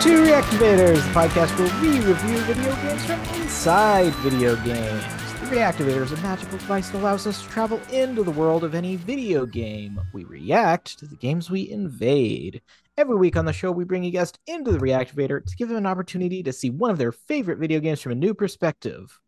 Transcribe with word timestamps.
to 0.00 0.22
Reactivators, 0.22 0.94
the 0.94 1.10
podcast 1.12 1.58
where 1.58 1.82
we 1.82 2.00
review 2.00 2.38
video 2.38 2.74
games 2.76 3.04
from 3.04 3.20
inside 3.42 4.14
video 4.14 4.56
games. 4.56 5.04
The 5.40 5.56
Reactivator 5.56 6.00
is 6.00 6.12
a 6.12 6.16
magical 6.22 6.56
device 6.56 6.88
that 6.88 7.02
allows 7.02 7.26
us 7.26 7.42
to 7.42 7.48
travel 7.50 7.78
into 7.92 8.22
the 8.22 8.30
world 8.30 8.64
of 8.64 8.74
any 8.74 8.96
video 8.96 9.44
game. 9.44 10.00
We 10.14 10.24
react 10.24 10.98
to 11.00 11.06
the 11.06 11.16
games 11.16 11.50
we 11.50 11.68
invade. 11.68 12.62
Every 12.96 13.16
week 13.16 13.36
on 13.36 13.44
the 13.44 13.52
show, 13.52 13.70
we 13.72 13.84
bring 13.84 14.06
a 14.06 14.10
guest 14.10 14.38
into 14.46 14.72
the 14.72 14.78
Reactivator 14.78 15.44
to 15.44 15.56
give 15.56 15.68
them 15.68 15.76
an 15.76 15.84
opportunity 15.84 16.42
to 16.44 16.52
see 16.54 16.70
one 16.70 16.90
of 16.90 16.96
their 16.96 17.12
favorite 17.12 17.58
video 17.58 17.78
games 17.78 18.00
from 18.00 18.12
a 18.12 18.14
new 18.14 18.32
perspective. 18.32 19.20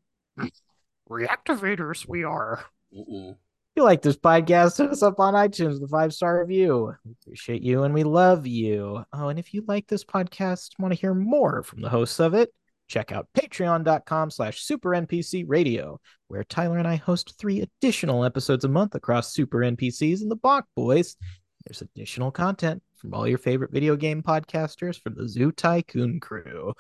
Reactivators, 1.07 2.09
we 2.09 2.25
are. 2.25 2.65
Mm-mm. 2.97 3.37
You 3.75 3.85
like 3.85 4.03
this 4.03 4.19
podcast, 4.19 4.77
hit 4.77 4.91
us 4.91 5.03
up 5.03 5.19
on 5.19 5.33
iTunes 5.33 5.81
with 5.81 5.85
a 5.85 5.89
five 5.89 6.13
star 6.13 6.41
review. 6.41 6.93
We 7.07 7.13
appreciate 7.13 7.63
you 7.63 7.85
and 7.85 7.95
we 7.95 8.05
love 8.05 8.47
you. 8.47 9.03
Oh, 9.15 9.29
and 9.29 9.39
if 9.39 9.55
you 9.55 9.65
like 9.67 9.87
this 9.87 10.05
podcast, 10.05 10.79
want 10.79 10.93
to 10.93 11.01
hear 11.01 11.15
more 11.15 11.63
from 11.63 11.81
the 11.81 11.89
hosts 11.89 12.21
of 12.21 12.35
it, 12.35 12.53
check 12.89 13.13
out 13.13 13.29
patreon.com 13.35 14.31
slash 14.31 14.61
super 14.61 14.91
NPC 14.91 15.45
radio, 15.47 15.99
where 16.29 16.45
Tyler 16.45 16.77
and 16.77 16.87
I 16.87 16.97
host 16.97 17.35
three 17.39 17.63
additional 17.63 18.27
episodes 18.27 18.67
a 18.67 18.69
month 18.69 18.95
across 18.95 19.33
Super 19.33 19.61
NPCs 19.61 20.21
and 20.21 20.31
the 20.31 20.37
Bach 20.37 20.67
Boys. 20.77 21.17
There's 21.65 21.81
additional 21.81 22.31
content 22.31 22.83
from 22.99 23.15
all 23.15 23.27
your 23.27 23.39
favorite 23.39 23.73
video 23.73 23.97
game 23.97 24.23
podcasters 24.23 25.01
from 25.01 25.15
the 25.15 25.27
Zoo 25.27 25.51
Tycoon 25.51 26.21
crew. 26.21 26.75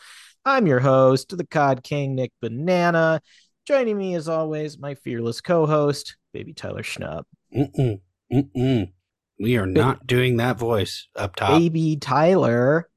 I'm 0.44 0.66
your 0.66 0.80
host, 0.80 1.34
the 1.34 1.46
COD 1.46 1.82
King 1.82 2.14
Nick 2.16 2.32
Banana. 2.42 3.22
Joining 3.64 3.96
me 3.96 4.14
as 4.14 4.28
always, 4.28 4.78
my 4.78 4.94
fearless 4.96 5.40
co-host, 5.40 6.16
Baby 6.32 6.54
Tyler 6.54 6.82
Schnupp. 6.82 7.24
Mm-mm. 7.54 8.00
Mm-mm. 8.32 8.92
We 9.38 9.56
are 9.56 9.66
not 9.66 10.06
doing 10.06 10.36
that 10.38 10.58
voice 10.58 11.08
up 11.16 11.36
top. 11.36 11.58
Baby 11.58 11.96
Tyler, 11.96 12.88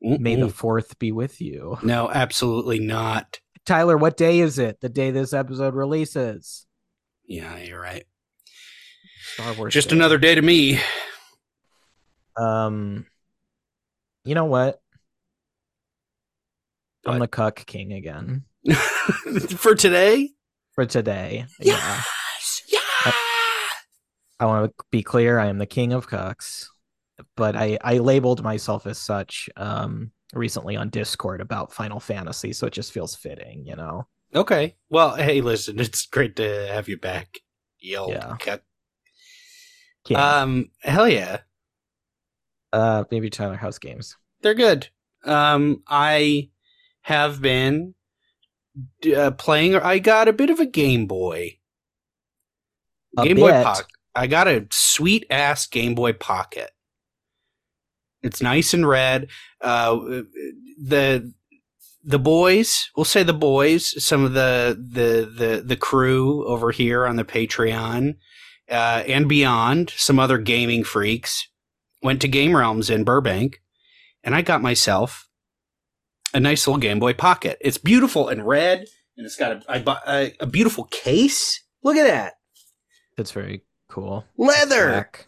may 0.00 0.36
the 0.36 0.48
fourth 0.48 0.98
be 0.98 1.12
with 1.12 1.40
you. 1.40 1.78
No, 1.82 2.10
absolutely 2.10 2.78
not. 2.78 3.40
Tyler, 3.66 3.96
what 3.96 4.16
day 4.16 4.40
is 4.40 4.58
it? 4.58 4.80
The 4.80 4.88
day 4.88 5.10
this 5.10 5.32
episode 5.32 5.74
releases. 5.74 6.66
Yeah, 7.26 7.58
you're 7.58 7.80
right. 7.80 8.04
Star 9.34 9.54
Wars. 9.54 9.72
Just 9.74 9.88
Day. 9.90 9.96
another 9.96 10.18
day 10.18 10.34
to 10.34 10.42
me. 10.42 10.78
Um, 12.36 13.06
you 14.24 14.34
know 14.34 14.44
what? 14.44 14.80
I'm 17.06 17.18
the 17.18 17.28
cuck 17.28 17.66
king 17.66 17.92
again 17.92 18.44
For 19.56 19.74
today? 19.74 20.30
for 20.74 20.86
today. 20.86 21.46
Yeah. 21.60 21.74
Yeah! 21.76 22.02
I 24.40 24.46
want 24.46 24.70
to 24.76 24.84
be 24.90 25.02
clear. 25.02 25.38
I 25.38 25.46
am 25.46 25.58
the 25.58 25.66
king 25.66 25.92
of 25.92 26.08
cucks, 26.08 26.66
but 27.36 27.56
I 27.56 27.78
I 27.82 27.98
labeled 27.98 28.42
myself 28.42 28.86
as 28.86 28.98
such 28.98 29.48
um 29.56 30.10
recently 30.32 30.76
on 30.76 30.90
Discord 30.90 31.40
about 31.40 31.72
Final 31.72 32.00
Fantasy, 32.00 32.52
so 32.52 32.66
it 32.66 32.72
just 32.72 32.92
feels 32.92 33.14
fitting, 33.14 33.64
you 33.66 33.76
know. 33.76 34.06
Okay. 34.34 34.76
Well, 34.90 35.14
hey, 35.14 35.40
listen, 35.40 35.78
it's 35.80 36.06
great 36.06 36.36
to 36.36 36.66
have 36.72 36.88
you 36.88 36.98
back. 36.98 37.38
Yo. 37.78 38.08
Yeah. 38.08 38.36
King. 40.04 40.16
Um, 40.16 40.70
hell 40.80 41.08
yeah. 41.08 41.38
uh, 42.72 43.04
maybe 43.10 43.30
Tyler 43.30 43.56
House 43.56 43.78
games. 43.78 44.16
They're 44.42 44.54
good. 44.54 44.88
Um, 45.24 45.82
I 45.86 46.50
have 47.02 47.40
been 47.40 47.94
uh, 49.16 49.30
playing. 49.32 49.76
I 49.76 49.98
got 49.98 50.28
a 50.28 50.32
bit 50.32 50.50
of 50.50 50.60
a 50.60 50.66
Game 50.66 51.06
Boy. 51.06 51.58
A 53.18 53.24
Game 53.24 53.36
Boy. 53.36 53.62
Pocket. 53.62 53.86
I 54.14 54.26
got 54.26 54.48
a 54.48 54.66
sweet 54.70 55.26
ass 55.30 55.66
Game 55.66 55.94
Boy 55.94 56.12
Pocket. 56.12 56.70
It's 58.22 58.40
nice 58.40 58.72
and 58.72 58.88
red. 58.88 59.28
Uh, 59.60 60.22
the 60.82 61.32
the 62.02 62.18
boys, 62.18 62.90
we'll 62.96 63.04
say 63.04 63.22
the 63.22 63.32
boys, 63.32 64.02
some 64.04 64.24
of 64.24 64.34
the 64.34 64.78
the 64.78 65.30
the 65.30 65.62
the 65.62 65.76
crew 65.76 66.46
over 66.46 66.70
here 66.70 67.06
on 67.06 67.16
the 67.16 67.24
Patreon 67.24 68.16
uh, 68.70 69.02
and 69.06 69.28
beyond, 69.28 69.90
some 69.96 70.18
other 70.18 70.38
gaming 70.38 70.84
freaks 70.84 71.48
went 72.02 72.20
to 72.20 72.28
Game 72.28 72.56
Realms 72.56 72.90
in 72.90 73.04
Burbank, 73.04 73.60
and 74.22 74.34
I 74.34 74.42
got 74.42 74.62
myself 74.62 75.28
a 76.32 76.40
nice 76.40 76.66
little 76.66 76.80
Game 76.80 76.98
Boy 76.98 77.14
Pocket. 77.14 77.58
It's 77.60 77.78
beautiful 77.78 78.28
and 78.28 78.46
red, 78.46 78.86
and 79.16 79.26
it's 79.26 79.36
got 79.36 79.52
a 79.52 79.62
I 79.68 79.78
bought 79.80 80.02
a, 80.06 80.32
a 80.40 80.46
beautiful 80.46 80.84
case. 80.84 81.62
Look 81.82 81.96
at 81.96 82.06
that 82.06 82.34
That's 83.16 83.32
very 83.32 83.62
cool. 83.88 84.24
leather. 84.36 84.88
Black, 84.90 85.26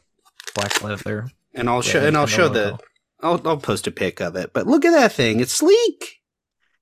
black 0.54 0.82
leather. 0.82 1.28
and 1.54 1.68
I'll 1.68 1.82
show 1.82 2.04
and 2.04 2.16
I'll 2.16 2.26
show 2.26 2.48
the. 2.48 2.78
I'll 3.20 3.40
I'll 3.46 3.56
post 3.56 3.86
a 3.86 3.90
pic 3.90 4.20
of 4.20 4.36
it. 4.36 4.52
But 4.52 4.66
look 4.66 4.84
at 4.84 4.90
that 4.92 5.12
thing; 5.12 5.40
it's 5.40 5.52
sleek. 5.52 6.20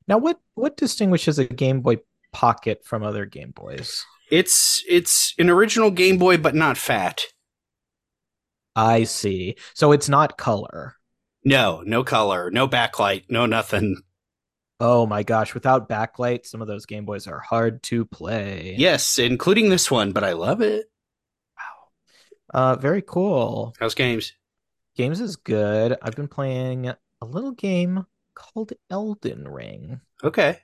Now, 0.09 0.19
what 0.19 0.41
what 0.55 0.77
distinguishes 0.77 1.39
a 1.39 1.45
Game 1.45 1.81
Boy 1.81 1.99
Pocket 2.33 2.85
from 2.85 3.03
other 3.03 3.25
Game 3.25 3.53
Boys? 3.55 4.05
It's 4.31 4.83
it's 4.89 5.35
an 5.39 5.51
original 5.51 5.91
Game 5.91 6.19
Boy, 6.19 6.37
but 6.39 6.55
not 6.55 6.77
fat. 6.77 7.23
I 8.77 9.05
see. 9.05 9.57
So 9.75 9.93
it's 9.93 10.09
not 10.09 10.37
color. 10.37 10.97
No, 11.45 11.83
no 11.85 12.03
color, 12.03 12.51
no 12.51 12.67
backlight, 12.67 13.25
no 13.29 13.47
nothing. 13.47 14.03
Oh 14.81 15.07
my 15.07 15.23
gosh! 15.23 15.55
Without 15.55 15.89
backlight, 15.89 16.47
some 16.47 16.61
of 16.61 16.67
those 16.67 16.85
Game 16.87 17.05
Boys 17.05 17.27
are 17.27 17.39
hard 17.39 17.83
to 17.85 18.05
play. 18.05 18.75
Yes, 18.77 19.19
including 19.19 19.69
this 19.69 19.91
one, 19.91 20.13
but 20.13 20.25
I 20.25 20.33
love 20.33 20.61
it. 20.63 20.87
Uh, 22.55 22.77
very 22.77 23.03
cool. 23.03 23.75
How's 23.81 23.95
games? 23.95 24.33
Games 24.97 25.21
is 25.21 25.37
good. 25.37 25.97
I've 26.01 26.15
been 26.15 26.29
playing 26.29 26.87
a 26.89 27.27
little 27.27 27.51
game 27.53 28.07
called 28.35 28.73
Elden 28.91 29.49
Ring. 29.49 30.01
Okay. 30.23 30.59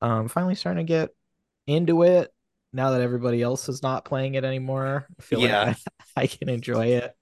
Um, 0.00 0.28
finally 0.28 0.56
starting 0.56 0.84
to 0.84 0.90
get 0.92 1.10
into 1.68 2.02
it 2.02 2.34
now 2.72 2.90
that 2.90 3.00
everybody 3.00 3.40
else 3.40 3.68
is 3.68 3.82
not 3.82 4.04
playing 4.04 4.34
it 4.34 4.44
anymore. 4.44 5.06
I 5.18 5.22
feel 5.22 5.40
Yeah. 5.40 5.62
like 5.64 5.76
I, 6.16 6.22
I 6.22 6.26
can 6.26 6.48
enjoy 6.48 6.86
it. 6.86 7.14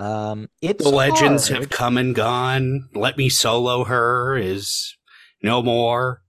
Um, 0.00 0.48
it's 0.60 0.82
The 0.82 0.90
legends 0.90 1.48
hard. 1.48 1.60
have 1.60 1.70
come 1.70 1.98
and 1.98 2.14
gone. 2.14 2.88
Let 2.94 3.16
me 3.16 3.28
solo 3.28 3.84
her 3.84 4.36
is 4.36 4.96
no 5.42 5.62
more. 5.62 6.22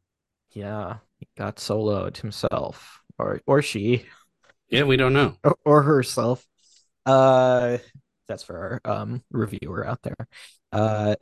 Yeah, 0.52 0.98
he 1.20 1.28
got 1.38 1.56
soloed 1.56 2.18
himself, 2.18 3.02
or 3.18 3.40
or 3.48 3.62
she, 3.62 4.06
Yeah, 4.70 4.84
we 4.84 4.98
don't 4.98 5.14
know. 5.14 5.38
or, 5.46 5.56
or 5.64 5.82
herself. 5.84 6.46
Uh, 7.06 7.78
that's 8.28 8.44
for 8.44 8.82
our 8.86 8.92
um 8.94 9.24
reviewer 9.32 9.86
out 9.86 10.02
there. 10.04 10.28
Uh, 10.72 11.16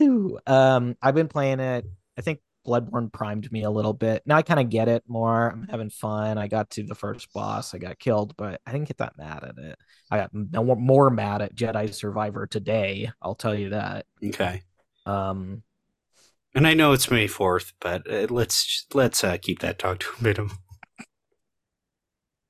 um, 0.46 0.96
I've 1.02 1.14
been 1.14 1.28
playing 1.28 1.60
it. 1.60 1.86
I 2.18 2.20
think 2.22 2.40
Bloodborne 2.66 3.12
primed 3.12 3.50
me 3.52 3.62
a 3.64 3.70
little 3.70 3.92
bit. 3.92 4.22
Now 4.26 4.36
I 4.36 4.42
kind 4.42 4.60
of 4.60 4.70
get 4.70 4.88
it 4.88 5.02
more. 5.06 5.50
I'm 5.50 5.68
having 5.68 5.90
fun. 5.90 6.38
I 6.38 6.48
got 6.48 6.70
to 6.70 6.82
the 6.82 6.94
first 6.94 7.32
boss. 7.32 7.74
I 7.74 7.78
got 7.78 7.98
killed, 7.98 8.34
but 8.36 8.60
I 8.66 8.72
didn't 8.72 8.88
get 8.88 8.98
that 8.98 9.18
mad 9.18 9.44
at 9.44 9.58
it. 9.58 9.78
I 10.10 10.18
got 10.18 10.30
more, 10.34 10.76
more 10.76 11.10
mad 11.10 11.42
at 11.42 11.54
Jedi 11.54 11.92
Survivor 11.92 12.46
today. 12.46 13.10
I'll 13.20 13.34
tell 13.34 13.54
you 13.54 13.70
that. 13.70 14.06
Okay. 14.24 14.62
Um, 15.06 15.62
And 16.54 16.66
I 16.66 16.74
know 16.74 16.92
it's 16.92 17.10
May 17.10 17.26
fourth, 17.26 17.72
but 17.80 18.10
uh, 18.10 18.26
let's 18.30 18.86
let's 18.94 19.22
uh, 19.24 19.36
keep 19.40 19.58
that 19.60 19.78
talk 19.78 19.98
to 20.00 20.06
a 20.18 20.22
minimum. 20.22 20.58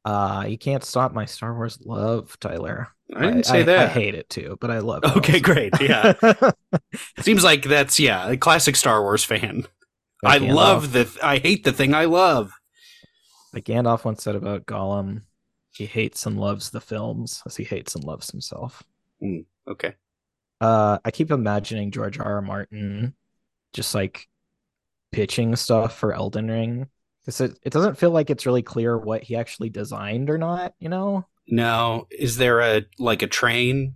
Uh, 0.04 0.44
you 0.47 0.59
can't 0.59 0.84
stop 0.84 1.12
my 1.12 1.25
Star 1.25 1.54
Wars 1.54 1.78
love, 1.84 2.38
Tyler. 2.41 2.88
I 3.15 3.22
didn't 3.22 3.44
say 3.44 3.60
I, 3.60 3.65
that. 3.65 3.78
I 3.78 3.88
hate 3.88 4.15
it 4.15 4.28
too, 4.28 4.59
but 4.60 4.70
I 4.70 4.78
love 4.78 5.04
it. 5.04 5.16
Okay, 5.16 5.34
also. 5.34 5.41
great. 5.41 5.72
Yeah. 5.81 6.15
Seems 7.20 7.44
like 7.44 7.65
that's 7.65 7.98
yeah, 7.98 8.28
a 8.28 8.37
classic 8.37 8.76
Star 8.76 9.03
Wars 9.03 9.25
fan. 9.25 9.66
I 10.24 10.39
love 10.39 10.92
the 10.92 11.09
I 11.22 11.39
hate 11.39 11.65
the 11.65 11.72
thing 11.72 11.95
I 11.95 12.06
love. 12.06 12.53
Like 13.53 13.65
Gandalf 13.65 14.04
once 14.04 14.22
said 14.22 14.34
about 14.34 14.66
Gollum, 14.66 15.22
he 15.71 15.86
hates 15.86 16.27
and 16.27 16.41
loves 16.41 16.71
the 16.71 16.80
films 16.80 17.42
as 17.47 17.57
he 17.57 17.65
hates 17.65 17.95
and 17.95 18.04
loves 18.04 18.30
himself. 18.30 18.83
Okay. 19.68 19.95
Uh, 20.60 20.98
I 21.04 21.10
keep 21.10 21.30
imagining 21.30 21.91
George 21.91 22.18
R. 22.18 22.36
R. 22.36 22.42
Martin 22.42 23.15
just 23.72 23.95
like 23.95 24.28
pitching 25.12 25.57
stuff 25.57 25.97
for 25.97 26.12
Elden 26.12 26.48
Ring. 26.48 26.89
'Cause 27.24 27.41
It, 27.41 27.59
it 27.62 27.72
doesn't 27.72 27.97
feel 27.98 28.10
like 28.10 28.28
it's 28.30 28.47
really 28.47 28.62
clear 28.62 28.98
what 28.98 29.22
he 29.22 29.36
actually 29.36 29.71
designed 29.71 30.28
or 30.30 30.38
not, 30.38 30.74
you 30.78 30.88
know? 30.88 31.26
no 31.47 32.06
is 32.10 32.38
there 32.38 32.60
a 32.60 32.84
like 32.98 33.21
a 33.21 33.26
train 33.26 33.94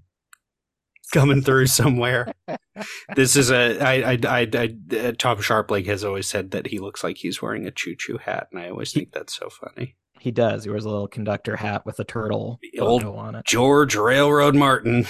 coming 1.12 1.40
through 1.42 1.66
somewhere? 1.66 2.32
this 3.16 3.36
is 3.36 3.50
a 3.50 3.78
I 3.80 4.12
I 4.12 4.18
I, 4.28 4.48
I 4.54 4.96
uh, 4.96 5.12
Tom 5.18 5.38
Sharplake 5.38 5.86
has 5.86 6.04
always 6.04 6.26
said 6.28 6.50
that 6.50 6.66
he 6.66 6.78
looks 6.78 7.02
like 7.02 7.16
he's 7.18 7.40
wearing 7.40 7.66
a 7.66 7.70
choo 7.70 7.94
choo 7.96 8.18
hat, 8.18 8.48
and 8.52 8.60
I 8.60 8.68
always 8.70 8.92
think 8.92 9.12
that's 9.12 9.34
so 9.34 9.48
funny. 9.50 9.96
He 10.20 10.30
does. 10.30 10.64
He 10.64 10.70
wears 10.70 10.84
a 10.84 10.90
little 10.90 11.08
conductor 11.08 11.56
hat 11.56 11.86
with 11.86 12.00
a 12.00 12.04
turtle 12.04 12.58
old 12.80 13.04
on 13.04 13.34
it. 13.36 13.44
George 13.46 13.94
Railroad 13.94 14.54
Martin. 14.56 15.06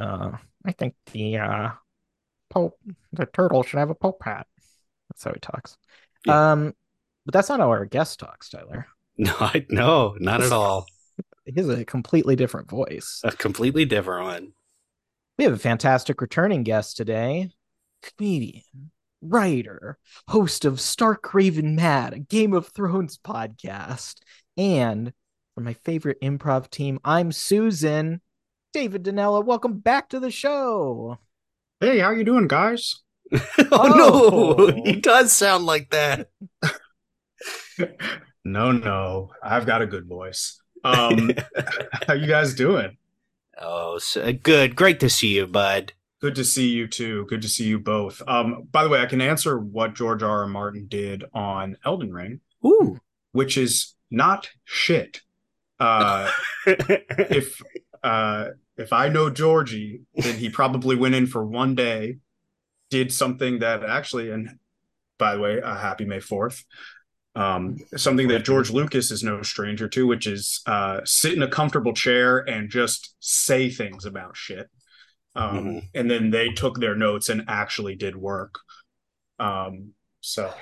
Uh, 0.00 0.32
I 0.64 0.72
think 0.72 0.94
the 1.12 1.36
uh, 1.38 1.70
Pope, 2.50 2.78
the 3.12 3.26
turtle 3.26 3.62
should 3.62 3.78
have 3.78 3.90
a 3.90 3.94
Pope 3.94 4.22
hat. 4.24 4.46
That's 5.10 5.24
how 5.24 5.32
he 5.32 5.40
talks. 5.40 5.76
Yeah. 6.28 6.52
Um, 6.52 6.74
but 7.24 7.32
that's 7.32 7.48
not 7.48 7.60
how 7.60 7.68
our 7.70 7.84
guest 7.84 8.20
talks, 8.20 8.48
Tyler. 8.48 8.86
No, 9.20 9.34
I, 9.40 9.66
no, 9.68 10.14
not 10.20 10.42
at 10.42 10.52
all. 10.52 10.86
He 11.44 11.52
has 11.56 11.68
a 11.68 11.84
completely 11.84 12.36
different 12.36 12.70
voice. 12.70 13.20
A 13.24 13.32
completely 13.32 13.84
different 13.84 14.26
one. 14.26 14.52
We 15.36 15.44
have 15.44 15.54
a 15.54 15.58
fantastic 15.58 16.20
returning 16.20 16.62
guest 16.62 16.96
today 16.96 17.50
comedian, 18.02 18.92
writer, 19.22 19.98
host 20.28 20.64
of 20.64 20.80
Stark 20.80 21.34
Raven 21.34 21.74
Mad, 21.74 22.12
a 22.12 22.18
Game 22.18 22.52
of 22.52 22.68
Thrones 22.68 23.18
podcast, 23.18 24.16
and 24.56 25.12
from 25.54 25.64
my 25.64 25.72
favorite 25.72 26.20
improv 26.20 26.70
team, 26.70 27.00
I'm 27.04 27.32
Susan. 27.32 28.20
David 28.72 29.02
Donnella, 29.02 29.44
welcome 29.44 29.78
back 29.78 30.10
to 30.10 30.20
the 30.20 30.30
show. 30.30 31.18
Hey, 31.80 31.98
how 31.98 32.10
you 32.10 32.24
doing, 32.24 32.46
guys? 32.46 33.02
Oh, 33.32 33.38
Oh. 33.72 34.54
no, 34.68 34.82
he 34.84 34.96
does 35.00 35.32
sound 35.32 35.66
like 35.66 35.90
that. 35.90 36.30
no, 38.44 38.72
no, 38.72 39.30
I've 39.42 39.66
got 39.66 39.82
a 39.82 39.86
good 39.86 40.06
voice. 40.06 40.60
Um, 40.84 41.30
how 42.06 42.14
you 42.14 42.26
guys 42.26 42.54
doing? 42.54 42.96
Oh, 43.60 43.98
so, 43.98 44.32
good. 44.32 44.76
Great 44.76 45.00
to 45.00 45.10
see 45.10 45.34
you, 45.36 45.46
bud. 45.46 45.92
Good 46.20 46.34
to 46.36 46.44
see 46.44 46.68
you 46.68 46.88
too. 46.88 47.26
Good 47.28 47.42
to 47.42 47.48
see 47.48 47.64
you 47.64 47.78
both. 47.78 48.22
Um, 48.26 48.66
by 48.72 48.82
the 48.82 48.88
way, 48.88 49.00
I 49.00 49.06
can 49.06 49.20
answer 49.20 49.58
what 49.58 49.94
George 49.94 50.22
R. 50.22 50.40
R. 50.40 50.46
Martin 50.46 50.86
did 50.88 51.24
on 51.32 51.76
Elden 51.84 52.12
Ring, 52.12 52.40
Ooh. 52.64 52.98
which 53.32 53.56
is 53.56 53.94
not 54.10 54.50
shit. 54.64 55.20
Uh, 55.78 56.30
if 56.66 57.62
uh, 58.02 58.48
if 58.76 58.92
I 58.92 59.08
know 59.08 59.30
Georgie, 59.30 60.00
then 60.14 60.36
he 60.36 60.48
probably 60.48 60.96
went 60.96 61.14
in 61.14 61.26
for 61.26 61.44
one 61.44 61.76
day, 61.76 62.18
did 62.90 63.12
something 63.12 63.58
that 63.60 63.84
actually, 63.84 64.30
and 64.30 64.58
by 65.18 65.34
the 65.34 65.40
way, 65.40 65.58
a 65.62 65.74
happy 65.74 66.04
May 66.04 66.20
Fourth. 66.20 66.64
Um, 67.34 67.76
something 67.96 68.26
that 68.28 68.44
George 68.44 68.70
Lucas 68.70 69.10
is 69.10 69.22
no 69.22 69.42
stranger 69.42 69.88
to, 69.90 70.06
which 70.06 70.26
is 70.26 70.60
uh, 70.66 71.00
sit 71.04 71.34
in 71.34 71.42
a 71.42 71.48
comfortable 71.48 71.92
chair 71.92 72.38
and 72.38 72.68
just 72.68 73.14
say 73.20 73.70
things 73.70 74.04
about 74.04 74.36
shit. 74.36 74.68
Um, 75.36 75.58
Mhm. 75.58 75.88
And 75.94 76.10
then 76.10 76.30
they 76.30 76.48
took 76.48 76.80
their 76.80 76.96
notes 76.96 77.28
and 77.28 77.44
actually 77.46 77.94
did 77.94 78.16
work. 78.16 78.58
Um, 79.38 79.92
so 80.20 80.52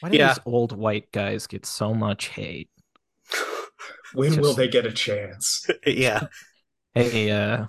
Why 0.00 0.08
do 0.10 0.16
Yeah. 0.18 0.28
these 0.34 0.40
old 0.46 0.72
white 0.76 1.12
guys 1.12 1.46
get 1.46 1.64
so 1.64 1.94
much 1.94 2.28
hate? 2.28 2.70
when 4.14 4.30
Just- 4.30 4.40
will 4.40 4.54
they 4.54 4.68
get 4.68 4.86
a 4.86 4.92
chance? 4.92 5.64
yeah. 5.86 6.26
Hey, 6.94 7.30
uh, 7.30 7.66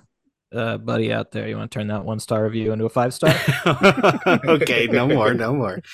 uh, 0.52 0.78
buddy 0.78 1.12
out 1.12 1.32
there, 1.32 1.48
you 1.48 1.56
want 1.56 1.70
to 1.70 1.78
turn 1.78 1.88
that 1.88 2.04
one 2.04 2.20
star 2.20 2.44
review 2.44 2.72
into 2.72 2.84
a 2.84 2.90
five 2.90 3.14
star? 3.14 3.34
okay, 4.46 4.86
no 4.86 5.06
more, 5.06 5.34
no 5.34 5.54
more. 5.54 5.80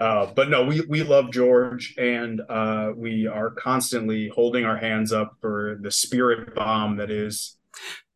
Uh, 0.00 0.26
but 0.34 0.48
no, 0.48 0.64
we 0.64 0.80
we 0.88 1.04
love 1.04 1.30
George, 1.30 1.94
and 1.96 2.40
uh, 2.48 2.90
we 2.96 3.28
are 3.28 3.50
constantly 3.50 4.28
holding 4.28 4.64
our 4.64 4.76
hands 4.76 5.12
up 5.12 5.36
for 5.40 5.78
the 5.82 5.90
spirit 5.92 6.52
bomb 6.54 6.96
that 6.96 7.10
is 7.10 7.56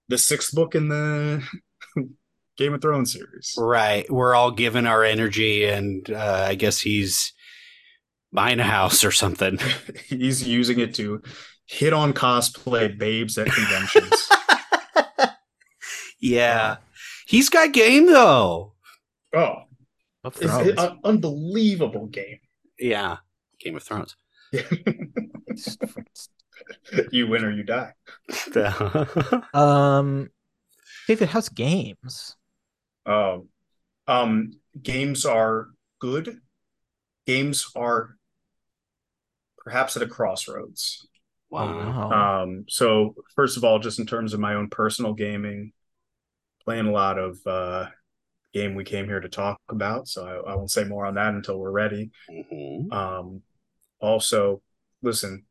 the 0.09 0.19
sixth 0.19 0.53
book 0.55 0.75
in 0.75 0.89
the 0.89 1.43
Game 2.57 2.75
of 2.75 2.83
Thrones 2.83 3.13
series. 3.13 3.55
Right. 3.57 4.11
We're 4.11 4.35
all 4.35 4.51
giving 4.51 4.87
our 4.87 5.05
energy, 5.05 5.65
and 5.67 6.09
uh, 6.11 6.47
I 6.49 6.55
guess 6.55 6.81
he's 6.81 7.33
buying 8.33 8.61
a 8.61 8.65
house 8.65 9.05
or 9.05 9.13
something. 9.13 9.59
He's 10.07 10.47
using 10.47 10.81
it 10.81 10.95
to 10.97 11.23
hit 11.67 11.93
on 11.93 12.13
cosplay 12.13 12.97
babes 12.97 13.39
at 13.39 13.47
conventions. 13.47 14.29
Yeah. 16.25 16.77
He's 17.27 17.51
got 17.51 17.73
game, 17.73 18.07
though. 18.07 18.73
oh, 19.35 19.55
Of 20.25 20.37
it's 20.41 20.83
an 20.83 20.99
unbelievable 21.05 22.07
game. 22.07 22.39
Yeah. 22.79 23.19
Game 23.61 23.77
of 23.77 23.83
Thrones. 23.83 24.17
you 27.13 27.27
win 27.27 27.45
or 27.45 27.51
you 27.51 27.63
die. 27.63 27.93
um, 29.55 30.31
David, 31.07 31.29
how's 31.29 31.51
games? 31.51 32.37
Um, 33.05 33.49
um, 34.07 34.53
games 34.83 35.27
are 35.27 35.69
good. 35.99 36.41
Games 37.27 37.71
are 37.77 38.17
perhaps 39.59 39.97
at 39.97 40.03
a 40.03 40.07
crossroads. 40.07 41.07
Oh, 41.53 41.57
wow. 41.57 42.43
Um, 42.43 42.65
so 42.69 43.15
first 43.37 43.59
of 43.59 43.65
all, 43.65 43.79
just 43.79 43.99
in 43.99 44.07
terms 44.07 44.33
of 44.33 44.41
my 44.41 44.55
own 44.55 44.69
personal 44.71 45.13
gaming, 45.13 45.73
playing 46.65 46.87
a 46.87 46.93
lot 46.93 47.19
of 47.19 47.39
uh, 47.47 47.87
game 48.53 48.75
we 48.75 48.85
came 48.85 49.07
here 49.07 49.21
to 49.21 49.29
talk 49.29 49.61
about. 49.69 50.09
So 50.09 50.27
I, 50.27 50.53
I 50.53 50.55
won't 50.57 50.71
say 50.71 50.85
more 50.85 51.07
on 51.07 51.15
that 51.15 51.35
until 51.35 51.59
we're 51.59 51.71
ready. 51.71 52.11
Mhm. 52.31 52.93
Um, 52.93 53.43
also, 54.01 54.63
listen, 55.03 55.45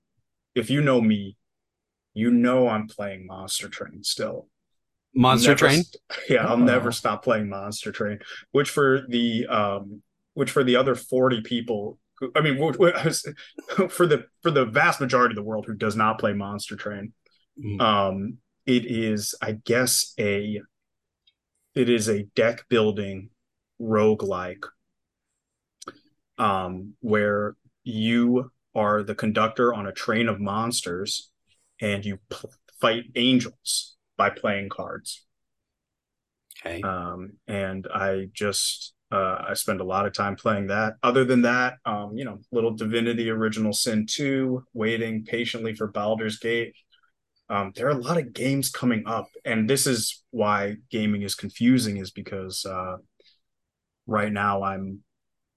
if 0.55 0.69
you 0.69 0.81
know 0.81 1.01
me, 1.01 1.37
you 2.13 2.31
know 2.31 2.67
I'm 2.67 2.87
playing 2.87 3.25
Monster 3.25 3.69
Train 3.69 4.03
still. 4.03 4.47
Monster 5.15 5.49
Never 5.49 5.59
Train? 5.59 5.83
yeah, 6.29 6.45
I'll 6.47 6.53
Oh. 6.53 6.57
never 6.63 6.91
stop 6.91 7.23
playing 7.23 7.49
Monster 7.49 7.91
Train. 7.91 8.19
Which 8.51 8.69
for 8.69 9.01
the 9.07 9.45
um, 9.47 10.01
which 10.33 10.49
for 10.51 10.63
the 10.63 10.75
other 10.75 10.95
forty 10.95 11.41
people, 11.41 11.99
who, 12.19 12.31
I 12.35 12.41
mean, 12.41 12.57
for 13.89 14.07
the 14.07 14.25
for 14.41 14.51
the 14.51 14.65
vast 14.65 14.99
majority 14.99 15.33
of 15.33 15.35
the 15.35 15.43
world 15.43 15.65
who 15.67 15.75
does 15.75 15.95
not 15.95 16.19
play 16.19 16.33
Monster 16.33 16.75
Train, 16.75 17.13
Mhm. 17.63 17.79
um, 17.81 18.37
it 18.65 18.85
is, 18.85 19.35
I 19.41 19.51
guess, 19.53 20.13
a 20.19 20.61
it 21.75 21.89
is 21.89 22.07
a 22.07 22.23
deck 22.35 22.65
building 22.69 23.29
roguelike 23.81 24.65
um, 26.37 26.93
where 27.01 27.55
you 27.83 28.51
are 28.75 29.03
the 29.03 29.15
conductor 29.15 29.73
on 29.73 29.85
a 29.85 29.91
train 29.91 30.27
of 30.27 30.39
monsters 30.39 31.31
and 31.81 32.05
you 32.05 32.19
p- 32.29 32.47
fight 32.79 33.05
angels 33.15 33.95
by 34.17 34.29
playing 34.29 34.69
cards. 34.69 35.25
Okay. 36.65 36.81
Um, 36.81 37.33
and 37.47 37.87
I 37.93 38.29
just 38.33 38.93
uh, 39.11 39.45
I 39.49 39.53
spend 39.53 39.79
a 39.79 39.83
lot 39.85 40.07
of 40.07 40.13
time 40.13 40.35
playing 40.35 40.67
that. 40.67 40.93
Other 41.03 41.23
than 41.23 41.43
that, 41.43 41.75
um, 41.85 42.17
you 42.17 42.25
know, 42.25 42.39
little 42.51 42.71
Divinity 42.71 43.29
Original 43.29 43.71
Sin 43.71 44.07
2, 44.09 44.63
waiting 44.73 45.23
patiently 45.23 45.75
for 45.75 45.87
Baldur's 45.87 46.39
Gate. 46.39 46.73
Um, 47.49 47.71
there 47.75 47.87
are 47.87 47.91
a 47.91 47.95
lot 47.95 48.17
of 48.17 48.33
games 48.33 48.69
coming 48.69 49.03
up, 49.05 49.27
and 49.45 49.69
this 49.69 49.85
is 49.85 50.23
why 50.31 50.77
gaming 50.89 51.21
is 51.21 51.35
confusing, 51.35 51.97
is 51.97 52.11
because 52.11 52.65
uh, 52.65 52.97
right 54.07 54.31
now 54.31 54.63
I'm 54.63 55.03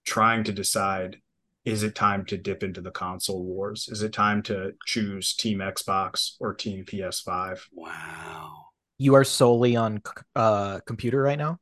trying 0.05 0.45
to 0.45 0.53
decide 0.53 1.19
is 1.67 1.83
it 1.83 1.97
time 1.97 2.25
to 2.27 2.39
dip 2.39 2.63
into 2.63 2.81
the 2.81 2.93
console 2.93 3.43
wars? 3.43 3.89
Is 3.91 4.03
it 4.03 4.13
time 4.13 4.41
to 4.45 4.73
choose 4.87 5.35
Team 5.35 5.59
Xbox 5.59 6.37
or 6.39 6.55
Team 6.55 6.85
PS5? 6.85 7.61
wow. 7.75 8.67
You 8.99 9.15
are 9.15 9.25
solely 9.25 9.77
on 9.77 10.01
c- 10.07 10.23
uh 10.35 10.81
computer 10.87 11.21
right 11.21 11.39
now. 11.39 11.59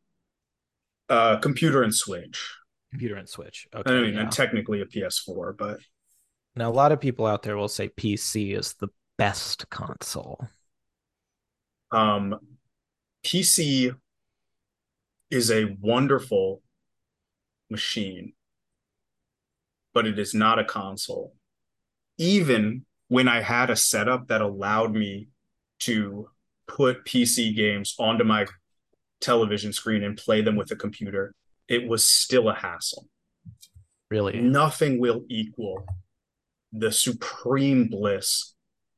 Uh, 1.09 1.39
computer 1.39 1.83
and 1.83 1.93
Switch. 1.93 2.55
Computer 2.91 3.17
and 3.17 3.29
Switch. 3.29 3.67
Okay. 3.75 3.91
I 3.91 4.01
mean, 4.03 4.15
yeah. 4.15 4.21
and 4.21 4.31
technically 4.31 4.83
a 4.83 4.87
PS4, 4.87 5.57
but 5.57 5.81
now 6.55 6.71
a 6.71 6.73
lot 6.73 6.93
of 6.93 7.01
people 7.01 7.27
out 7.27 7.43
there 7.43 7.57
will 7.57 7.67
say 7.67 7.89
PC 7.89 8.57
is 8.57 8.75
the 8.75 8.89
best 9.17 9.69
console. 9.71 10.49
um, 11.93 12.39
PC 13.25 13.95
is 15.31 15.51
a 15.51 15.77
wonderful 15.81 16.63
machine, 17.71 18.33
but 19.93 20.07
it 20.07 20.19
is 20.19 20.35
not 20.35 20.59
a 20.59 20.65
console. 20.65 21.35
Even 22.19 22.85
when 23.09 23.29
I 23.29 23.41
had 23.41 23.71
a 23.71 23.77
setup 23.77 24.29
that 24.29 24.41
allowed 24.41 24.95
me 24.95 25.29
to 25.81 26.29
put 26.67 27.05
PC 27.05 27.55
games 27.55 27.95
onto 27.99 28.25
my 28.25 28.47
television 29.21 29.73
screen 29.73 30.03
and 30.03 30.17
play 30.17 30.43
them 30.43 30.57
with 30.57 30.71
a 30.71 30.77
computer, 30.77 31.35
it 31.69 31.89
was 31.89 32.07
still 32.07 32.49
a 32.49 32.55
hassle. 32.55 33.07
Really. 34.11 34.41
Nothing 34.41 35.01
will 35.01 35.25
equal 35.29 35.87
the 36.73 36.93
supreme 36.93 37.89
bliss 37.89 38.54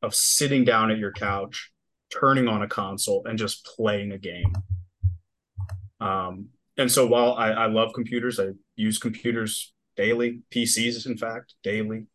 of 0.07 0.15
sitting 0.15 0.65
down 0.65 0.91
at 0.91 0.99
your 0.99 1.13
couch, 1.13 1.71
turning 2.11 2.49
on 2.49 2.63
a 2.63 2.69
console, 2.69 3.27
and 3.27 3.39
just 3.39 3.65
playing 3.77 4.13
a 4.13 4.19
game. 4.19 4.53
Um, 6.01 6.49
and 6.79 6.91
so 6.91 7.07
while 7.07 7.35
I, 7.35 7.51
I 7.51 7.67
love 7.67 7.93
computers, 7.93 8.39
I 8.39 8.51
use 8.77 8.99
computers 8.99 9.75
daily, 9.97 10.43
PCs, 10.51 11.07
in 11.07 11.17
fact, 11.19 11.55
daily, 11.63 12.07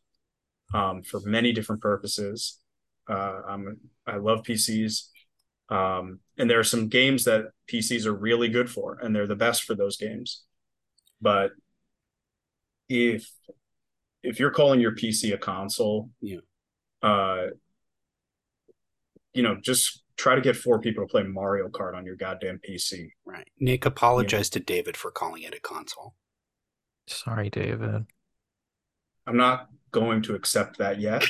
um, 0.73 1.03
for 1.03 1.19
many 1.21 1.51
different 1.51 1.81
purposes. 1.81 2.59
Uh, 3.09 3.41
I'm, 3.47 3.77
I 4.07 4.17
love 4.17 4.43
PCs. 4.43 5.07
Um, 5.69 6.19
and 6.37 6.49
there 6.49 6.59
are 6.59 6.63
some 6.63 6.87
games 6.87 7.25
that 7.25 7.45
PCs 7.71 8.05
are 8.05 8.13
really 8.13 8.49
good 8.49 8.69
for, 8.69 8.99
and 9.01 9.15
they're 9.15 9.27
the 9.27 9.35
best 9.35 9.63
for 9.63 9.75
those 9.75 9.97
games. 9.97 10.43
But 11.21 11.51
if 12.89 13.29
if 14.23 14.39
you're 14.39 14.51
calling 14.51 14.79
your 14.79 14.93
PC 14.95 15.33
a 15.33 15.37
console, 15.37 16.09
Yeah. 16.21 16.39
uh, 17.01 17.47
you 19.33 19.43
know, 19.43 19.55
just 19.61 20.03
try 20.17 20.35
to 20.35 20.41
get 20.41 20.55
four 20.55 20.79
people 20.79 21.05
to 21.05 21.11
play 21.11 21.23
Mario 21.23 21.67
Kart 21.69 21.95
on 21.95 22.05
your 22.05 22.15
goddamn 22.15 22.59
PC. 22.67 23.09
Right. 23.25 23.47
Nick 23.59 23.85
apologized 23.85 24.53
to 24.53 24.59
David 24.59 24.95
for 24.97 25.11
calling 25.11 25.43
it 25.43 25.55
a 25.55 25.59
console. 25.59 26.13
Sorry, 27.07 27.49
David. 27.49 28.05
I'm 29.27 29.37
not 29.37 29.67
going 29.91 30.21
to 30.23 30.35
accept 30.35 30.77
that 30.77 30.99
yet, 30.99 31.23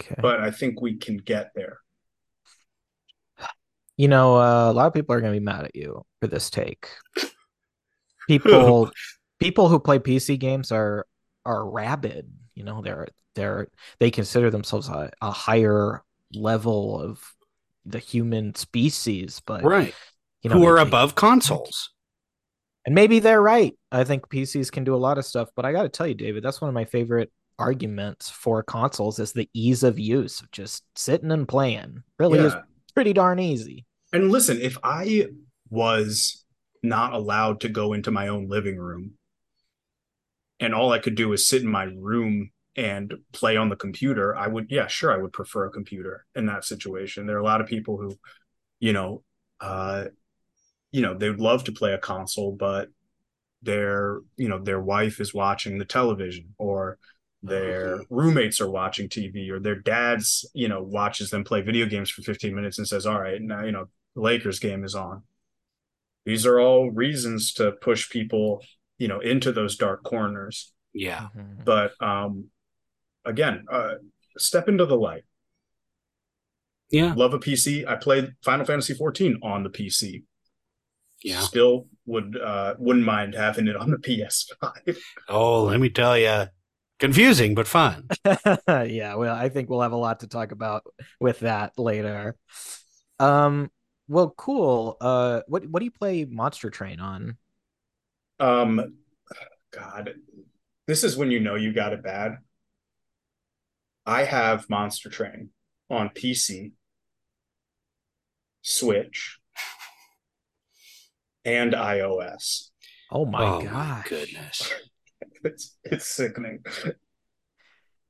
Okay. 0.00 0.16
but 0.20 0.40
I 0.40 0.50
think 0.50 0.80
we 0.80 0.96
can 0.96 1.16
get 1.16 1.52
there. 1.54 1.78
You 3.96 4.08
know, 4.08 4.36
uh, 4.36 4.70
a 4.70 4.72
lot 4.72 4.86
of 4.86 4.94
people 4.94 5.14
are 5.14 5.20
going 5.20 5.34
to 5.34 5.38
be 5.38 5.44
mad 5.44 5.64
at 5.66 5.76
you 5.76 6.02
for 6.20 6.26
this 6.26 6.48
take. 6.48 6.88
People, 8.28 8.90
people 9.40 9.68
who 9.68 9.78
play 9.78 9.98
PC 9.98 10.38
games 10.38 10.72
are 10.72 11.06
are 11.44 11.68
rabid. 11.68 12.30
You 12.54 12.64
know, 12.64 12.80
they're 12.80 13.08
they're 13.34 13.68
they 13.98 14.10
consider 14.10 14.50
themselves 14.50 14.88
a, 14.88 15.10
a 15.20 15.30
higher 15.30 16.02
level 16.34 17.00
of 17.00 17.34
the 17.84 17.98
human 17.98 18.54
species, 18.54 19.40
but 19.46 19.64
right. 19.64 19.94
you 20.42 20.50
know, 20.50 20.56
Who 20.56 20.66
are 20.66 20.76
can't- 20.76 20.88
above 20.88 21.14
consoles. 21.14 21.90
And 22.86 22.94
maybe 22.94 23.18
they're 23.18 23.42
right. 23.42 23.74
I 23.92 24.04
think 24.04 24.28
PCs 24.30 24.72
can 24.72 24.84
do 24.84 24.94
a 24.94 24.96
lot 24.96 25.18
of 25.18 25.26
stuff, 25.26 25.50
but 25.54 25.66
I 25.66 25.72
got 25.72 25.82
to 25.82 25.88
tell 25.90 26.06
you, 26.06 26.14
David, 26.14 26.42
that's 26.42 26.60
one 26.62 26.68
of 26.68 26.74
my 26.74 26.86
favorite 26.86 27.30
arguments 27.58 28.30
for 28.30 28.62
consoles 28.62 29.18
is 29.18 29.32
the 29.32 29.50
ease 29.52 29.82
of 29.82 29.98
use 29.98 30.40
of 30.40 30.50
just 30.50 30.82
sitting 30.96 31.30
and 31.30 31.46
playing. 31.46 32.02
Really 32.18 32.38
is 32.38 32.54
pretty 32.94 33.12
darn 33.12 33.38
easy. 33.38 33.84
And 34.14 34.32
listen, 34.32 34.58
if 34.60 34.78
I 34.82 35.26
was 35.68 36.44
not 36.82 37.12
allowed 37.12 37.60
to 37.60 37.68
go 37.68 37.92
into 37.92 38.10
my 38.10 38.28
own 38.28 38.48
living 38.48 38.78
room 38.78 39.12
and 40.58 40.74
all 40.74 40.90
I 40.90 40.98
could 40.98 41.14
do 41.14 41.28
was 41.28 41.46
sit 41.46 41.62
in 41.62 41.68
my 41.68 41.84
room 41.84 42.50
and 42.80 43.12
play 43.32 43.58
on 43.58 43.68
the 43.68 43.76
computer, 43.76 44.34
I 44.34 44.46
would, 44.46 44.68
yeah, 44.70 44.86
sure, 44.86 45.12
I 45.12 45.18
would 45.18 45.34
prefer 45.34 45.66
a 45.66 45.70
computer 45.70 46.24
in 46.34 46.46
that 46.46 46.64
situation. 46.64 47.26
There 47.26 47.36
are 47.36 47.40
a 47.40 47.44
lot 47.44 47.60
of 47.60 47.66
people 47.66 47.98
who, 47.98 48.18
you 48.78 48.94
know, 48.94 49.22
uh, 49.60 50.06
you 50.90 51.02
know, 51.02 51.14
they 51.14 51.28
would 51.28 51.40
love 51.40 51.64
to 51.64 51.72
play 51.72 51.92
a 51.92 51.98
console, 51.98 52.52
but 52.52 52.88
their, 53.60 54.20
you 54.38 54.48
know, 54.48 54.58
their 54.58 54.80
wife 54.80 55.20
is 55.20 55.34
watching 55.34 55.76
the 55.76 55.84
television 55.84 56.54
or 56.56 56.96
their 57.42 58.00
roommates 58.08 58.62
are 58.62 58.70
watching 58.70 59.10
TV 59.10 59.50
or 59.50 59.60
their 59.60 59.74
dad's, 59.74 60.48
you 60.54 60.66
know, 60.68 60.82
watches 60.82 61.28
them 61.28 61.44
play 61.44 61.60
video 61.60 61.84
games 61.84 62.08
for 62.08 62.22
15 62.22 62.54
minutes 62.54 62.78
and 62.78 62.88
says, 62.88 63.04
all 63.04 63.20
right, 63.20 63.42
now, 63.42 63.62
you 63.62 63.72
know, 63.72 63.88
the 64.14 64.22
Lakers 64.22 64.58
game 64.58 64.84
is 64.84 64.94
on. 64.94 65.22
These 66.24 66.46
are 66.46 66.58
all 66.58 66.90
reasons 66.90 67.52
to 67.54 67.72
push 67.72 68.08
people, 68.08 68.62
you 68.96 69.08
know, 69.08 69.20
into 69.20 69.52
those 69.52 69.76
dark 69.76 70.02
corners. 70.02 70.72
Yeah. 70.94 71.28
Mhm. 71.36 71.64
But 71.64 71.92
um 72.00 72.50
again, 73.30 73.64
uh 73.70 73.94
step 74.38 74.68
into 74.68 74.86
the 74.86 74.96
light. 74.96 75.24
Yeah. 76.90 77.14
Love 77.14 77.34
a 77.34 77.38
PC. 77.38 77.86
I 77.86 77.96
played 77.96 78.34
Final 78.44 78.66
Fantasy 78.66 78.94
14 78.94 79.38
on 79.42 79.62
the 79.62 79.70
PC. 79.70 80.24
Yeah. 81.22 81.40
Still 81.40 81.86
would 82.06 82.36
uh 82.36 82.74
wouldn't 82.78 83.04
mind 83.04 83.34
having 83.34 83.68
it 83.68 83.76
on 83.76 83.90
the 83.90 83.98
PS5. 84.06 84.96
Oh, 85.28 85.64
let 85.64 85.80
me 85.80 85.88
tell 85.90 86.18
you. 86.18 86.46
Confusing, 86.98 87.54
but 87.54 87.66
fun. 87.66 88.08
yeah, 88.68 89.14
well, 89.14 89.34
I 89.34 89.48
think 89.48 89.70
we'll 89.70 89.80
have 89.80 89.92
a 89.92 89.96
lot 89.96 90.20
to 90.20 90.26
talk 90.26 90.52
about 90.52 90.82
with 91.18 91.40
that 91.40 91.78
later. 91.78 92.36
Um, 93.18 93.70
well, 94.06 94.34
cool. 94.36 94.98
Uh, 95.00 95.40
what 95.46 95.66
what 95.66 95.78
do 95.80 95.86
you 95.86 95.90
play 95.90 96.26
Monster 96.26 96.68
Train 96.68 97.00
on? 97.00 97.38
Um 98.38 98.96
God. 99.70 100.14
This 100.86 101.04
is 101.04 101.16
when 101.16 101.30
you 101.30 101.40
know 101.40 101.54
you 101.54 101.72
got 101.72 101.92
it 101.92 102.02
bad. 102.02 102.38
I 104.06 104.24
have 104.24 104.68
Monster 104.68 105.10
Train 105.10 105.50
on 105.88 106.10
PC, 106.10 106.72
Switch, 108.62 109.38
and 111.44 111.72
iOS. 111.72 112.70
Oh 113.10 113.26
my 113.26 113.44
oh 113.44 113.60
gosh. 113.62 114.08
goodness. 114.08 114.72
It's 115.42 115.78
it's 115.84 116.06
sickening. 116.06 116.62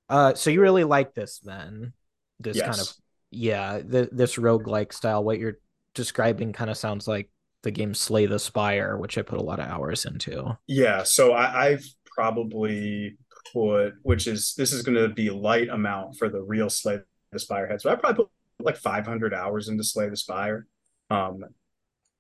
Uh, 0.09 0.35
so 0.35 0.51
you 0.51 0.61
really 0.61 0.83
like 0.83 1.15
this 1.15 1.39
then? 1.39 1.93
This 2.41 2.57
yes. 2.57 2.67
kind 2.67 2.81
of 2.81 2.89
yeah, 3.31 3.81
th 3.81 4.09
this 4.11 4.35
roguelike 4.37 4.93
style. 4.93 5.23
What 5.23 5.39
you're 5.39 5.59
describing 5.95 6.53
kind 6.53 6.71
of 6.71 6.77
sounds 6.77 7.07
like 7.07 7.31
the 7.63 7.71
game 7.71 7.95
Slay 7.95 8.27
the 8.27 8.39
Spire, 8.39 8.97
which 8.97 9.17
I 9.19 9.23
put 9.23 9.39
a 9.39 9.45
lot 9.45 9.61
of 9.61 9.67
hours 9.67 10.05
into. 10.05 10.59
Yeah, 10.67 11.05
so 11.05 11.33
I, 11.33 11.69
I've 11.69 11.85
probably 12.05 13.17
put, 13.53 13.95
which 14.03 14.27
is 14.27 14.55
this 14.57 14.73
is 14.73 14.83
going 14.83 14.97
to 14.97 15.09
be 15.09 15.29
a 15.29 15.35
light 15.35 15.69
amount 15.69 16.17
for 16.17 16.29
the 16.29 16.41
real 16.43 16.71
Slay 16.71 16.99
the 17.33 17.39
Spire 17.39 17.67
heads. 17.67 17.83
So 17.85 17.91
I 17.91 17.95
probably 17.97 18.25
put 18.25 18.31
like 18.67 18.77
500 18.77 19.33
hours 19.35 19.69
into 19.69 19.85
Slay 19.85 20.09
the 20.09 20.17
Spire. 20.17 20.67
Um, 21.11 21.45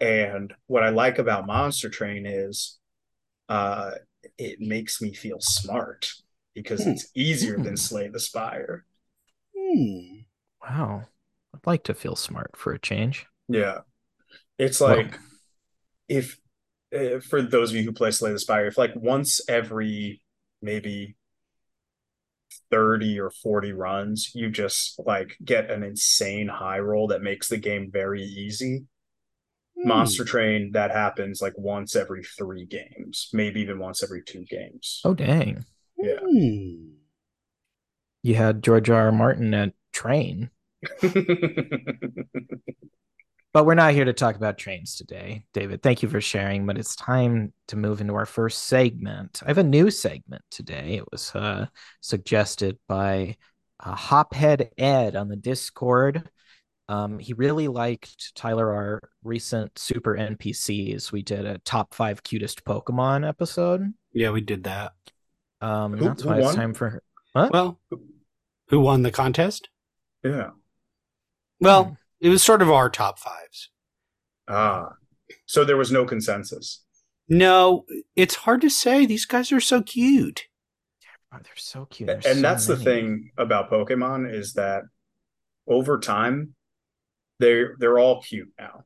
and 0.00 0.52
what 0.66 0.82
I 0.82 0.88
like 0.90 1.18
about 1.18 1.46
Monster 1.46 1.88
Train 1.90 2.24
is, 2.26 2.78
uh, 3.48 3.92
it 4.38 4.60
makes 4.60 5.00
me 5.02 5.12
feel 5.12 5.38
smart 5.40 6.12
because 6.54 6.86
it's 6.86 7.10
easier 7.14 7.56
Hmm. 7.56 7.62
than 7.64 7.76
Slay 7.76 8.08
the 8.08 8.20
Spire. 8.20 8.84
Hmm. 9.56 10.20
Wow, 10.62 11.06
I'd 11.54 11.66
like 11.66 11.84
to 11.84 11.94
feel 11.94 12.16
smart 12.16 12.56
for 12.56 12.72
a 12.72 12.78
change. 12.78 13.26
Yeah, 13.48 13.80
it's 14.58 14.80
Well- 14.80 14.96
like 14.96 15.18
if 16.08 16.38
uh, 16.94 17.20
for 17.20 17.40
those 17.40 17.70
of 17.70 17.76
you 17.76 17.84
who 17.84 17.92
play 17.92 18.10
Slay 18.10 18.32
the 18.32 18.38
Spire, 18.38 18.66
if 18.66 18.76
like 18.78 18.92
once 18.96 19.40
every 19.48 20.20
maybe 20.60 21.16
30 22.70 23.20
or 23.20 23.30
40 23.30 23.72
runs, 23.72 24.32
you 24.34 24.50
just 24.50 25.00
like 25.06 25.36
get 25.44 25.70
an 25.70 25.82
insane 25.82 26.48
high 26.48 26.78
roll 26.78 27.08
that 27.08 27.22
makes 27.22 27.48
the 27.48 27.58
game 27.58 27.90
very 27.92 28.22
easy. 28.22 28.84
Hmm. 29.80 29.88
Monster 29.88 30.24
Train, 30.24 30.72
that 30.72 30.90
happens 30.90 31.40
like 31.40 31.54
once 31.56 31.96
every 31.96 32.22
three 32.24 32.66
games, 32.66 33.28
maybe 33.32 33.60
even 33.60 33.78
once 33.78 34.02
every 34.02 34.22
two 34.22 34.44
games. 34.44 35.00
Oh 35.04 35.14
dang, 35.14 35.64
Yeah. 35.98 36.18
Hmm. 36.20 36.90
you 38.22 38.34
had 38.34 38.62
George 38.62 38.90
R. 38.90 39.06
R. 39.06 39.12
Martin 39.12 39.54
at 39.54 39.72
Train. 39.92 40.50
But 43.52 43.66
we're 43.66 43.74
not 43.74 43.94
here 43.94 44.04
to 44.04 44.12
talk 44.12 44.36
about 44.36 44.58
trains 44.58 44.94
today, 44.94 45.44
David. 45.52 45.82
Thank 45.82 46.02
you 46.02 46.08
for 46.08 46.20
sharing, 46.20 46.66
but 46.66 46.78
it's 46.78 46.94
time 46.94 47.52
to 47.68 47.76
move 47.76 48.00
into 48.00 48.14
our 48.14 48.26
first 48.26 48.66
segment. 48.66 49.42
I 49.44 49.48
have 49.48 49.58
a 49.58 49.64
new 49.64 49.90
segment 49.90 50.42
today. 50.52 50.94
It 50.94 51.04
was 51.10 51.34
uh, 51.34 51.66
suggested 52.00 52.78
by 52.86 53.36
uh, 53.80 53.96
Hophead 53.96 54.70
Ed 54.78 55.16
on 55.16 55.28
the 55.28 55.36
Discord. 55.36 56.30
Um, 56.88 57.18
he 57.18 57.32
really 57.32 57.66
liked 57.66 58.36
Tyler 58.36 58.72
our 58.72 59.10
recent 59.24 59.76
super 59.78 60.16
NPCs. 60.16 61.10
We 61.10 61.22
did 61.22 61.44
a 61.44 61.58
top 61.58 61.94
five 61.94 62.22
cutest 62.22 62.64
Pokemon 62.64 63.28
episode. 63.28 63.92
Yeah, 64.12 64.30
we 64.30 64.42
did 64.42 64.64
that. 64.64 64.92
Um, 65.60 65.92
and 65.94 66.02
Who- 66.02 66.08
that's 66.08 66.22
who 66.22 66.28
why 66.28 66.38
it's 66.38 66.54
time 66.54 66.74
for 66.74 67.02
Well, 67.34 67.80
who 68.68 68.80
won 68.80 69.02
the 69.02 69.10
contest? 69.10 69.68
Yeah. 70.22 70.50
Well, 71.60 71.96
it 72.20 72.28
was 72.28 72.42
sort 72.42 72.62
of 72.62 72.70
our 72.70 72.90
top 72.90 73.18
fives. 73.18 73.70
Ah. 74.48 74.90
So 75.46 75.64
there 75.64 75.76
was 75.76 75.92
no 75.92 76.04
consensus. 76.04 76.82
No, 77.28 77.84
it's 78.16 78.34
hard 78.34 78.60
to 78.62 78.70
say. 78.70 79.06
These 79.06 79.26
guys 79.26 79.52
are 79.52 79.60
so 79.60 79.82
cute. 79.82 80.46
Oh, 81.32 81.38
they're 81.42 81.52
so 81.56 81.84
cute. 81.86 82.08
There's 82.08 82.26
and 82.26 82.36
so 82.36 82.42
that's 82.42 82.66
the 82.66 82.76
thing 82.76 83.30
about 83.38 83.70
Pokemon 83.70 84.32
is 84.34 84.54
that 84.54 84.82
over 85.68 85.98
time 86.00 86.54
they're 87.38 87.76
they're 87.78 88.00
all 88.00 88.20
cute 88.22 88.52
now. 88.58 88.84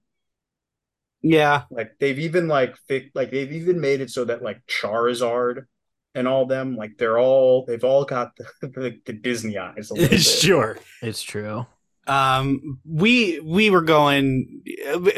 Yeah. 1.22 1.62
Like 1.70 1.92
they've 1.98 2.18
even 2.18 2.46
like 2.48 2.76
fi- 2.86 3.10
like 3.14 3.30
they've 3.30 3.50
even 3.52 3.80
made 3.80 4.02
it 4.02 4.10
so 4.10 4.26
that 4.26 4.42
like 4.42 4.60
Charizard 4.66 5.64
and 6.14 6.28
all 6.28 6.44
them 6.44 6.76
like 6.76 6.98
they're 6.98 7.18
all 7.18 7.64
they've 7.64 7.82
all 7.82 8.04
got 8.04 8.36
the, 8.36 8.44
the, 8.68 9.00
the 9.06 9.12
Disney 9.14 9.56
eyes 9.56 9.90
a 9.90 9.94
little 9.94 10.08
bit. 10.10 10.20
sure. 10.20 10.76
It's 11.00 11.22
true. 11.22 11.64
Um, 12.06 12.80
we 12.84 13.40
we 13.40 13.70
were 13.70 13.82
going. 13.82 14.62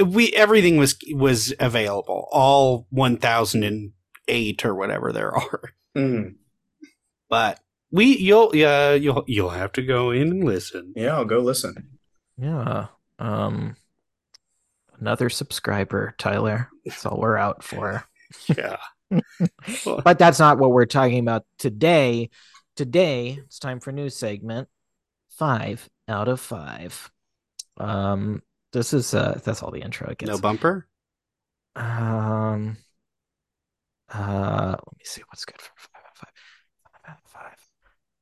We 0.04 0.32
everything 0.32 0.76
was 0.76 0.96
was 1.12 1.52
available. 1.58 2.28
All 2.30 2.86
one 2.90 3.16
thousand 3.16 3.64
and 3.64 3.92
eight 4.28 4.64
or 4.64 4.74
whatever 4.74 5.12
there 5.12 5.32
are. 5.36 5.72
Mhm. 5.96 6.36
But 7.28 7.60
we 7.90 8.16
you'll 8.16 8.54
yeah 8.54 8.92
you'll 8.92 9.24
you'll 9.26 9.50
have 9.50 9.72
to 9.72 9.82
go 9.82 10.10
in 10.10 10.28
and 10.28 10.44
listen. 10.44 10.92
Yeah, 10.96 11.14
I'll 11.14 11.24
go 11.24 11.40
listen. 11.40 11.98
Yeah. 12.38 12.86
Um 13.18 13.76
another 15.00 15.28
subscriber, 15.28 16.14
Tyler. 16.18 16.68
That's 16.84 17.04
all 17.06 17.18
we're 17.18 17.36
out 17.36 17.62
for. 17.62 18.04
Yeah. 18.48 18.78
But 19.84 20.18
that's 20.18 20.40
not 20.40 20.58
what 20.58 20.72
we're 20.72 20.84
talking 20.84 21.20
about 21.20 21.44
today. 21.58 22.30
Today, 22.74 23.38
it's 23.44 23.60
time 23.60 23.78
for 23.78 23.92
new 23.92 24.10
segment. 24.10 24.68
5 25.38 25.88
out 26.08 26.28
of 26.28 26.40
5. 26.40 27.10
Um 27.78 28.42
this 28.72 28.92
is 28.92 29.14
uh 29.14 29.40
that's 29.44 29.62
all 29.62 29.70
the 29.70 29.82
intro 29.82 30.08
it 30.10 30.18
gets. 30.18 30.30
No 30.30 30.38
bumper. 30.38 30.86
Um 31.74 32.76
uh 34.12 34.76
let 34.78 34.94
me 34.98 35.04
see 35.04 35.22
what's 35.28 35.44
good 35.44 35.60
for 35.60 35.72
5 35.76 35.90
out 35.96 36.10
of 36.10 36.16
5. 36.16 36.28
5 37.04 37.10
out 37.10 37.18
of 37.24 37.30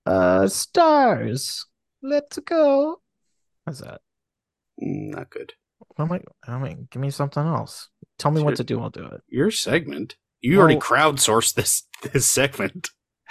5. 0.06 0.12
Uh 0.44 0.48
stars. 0.48 1.66
Let's 2.02 2.38
go. 2.38 3.00
How's 3.66 3.80
that? 3.80 4.00
Mm, 4.82 5.14
Not 5.14 5.30
good. 5.30 5.52
Am 5.98 6.10
I, 6.12 6.20
I 6.46 6.58
mean, 6.58 6.88
give 6.90 7.00
me 7.00 7.10
something 7.10 7.42
else. 7.42 7.88
Tell 8.18 8.30
me 8.30 8.42
what 8.42 8.50
Sure. 8.52 8.56
to 8.56 8.64
do, 8.64 8.80
I'll 8.80 8.90
do 8.90 9.04
it. 9.06 9.22
Your 9.28 9.50
segment. 9.50 10.16
You 10.40 10.58
already 10.60 10.76
crowdsourced 10.78 11.54
this 11.54 11.84
this 12.02 12.28
segment. 12.28 12.90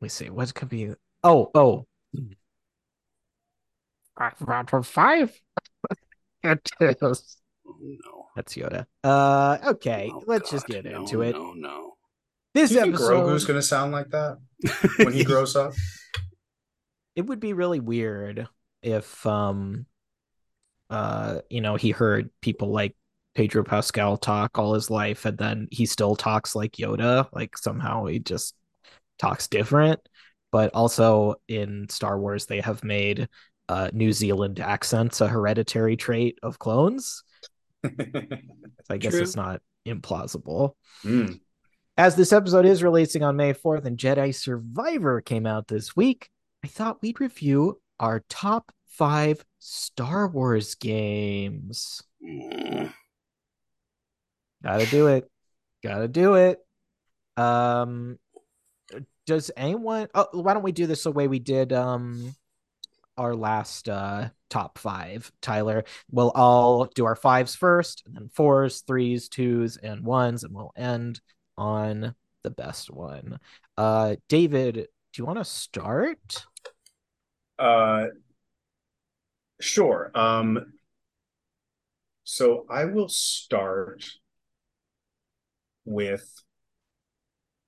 Let 0.00 0.02
me 0.02 0.08
see. 0.08 0.28
What 0.30 0.52
could 0.54 0.68
be 0.68 0.94
Oh, 1.22 1.50
oh. 1.54 1.86
Five 4.20 4.48
out 4.50 4.74
of 4.74 4.86
five. 4.86 5.32
It 6.42 6.68
is. 6.78 7.36
Oh, 7.66 7.76
no. 7.80 8.26
That's 8.36 8.54
Yoda. 8.54 8.84
Uh, 9.02 9.56
okay, 9.68 10.10
Oh, 10.12 10.22
let's 10.26 10.50
just 10.50 10.66
get 10.66 10.84
No, 10.84 11.00
into 11.00 11.22
it. 11.22 11.32
No, 11.34 11.52
no. 11.52 11.92
This 12.52 12.68
Do 12.68 12.74
you 12.74 12.80
think 12.82 12.94
episode, 12.96 13.26
Grogu's 13.26 13.44
going 13.46 13.58
to 13.58 13.66
sound 13.66 13.92
like 13.92 14.10
that 14.10 14.38
when 14.98 15.14
he 15.14 15.24
grows 15.24 15.56
up? 15.56 15.72
it 17.16 17.22
would 17.26 17.40
be 17.40 17.54
really 17.54 17.80
weird 17.80 18.46
if, 18.82 19.24
um, 19.26 19.86
uh, 20.90 21.40
you 21.48 21.60
know, 21.62 21.76
he 21.76 21.90
heard 21.90 22.30
people 22.42 22.70
like 22.72 22.94
Pedro 23.34 23.64
Pascal 23.64 24.16
talk 24.18 24.58
all 24.58 24.74
his 24.74 24.90
life, 24.90 25.24
and 25.24 25.38
then 25.38 25.68
he 25.70 25.86
still 25.86 26.16
talks 26.16 26.54
like 26.54 26.72
Yoda. 26.72 27.28
Like 27.32 27.56
somehow 27.56 28.04
he 28.06 28.18
just 28.18 28.54
talks 29.18 29.48
different. 29.48 30.00
But 30.52 30.74
also 30.74 31.36
in 31.46 31.88
Star 31.88 32.18
Wars, 32.18 32.46
they 32.46 32.60
have 32.60 32.82
made 32.82 33.28
uh, 33.70 33.88
New 33.92 34.12
Zealand 34.12 34.58
accents 34.58 35.20
a 35.20 35.28
hereditary 35.28 35.96
trait 35.96 36.38
of 36.42 36.58
clones. 36.58 37.22
So 38.84 38.94
I 38.94 38.98
guess 38.98 39.12
True. 39.12 39.22
it's 39.22 39.36
not 39.36 39.62
implausible. 39.86 40.72
Mm. 41.04 41.38
As 41.96 42.16
this 42.16 42.32
episode 42.32 42.66
is 42.66 42.82
releasing 42.82 43.22
on 43.22 43.36
May 43.36 43.54
4th 43.54 43.84
and 43.84 43.96
Jedi 43.96 44.34
Survivor 44.34 45.20
came 45.20 45.46
out 45.46 45.68
this 45.68 45.94
week, 45.94 46.28
I 46.64 46.66
thought 46.66 47.00
we'd 47.00 47.20
review 47.20 47.80
our 48.00 48.24
top 48.28 48.72
five 48.88 49.44
Star 49.60 50.26
Wars 50.26 50.74
games. 50.74 52.02
Mm. 52.24 52.92
Gotta 54.64 54.86
do 54.86 55.06
it. 55.06 55.30
Gotta 55.84 56.08
do 56.08 56.34
it. 56.34 56.58
Um, 57.36 58.18
does 59.26 59.52
anyone? 59.56 60.08
Oh, 60.14 60.26
why 60.32 60.54
don't 60.54 60.64
we 60.64 60.72
do 60.72 60.86
this 60.86 61.04
the 61.04 61.12
way 61.12 61.28
we 61.28 61.38
did 61.38 61.72
um 61.72 62.34
our 63.20 63.36
last 63.36 63.88
uh 63.88 64.30
top 64.48 64.78
five? 64.78 65.30
Tyler, 65.42 65.84
we'll 66.10 66.30
all 66.30 66.86
do 66.86 67.04
our 67.04 67.14
fives 67.14 67.54
first, 67.54 68.02
and 68.06 68.16
then 68.16 68.28
fours, 68.28 68.80
threes, 68.80 69.28
twos, 69.28 69.76
and 69.76 70.04
ones, 70.04 70.42
and 70.42 70.54
we'll 70.54 70.72
end 70.74 71.20
on 71.56 72.14
the 72.42 72.50
best 72.50 72.90
one. 72.90 73.38
Uh, 73.76 74.16
David, 74.28 74.74
do 74.74 74.86
you 75.14 75.26
want 75.26 75.38
to 75.38 75.44
start? 75.44 76.46
Uh, 77.58 78.06
sure. 79.60 80.10
Um, 80.14 80.72
so 82.24 82.64
I 82.70 82.86
will 82.86 83.08
start 83.08 84.04
with. 85.84 86.42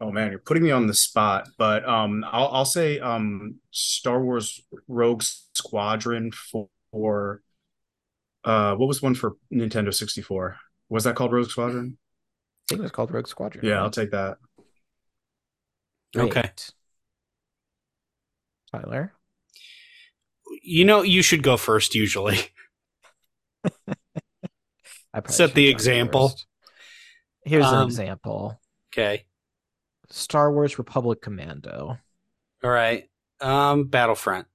Oh 0.02 0.10
man, 0.10 0.30
you're 0.30 0.40
putting 0.40 0.64
me 0.64 0.72
on 0.72 0.88
the 0.88 0.94
spot, 0.94 1.46
but 1.58 1.88
um, 1.88 2.24
I'll 2.26 2.48
I'll 2.48 2.64
say 2.64 2.98
um, 2.98 3.60
Star 3.70 4.20
Wars 4.20 4.60
Rogue 4.88 5.22
Squadron 5.22 6.32
for, 6.32 6.68
for 6.90 7.40
uh, 8.44 8.74
what 8.74 8.88
was 8.88 9.00
one 9.00 9.14
for 9.14 9.36
Nintendo 9.54 9.94
64? 9.94 10.56
Was 10.88 11.04
that 11.04 11.14
called 11.14 11.32
Rogue 11.32 11.48
Squadron? 11.48 11.98
I 11.98 12.62
think 12.68 12.80
it 12.80 12.82
was 12.82 12.90
called 12.90 13.12
Rogue 13.12 13.28
Squadron. 13.28 13.64
Yeah, 13.64 13.74
right? 13.74 13.82
I'll 13.82 13.90
take 13.90 14.10
that. 14.10 14.38
Okay. 16.16 16.50
Tyler. 18.72 19.12
You 20.64 20.84
know, 20.84 21.02
you 21.02 21.22
should 21.22 21.44
go 21.44 21.56
first 21.56 21.94
usually. 21.94 22.38
I 25.14 25.20
Set 25.28 25.54
the 25.54 25.68
example. 25.68 26.30
first. 26.30 26.46
Here's 27.44 27.66
an 27.66 27.74
Um, 27.74 27.86
example. 27.86 28.60
Okay. 28.92 29.24
Star 30.12 30.52
Wars 30.52 30.78
Republic 30.78 31.20
Commando. 31.20 31.98
All 32.62 32.70
right. 32.70 33.08
Um, 33.40 33.84
Battlefront. 33.84 34.46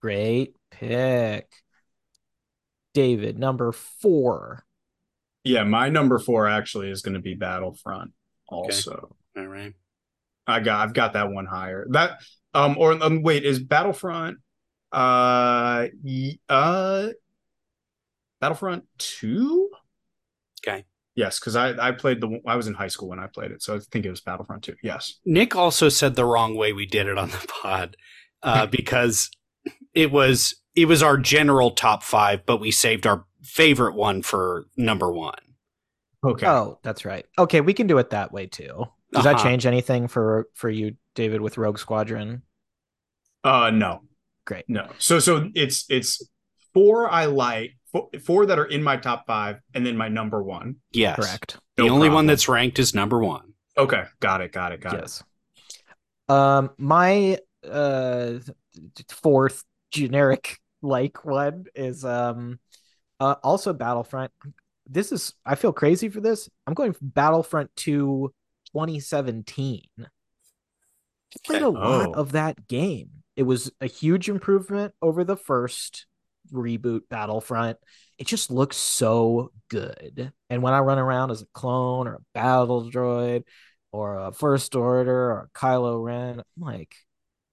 Great 0.00 0.56
pick. 0.70 1.48
David, 2.94 3.38
number 3.38 3.72
four. 3.72 4.64
Yeah, 5.44 5.64
my 5.64 5.88
number 5.88 6.18
four 6.18 6.46
actually 6.48 6.90
is 6.90 7.02
going 7.02 7.14
to 7.14 7.20
be 7.20 7.34
Battlefront. 7.34 8.12
Also, 8.48 9.16
All 9.36 9.46
right. 9.46 9.74
I 10.46 10.60
got 10.60 10.86
I've 10.86 10.94
got 10.94 11.14
that 11.14 11.30
one 11.30 11.46
higher. 11.46 11.86
That 11.90 12.20
um 12.52 12.76
or 12.78 12.92
um 13.02 13.22
wait 13.22 13.44
is 13.44 13.62
Battlefront 13.62 14.38
uh 14.90 15.86
y- 16.02 16.38
uh 16.48 17.08
Battlefront 18.40 18.84
2? 18.98 19.70
Okay. 20.66 20.84
Yes, 21.14 21.38
because 21.38 21.56
I 21.56 21.88
I 21.88 21.92
played 21.92 22.20
the 22.20 22.40
I 22.46 22.56
was 22.56 22.66
in 22.66 22.74
high 22.74 22.88
school 22.88 23.08
when 23.10 23.18
I 23.18 23.26
played 23.26 23.50
it, 23.50 23.62
so 23.62 23.76
I 23.76 23.78
think 23.80 24.06
it 24.06 24.10
was 24.10 24.20
Battlefront 24.22 24.64
2. 24.64 24.76
Yes. 24.82 25.18
Nick 25.26 25.54
also 25.54 25.88
said 25.88 26.14
the 26.14 26.24
wrong 26.24 26.56
way 26.56 26.72
we 26.72 26.86
did 26.86 27.06
it 27.06 27.18
on 27.18 27.28
the 27.30 27.46
pod 27.62 27.96
uh, 28.42 28.66
because 28.78 29.30
it 29.94 30.10
was 30.10 30.54
it 30.74 30.86
was 30.86 31.02
our 31.02 31.18
general 31.18 31.72
top 31.72 32.02
five, 32.02 32.46
but 32.46 32.58
we 32.60 32.70
saved 32.70 33.06
our 33.06 33.26
favorite 33.42 33.94
one 33.94 34.22
for 34.22 34.64
number 34.76 35.12
one. 35.12 35.38
Okay. 36.24 36.46
Oh, 36.46 36.78
that's 36.82 37.04
right. 37.04 37.26
Okay, 37.38 37.60
we 37.60 37.74
can 37.74 37.86
do 37.88 37.98
it 37.98 38.10
that 38.10 38.32
way 38.32 38.46
too. 38.46 38.84
Does 39.12 39.24
that 39.24 39.34
Uh-huh. 39.34 39.44
change 39.44 39.66
anything 39.66 40.08
for 40.08 40.48
for 40.54 40.70
you, 40.70 40.96
David, 41.14 41.42
with 41.42 41.58
Rogue 41.58 41.78
Squadron? 41.78 42.42
Uh 43.44 43.70
no. 43.70 44.00
Great. 44.46 44.64
No. 44.68 44.88
So 44.98 45.18
so 45.18 45.50
it's 45.54 45.84
it's 45.90 46.26
four 46.72 47.10
I 47.10 47.26
like 47.26 47.72
four, 47.92 48.08
four 48.24 48.46
that 48.46 48.58
are 48.58 48.64
in 48.66 48.82
my 48.82 48.96
top 48.96 49.26
5 49.26 49.60
and 49.74 49.84
then 49.86 49.96
my 49.96 50.08
number 50.08 50.42
1. 50.42 50.76
Yes, 50.92 51.16
Correct. 51.16 51.58
The 51.76 51.84
only 51.84 52.08
problem. 52.08 52.14
one 52.14 52.26
that's 52.26 52.48
ranked 52.48 52.78
is 52.78 52.94
number 52.94 53.18
one. 53.22 53.54
Okay, 53.78 54.04
got 54.20 54.40
it, 54.42 54.52
got 54.52 54.72
it, 54.72 54.80
got 54.80 54.94
it. 54.94 55.00
yes. 55.00 55.22
Um, 56.28 56.70
my 56.78 57.38
uh 57.68 58.38
fourth 59.08 59.64
generic 59.90 60.58
like 60.82 61.24
one 61.24 61.66
is 61.74 62.04
um 62.04 62.58
uh 63.20 63.36
also 63.42 63.72
Battlefront. 63.72 64.30
This 64.86 65.12
is 65.12 65.34
I 65.46 65.54
feel 65.54 65.72
crazy 65.72 66.08
for 66.08 66.20
this. 66.20 66.48
I'm 66.66 66.74
going 66.74 66.92
from 66.92 67.08
Battlefront 67.08 67.70
2 67.76 68.32
2017. 68.74 69.82
Played 71.46 71.62
a 71.62 71.68
lot 71.70 72.08
Oh. 72.08 72.12
of 72.12 72.32
that 72.32 72.66
game. 72.68 73.08
It 73.36 73.44
was 73.44 73.70
a 73.80 73.86
huge 73.86 74.28
improvement 74.28 74.92
over 75.00 75.24
the 75.24 75.36
first 75.36 76.06
reboot 76.52 77.02
Battlefront. 77.10 77.78
It 78.18 78.26
just 78.26 78.50
looks 78.50 78.76
so 78.76 79.52
good. 79.68 80.32
And 80.50 80.62
when 80.62 80.72
I 80.74 80.80
run 80.80 80.98
around 80.98 81.30
as 81.30 81.42
a 81.42 81.46
clone 81.52 82.06
or 82.08 82.14
a 82.14 82.22
battle 82.34 82.90
droid 82.90 83.44
or 83.92 84.16
a 84.16 84.32
first 84.32 84.74
order 84.74 85.30
or 85.32 85.48
a 85.54 85.58
Kylo 85.58 86.02
Ren, 86.02 86.40
I'm 86.40 86.62
like, 86.62 86.94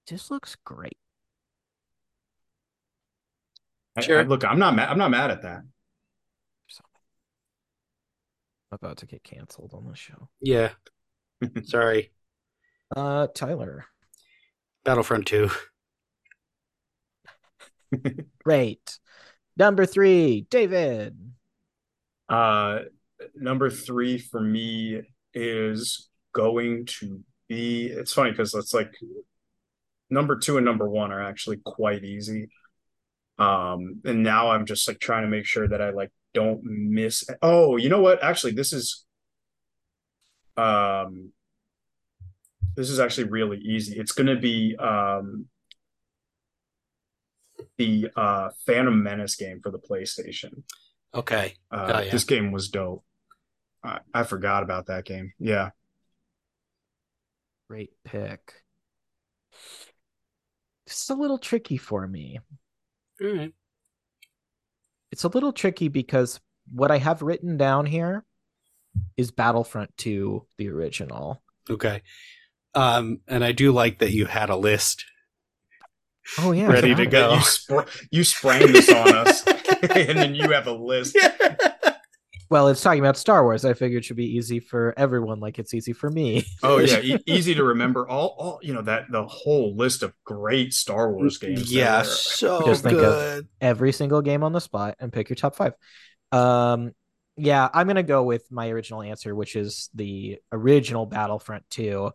this 0.08 0.30
looks 0.30 0.56
great. 0.64 0.96
I- 3.96 4.00
Sure. 4.02 4.20
I- 4.20 4.22
look, 4.22 4.44
I'm 4.44 4.58
not 4.58 4.74
mad 4.74 4.88
I'm 4.88 4.98
not 4.98 5.10
mad 5.10 5.30
at 5.30 5.42
that. 5.42 5.62
I'm 8.72 8.76
about 8.80 8.98
to 8.98 9.06
get 9.06 9.24
canceled 9.24 9.74
on 9.74 9.86
the 9.88 9.96
show. 9.96 10.28
Yeah. 10.40 10.70
Sorry. 11.64 12.12
Uh, 12.94 13.26
Tyler. 13.34 13.86
Battlefront 14.84 15.26
2. 15.26 15.50
Great. 18.44 18.98
Number 19.56 19.86
three, 19.86 20.46
David. 20.50 21.16
Uh, 22.28 22.80
number 23.34 23.70
three 23.70 24.18
for 24.18 24.40
me 24.40 25.02
is 25.34 26.08
going 26.32 26.86
to 26.86 27.22
be. 27.48 27.86
It's 27.86 28.12
funny 28.12 28.30
because 28.30 28.54
it's 28.54 28.72
like 28.72 28.92
number 30.08 30.36
two 30.36 30.56
and 30.56 30.64
number 30.64 30.88
one 30.88 31.12
are 31.12 31.22
actually 31.22 31.58
quite 31.64 32.04
easy. 32.04 32.48
Um, 33.38 34.00
and 34.04 34.22
now 34.22 34.50
I'm 34.50 34.66
just 34.66 34.86
like 34.86 34.98
trying 34.98 35.22
to 35.22 35.28
make 35.28 35.46
sure 35.46 35.66
that 35.66 35.80
I 35.80 35.90
like 35.90 36.10
don't 36.34 36.62
miss. 36.62 37.24
Oh, 37.42 37.76
you 37.76 37.88
know 37.88 38.00
what? 38.00 38.22
Actually, 38.22 38.52
this 38.52 38.72
is. 38.72 39.04
Um, 40.56 41.32
this 42.76 42.90
is 42.90 43.00
actually 43.00 43.28
really 43.28 43.58
easy. 43.58 43.98
It's 43.98 44.12
going 44.12 44.26
to 44.28 44.36
be 44.36 44.76
um 44.76 45.46
the 47.80 48.10
uh 48.14 48.50
Phantom 48.66 49.02
Menace 49.02 49.36
game 49.36 49.60
for 49.62 49.70
the 49.70 49.78
PlayStation. 49.78 50.62
Okay. 51.14 51.54
Uh, 51.70 51.92
Oh, 51.94 52.00
yeah. 52.00 52.10
This 52.10 52.24
game 52.24 52.52
was 52.52 52.68
dope. 52.68 53.04
I, 53.82 54.00
I 54.12 54.22
forgot 54.24 54.62
about 54.62 54.86
that 54.86 55.04
game. 55.06 55.32
Yeah. 55.38 55.70
Great 57.68 57.90
pick. 58.04 58.62
This 60.86 61.02
is 61.02 61.10
a 61.10 61.14
little 61.14 61.38
tricky 61.38 61.78
for 61.78 62.06
me. 62.06 62.38
All 63.22 63.28
right. 63.34 63.52
It's 65.10 65.24
a 65.24 65.28
little 65.28 65.52
tricky 65.52 65.88
because 65.88 66.38
what 66.72 66.90
I 66.90 66.98
have 66.98 67.22
written 67.22 67.56
down 67.56 67.86
here 67.86 68.24
is 69.16 69.30
Battlefront 69.30 69.96
2, 69.96 70.46
the 70.58 70.68
original. 70.68 71.42
Okay. 71.68 72.02
Um, 72.74 73.20
and 73.26 73.42
I 73.44 73.52
do 73.52 73.72
like 73.72 73.98
that 74.00 74.12
you 74.12 74.26
had 74.26 74.50
a 74.50 74.56
list. 74.56 75.04
Oh 76.38 76.52
yeah, 76.52 76.66
Ready 76.66 76.94
to 76.94 77.06
go. 77.06 77.34
You, 77.34 77.38
spr- 77.40 78.06
you 78.10 78.24
sprang 78.24 78.72
this 78.72 78.88
on 78.90 79.14
us, 79.14 79.44
and 79.82 80.18
then 80.18 80.34
you 80.34 80.50
have 80.50 80.66
a 80.66 80.72
list. 80.72 81.16
Well, 82.50 82.66
it's 82.66 82.82
talking 82.82 82.98
about 82.98 83.16
Star 83.16 83.44
Wars. 83.44 83.64
I 83.64 83.74
figured 83.74 84.02
it 84.02 84.04
should 84.04 84.16
be 84.16 84.36
easy 84.36 84.58
for 84.58 84.92
everyone, 84.96 85.38
like 85.38 85.60
it's 85.60 85.72
easy 85.72 85.92
for 85.92 86.10
me. 86.10 86.44
Oh 86.64 86.78
yeah, 86.78 86.98
e- 87.02 87.22
easy 87.24 87.54
to 87.54 87.62
remember. 87.62 88.08
All, 88.08 88.34
all 88.36 88.58
you 88.60 88.74
know 88.74 88.82
that 88.82 89.04
the 89.08 89.24
whole 89.24 89.76
list 89.76 90.02
of 90.02 90.12
great 90.24 90.74
Star 90.74 91.12
Wars 91.12 91.38
games. 91.38 91.72
Yeah, 91.72 92.02
so 92.02 92.62
Just 92.66 92.82
think 92.82 92.98
of- 92.98 93.04
good. 93.04 93.48
Every 93.60 93.92
single 93.92 94.20
game 94.20 94.42
on 94.42 94.52
the 94.52 94.60
spot 94.60 94.96
and 94.98 95.12
pick 95.12 95.28
your 95.28 95.36
top 95.36 95.54
five. 95.54 95.74
Um, 96.32 96.90
yeah, 97.36 97.68
I'm 97.72 97.86
gonna 97.86 98.02
go 98.02 98.24
with 98.24 98.50
my 98.50 98.68
original 98.70 99.02
answer, 99.02 99.32
which 99.32 99.54
is 99.54 99.88
the 99.94 100.38
original 100.50 101.06
Battlefront 101.06 101.70
2. 101.70 102.10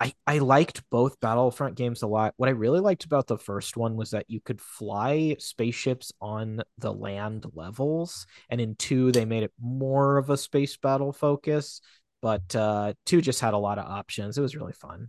I, 0.00 0.12
I 0.26 0.38
liked 0.38 0.82
both 0.90 1.20
Battlefront 1.20 1.76
games 1.76 2.02
a 2.02 2.06
lot. 2.06 2.34
What 2.36 2.48
I 2.48 2.52
really 2.52 2.80
liked 2.80 3.04
about 3.04 3.26
the 3.26 3.38
first 3.38 3.76
one 3.76 3.96
was 3.96 4.10
that 4.10 4.28
you 4.28 4.40
could 4.40 4.60
fly 4.60 5.36
spaceships 5.38 6.12
on 6.20 6.62
the 6.78 6.92
land 6.92 7.46
levels, 7.54 8.26
and 8.50 8.60
in 8.60 8.74
two 8.74 9.12
they 9.12 9.24
made 9.24 9.44
it 9.44 9.52
more 9.60 10.18
of 10.18 10.30
a 10.30 10.36
space 10.36 10.76
battle 10.76 11.12
focus. 11.12 11.80
But 12.20 12.56
uh, 12.56 12.94
two 13.06 13.20
just 13.20 13.40
had 13.40 13.54
a 13.54 13.58
lot 13.58 13.78
of 13.78 13.86
options. 13.86 14.36
It 14.36 14.40
was 14.42 14.56
really 14.56 14.72
fun. 14.72 15.08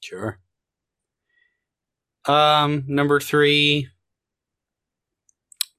Sure. 0.00 0.38
Um, 2.24 2.84
number 2.86 3.20
three, 3.20 3.88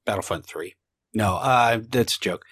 Battlefront 0.06 0.46
Three. 0.46 0.76
No, 1.14 1.36
uh, 1.36 1.82
that's 1.90 2.16
a 2.16 2.20
joke. 2.20 2.46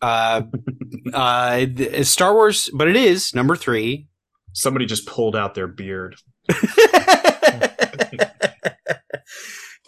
Uh, 0.00 0.42
uh, 1.12 1.66
Star 2.02 2.34
Wars, 2.34 2.70
but 2.72 2.88
it 2.88 2.96
is 2.96 3.34
number 3.34 3.56
three. 3.56 4.08
Somebody 4.54 4.86
just 4.86 5.06
pulled 5.06 5.36
out 5.36 5.54
their 5.54 5.66
beard. 5.66 6.16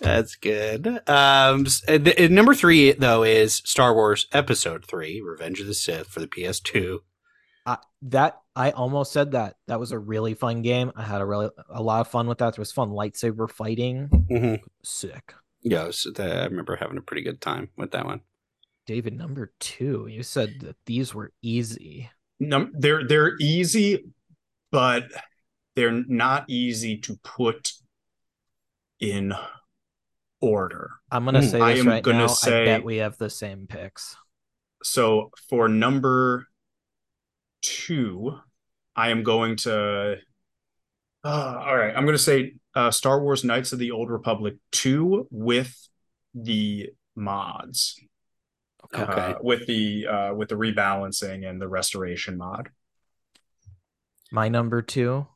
That's 0.00 0.36
good. 0.36 0.86
Um, 1.08 1.66
s- 1.66 1.82
uh, 1.88 1.98
th- 1.98 2.20
uh, 2.20 2.32
number 2.32 2.54
three 2.54 2.92
though 2.92 3.22
is 3.24 3.56
Star 3.64 3.94
Wars 3.94 4.26
Episode 4.32 4.84
Three: 4.84 5.20
Revenge 5.22 5.60
of 5.60 5.66
the 5.66 5.74
Sith 5.74 6.08
for 6.08 6.20
the 6.20 6.26
PS2. 6.28 6.98
I, 7.64 7.78
that 8.02 8.38
I 8.54 8.70
almost 8.72 9.12
said 9.12 9.32
that. 9.32 9.56
That 9.66 9.80
was 9.80 9.92
a 9.92 9.98
really 9.98 10.34
fun 10.34 10.62
game. 10.62 10.92
I 10.96 11.02
had 11.02 11.20
a 11.22 11.26
really 11.26 11.48
a 11.70 11.82
lot 11.82 12.00
of 12.02 12.08
fun 12.08 12.26
with 12.26 12.38
that. 12.38 12.54
There 12.54 12.60
was 12.60 12.72
fun 12.72 12.90
lightsaber 12.90 13.50
fighting. 13.50 14.08
Mm-hmm. 14.30 14.64
Sick. 14.84 15.32
Yeah, 15.62 15.90
so 15.90 16.10
that, 16.12 16.36
I 16.42 16.44
remember 16.44 16.76
having 16.76 16.98
a 16.98 17.02
pretty 17.02 17.22
good 17.22 17.40
time 17.40 17.70
with 17.76 17.90
that 17.92 18.04
one. 18.04 18.20
David, 18.86 19.14
number 19.14 19.52
two. 19.58 20.06
You 20.08 20.22
said 20.22 20.60
that 20.60 20.76
these 20.86 21.12
were 21.14 21.32
easy. 21.42 22.10
Num- 22.38 22.72
they're 22.78 23.04
they're 23.08 23.32
easy, 23.40 24.04
but 24.70 25.04
they're 25.74 25.92
not 25.92 26.44
easy 26.48 26.98
to 26.98 27.16
put 27.22 27.72
in 29.00 29.34
order. 30.40 30.90
I'm 31.10 31.24
gonna 31.24 31.40
Mm, 31.40 31.50
say 31.50 31.60
I 31.60 31.70
this 31.74 31.80
am 31.80 31.88
right 31.88 32.02
gonna 32.02 32.18
now. 32.18 32.26
say- 32.28 32.62
I 32.62 32.64
bet 32.64 32.84
we 32.84 32.96
have 32.98 33.18
the 33.18 33.30
same 33.30 33.66
picks. 33.66 34.16
So 34.82 35.30
for 35.48 35.68
number 35.68 36.46
two, 37.62 38.38
I 38.94 39.10
am 39.10 39.22
going 39.22 39.56
to. 39.58 40.16
Uh, 41.24 41.62
all 41.66 41.76
right, 41.76 41.94
I'm 41.96 42.04
going 42.04 42.16
to 42.16 42.22
say 42.22 42.54
uh, 42.74 42.90
Star 42.90 43.20
Wars: 43.20 43.42
Knights 43.42 43.72
of 43.72 43.78
the 43.78 43.90
Old 43.90 44.10
Republic 44.10 44.54
two 44.70 45.26
with 45.30 45.76
the 46.34 46.90
mods, 47.16 47.98
Okay. 48.94 49.02
uh, 49.02 49.34
with 49.40 49.66
the 49.66 50.06
uh, 50.06 50.34
with 50.34 50.48
the 50.50 50.54
rebalancing 50.54 51.48
and 51.48 51.60
the 51.60 51.66
restoration 51.68 52.38
mod. 52.38 52.68
My 54.32 54.48
number 54.48 54.82
two, 54.82 55.26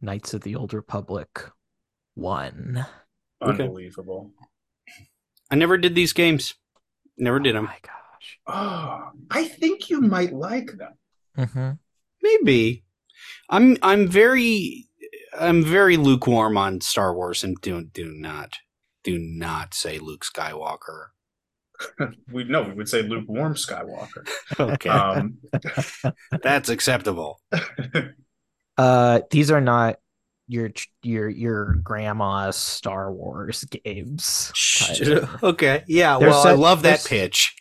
Knights 0.00 0.32
of 0.34 0.42
the 0.42 0.54
Old 0.54 0.72
Republic 0.72 1.50
one. 2.14 2.86
Okay. 3.42 3.64
Unbelievable. 3.64 4.32
I 5.50 5.54
never 5.56 5.76
did 5.78 5.94
these 5.94 6.12
games. 6.12 6.54
Never 7.16 7.38
did 7.40 7.54
Oh 7.56 7.60
them. 7.60 7.64
my 7.66 7.78
gosh. 7.82 8.38
Oh, 8.46 9.10
I 9.30 9.44
think 9.44 9.90
you 9.90 10.00
might 10.00 10.32
like 10.32 10.76
them. 10.76 10.94
Mm-hmm. 11.36 11.70
Maybe. 12.22 12.84
I'm 13.50 13.76
I'm 13.82 14.08
very 14.08 14.86
I'm 15.38 15.64
very 15.64 15.96
lukewarm 15.96 16.56
on 16.56 16.80
Star 16.80 17.14
Wars 17.14 17.42
and 17.42 17.56
do 17.60 17.84
do 17.84 18.12
not 18.12 18.58
do 19.02 19.18
not 19.18 19.74
say 19.74 19.98
Luke 19.98 20.24
Skywalker. 20.24 21.08
We 22.32 22.44
no, 22.44 22.62
we 22.62 22.72
would 22.72 22.88
say 22.88 23.02
lukewarm 23.02 23.54
Skywalker. 23.54 24.28
Okay. 24.58 24.88
Um, 24.88 25.38
That's 26.42 26.68
acceptable. 26.68 27.40
Uh, 28.76 29.22
these 29.32 29.50
are 29.50 29.60
not 29.60 29.96
your 30.46 30.70
your 31.02 31.28
your 31.28 31.74
grandma's 31.82 32.54
Star 32.54 33.12
Wars 33.12 33.64
games. 33.64 34.52
Okay. 35.42 35.82
Yeah, 35.88 36.16
They're 36.20 36.28
well, 36.28 36.46
I 36.46 36.52
love 36.52 36.82
that 36.82 37.04
pitch. 37.04 37.56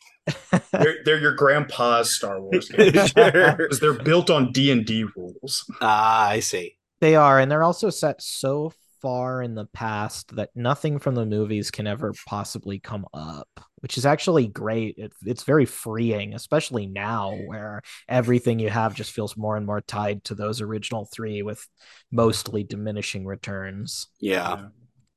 they're, 0.72 0.98
they're 1.06 1.20
your 1.20 1.34
grandpa's 1.34 2.16
Star 2.16 2.40
Wars 2.40 2.70
games 2.70 3.12
because 3.14 3.80
they're 3.80 3.94
built 3.94 4.30
on 4.30 4.52
D 4.52 4.70
and 4.72 4.86
D 4.86 5.06
rules. 5.16 5.66
Ah, 5.82 6.28
I 6.30 6.40
see. 6.40 6.78
They 7.00 7.16
are, 7.16 7.40
and 7.40 7.50
they're 7.52 7.64
also 7.64 7.90
set 7.90 8.22
so 8.22 8.72
far 9.02 9.42
in 9.42 9.56
the 9.56 9.66
past 9.66 10.36
that 10.36 10.50
nothing 10.56 11.00
from 11.00 11.16
the 11.16 11.26
movies 11.26 11.72
can 11.72 11.88
ever 11.88 12.14
possibly 12.28 12.80
come 12.80 13.06
up, 13.14 13.50
which 13.80 13.98
is 13.98 14.06
actually 14.06 14.48
great. 14.48 14.96
It, 14.98 15.14
it's 15.26 15.44
very 15.44 15.66
freeing, 15.66 16.34
especially 16.34 16.88
now 16.88 17.36
where 17.46 17.82
everything 18.08 18.60
you 18.60 18.70
have 18.70 18.96
just 18.96 19.12
feels 19.12 19.38
more 19.38 19.56
and 19.58 19.66
more 19.66 19.82
tied 19.82 20.24
to 20.26 20.36
those 20.36 20.62
original 20.62 21.06
three 21.14 21.42
with 21.42 21.68
mostly 22.12 22.64
diminishing 22.64 23.26
returns. 23.26 24.08
Yeah, 24.20 24.50
Yeah. 24.58 24.66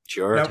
sure. 0.09 0.37
Now, 0.37 0.51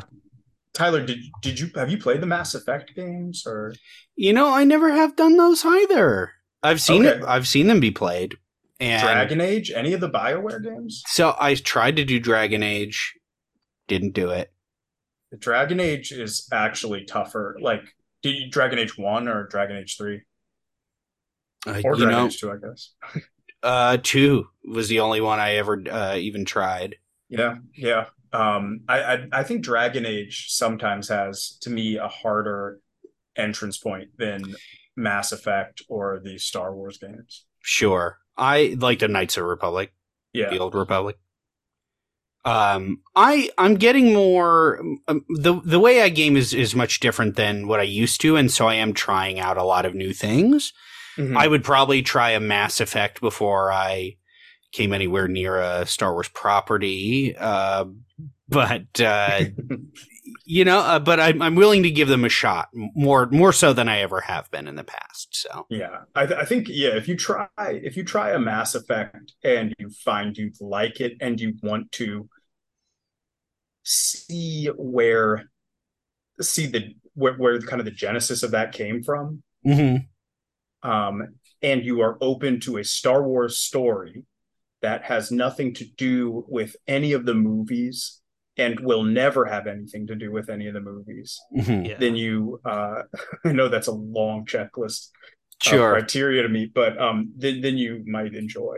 Tyler, 0.73 1.05
did 1.05 1.19
did 1.41 1.59
you 1.59 1.69
have 1.75 1.89
you 1.91 1.97
played 1.97 2.21
the 2.21 2.27
Mass 2.27 2.55
Effect 2.55 2.95
games 2.95 3.43
or 3.45 3.73
You 4.15 4.33
know, 4.33 4.47
I 4.53 4.63
never 4.63 4.91
have 4.91 5.15
done 5.15 5.37
those 5.37 5.63
either. 5.65 6.31
I've 6.63 6.81
seen 6.81 7.05
Okay. 7.05 7.17
it. 7.19 7.23
I've 7.25 7.47
seen 7.47 7.67
them 7.67 7.79
be 7.79 7.91
played. 7.91 8.35
And 8.79 9.01
Dragon 9.01 9.41
Age? 9.41 9.71
Any 9.71 9.93
of 9.93 9.99
the 9.99 10.09
Bioware 10.09 10.63
games? 10.63 11.03
so 11.07 11.35
I 11.39 11.55
tried 11.55 11.97
to 11.97 12.05
do 12.05 12.19
Dragon 12.19 12.63
Age, 12.63 13.13
didn't 13.87 14.13
do 14.13 14.29
it. 14.29 14.51
The 15.31 15.37
Dragon 15.37 15.79
Age 15.79 16.11
is 16.11 16.47
actually 16.51 17.03
tougher. 17.05 17.57
Like, 17.61 17.83
did 18.21 18.36
you 18.36 18.49
Dragon 18.49 18.79
Age 18.79 18.97
one 18.97 19.27
or 19.27 19.47
Dragon 19.47 19.77
Age 19.77 19.97
three 19.97 20.21
Uh, 21.65 21.82
or 21.84 21.95
you 21.95 21.95
Dragon 21.95 22.10
know, 22.10 22.25
Age 22.25 22.39
two? 22.39 22.51
I 22.51 22.58
guess. 22.58 22.93
uh, 23.63 23.97
two 24.01 24.47
was 24.63 24.88
the 24.88 24.99
only 24.99 25.21
one 25.21 25.39
I 25.39 25.55
ever 25.55 25.82
uh, 25.89 26.15
even 26.15 26.45
tried. 26.45 26.95
Yeah, 27.29 27.58
yeah. 27.75 28.05
Um, 28.32 28.82
I, 28.88 29.01
I 29.03 29.27
I 29.32 29.43
think 29.43 29.63
Dragon 29.63 30.05
Age 30.05 30.47
sometimes 30.49 31.10
has 31.10 31.58
to 31.62 31.69
me 31.69 31.97
a 31.97 32.08
harder 32.08 32.79
entrance 33.36 33.77
point 33.77 34.10
than 34.17 34.55
Mass 34.95 35.32
Effect 35.32 35.82
or 35.89 36.19
the 36.23 36.38
Star 36.38 36.75
Wars 36.75 36.97
games. 36.97 37.45
Sure, 37.62 38.19
I 38.38 38.75
like 38.79 38.99
the 38.99 39.08
Knights 39.08 39.38
of 39.38 39.45
Republic, 39.45 39.93
Yeah, 40.34 40.49
the 40.49 40.60
old 40.60 40.75
Republic. 40.75 41.17
Um, 42.45 43.02
I 43.15 43.49
I'm 43.58 43.75
getting 43.75 44.13
more 44.13 44.82
um, 45.08 45.25
the 45.30 45.60
the 45.63 45.80
way 45.80 46.02
I 46.02 46.10
game 46.10 46.38
is 46.38 46.54
is 46.54 46.73
much 46.73 46.99
different 46.99 47.36
than 47.36 47.67
what 47.67 47.80
I 47.80 47.84
used 47.84 48.21
to, 48.21 48.36
and 48.38 48.52
so 48.52 48.67
I 48.67 48.75
am 48.75 48.93
trying 48.93 49.39
out 49.39 49.58
a 49.58 49.63
lot 49.63 49.86
of 49.86 49.93
new 49.93 50.13
things. 50.13 50.71
Mhm. 51.17 51.36
I 51.38 51.47
would 51.47 51.63
probably 51.63 52.02
try 52.02 52.32
a 52.32 52.39
Mass 52.39 52.80
Effect 52.80 53.19
before 53.19 53.73
I 53.73 54.15
came 54.71 54.93
anywhere 54.93 55.28
near 55.28 55.60
a 55.60 55.86
Star 55.86 56.13
Wars 56.13 56.30
property. 56.30 57.36
Uh, 57.38 57.86
but 58.47 59.02
uh, 59.02 59.41
you 60.45 60.65
know, 60.65 60.79
uh, 60.79 60.99
but 60.99 61.19
I'm 61.19 61.41
I'm 61.41 61.55
willing 61.55 61.83
to 61.83 61.91
give 61.91 62.07
them 62.07 62.25
a 62.25 62.29
shot 62.29 62.69
more 62.73 63.27
more 63.27 63.53
so 63.53 63.73
than 63.73 63.87
I 63.89 63.99
ever 63.99 64.21
have 64.21 64.49
been 64.51 64.67
in 64.67 64.75
the 64.75 64.83
past. 64.83 65.35
So 65.35 65.65
Yeah, 65.69 65.99
I, 66.15 66.25
th- 66.25 66.39
I 66.39 66.45
think 66.45 66.67
yeah. 66.69 66.89
If 66.89 67.07
you 67.07 67.15
try, 67.15 67.47
if 67.57 67.97
you 67.97 68.03
try 68.03 68.31
a 68.31 68.39
Mass 68.39 68.75
Effect 68.75 69.33
and 69.43 69.73
you 69.79 69.89
find 69.89 70.37
you 70.37 70.51
like 70.59 71.01
it 71.01 71.13
and 71.21 71.39
you 71.39 71.55
want 71.61 71.91
to 71.93 72.29
see 73.83 74.67
where, 74.75 75.49
see 76.41 76.67
the 76.67 76.95
where, 77.13 77.33
where 77.33 77.59
kind 77.61 77.79
of 77.79 77.85
the 77.85 77.91
genesis 77.91 78.43
of 78.43 78.51
that 78.51 78.71
came 78.71 79.03
from, 79.03 79.43
um, 80.83 81.35
and 81.61 81.83
you 81.83 82.01
are 82.01 82.17
open 82.21 82.59
to 82.61 82.77
a 82.77 82.83
Star 82.83 83.23
Wars 83.23 83.57
story 83.57 84.23
that 84.81 85.03
has 85.03 85.31
nothing 85.31 85.73
to 85.73 85.85
do 85.85 86.45
with 86.47 86.75
any 86.87 87.11
of 87.13 87.25
the 87.25 87.33
movies 87.33 88.18
and 88.59 88.79
will 88.81 89.03
never 89.03 89.45
have 89.45 89.67
anything 89.67 90.07
to 90.07 90.15
do 90.15 90.31
with 90.31 90.49
any 90.49 90.67
of 90.67 90.73
the 90.73 90.81
movies, 90.81 91.39
Mhm. 91.57 91.87
Yeah. 91.89 91.97
then 91.99 92.15
you, 92.15 92.59
uh, 92.65 93.03
I 93.45 93.51
know 93.53 93.69
that's 93.69 93.87
a 93.87 93.91
long 93.93 94.45
checklist 94.45 95.09
of 95.65 95.71
sure, 95.71 95.91
criteria 95.91 96.43
to 96.43 96.49
meet, 96.49 96.73
but 96.73 96.97
um, 97.01 97.33
then 97.37 97.61
then 97.61 97.77
you 97.77 98.03
might 98.07 98.33
enjoy 98.35 98.77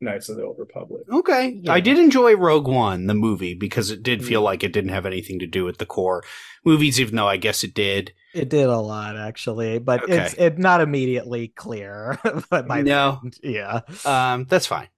Knights 0.00 0.28
of 0.28 0.36
the 0.36 0.44
Old 0.44 0.58
Republic. 0.60 1.02
okay. 1.12 1.58
Yeah. 1.60 1.72
I 1.72 1.80
did 1.80 1.98
enjoy 1.98 2.36
Rogue 2.36 2.68
One, 2.68 3.08
the 3.08 3.14
movie, 3.14 3.54
because 3.54 3.90
it 3.90 4.00
did 4.04 4.24
feel 4.24 4.42
Mm. 4.42 4.44
like 4.44 4.62
it 4.62 4.72
didn't 4.72 4.90
have 4.92 5.06
anything 5.06 5.40
to 5.40 5.46
do 5.46 5.64
with 5.64 5.78
the 5.78 5.86
core 5.86 6.22
movies, 6.64 7.00
even 7.00 7.16
though 7.16 7.26
I 7.26 7.36
guess 7.36 7.64
it 7.64 7.74
did. 7.74 8.12
It 8.32 8.48
did 8.48 8.66
a 8.66 8.78
lot 8.78 9.16
actually, 9.16 9.80
but 9.80 10.08
it's 10.08 10.34
it 10.34 10.56
not 10.56 10.80
immediately 10.80 11.48
clear. 11.48 12.16
but 12.50 12.68
by 12.68 12.82
the 12.82 12.90
No. 12.90 13.20
end, 13.24 13.38
yeah. 13.42 13.80
Um, 14.04 14.44
that's 14.48 14.66
fine. 14.66 14.88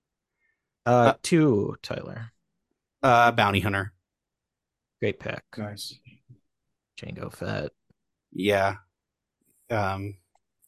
Uh, 0.84 0.90
Uh, 0.90 1.14
two 1.22 1.76
Tyler, 1.82 2.32
Uh, 3.02 3.32
Bounty 3.32 3.60
Hunter. 3.60 3.92
great 5.00 5.18
pick. 5.20 5.42
Nice. 5.56 5.98
Jango 7.00 7.32
Fett. 7.32 7.70
Yeah. 8.32 8.76
Um, 9.70 10.16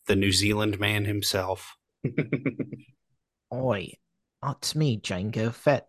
the 0.06 0.16
New 0.16 0.32
Zealand 0.32 0.80
man 0.80 1.04
himself. 1.04 1.76
Oi, 3.52 3.92
it's 4.50 4.74
me, 4.74 4.98
Jango 4.98 5.52
Fett. 5.52 5.88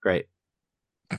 Great. 0.00 0.26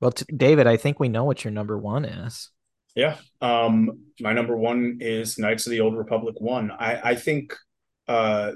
Well, 0.00 0.10
t- 0.10 0.24
David, 0.36 0.66
I 0.66 0.76
think 0.78 0.98
we 0.98 1.08
know 1.08 1.22
what 1.22 1.44
your 1.44 1.52
number 1.52 1.78
one 1.78 2.04
is. 2.04 2.50
Yeah. 2.96 3.18
Um, 3.40 4.00
my 4.20 4.32
number 4.32 4.56
one 4.56 4.98
is 5.00 5.38
Knights 5.38 5.66
of 5.66 5.70
the 5.70 5.80
Old 5.80 5.96
Republic 5.96 6.40
one. 6.40 6.72
I, 6.72 7.10
I 7.10 7.14
think 7.14 7.54
uh 8.08 8.52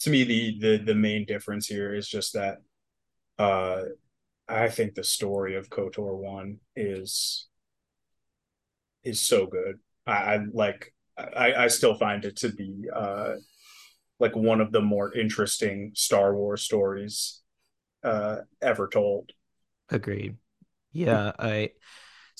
to 0.00 0.10
me 0.10 0.24
the 0.24 0.58
the 0.58 0.84
the 0.84 0.94
main 0.94 1.24
difference 1.26 1.66
here 1.66 1.94
is 1.94 2.08
just 2.08 2.34
that 2.34 2.58
uh 3.38 3.82
I 4.48 4.68
think 4.68 4.94
the 4.94 5.04
story 5.04 5.54
of 5.56 5.70
KOTOR 5.70 6.16
one 6.16 6.58
is 6.74 7.46
is 9.04 9.20
so 9.20 9.46
good. 9.46 9.78
I, 10.06 10.12
I 10.12 10.40
like 10.52 10.92
I, 11.16 11.54
I 11.54 11.68
still 11.68 11.94
find 11.94 12.24
it 12.24 12.36
to 12.38 12.48
be 12.50 12.88
uh 12.94 13.34
like 14.18 14.34
one 14.36 14.60
of 14.60 14.72
the 14.72 14.80
more 14.80 15.14
interesting 15.14 15.92
Star 15.94 16.34
Wars 16.34 16.62
stories 16.62 17.42
uh 18.02 18.38
ever 18.60 18.88
told. 18.88 19.30
Agreed. 19.88 20.36
Yeah, 20.92 21.32
I 21.38 21.70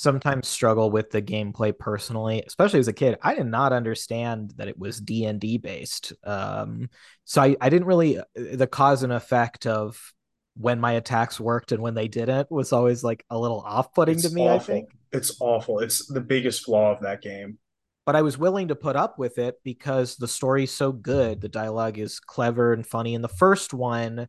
sometimes 0.00 0.48
struggle 0.48 0.90
with 0.90 1.10
the 1.10 1.20
gameplay 1.20 1.78
personally, 1.78 2.42
especially 2.46 2.78
as 2.78 2.88
a 2.88 2.92
kid. 2.92 3.18
I 3.20 3.34
did 3.34 3.44
not 3.44 3.74
understand 3.74 4.54
that 4.56 4.66
it 4.66 4.78
was 4.78 4.98
D 4.98 5.26
and 5.26 5.38
D 5.38 5.58
based. 5.58 6.14
Um, 6.24 6.88
so 7.26 7.42
I, 7.42 7.54
I 7.60 7.68
didn't 7.68 7.86
really 7.86 8.18
the 8.34 8.66
cause 8.66 9.02
and 9.02 9.12
effect 9.12 9.66
of 9.66 10.14
when 10.56 10.80
my 10.80 10.92
attacks 10.92 11.38
worked 11.38 11.72
and 11.72 11.82
when 11.82 11.92
they 11.92 12.08
didn't 12.08 12.50
was 12.50 12.72
always 12.72 13.04
like 13.04 13.26
a 13.28 13.38
little 13.38 13.60
off 13.60 13.92
putting 13.92 14.18
to 14.22 14.30
me. 14.30 14.48
awful. 14.48 14.54
I 14.54 14.58
think, 14.78 14.88
It's 15.12 15.36
awful. 15.38 15.80
It's 15.80 16.06
the 16.06 16.22
biggest 16.22 16.64
flaw 16.64 16.92
of 16.92 17.00
that 17.02 17.20
game. 17.20 17.58
but 18.06 18.16
I 18.16 18.22
was 18.22 18.38
willing 18.38 18.68
to 18.68 18.74
put 18.76 18.96
up 18.96 19.18
with 19.18 19.36
it 19.36 19.56
because 19.64 20.16
the 20.16 20.28
story's 20.28 20.72
so 20.72 20.92
good. 20.92 21.42
The 21.42 21.48
dialogue 21.50 21.98
is 21.98 22.20
clever 22.20 22.72
and 22.72 22.86
funny. 22.86 23.12
In 23.12 23.20
the 23.20 23.28
first 23.28 23.74
one, 23.74 24.28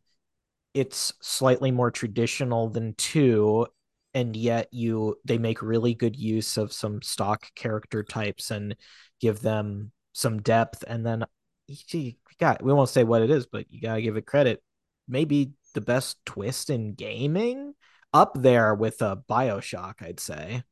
it's 0.73 1.13
slightly 1.21 1.71
more 1.71 1.91
traditional 1.91 2.67
than 2.67 2.93
two 2.95 3.67
and 4.13 4.35
yet 4.35 4.67
you 4.71 5.15
they 5.25 5.37
make 5.37 5.61
really 5.61 5.93
good 5.93 6.15
use 6.15 6.57
of 6.57 6.73
some 6.73 7.01
stock 7.01 7.45
character 7.55 8.03
types 8.03 8.51
and 8.51 8.75
give 9.19 9.41
them 9.41 9.91
some 10.13 10.41
depth 10.41 10.83
and 10.87 11.05
then 11.05 11.25
you 11.67 12.13
got 12.39 12.61
we 12.63 12.73
won't 12.73 12.89
say 12.89 13.03
what 13.03 13.21
it 13.21 13.29
is 13.29 13.45
but 13.45 13.65
you 13.69 13.81
got 13.81 13.95
to 13.95 14.01
give 14.01 14.17
it 14.17 14.25
credit. 14.25 14.61
Maybe 15.07 15.51
the 15.73 15.81
best 15.81 16.17
twist 16.25 16.69
in 16.69 16.93
gaming? 16.93 17.73
Up 18.13 18.33
there 18.35 18.75
with 18.75 19.01
a 19.01 19.21
bioshock 19.29 20.01
i'd 20.01 20.19
say. 20.19 20.63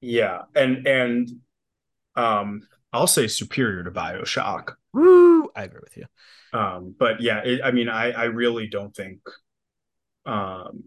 Yeah, 0.00 0.42
and 0.54 0.86
and 0.86 1.28
um, 2.14 2.62
I'll 2.92 3.06
say 3.06 3.26
superior 3.26 3.84
to 3.84 3.90
Bioshock. 3.90 4.74
Woo! 4.92 5.48
i 5.54 5.64
agree 5.64 5.80
with 5.82 5.96
you. 5.96 6.06
Um, 6.52 6.94
but 6.98 7.20
yeah, 7.20 7.40
it, 7.44 7.60
I 7.64 7.70
mean, 7.70 7.88
I 7.88 8.12
I 8.12 8.24
really 8.24 8.68
don't 8.68 8.94
think 8.94 9.20
um, 10.24 10.84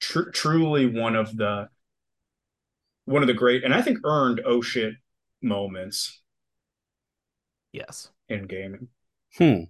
tr- 0.00 0.30
truly 0.30 0.86
one 0.86 1.16
of 1.16 1.36
the 1.36 1.68
one 3.04 3.22
of 3.22 3.28
the 3.28 3.34
great 3.34 3.64
and 3.64 3.74
I 3.74 3.82
think 3.82 3.98
earned 4.04 4.40
oh 4.44 4.60
shit 4.60 4.94
moments 5.42 6.20
yes 7.72 8.10
in 8.28 8.46
gaming. 8.46 8.88
Hmm. 9.36 9.64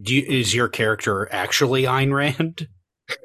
Do 0.00 0.14
you, 0.14 0.22
is 0.22 0.54
your 0.54 0.68
character 0.68 1.28
actually 1.32 1.84
Ayn 1.84 2.12
Rand? 2.12 2.68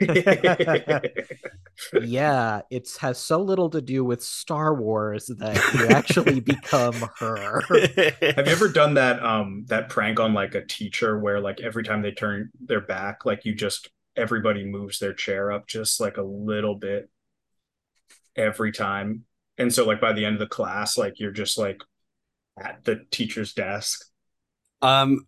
yeah 2.02 2.62
it 2.69 2.89
has 2.99 3.17
so 3.17 3.41
little 3.41 3.69
to 3.69 3.82
do 3.82 4.04
with 4.04 4.21
star 4.21 4.75
wars 4.75 5.32
that 5.38 5.56
you 5.73 5.88
actually 5.88 6.39
become 6.41 6.93
her 7.17 7.62
Have 7.62 8.45
you 8.45 8.52
ever 8.52 8.67
done 8.67 8.95
that 8.95 9.23
um 9.23 9.63
that 9.69 9.88
prank 9.88 10.19
on 10.19 10.34
like 10.34 10.54
a 10.54 10.65
teacher 10.65 11.17
where 11.17 11.39
like 11.39 11.62
every 11.62 11.84
time 11.84 12.02
they 12.02 12.12
turn 12.12 12.49
their 12.60 12.82
back, 12.82 13.25
like 13.25 13.45
you 13.45 13.56
just 13.56 13.89
everybody 14.19 14.65
moves 14.65 14.99
their 14.99 15.13
chair 15.13 15.51
up 15.51 15.67
just 15.67 16.01
like 16.01 16.17
a 16.17 16.23
little 16.23 16.75
bit 16.75 17.10
every 18.36 18.71
time. 18.71 19.25
And 19.58 19.73
so 19.73 19.86
like 19.86 19.99
by 20.01 20.13
the 20.13 20.25
end 20.25 20.36
of 20.36 20.39
the 20.39 20.47
class, 20.47 20.97
like 20.97 21.19
you're 21.19 21.32
just 21.32 21.58
like 21.58 21.82
at 22.62 22.84
the 22.86 23.05
teacher's 23.12 23.53
desk. 23.53 24.05
Um, 24.82 25.27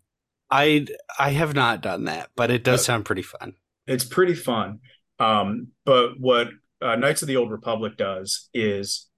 I 0.49 0.87
I 1.19 1.31
have 1.31 1.55
not 1.55 1.81
done 1.81 2.05
that, 2.05 2.29
but 2.35 2.51
it 2.51 2.63
does 2.63 2.81
Uh, 2.81 2.83
sound 2.83 3.05
pretty 3.05 3.21
fun. 3.23 3.55
It's 3.87 4.05
pretty 4.05 4.35
fun. 4.35 4.79
Um, 5.19 5.69
but 5.85 6.19
what 6.19 6.49
uh, 6.81 6.95
Knights 6.95 7.21
of 7.21 7.27
the 7.27 7.37
Old 7.37 7.51
Republic 7.51 7.97
does 7.97 8.49
is 8.53 9.09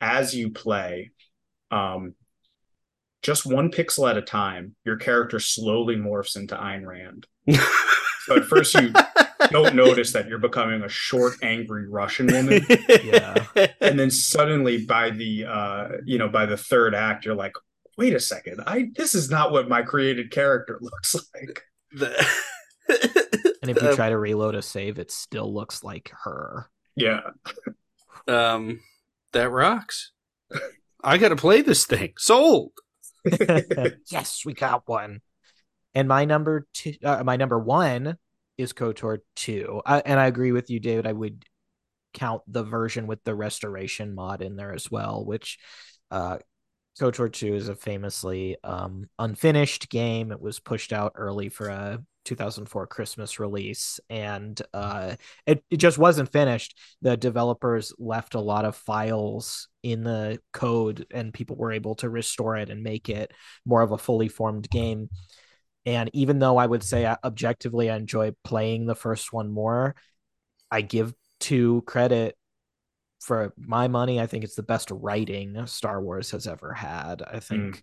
as 0.00 0.34
you 0.34 0.50
play, 0.50 1.12
um, 1.70 2.14
just 3.22 3.46
one 3.46 3.70
pixel 3.70 4.08
at 4.10 4.16
a 4.16 4.22
time, 4.22 4.74
your 4.84 4.96
character 4.96 5.38
slowly 5.40 5.96
morphs 5.96 6.36
into 6.36 6.54
Ayn 6.56 6.86
Rand. 6.86 7.26
So 8.26 8.36
at 8.36 8.44
first 8.44 8.72
you 8.74 8.92
don't 9.50 9.74
notice 9.74 10.12
that 10.12 10.28
you're 10.28 10.38
becoming 10.38 10.82
a 10.84 10.88
short, 10.88 11.34
angry 11.42 11.88
Russian 11.88 12.28
woman. 12.28 12.64
Yeah. 13.02 13.44
And 13.80 13.98
then 13.98 14.12
suddenly 14.12 14.84
by 14.86 15.10
the 15.10 15.44
uh, 15.44 15.88
you 16.06 16.18
know, 16.18 16.28
by 16.28 16.46
the 16.46 16.56
third 16.56 16.94
act, 16.94 17.24
you're 17.24 17.34
like, 17.34 17.54
wait 17.98 18.14
a 18.14 18.20
second, 18.20 18.60
I 18.64 18.90
this 18.94 19.16
is 19.16 19.28
not 19.28 19.50
what 19.50 19.68
my 19.68 19.82
created 19.82 20.30
character 20.30 20.78
looks 20.80 21.16
like. 21.34 21.64
The- 21.90 22.26
And 23.60 23.70
if 23.72 23.82
you 23.82 23.88
Um, 23.88 23.96
try 23.96 24.08
to 24.10 24.18
reload 24.18 24.54
a 24.54 24.62
save, 24.62 25.00
it 25.00 25.10
still 25.10 25.52
looks 25.52 25.82
like 25.82 26.12
her. 26.22 26.70
Yeah. 26.94 27.22
um, 28.28 28.78
that 29.32 29.50
rocks. 29.50 30.12
I 31.02 31.18
got 31.18 31.30
to 31.30 31.36
play 31.36 31.62
this 31.62 31.86
thing. 31.86 32.12
Sold. 32.18 32.70
yes, 34.10 34.42
we 34.44 34.54
got 34.54 34.82
one. 34.86 35.20
And 35.94 36.08
my 36.08 36.24
number 36.24 36.66
two, 36.72 36.94
uh, 37.04 37.22
my 37.24 37.36
number 37.36 37.58
one 37.58 38.16
is 38.58 38.72
KOTOR 38.72 39.18
two, 39.36 39.82
and 39.86 40.18
I 40.18 40.26
agree 40.26 40.52
with 40.52 40.70
you, 40.70 40.80
David. 40.80 41.06
I 41.06 41.12
would 41.12 41.44
count 42.14 42.42
the 42.46 42.62
version 42.62 43.06
with 43.06 43.22
the 43.24 43.34
restoration 43.34 44.14
mod 44.14 44.42
in 44.42 44.56
there 44.56 44.72
as 44.72 44.90
well, 44.90 45.24
which 45.24 45.58
uh, 46.10 46.38
KOTOR 46.98 47.32
two 47.32 47.54
is 47.54 47.68
a 47.68 47.74
famously 47.74 48.56
um, 48.64 49.08
unfinished 49.18 49.88
game. 49.90 50.32
It 50.32 50.40
was 50.40 50.60
pushed 50.60 50.92
out 50.92 51.12
early 51.14 51.48
for 51.48 51.68
a 51.68 52.02
2004 52.24 52.86
Christmas 52.86 53.38
release, 53.38 54.00
and 54.10 54.60
uh, 54.72 55.16
it 55.46 55.64
it 55.70 55.76
just 55.78 55.98
wasn't 55.98 56.32
finished. 56.32 56.78
The 57.02 57.16
developers 57.16 57.92
left 57.98 58.34
a 58.34 58.40
lot 58.40 58.64
of 58.64 58.76
files 58.76 59.68
in 59.82 60.04
the 60.04 60.40
code, 60.52 61.06
and 61.10 61.34
people 61.34 61.56
were 61.56 61.72
able 61.72 61.94
to 61.96 62.08
restore 62.08 62.56
it 62.56 62.70
and 62.70 62.82
make 62.82 63.08
it 63.08 63.32
more 63.64 63.82
of 63.82 63.92
a 63.92 63.98
fully 63.98 64.28
formed 64.28 64.68
game. 64.70 65.08
And 65.84 66.10
even 66.12 66.38
though 66.38 66.56
I 66.56 66.66
would 66.66 66.82
say 66.82 67.04
uh, 67.06 67.16
objectively 67.24 67.90
I 67.90 67.96
enjoy 67.96 68.32
playing 68.44 68.86
the 68.86 68.94
first 68.94 69.32
one 69.32 69.50
more, 69.50 69.96
I 70.70 70.82
give 70.82 71.12
two 71.40 71.82
credit 71.86 72.36
for 73.20 73.52
my 73.56 73.88
money. 73.88 74.20
I 74.20 74.26
think 74.26 74.44
it's 74.44 74.54
the 74.54 74.62
best 74.62 74.90
writing 74.90 75.66
Star 75.66 76.00
Wars 76.00 76.30
has 76.30 76.46
ever 76.46 76.72
had. 76.72 77.22
I 77.22 77.40
think 77.40 77.82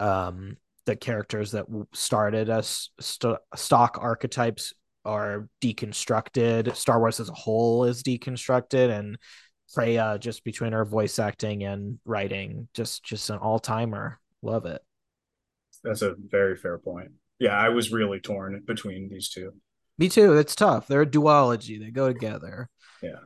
um, 0.00 0.56
the 0.90 0.96
characters 0.96 1.52
that 1.52 1.66
started 1.92 2.50
as 2.50 2.90
st- 2.98 3.38
stock 3.54 3.96
archetypes 4.00 4.74
are 5.04 5.48
deconstructed. 5.62 6.74
Star 6.74 6.98
Wars 6.98 7.20
as 7.20 7.28
a 7.28 7.32
whole 7.32 7.84
is 7.84 8.02
deconstructed, 8.02 8.90
and 8.90 9.16
Kreia 9.72 10.18
just 10.18 10.42
between 10.42 10.72
her 10.72 10.84
voice 10.84 11.20
acting 11.20 11.62
and 11.62 12.00
writing, 12.04 12.66
just 12.74 13.04
just 13.04 13.30
an 13.30 13.38
all 13.38 13.60
timer. 13.60 14.18
Love 14.42 14.66
it. 14.66 14.82
That's 15.84 16.02
a 16.02 16.16
very 16.18 16.56
fair 16.56 16.76
point. 16.76 17.12
Yeah, 17.38 17.56
I 17.56 17.68
was 17.68 17.92
really 17.92 18.18
torn 18.18 18.60
between 18.66 19.08
these 19.08 19.28
two. 19.28 19.52
Me 19.96 20.08
too. 20.08 20.36
It's 20.36 20.56
tough. 20.56 20.88
They're 20.88 21.02
a 21.02 21.06
duology. 21.06 21.78
They 21.78 21.92
go 21.92 22.12
together. 22.12 22.68
Yeah. 23.00 23.20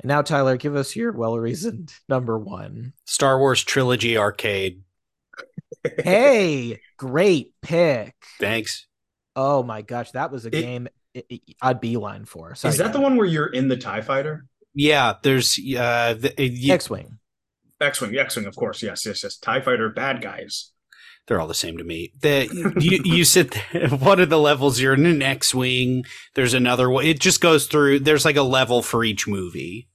And 0.00 0.08
now, 0.08 0.22
Tyler, 0.22 0.56
give 0.56 0.74
us 0.74 0.96
your 0.96 1.12
well 1.12 1.38
reasoned 1.38 1.92
number 2.08 2.38
one. 2.38 2.94
Star 3.04 3.38
Wars 3.38 3.62
Trilogy 3.62 4.16
Arcade. 4.16 4.80
Hey, 6.02 6.80
great 6.96 7.52
pick. 7.62 8.14
Thanks. 8.38 8.86
Oh 9.36 9.62
my 9.62 9.82
gosh, 9.82 10.10
that 10.12 10.30
was 10.30 10.44
a 10.44 10.48
It- 10.48 10.60
game 10.60 10.88
i- 11.16 11.24
i- 11.32 11.40
I'd 11.62 11.80
beeline 11.80 12.24
for. 12.24 12.54
Sorry, 12.54 12.72
Is 12.72 12.78
that 12.78 12.92
the 12.92 13.00
one 13.00 13.16
where 13.16 13.26
you're 13.26 13.46
in 13.52 13.68
the 13.68 13.76
TIE 13.76 14.00
fighter? 14.02 14.46
Yeah, 14.74 15.14
there's 15.22 15.58
uh, 15.58 16.14
the, 16.18 16.32
you, 16.38 16.72
X-wing? 16.74 17.18
X-Wing, 17.80 18.16
X-Wing, 18.16 18.46
of 18.46 18.54
course. 18.56 18.82
Yes, 18.82 19.04
yes, 19.06 19.22
yes. 19.22 19.36
TIE 19.36 19.60
fighter, 19.60 19.88
bad 19.88 20.20
guys. 20.22 20.72
they're 21.26 21.40
all 21.40 21.46
the 21.48 21.54
same 21.54 21.78
to 21.78 21.84
me. 21.84 22.12
The 22.20 22.48
you 22.80 23.00
you 23.04 23.24
sit 23.24 23.52
there, 23.72 23.88
one 23.90 24.20
of 24.20 24.28
the 24.30 24.38
levels 24.38 24.80
you're 24.80 24.94
in 24.94 25.06
an 25.06 25.22
X-wing. 25.22 26.04
There's 26.34 26.54
another 26.54 26.90
one. 26.90 27.04
It 27.06 27.20
just 27.20 27.40
goes 27.40 27.66
through. 27.66 28.00
There's 28.00 28.24
like 28.24 28.36
a 28.36 28.42
level 28.42 28.82
for 28.82 29.02
each 29.04 29.26
movie 29.26 29.88
of 29.88 29.89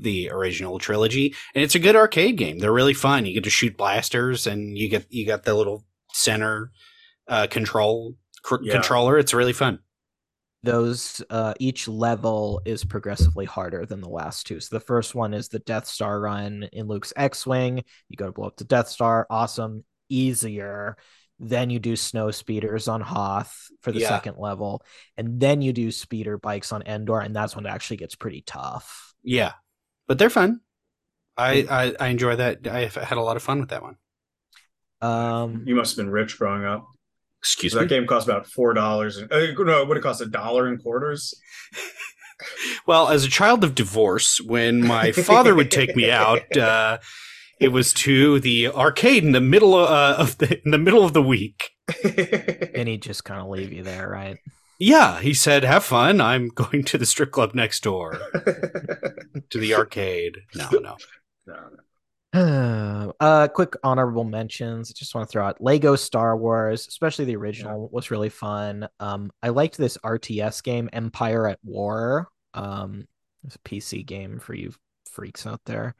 the 0.00 0.30
original 0.30 0.78
trilogy, 0.78 1.34
and 1.54 1.62
it's 1.64 1.74
a 1.74 1.78
good 1.80 1.96
arcade 1.96 2.36
game. 2.36 2.58
They're 2.58 2.72
really 2.72 2.94
fun. 2.94 3.26
You 3.26 3.34
get 3.34 3.44
to 3.44 3.50
shoot 3.50 3.76
blasters, 3.76 4.46
and 4.46 4.76
you 4.76 4.88
get 4.88 5.06
you 5.10 5.26
got 5.26 5.44
the 5.44 5.54
little 5.54 5.84
center 6.12 6.70
uh, 7.28 7.46
control 7.48 8.14
cr- 8.42 8.62
Yeah. 8.62 8.72
controller. 8.74 9.18
It's 9.18 9.34
really 9.34 9.52
fun. 9.52 9.80
those 10.62 11.22
uh, 11.30 11.54
each 11.60 11.86
level 11.86 12.60
is 12.64 12.82
progressively 12.84 13.44
harder 13.44 13.86
than 13.86 14.00
the 14.00 14.08
last 14.08 14.46
two. 14.48 14.58
So 14.58 14.74
the 14.74 14.80
first 14.80 15.14
one 15.14 15.32
is 15.32 15.48
the 15.48 15.60
Death 15.60 15.86
Star 15.86 16.18
run 16.20 16.68
in 16.72 16.88
Luke's 16.88 17.12
X-wing. 17.14 17.84
You 18.08 18.16
go 18.16 18.26
to 18.26 18.32
blow 18.32 18.46
up 18.48 18.56
the 18.56 18.64
Death 18.64 18.88
Star, 18.88 19.26
awesome, 19.30 19.84
easier. 20.08 20.96
Then 21.38 21.70
you 21.70 21.78
do 21.78 21.94
snow 21.94 22.30
speeders 22.32 22.88
on 22.88 23.00
Hoth 23.00 23.54
for 23.82 23.92
the 23.92 24.00
Yeah. 24.00 24.08
second 24.08 24.38
level, 24.38 24.82
and 25.16 25.38
then 25.38 25.62
you 25.62 25.72
do 25.72 25.92
speeder 25.92 26.36
bikes 26.38 26.72
on 26.72 26.82
Endor, 26.82 27.20
and 27.20 27.36
that's 27.36 27.54
when 27.54 27.66
it 27.66 27.70
actually 27.70 27.98
gets 27.98 28.16
pretty 28.16 28.42
tough. 28.44 29.14
Yeah, 29.22 29.52
but 30.06 30.18
they're 30.18 30.30
fun. 30.30 30.60
I, 31.36 31.66
I 31.70 32.06
I 32.06 32.08
enjoy 32.08 32.36
that. 32.36 32.66
I 32.66 32.86
had 32.86 33.18
a 33.18 33.22
lot 33.22 33.36
of 33.36 33.42
fun 33.42 33.60
with 33.60 33.68
that 33.70 33.82
one. 33.82 33.96
Um, 35.02 35.64
You 35.66 35.74
must 35.74 35.96
have 35.96 36.04
been 36.04 36.12
rich 36.12 36.38
growing 36.38 36.64
up. 36.64 36.86
Excuse 37.40 37.72
that 37.74 37.80
me. 37.80 37.86
That 37.86 37.94
game 37.94 38.06
cost 38.06 38.26
about 38.26 38.46
four 38.46 38.72
dollars. 38.72 39.18
Uh, 39.18 39.26
no, 39.30 39.82
it 39.82 39.88
would 39.88 39.96
have 39.96 40.04
cost 40.04 40.20
a 40.20 40.26
dollar 40.26 40.66
and 40.66 40.82
quarters. 40.82 41.34
Well, 42.86 43.08
as 43.08 43.24
a 43.24 43.28
child 43.28 43.64
of 43.64 43.74
divorce, 43.74 44.40
when 44.40 44.86
my 44.86 45.12
father 45.12 45.54
would 45.54 45.70
take 45.70 45.96
me 45.96 46.10
out, 46.10 46.56
uh, 46.58 46.98
it 47.60 47.68
was 47.68 47.92
to 47.94 48.40
the 48.40 48.68
arcade 48.68 49.24
in 49.24 49.32
the 49.32 49.40
middle 49.40 49.74
of, 49.74 49.88
uh, 49.90 50.20
of 50.20 50.38
the 50.38 50.60
in 50.64 50.70
the 50.70 50.78
middle 50.78 51.04
of 51.04 51.12
the 51.12 51.22
week. 51.22 51.70
and 52.04 52.88
he 52.88 52.98
just 52.98 53.24
kind 53.24 53.40
of 53.40 53.48
leave 53.48 53.72
you 53.72 53.82
there, 53.82 54.08
right? 54.08 54.38
Yeah, 54.78 55.20
he 55.20 55.34
said, 55.34 55.64
"Have 55.64 55.84
fun. 55.84 56.20
I'm 56.20 56.48
going 56.54 56.84
to 56.84 56.98
the 56.98 57.06
strip 57.06 57.30
club 57.30 57.54
next 57.54 57.82
door 57.82 58.12
to 59.50 59.58
the 59.58 59.74
arcade." 59.74 60.38
No, 60.54 60.68
no. 60.70 60.96
No, 62.34 63.14
uh, 63.20 63.48
quick 63.48 63.74
honorable 63.82 64.24
mentions. 64.24 64.92
Just 64.92 65.14
want 65.14 65.28
to 65.28 65.32
throw 65.32 65.46
out 65.46 65.60
Lego 65.60 65.96
Star 65.96 66.36
Wars, 66.36 66.86
especially 66.86 67.24
the 67.24 67.36
original, 67.36 67.88
was 67.90 68.10
really 68.10 68.28
fun. 68.28 68.88
Um, 69.00 69.30
I 69.42 69.50
liked 69.50 69.76
this 69.78 69.96
RTS 69.98 70.62
game, 70.62 70.90
Empire 70.92 71.46
at 71.48 71.58
War. 71.62 72.28
Um, 72.52 73.06
it's 73.44 73.56
a 73.56 73.60
PC 73.60 74.04
game 74.04 74.38
for 74.38 74.54
you 74.54 74.72
freaks 75.10 75.46
out 75.46 75.60
there. 75.66 75.94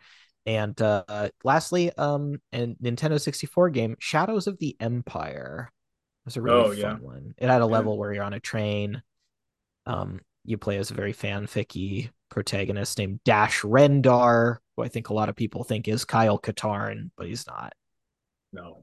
And 0.45 0.81
uh, 0.81 1.31
lastly, 1.43 1.91
um, 1.97 2.41
a 2.53 2.67
Nintendo 2.83 3.21
64 3.21 3.71
game, 3.71 3.97
Shadows 3.99 4.47
of 4.47 4.59
the 4.59 4.77
Empire. 4.79 5.73
It 6.27 6.31
was 6.35 6.37
a 6.37 6.43
really 6.43 6.61
Oh, 6.61 6.69
fun 6.71 6.77
yeah. 6.79 7.07
one. 7.07 7.35
It 7.39 7.49
had 7.49 7.63
a 7.63 7.67
Yeah. 7.67 7.71
level 7.71 7.97
where 7.97 8.13
you're 8.13 8.25
on 8.25 8.33
a 8.33 8.41
train. 8.41 9.01
Um, 9.87 10.21
you 10.45 10.59
play 10.59 10.77
as 10.79 10.91
a 10.91 10.95
very 10.95 11.13
fanficky 11.13 12.11
protagonist 12.31 12.99
named 12.99 13.21
Dash 13.25 13.63
Rendar, 13.63 14.59
who 14.77 14.83
I 14.83 14.89
think 14.89 15.09
a 15.09 15.15
lot 15.15 15.29
of 15.29 15.37
people 15.37 15.63
think 15.63 15.87
is 15.87 16.05
Kyle 16.05 16.39
Katarn, 16.39 17.11
but 17.17 17.27
he's 17.29 17.47
not. 17.47 17.73
no. 18.53 18.83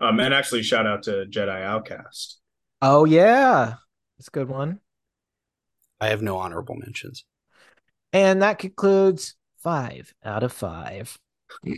Um, 0.00 0.18
and 0.18 0.34
actually, 0.34 0.62
shout 0.64 0.86
out 0.86 1.04
to 1.04 1.26
Jedi 1.30 1.62
Outcast. 1.62 2.40
Oh 2.80 3.04
yeah, 3.04 3.74
it's 4.18 4.26
a 4.28 4.32
good 4.32 4.48
one. 4.48 4.80
I 6.00 6.08
have 6.08 6.22
no 6.22 6.38
honorable 6.38 6.74
mentions. 6.74 7.24
And 8.12 8.42
that 8.42 8.58
concludes 8.58 9.36
five 9.58 10.12
out 10.24 10.42
of 10.42 10.52
five. 10.52 11.16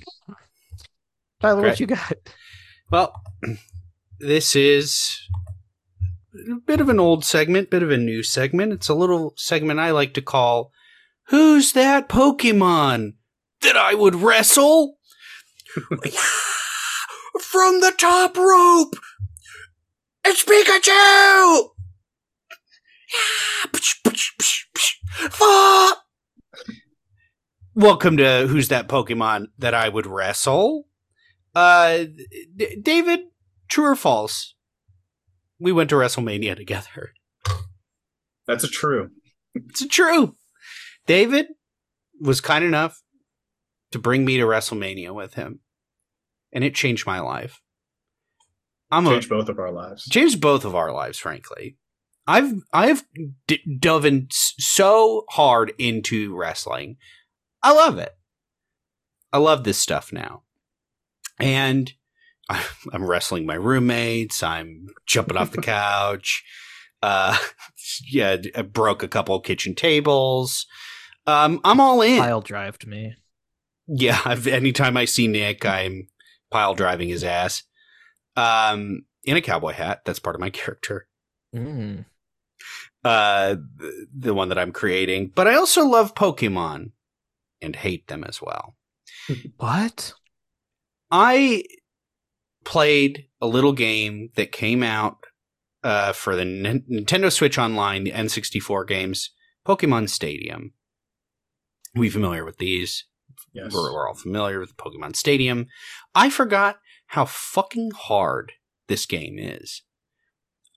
Tyler, 1.41 1.61
Great. 1.61 1.71
what 1.71 1.81
you 1.81 1.87
got? 1.87 2.13
Well, 2.91 3.21
this 4.25 4.57
is 4.57 5.29
a 6.51 6.57
bit 6.67 6.81
of 6.81 6.89
an 6.89 6.99
old 6.99 7.25
segment, 7.25 7.71
bit 7.71 7.83
of 7.83 7.91
a 7.91 7.99
new 7.99 8.23
segment. 8.23 8.73
It's 8.73 8.89
a 8.89 8.95
little 8.95 9.35
segment 9.37 9.81
I 9.81 9.91
like 9.91 10.15
to 10.15 10.23
call 10.23 10.73
Who's 11.29 11.73
That 11.73 12.09
Pokemon 12.09 13.15
That 13.61 13.77
I 13.77 13.95
Would 13.95 14.15
Wrestle? 14.17 14.97
From 17.41 17.81
the 17.81 17.93
top 17.97 18.37
rope! 18.37 18.95
It's 20.25 20.45
Pikachu! 20.45 21.71
Welcome 27.75 28.17
to 28.17 28.47
Who's 28.47 28.69
That 28.69 28.89
Pokemon 28.89 29.49
That 29.59 29.75
I 29.75 29.91
Would 29.91 30.07
Wrestle? 30.07 30.87
Uh, 31.55 32.05
D- 32.57 32.81
David, 32.81 33.21
true 33.75 33.87
or 33.87 33.97
false? 33.97 34.55
We 35.59 35.73
went 35.73 35.91
to 35.91 35.97
WrestleMania 35.97 36.57
together. 36.57 37.13
That's 38.47 38.65
a 38.65 38.69
true. 38.69 39.11
It's 39.55 39.83
a 39.83 39.89
true. 39.89 40.35
David 41.07 41.47
was 42.21 42.41
kind 42.41 42.65
enough 42.65 43.03
to 43.93 43.99
bring 43.99 44.25
me 44.25 44.37
to 44.39 44.45
WrestleMania 44.45 45.15
with 45.15 45.35
him, 45.35 45.61
and 46.53 46.65
it 46.65 46.75
changed 46.75 47.07
my 47.07 47.21
life. 47.21 47.61
I'm 48.91 49.07
a 49.07 49.11
Changed 49.11 49.29
both 49.29 49.49
of 49.49 49.59
our 49.59 49.73
lives. 49.73 50.09
changed 50.09 50.41
both 50.41 50.65
of 50.65 50.75
our 50.75 50.93
lives, 50.93 51.19
frankly. 51.19 51.77
I've 52.27 52.53
I've 52.73 53.05
d- 53.47 53.61
dove 53.79 54.05
in 54.05 54.29
so 54.31 55.25
hard 55.31 55.73
into 55.79 56.35
wrestling. 56.37 56.97
I 57.63 57.73
love 57.73 57.99
it. 57.99 58.13
I 59.33 59.39
love 59.39 59.65
this 59.65 59.79
stuff 59.79 60.13
now, 60.13 60.43
and 61.39 61.93
I'm 62.93 63.05
wrestling 63.05 63.47
my 63.47 63.55
roommates. 63.55 64.43
I'm 64.43 64.89
jumping 65.07 65.37
off 65.37 65.53
the 65.53 65.63
couch. 65.63 66.45
Uh, 67.03 67.37
yeah, 68.11 68.37
I 68.57 68.63
broke 68.63 69.03
a 69.03 69.09
couple 69.09 69.39
kitchen 69.41 69.75
tables. 69.75 70.67
Um, 71.27 71.61
I'm 71.65 71.81
all 71.81 72.03
in. 72.03 72.19
Pile 72.19 72.41
drived 72.41 72.87
me. 72.87 73.15
Yeah, 73.87 74.21
I've, 74.25 74.47
anytime 74.47 74.97
I 74.97 75.05
see 75.05 75.27
Nick, 75.27 75.65
I'm 75.67 76.09
pile 76.51 76.75
driving 76.75 77.09
his 77.09 77.25
ass. 77.25 77.63
Um, 78.37 79.05
in 79.25 79.37
a 79.37 79.41
cowboy 79.41 79.73
hat. 79.73 80.03
That's 80.05 80.19
part 80.19 80.37
of 80.37 80.41
my 80.41 80.51
character. 80.51 81.07
Mm. 81.55 82.05
Uh, 83.05 83.57
the, 83.77 84.07
the 84.17 84.35
one 84.35 84.49
that 84.49 84.59
I'm 84.59 84.73
creating. 84.73 85.33
But 85.35 85.47
I 85.47 85.55
also 85.55 85.87
love 85.87 86.15
Pokemon 86.15 86.91
and 87.61 87.77
hate 87.77 88.09
them 88.09 88.25
as 88.25 88.41
well. 88.43 88.77
What? 89.57 90.15
I 91.11 91.65
played 92.65 93.27
a 93.41 93.47
little 93.47 93.73
game 93.73 94.31
that 94.37 94.53
came 94.53 94.83
out 94.83 95.19
uh, 95.83 96.13
for 96.13 96.35
the 96.35 96.43
N- 96.43 96.85
Nintendo 96.91 97.31
Switch 97.31 97.59
Online, 97.59 98.05
the 98.05 98.13
N64 98.13 98.87
games, 98.89 99.31
Pokemon 99.67 100.09
Stadium. 100.09 100.73
We 101.95 102.11
familiar 102.11 102.45
with 102.45 102.59
these? 102.59 103.05
Yes. 103.53 103.73
We're, 103.73 103.93
we're 103.93 104.09
all 104.09 104.15
familiar 104.15 104.59
with 104.59 104.77
Pokemon 104.77 105.15
Stadium. 105.15 105.67
I 106.15 106.31
forgot 106.31 106.79
how 107.09 107.27
fucking 107.27 107.93
hard 107.93 108.53
this 108.89 109.07
game 109.07 109.39
is. 109.39 109.83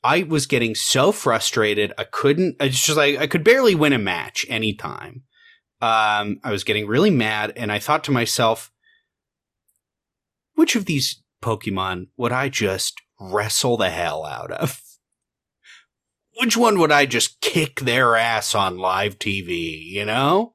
I 0.03 0.23
was 0.23 0.45
getting 0.45 0.75
so 0.75 1.11
frustrated. 1.11 1.91
I 1.97 2.03
couldn't. 2.03 2.57
It's 2.59 2.85
just 2.85 2.97
like 2.97 3.17
I 3.17 3.27
could 3.27 3.43
barely 3.43 3.75
win 3.75 3.93
a 3.93 3.97
match 3.97 4.45
anytime. 4.47 5.23
Um, 5.81 6.39
I 6.43 6.51
was 6.51 6.63
getting 6.63 6.87
really 6.87 7.09
mad, 7.09 7.53
and 7.55 7.71
I 7.71 7.79
thought 7.79 8.03
to 8.05 8.11
myself, 8.11 8.71
which 10.55 10.75
of 10.75 10.85
these 10.85 11.21
Pokemon 11.41 12.07
would 12.17 12.31
I 12.31 12.49
just 12.49 13.01
wrestle 13.19 13.77
the 13.77 13.89
hell 13.89 14.25
out 14.25 14.51
of? 14.51 14.81
Which 16.39 16.55
one 16.55 16.77
would 16.79 16.91
I 16.91 17.05
just 17.05 17.41
kick 17.41 17.79
their 17.79 18.15
ass 18.15 18.53
on 18.53 18.77
live 18.77 19.17
TV? 19.17 19.83
You 19.83 20.05
know? 20.05 20.53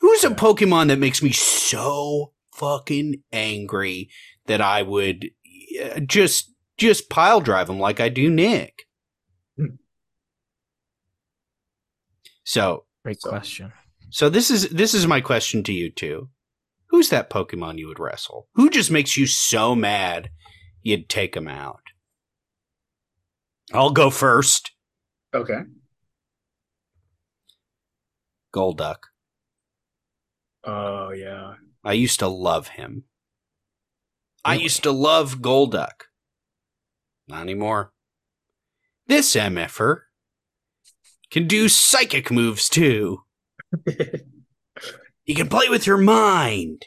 Who's 0.00 0.22
a 0.24 0.30
Pokemon 0.30 0.88
that 0.88 0.98
makes 0.98 1.22
me 1.22 1.32
so 1.32 2.32
fucking 2.54 3.22
angry 3.32 4.10
that 4.46 4.60
I 4.60 4.82
would 4.82 5.30
uh, 5.82 6.00
just 6.00 6.52
just 6.76 7.10
pile 7.10 7.40
drive 7.40 7.66
them 7.66 7.80
like 7.80 8.00
I 8.00 8.08
do 8.08 8.30
Nick? 8.30 8.86
Hmm. 9.56 9.76
So, 12.44 12.84
Great 13.02 13.20
question. 13.20 13.72
so 14.10 14.28
this 14.28 14.50
is 14.50 14.68
this 14.68 14.94
is 14.94 15.06
my 15.06 15.20
question 15.20 15.62
to 15.64 15.72
you 15.72 15.90
two. 15.90 16.28
Who's 16.98 17.10
that 17.10 17.30
Pokemon 17.30 17.78
you 17.78 17.86
would 17.86 18.00
wrestle? 18.00 18.48
Who 18.56 18.68
just 18.68 18.90
makes 18.90 19.16
you 19.16 19.28
so 19.28 19.76
mad 19.76 20.30
you'd 20.82 21.08
take 21.08 21.36
him 21.36 21.46
out? 21.46 21.82
I'll 23.72 23.92
go 23.92 24.10
first. 24.10 24.72
Okay. 25.32 25.60
Golduck. 28.52 28.96
Oh 30.64 31.12
yeah. 31.12 31.52
I 31.84 31.92
used 31.92 32.18
to 32.18 32.26
love 32.26 32.66
him. 32.66 33.04
I 34.44 34.54
used 34.54 34.82
to 34.82 34.90
love 34.90 35.36
Golduck. 35.36 36.08
Not 37.28 37.42
anymore. 37.42 37.92
This 39.06 39.36
MFer 39.36 40.00
can 41.30 41.46
do 41.46 41.68
psychic 41.68 42.32
moves 42.32 42.68
too. 42.68 43.22
You 45.28 45.34
can 45.34 45.50
play 45.50 45.68
with 45.68 45.86
your 45.86 45.98
mind. 45.98 46.86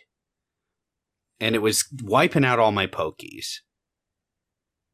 And 1.42 1.56
it 1.56 1.60
was 1.60 1.84
wiping 2.04 2.46
out 2.46 2.60
all 2.60 2.72
my 2.72 2.88
Pokies. 2.88 3.58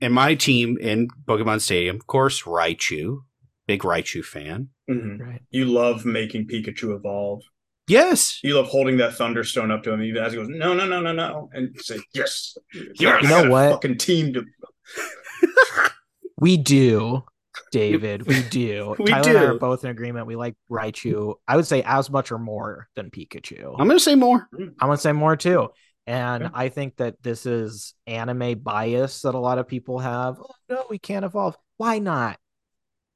And 0.01 0.13
my 0.13 0.33
team 0.33 0.77
in 0.79 1.09
Pokemon 1.27 1.61
Stadium, 1.61 1.97
of 1.97 2.07
course, 2.07 2.43
Raichu. 2.43 3.19
Big 3.67 3.81
Raichu 3.81 4.23
fan. 4.23 4.69
Mhm. 4.89 5.19
Right. 5.19 5.41
You 5.51 5.65
love 5.65 6.05
making 6.05 6.47
Pikachu 6.47 6.95
evolve. 6.95 7.41
Yes. 7.87 8.39
You 8.43 8.55
love 8.55 8.67
holding 8.67 8.97
that 8.97 9.13
Thunderstone 9.13 9.71
up 9.71 9.83
to 9.83 9.91
him 9.91 10.01
even 10.03 10.23
as 10.23 10.31
he 10.31 10.37
goes, 10.37 10.47
no, 10.49 10.73
no, 10.73 10.85
no, 10.87 11.01
no, 11.01 11.11
no, 11.11 11.49
and 11.53 11.75
say, 11.79 11.99
yes. 12.13 12.57
You 12.73 13.21
know 13.23 13.49
what? 13.49 13.71
Fucking 13.71 13.97
team 13.97 14.33
to. 14.33 14.45
We 16.39 16.55
do. 16.55 17.23
David, 17.71 18.27
we 18.27 18.43
do. 18.43 18.95
We 18.99 19.05
Tyler 19.09 19.29
and 19.29 19.37
I 19.39 19.43
are 19.45 19.57
both 19.57 19.83
in 19.83 19.89
agreement. 19.89 20.27
We 20.27 20.35
like 20.35 20.55
Raichu. 20.69 21.35
I 21.47 21.55
would 21.55 21.65
say 21.65 21.81
as 21.83 22.09
much 22.09 22.31
or 22.31 22.37
more 22.37 22.87
than 22.95 23.09
Pikachu. 23.09 23.75
I'm 23.79 23.87
gonna 23.87 23.99
say 23.99 24.15
more. 24.15 24.47
I'm 24.53 24.75
gonna 24.79 24.97
say 24.97 25.11
more 25.13 25.35
too. 25.35 25.69
And 26.07 26.43
Yeah. 26.43 26.49
I 26.53 26.69
think 26.69 26.95
that 26.97 27.21
this 27.21 27.45
is 27.45 27.93
anime 28.07 28.59
bias 28.59 29.21
that 29.23 29.35
a 29.35 29.39
lot 29.39 29.59
of 29.59 29.67
people 29.67 29.99
have. 29.99 30.37
Oh, 30.39 30.49
no, 30.69 30.85
we 30.89 30.97
can't 30.97 31.25
evolve. 31.25 31.57
Why 31.75 31.99
not? 31.99 32.39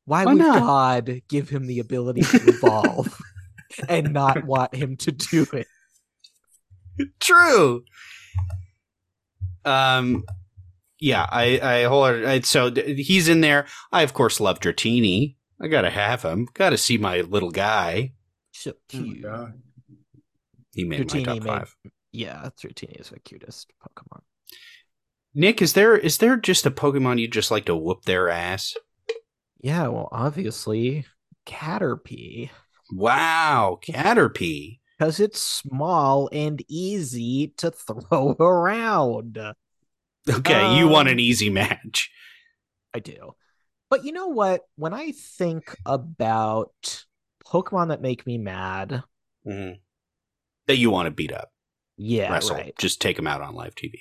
Why, 0.06 0.26
Why 0.26 0.34
would 0.34 0.40
not? 0.40 0.60
God 0.60 1.22
give 1.30 1.48
him 1.50 1.68
the 1.68 1.80
ability 1.80 2.22
to 2.22 2.38
evolve 2.50 3.18
and 3.88 4.12
not 4.12 4.44
want 4.44 4.76
him 4.76 4.98
to 4.98 5.12
do 5.14 5.46
it? 5.54 5.68
True. 7.22 7.84
Um, 9.64 10.24
yeah, 11.00 11.26
I, 11.32 11.60
I 11.62 11.84
hold. 11.84 12.26
I, 12.26 12.42
so 12.42 12.72
he's 12.72 13.30
in 13.30 13.42
there. 13.42 13.68
I 13.92 14.02
of 14.04 14.14
course 14.14 14.40
love 14.40 14.60
Dratini. 14.60 15.36
I 15.62 15.68
gotta 15.68 15.90
have 15.90 16.24
him. 16.24 16.48
Gotta 16.54 16.78
see 16.78 16.98
my 16.98 17.22
little 17.22 17.52
guy. 17.52 18.14
So 18.52 18.72
Oh 18.72 18.76
cute. 18.90 19.22
God. 19.24 19.54
He 20.74 20.84
made 20.84 21.00
my 21.00 21.06
Dratini 21.06 21.26
top 21.26 21.34
made- 21.36 21.44
five. 21.46 21.76
Yeah, 22.12 22.50
Dratini 22.62 23.00
is 23.00 23.10
the 23.10 23.20
cutest 23.20 23.72
Pokemon. 23.82 24.22
Nick, 25.34 25.62
is 25.62 25.74
there 25.74 25.96
is 25.96 26.18
there 26.18 26.36
just 26.38 26.66
a 26.66 26.72
Pokemon 26.72 27.20
you 27.20 27.28
just 27.28 27.52
like 27.52 27.66
to 27.66 27.76
whoop 27.76 28.04
their 28.04 28.30
ass? 28.30 28.76
Yeah, 29.62 29.88
well, 29.88 30.10
obviously, 30.12 31.06
Caterpie. 31.46 32.50
Wow, 32.92 33.80
Caterpie. 33.82 34.80
Because 34.98 35.20
it's 35.20 35.40
small 35.40 36.30
and 36.32 36.62
easy 36.68 37.54
to 37.58 37.72
throw 37.72 38.32
around. 38.40 39.40
Okay, 40.30 40.78
you 40.78 40.88
want 40.88 41.08
Um, 41.08 41.14
an 41.14 41.20
easy 41.20 41.50
match. 41.50 42.12
I 42.94 43.00
do. 43.00 43.36
But 43.90 44.04
you 44.06 44.12
know 44.12 44.28
what? 44.28 44.62
When 44.76 44.94
I 44.94 45.12
think 45.14 45.76
about 45.86 47.06
Pokemon 47.46 47.88
that 47.90 48.02
make 48.02 48.26
me 48.28 48.38
mad, 48.38 49.04
Mhm. 49.48 49.80
That 50.68 50.78
you 50.78 50.92
want 50.92 51.08
to 51.08 51.12
beat 51.12 51.32
up, 51.34 51.52
yeah, 52.02 52.32
wrestle, 52.32 52.56
right. 52.58 52.74
just 52.78 53.00
take 53.02 53.16
them 53.16 53.28
out 53.28 53.42
on 53.42 53.54
live 53.56 53.76
TV. 53.76 53.94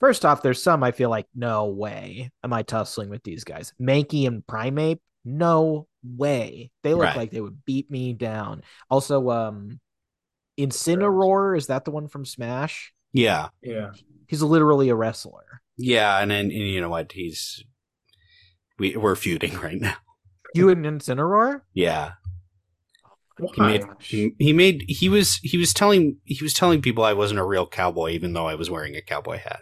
First 0.00 0.24
off, 0.24 0.42
there's 0.42 0.62
some 0.62 0.82
I 0.84 0.92
feel 0.92 1.10
like, 1.10 1.26
no 1.34 1.66
way 1.66 2.30
am 2.44 2.52
I 2.52 2.62
tussling 2.62 3.08
with 3.10 3.22
these 3.24 3.44
guys. 3.44 3.72
Mankey 3.80 4.26
and 4.26 4.46
Primeape, 4.46 5.00
no 5.24 5.88
way. 6.04 6.70
They 6.84 6.94
look 6.94 7.04
Right. 7.04 7.16
like 7.16 7.30
they 7.30 7.40
would 7.40 7.64
beat 7.64 7.90
me 7.90 8.12
down. 8.12 8.62
Also, 8.90 9.28
um, 9.30 9.80
Incineroar, 10.58 11.56
is 11.56 11.66
that 11.68 11.84
the 11.84 11.90
one 11.90 12.08
from 12.08 12.24
Smash? 12.24 12.92
Yeah, 13.12 13.48
Yeah. 13.62 13.90
He's 14.26 14.42
literally 14.42 14.88
a 14.90 14.94
wrestler. 14.94 15.62
yeah, 15.78 16.18
and 16.18 16.30
then 16.30 16.46
and 16.46 16.52
you 16.52 16.80
know 16.80 16.90
what? 16.90 17.12
He's 17.12 17.64
we 18.78 18.94
we're 18.96 19.16
feuding 19.16 19.54
right 19.60 19.80
now. 19.80 19.94
You 20.54 20.68
and 20.70 20.84
Incineroar? 20.84 21.62
Yeah, 21.74 22.12
he 23.54 23.60
made 23.62 23.84
he, 24.38 24.52
made 24.52 24.84
he 24.88 25.08
was 25.08 25.36
he 25.36 25.56
was 25.56 25.72
telling 25.72 26.16
he 26.24 26.42
was 26.42 26.54
telling 26.54 26.82
people 26.82 27.04
I 27.04 27.12
wasn't 27.12 27.40
a 27.40 27.44
real 27.44 27.66
cowboy, 27.66 28.10
even 28.10 28.32
though 28.32 28.46
I 28.46 28.54
was 28.54 28.70
wearing 28.70 28.96
a 28.96 29.02
cowboy 29.02 29.38
hat. 29.38 29.60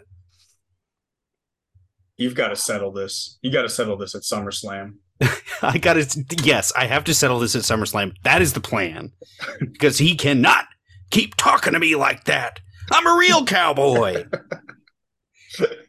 You've 2.17 2.35
got 2.35 2.47
to 2.47 2.55
settle 2.55 2.91
this. 2.91 3.37
You 3.41 3.51
got 3.51 3.61
to 3.61 3.69
settle 3.69 3.95
this 3.95 4.15
at 4.15 4.23
SummerSlam. 4.23 4.95
I 5.61 5.77
got 5.77 5.93
to 5.93 6.25
yes, 6.43 6.73
I 6.75 6.85
have 6.87 7.03
to 7.05 7.13
settle 7.13 7.39
this 7.39 7.55
at 7.55 7.61
SummerSlam. 7.61 8.13
That 8.23 8.41
is 8.41 8.53
the 8.53 8.59
plan 8.59 9.11
because 9.59 9.99
he 9.99 10.15
cannot 10.15 10.65
keep 11.11 11.35
talking 11.35 11.73
to 11.73 11.79
me 11.79 11.95
like 11.95 12.23
that. 12.25 12.59
I'm 12.91 13.05
a 13.05 13.17
real 13.17 13.45
cowboy. 13.45 14.25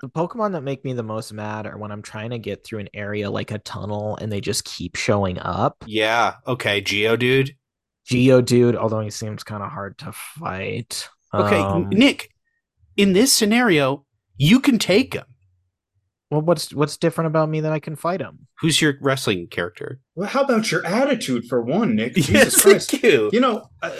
The 0.00 0.08
Pokemon 0.08 0.52
that 0.52 0.62
make 0.62 0.84
me 0.84 0.92
the 0.92 1.02
most 1.02 1.32
mad 1.32 1.66
are 1.66 1.76
when 1.76 1.90
I'm 1.90 2.02
trying 2.02 2.30
to 2.30 2.38
get 2.38 2.64
through 2.64 2.78
an 2.80 2.88
area 2.94 3.30
like 3.30 3.50
a 3.50 3.58
tunnel 3.58 4.16
and 4.20 4.30
they 4.30 4.40
just 4.40 4.64
keep 4.64 4.94
showing 4.96 5.38
up. 5.40 5.76
yeah, 5.86 6.34
okay, 6.46 6.80
Geodude. 6.80 7.50
Geodude, 8.08 8.74
although 8.76 9.00
he 9.00 9.10
seems 9.10 9.42
kind 9.44 9.62
of 9.62 9.70
hard 9.70 9.98
to 9.98 10.12
fight. 10.12 11.08
Okay, 11.34 11.58
Um, 11.60 11.88
Nick. 11.90 12.30
In 12.96 13.12
this 13.12 13.32
scenario, 13.36 14.04
you 14.36 14.60
can 14.60 14.78
take 14.78 15.14
him. 15.14 15.24
well, 16.30 16.40
what's 16.42 16.72
what's 16.74 16.96
different 16.96 17.26
about 17.28 17.48
me 17.48 17.60
that 17.60 17.72
I 17.72 17.78
can 17.80 17.96
fight 17.96 18.20
him? 18.20 18.46
Who's 18.60 18.80
your 18.80 18.94
wrestling 19.00 19.46
character? 19.48 20.00
Well, 20.14 20.28
how 20.28 20.42
about 20.42 20.70
your 20.72 20.84
attitude 20.86 21.44
for 21.48 21.60
one, 21.62 21.94
Nick? 21.96 22.16
Yes, 22.28 22.60
Christ. 22.60 22.90
thank 22.92 23.02
you. 23.02 23.30
You 23.32 23.40
know, 23.40 23.68
I, 23.82 23.92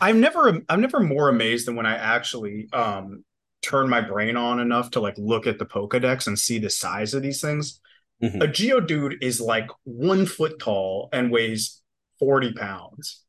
I'm 0.00 0.20
never 0.20 0.60
I'm 0.68 0.80
never 0.80 1.00
more 1.00 1.28
amazed 1.28 1.66
than 1.66 1.76
when 1.76 1.86
I 1.86 1.96
actually 1.96 2.68
um 2.72 3.24
turn 3.62 3.88
my 3.88 4.00
brain 4.00 4.36
on 4.36 4.60
enough 4.60 4.90
to 4.90 5.00
like 5.00 5.14
look 5.16 5.46
at 5.46 5.58
the 5.58 5.66
Pokedex 5.66 6.26
and 6.26 6.38
see 6.38 6.58
the 6.58 6.70
size 6.70 7.14
of 7.14 7.22
these 7.22 7.40
things. 7.40 7.80
Mhm. 8.22 8.42
A 8.42 8.46
Geodude 8.48 9.22
is 9.22 9.40
like 9.40 9.68
one 9.84 10.26
foot 10.26 10.58
tall 10.58 11.08
and 11.12 11.30
weighs 11.30 11.80
40 12.18 12.52
pounds. 12.52 13.24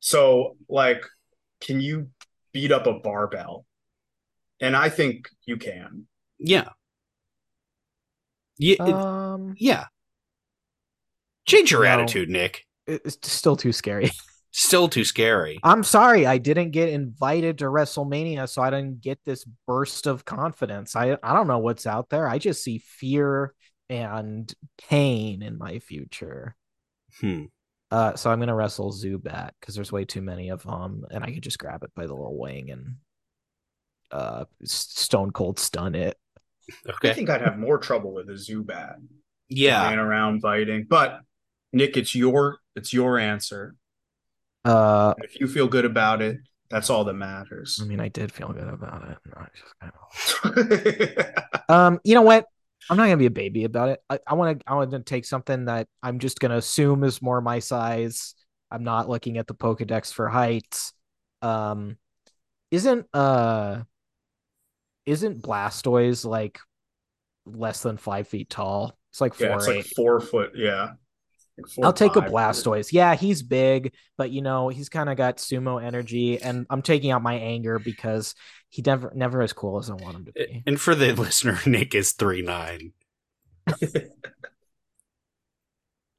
So, 0.00 0.56
like, 0.68 1.02
can 1.60 1.80
you 1.80 2.10
beat 2.52 2.72
up 2.72 2.86
a 2.86 2.94
barbell? 2.94 3.64
And 4.60 4.76
I 4.76 4.88
think 4.88 5.28
you 5.46 5.56
can. 5.56 6.06
Yeah. 6.38 6.70
Yeah. 8.58 8.76
Um, 8.82 9.54
yeah. 9.56 9.86
Change 11.46 11.70
your 11.70 11.84
no. 11.84 11.90
attitude, 11.90 12.28
Nick. 12.28 12.66
it's 12.86 13.16
still 13.30 13.56
too 13.56 13.72
scary. 13.72 14.10
Still 14.68 14.88
too 14.88 15.04
scary. 15.04 15.58
I'm 15.62 15.82
sorry, 15.82 16.26
I 16.26 16.36
didn't 16.36 16.72
get 16.72 16.90
invited 16.90 17.56
to 17.58 17.64
WrestleMania, 17.64 18.46
so 18.50 18.60
I 18.60 18.68
didn't 18.68 19.00
get 19.00 19.18
this 19.24 19.46
burst 19.66 20.06
of 20.06 20.26
confidence. 20.26 20.94
I 20.94 21.16
I 21.22 21.32
don't 21.32 21.46
know 21.46 21.58
what's 21.58 21.86
out 21.86 22.10
there. 22.10 22.28
I 22.28 22.36
just 22.36 22.62
see 22.62 22.76
fear 22.76 23.54
and 23.88 24.52
pain 24.76 25.40
in 25.40 25.56
my 25.56 25.78
future. 25.78 26.54
Hmm. 27.18 27.44
Uh, 27.90 28.14
so 28.14 28.30
I'm 28.30 28.40
gonna 28.40 28.54
wrestle 28.54 28.92
Zubat 28.92 29.52
because 29.58 29.74
there's 29.74 29.90
way 29.90 30.04
too 30.04 30.20
many 30.20 30.50
of 30.50 30.64
them, 30.64 31.06
and 31.10 31.24
I 31.24 31.32
could 31.32 31.42
just 31.42 31.58
grab 31.58 31.82
it 31.82 31.94
by 31.94 32.06
the 32.06 32.12
little 32.12 32.38
wing 32.38 32.70
and 32.70 32.96
uh, 34.10 34.44
Stone 34.64 35.30
Cold 35.30 35.58
stun 35.58 35.94
it. 35.94 36.18
Okay. 36.86 37.10
I 37.10 37.14
think 37.14 37.30
I'd 37.30 37.40
have 37.40 37.58
more 37.58 37.78
trouble 37.78 38.12
with 38.12 38.28
a 38.28 38.34
Zubat. 38.34 38.96
Yeah. 39.48 39.88
Ran 39.88 39.98
around 39.98 40.42
fighting. 40.42 40.84
But 40.86 41.20
Nick, 41.72 41.96
it's 41.96 42.14
your 42.14 42.58
it's 42.76 42.92
your 42.92 43.18
answer. 43.18 43.74
Uh, 44.64 45.14
if 45.18 45.40
you 45.40 45.46
feel 45.46 45.68
good 45.68 45.84
about 45.84 46.20
it, 46.22 46.38
that's 46.70 46.90
all 46.90 47.04
that 47.04 47.14
matters. 47.14 47.80
I 47.82 47.86
mean, 47.86 48.00
I 48.00 48.08
did 48.08 48.32
feel 48.32 48.52
good 48.52 48.68
about 48.68 49.08
it. 49.08 49.16
I 49.36 49.46
just 49.54 49.74
kind 49.80 51.24
of 51.24 51.44
Um, 51.68 52.00
you 52.04 52.14
know 52.14 52.22
what? 52.22 52.46
I'm 52.90 52.96
not 52.96 53.04
gonna 53.04 53.16
be 53.18 53.26
a 53.26 53.30
baby 53.30 53.64
about 53.64 53.90
it. 53.90 54.00
I, 54.08 54.18
I 54.26 54.34
want 54.34 54.60
to. 54.60 54.70
I 54.70 54.74
want 54.74 54.90
to 54.92 55.00
take 55.00 55.24
something 55.24 55.66
that 55.66 55.88
I'm 56.02 56.18
just 56.18 56.40
gonna 56.40 56.56
assume 56.56 57.04
is 57.04 57.20
more 57.20 57.40
my 57.40 57.58
size. 57.58 58.34
I'm 58.70 58.84
not 58.84 59.08
looking 59.08 59.38
at 59.38 59.46
the 59.46 59.54
Pokedex 59.54 60.12
for 60.12 60.28
heights. 60.28 60.92
Um, 61.42 61.96
isn't 62.70 63.06
uh, 63.12 63.82
isn't 65.06 65.42
Blastoise 65.42 66.24
like 66.24 66.60
less 67.46 67.82
than 67.82 67.96
five 67.96 68.28
feet 68.28 68.48
tall? 68.48 68.98
It's 69.10 69.20
like 69.20 69.34
four 69.34 69.46
yeah, 69.46 69.56
it's 69.56 69.68
eight. 69.68 69.76
like 69.76 69.86
four 69.96 70.20
foot. 70.20 70.52
Yeah. 70.54 70.92
Like 71.58 71.84
I'll 71.84 71.92
take 71.92 72.16
a. 72.16 72.22
Blastoise. 72.22 72.92
Yeah, 72.92 73.14
he's 73.14 73.42
big, 73.42 73.92
but 74.16 74.30
you 74.30 74.42
know 74.42 74.68
he's 74.68 74.88
kind 74.88 75.08
of 75.08 75.16
got 75.16 75.38
sumo 75.38 75.82
energy, 75.82 76.40
and 76.40 76.66
I'm 76.70 76.82
taking 76.82 77.10
out 77.10 77.22
my 77.22 77.34
anger 77.34 77.78
because 77.78 78.34
he 78.68 78.82
never 78.82 79.12
never 79.14 79.42
as 79.42 79.52
cool 79.52 79.78
as 79.78 79.90
I 79.90 79.94
want 79.94 80.16
him 80.16 80.24
to 80.26 80.32
be. 80.32 80.62
And 80.66 80.80
for 80.80 80.94
the 80.94 81.12
listener, 81.14 81.58
Nick 81.66 81.94
is 81.94 82.12
three 82.12 82.42
nine. 82.42 82.92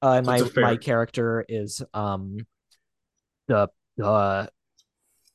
Uh, 0.01 0.13
and 0.13 0.25
my 0.25 0.39
fair- 0.39 0.63
my 0.63 0.77
character 0.77 1.45
is 1.49 1.83
um 1.93 2.37
the 3.47 3.67
the 3.97 4.49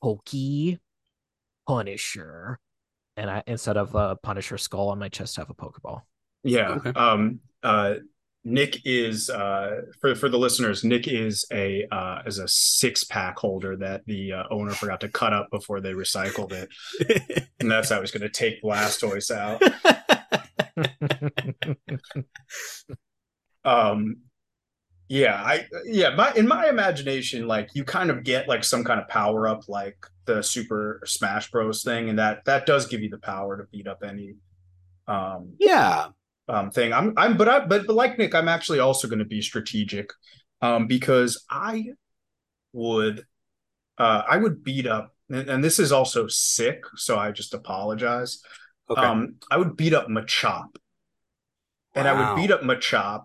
Pokey 0.01 0.79
Punisher, 1.67 2.59
and 3.15 3.29
I 3.29 3.43
instead 3.45 3.77
of 3.77 3.93
a 3.93 4.15
Punisher 4.15 4.57
skull 4.57 4.89
on 4.89 4.97
my 4.97 5.09
chest, 5.09 5.37
I 5.37 5.41
have 5.41 5.51
a 5.51 5.53
Pokeball. 5.53 6.01
Yeah. 6.43 6.69
Okay. 6.69 6.91
Um 6.95 7.41
uh 7.61 7.95
Nick 8.45 8.81
is 8.85 9.29
uh 9.29 9.81
for 9.99 10.15
for 10.15 10.29
the 10.29 10.37
listeners, 10.37 10.83
Nick 10.83 11.07
is 11.07 11.45
a 11.51 11.85
uh 11.91 12.21
is 12.25 12.37
a 12.37 12.47
six 12.47 13.03
pack 13.03 13.37
holder 13.37 13.75
that 13.77 14.05
the 14.05 14.33
uh, 14.33 14.43
owner 14.51 14.71
forgot 14.71 15.01
to 15.01 15.09
cut 15.09 15.33
up 15.33 15.49
before 15.51 15.81
they 15.81 15.93
recycled 15.93 16.53
it. 16.53 16.69
And 17.59 17.71
that's 17.71 17.89
how 17.89 18.01
he's 18.01 18.11
gonna 18.11 18.29
take 18.29 18.61
Blastoise 18.61 19.31
out. 19.31 19.61
Um 23.65 24.17
yeah, 25.07 25.35
I 25.35 25.65
yeah, 25.85 26.15
my 26.15 26.33
in 26.33 26.47
my 26.47 26.67
imagination, 26.67 27.47
like 27.47 27.69
you 27.75 27.83
kind 27.83 28.09
of 28.09 28.23
get 28.23 28.47
like 28.47 28.63
some 28.63 28.83
kind 28.83 28.99
of 28.99 29.07
power 29.07 29.47
up 29.47 29.67
like 29.67 29.97
the 30.25 30.41
Super 30.41 31.01
Smash 31.05 31.51
Bros 31.51 31.83
thing, 31.83 32.09
and 32.09 32.17
that 32.17 32.43
that 32.45 32.65
does 32.65 32.87
give 32.87 33.01
you 33.01 33.09
the 33.09 33.19
power 33.19 33.57
to 33.57 33.65
beat 33.71 33.87
up 33.87 34.03
any 34.03 34.35
um 35.07 35.53
yeah. 35.59 36.07
Um 36.47 36.71
thing. 36.71 36.93
I'm 36.93 37.13
I'm 37.17 37.37
but 37.37 37.49
I 37.49 37.65
but, 37.65 37.87
but 37.87 37.95
like 37.95 38.17
Nick, 38.17 38.35
I'm 38.35 38.47
actually 38.47 38.79
also 38.79 39.07
going 39.07 39.19
to 39.19 39.25
be 39.25 39.41
strategic 39.41 40.11
um 40.61 40.87
because 40.87 41.43
I 41.49 41.85
would 42.73 43.25
uh 43.97 44.23
I 44.27 44.37
would 44.37 44.63
beat 44.63 44.87
up 44.87 45.13
and, 45.29 45.49
and 45.49 45.63
this 45.63 45.79
is 45.79 45.91
also 45.91 46.27
sick, 46.27 46.83
so 46.95 47.17
I 47.17 47.31
just 47.31 47.53
apologize. 47.53 48.41
Okay. 48.89 49.01
Um 49.01 49.35
I 49.49 49.57
would 49.57 49.75
beat 49.75 49.93
up 49.93 50.07
Machop. 50.07 50.75
And 51.97 52.09
I 52.09 52.13
would 52.13 52.41
beat 52.41 52.51
up 52.51 52.61
Machop 52.61 53.23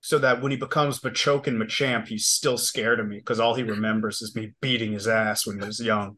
so 0.00 0.18
that 0.18 0.42
when 0.42 0.50
he 0.50 0.58
becomes 0.58 1.00
Machoke 1.00 1.46
and 1.46 1.58
Machamp, 1.58 2.08
he's 2.08 2.26
still 2.26 2.58
scared 2.58 3.00
of 3.00 3.06
me 3.06 3.16
because 3.16 3.40
all 3.40 3.54
he 3.54 3.62
remembers 3.62 4.20
is 4.20 4.34
me 4.34 4.52
beating 4.60 4.92
his 4.92 5.08
ass 5.08 5.46
when 5.46 5.58
he 5.58 5.64
was 5.64 5.80
young. 5.80 6.16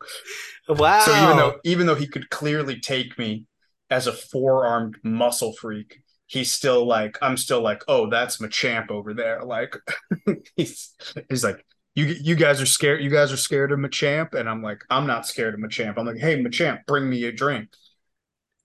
Wow. 0.69 1.01
So 1.01 1.13
even 1.23 1.37
though 1.37 1.61
even 1.65 1.87
though 1.87 1.95
he 1.95 2.09
could 2.09 2.31
clearly 2.31 2.81
take 2.81 3.17
me 3.17 3.45
as 3.91 4.09
a 4.09 4.13
four-armed 4.13 4.97
muscle 5.05 5.53
freak, 5.53 6.01
he's 6.27 6.53
still 6.53 6.87
like 6.87 7.19
I'm 7.23 7.37
still 7.37 7.61
like, 7.63 7.83
oh, 7.89 8.11
that's 8.11 8.39
Machamp 8.39 8.91
over 8.91 9.15
there. 9.15 9.43
Like 9.45 9.77
he's 10.57 10.95
he's 11.29 11.45
like, 11.45 11.65
you 11.95 12.05
you 12.07 12.35
guys 12.35 12.61
are 12.61 12.67
scared. 12.67 13.03
You 13.03 13.11
guys 13.11 13.33
are 13.33 13.37
scared 13.37 13.73
of 13.73 13.79
Machamp, 13.79 14.35
and 14.35 14.49
I'm 14.49 14.63
like, 14.63 14.83
I'm 14.91 15.07
not 15.07 15.27
scared 15.27 15.55
of 15.55 15.61
Machamp. 15.61 15.95
I'm 15.99 16.07
like, 16.07 16.19
hey, 16.19 16.37
Machamp, 16.43 16.87
bring 16.87 17.09
me 17.09 17.25
a 17.25 17.33
drink. 17.33 17.69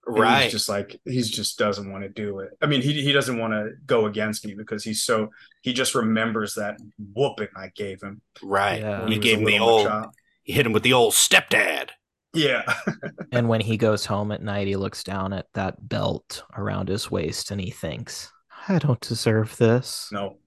And 0.08 0.18
right. 0.20 0.44
He's 0.44 0.52
just 0.52 0.70
like 0.70 1.00
he's 1.06 1.30
just 1.30 1.58
doesn't 1.60 1.92
want 1.92 2.04
to 2.04 2.10
do 2.10 2.40
it. 2.40 2.52
I 2.62 2.66
mean, 2.66 2.82
he 2.82 3.02
he 3.02 3.12
doesn't 3.12 3.38
want 3.38 3.54
to 3.54 3.72
go 3.86 4.08
against 4.08 4.46
me 4.46 4.56
because 4.56 4.84
he's 4.84 5.04
so 5.04 5.30
he 5.62 5.74
just 5.74 5.96
remembers 5.96 6.56
that 6.56 6.78
whooping 7.14 7.50
I 7.56 7.70
gave 7.76 8.02
him. 8.02 8.22
right. 8.42 8.82
Yeah. 8.82 9.02
when 9.04 9.12
You 9.12 9.16
he 9.16 9.20
gave 9.20 9.40
him 9.40 9.46
the 9.46 9.60
old. 9.60 9.88
Machop. 9.88 10.12
You 10.44 10.56
hit 10.56 10.66
him 10.66 10.74
with 10.74 10.84
the 10.84 10.94
old 10.94 11.14
stepdad. 11.14 11.92
Yeah. 12.34 12.64
And 13.34 13.48
when 13.48 13.62
he 13.62 13.78
goes 13.78 14.06
home 14.06 14.34
at 14.34 14.44
night, 14.44 14.68
he 14.68 14.76
looks 14.76 15.06
down 15.06 15.32
at 15.32 15.48
that 15.54 15.88
belt 15.88 16.44
around 16.58 16.90
his 16.90 17.10
waist 17.10 17.50
and 17.50 17.62
he 17.62 17.72
thinks, 17.72 18.30
I 18.68 18.78
don't 18.78 19.00
deserve 19.00 19.56
this. 19.58 20.10
no. 20.12 20.38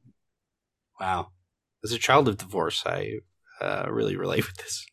Wow. 1.00 1.28
As 1.82 1.92
a 1.92 1.98
child 1.98 2.28
of 2.28 2.36
divorce, 2.36 2.82
I 2.86 3.20
uh, 3.60 3.86
really 3.88 4.16
relate 4.16 4.46
with 4.46 4.56
this. 4.56 4.86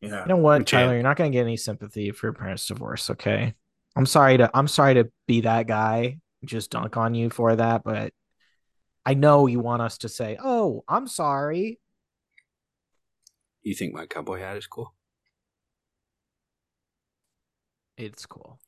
Yeah. 0.00 0.22
You 0.22 0.26
know 0.26 0.36
what, 0.36 0.62
Machamp. 0.62 0.66
Tyler? 0.66 0.94
You're 0.94 1.02
not 1.02 1.16
going 1.16 1.30
to 1.30 1.36
get 1.36 1.42
any 1.42 1.56
sympathy 1.56 2.10
for 2.10 2.26
your 2.26 2.34
parents' 2.34 2.66
divorce, 2.66 3.10
okay? 3.10 3.54
I'm 3.96 4.06
sorry 4.06 4.36
to 4.38 4.50
I'm 4.52 4.68
sorry 4.68 4.94
to 4.94 5.10
be 5.28 5.42
that 5.42 5.66
guy, 5.68 6.18
just 6.44 6.70
dunk 6.70 6.96
on 6.96 7.14
you 7.14 7.30
for 7.30 7.54
that, 7.54 7.84
but 7.84 8.12
I 9.06 9.14
know 9.14 9.46
you 9.46 9.60
want 9.60 9.82
us 9.82 9.98
to 9.98 10.08
say, 10.08 10.36
"Oh, 10.42 10.82
I'm 10.88 11.06
sorry." 11.06 11.78
You 13.62 13.74
think 13.74 13.94
my 13.94 14.06
cowboy 14.06 14.40
hat 14.40 14.56
is 14.56 14.66
cool? 14.66 14.93
It's 17.96 18.26
cool. 18.26 18.58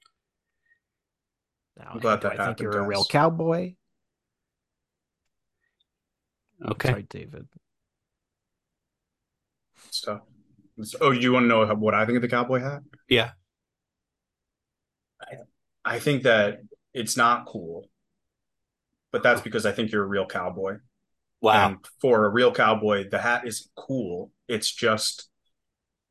Now, 1.79 1.91
I'm 1.93 2.01
glad 2.01 2.22
that 2.22 2.33
I 2.33 2.37
think 2.37 2.41
happened, 2.41 2.61
you're 2.61 2.79
a 2.79 2.83
real 2.87 3.03
guys. 3.03 3.09
cowboy. 3.11 3.74
Okay. 6.64 6.89
Sorry, 6.89 7.07
David. 7.09 7.49
Stuff. 9.91 10.20
Oh, 11.01 11.12
do 11.12 11.18
you 11.18 11.33
want 11.33 11.45
to 11.45 11.49
know 11.49 11.66
what 11.74 11.95
I 11.95 12.07
think 12.07 12.16
of 12.16 12.22
the 12.22 12.29
cowboy 12.29 12.61
hat? 12.61 12.83
Yeah. 13.09 13.31
I 15.85 15.99
think 15.99 16.24
that 16.24 16.61
it's 16.93 17.16
not 17.16 17.47
cool, 17.47 17.89
but 19.12 19.22
that's 19.22 19.41
because 19.41 19.64
I 19.64 19.72
think 19.72 19.93
you're 19.93 20.03
a 20.03 20.09
real 20.09 20.27
cowboy. 20.27 20.79
Wow. 21.41 21.68
And 21.68 21.77
for 22.01 22.27
a 22.27 22.29
real 22.29 22.53
cowboy, 22.53 23.09
the 23.09 23.18
hat 23.18 23.47
isn't 23.47 23.70
cool. 23.77 24.33
It's 24.49 24.70
just 24.70 25.29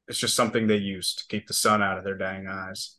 it's 0.08 0.20
just 0.20 0.36
something 0.36 0.68
they 0.68 0.78
use 0.78 1.16
to 1.16 1.26
keep 1.28 1.48
the 1.48 1.54
sun 1.54 1.82
out 1.82 1.98
of 1.98 2.04
their 2.04 2.18
dang 2.18 2.48
eyes. 2.48 2.95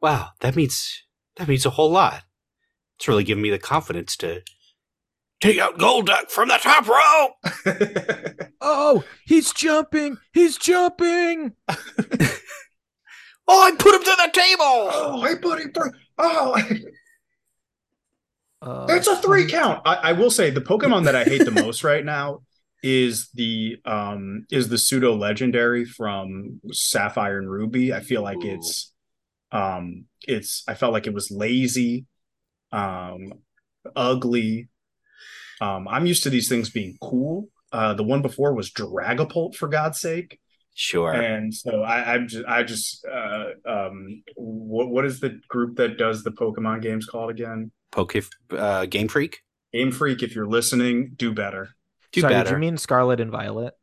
Wow. 0.00 0.30
That 0.40 0.56
means 0.56 1.04
that 1.36 1.48
means 1.48 1.66
a 1.66 1.70
whole 1.70 1.90
lot. 1.90 2.22
It's 2.98 3.08
really 3.08 3.24
given 3.24 3.42
me 3.42 3.50
the 3.50 3.58
confidence 3.58 4.16
to 4.18 4.42
take 5.40 5.58
out 5.58 5.78
Golduck 5.78 6.30
from 6.30 6.48
the 6.48 6.58
top 6.58 6.88
row. 6.88 8.44
Oh, 8.60 9.04
he's 9.24 9.52
jumping! 9.52 10.18
He's 10.32 10.58
jumping! 10.58 11.52
Oh, 13.50 13.66
I 13.66 13.70
put 13.78 13.94
him 13.94 14.02
to 14.02 14.16
the 14.26 14.30
table. 14.32 14.60
oh, 14.62 15.24
hey 15.24 15.36
buddy, 15.36 15.68
bro. 15.68 15.86
Oh, 16.18 16.54
Uh, 18.60 18.86
it's 18.90 19.06
a 19.06 19.16
three 19.16 19.46
count. 19.46 19.80
I, 19.86 19.94
I 19.94 20.12
will 20.12 20.30
say 20.30 20.50
the 20.50 20.60
Pokemon 20.60 21.04
that 21.04 21.14
I 21.14 21.24
hate 21.24 21.44
the 21.44 21.50
most 21.52 21.84
right 21.84 22.04
now 22.04 22.42
is 22.82 23.28
the 23.34 23.76
um 23.84 24.44
is 24.50 24.68
the 24.68 24.76
pseudo 24.78 25.14
legendary 25.16 25.84
from 25.84 26.60
Sapphire 26.72 27.38
and 27.38 27.50
Ruby. 27.50 27.94
I 27.94 28.00
feel 28.00 28.22
like 28.22 28.38
Ooh. 28.44 28.54
it's 28.54 28.92
um 29.52 30.04
it's 30.22 30.64
I 30.68 30.74
felt 30.74 30.92
like 30.92 31.06
it 31.06 31.14
was 31.14 31.30
lazy, 31.30 32.06
um 32.72 33.32
ugly. 33.96 34.68
Um 35.60 35.88
I'm 35.88 36.06
used 36.06 36.22
to 36.24 36.30
these 36.30 36.48
things 36.48 36.70
being 36.70 36.96
cool. 37.00 37.48
Uh 37.72 37.94
the 37.94 38.04
one 38.04 38.22
before 38.22 38.54
was 38.54 38.70
Dragapult 38.70 39.54
for 39.54 39.68
God's 39.68 40.00
sake. 40.00 40.38
Sure. 40.80 41.12
And 41.12 41.52
so 41.52 41.82
I, 41.82 42.14
I'm 42.14 42.28
just, 42.28 42.46
I 42.46 42.62
just, 42.62 43.04
uh, 43.04 43.46
um, 43.66 44.22
what 44.36 44.88
what 44.88 45.04
is 45.04 45.18
the 45.18 45.40
group 45.48 45.76
that 45.78 45.98
does 45.98 46.22
the 46.22 46.30
Pokemon 46.30 46.82
games 46.82 47.04
called 47.04 47.30
again? 47.30 47.72
Poke 47.90 48.14
uh, 48.52 48.86
Game 48.86 49.08
Freak. 49.08 49.40
Game 49.72 49.90
Freak. 49.90 50.22
If 50.22 50.36
you're 50.36 50.46
listening, 50.46 51.14
do 51.16 51.34
better. 51.34 51.70
Do 52.12 52.20
sorry, 52.20 52.32
better. 52.32 52.50
did 52.50 52.52
you 52.52 52.58
mean 52.58 52.76
Scarlet 52.76 53.18
and 53.18 53.32
Violet? 53.32 53.74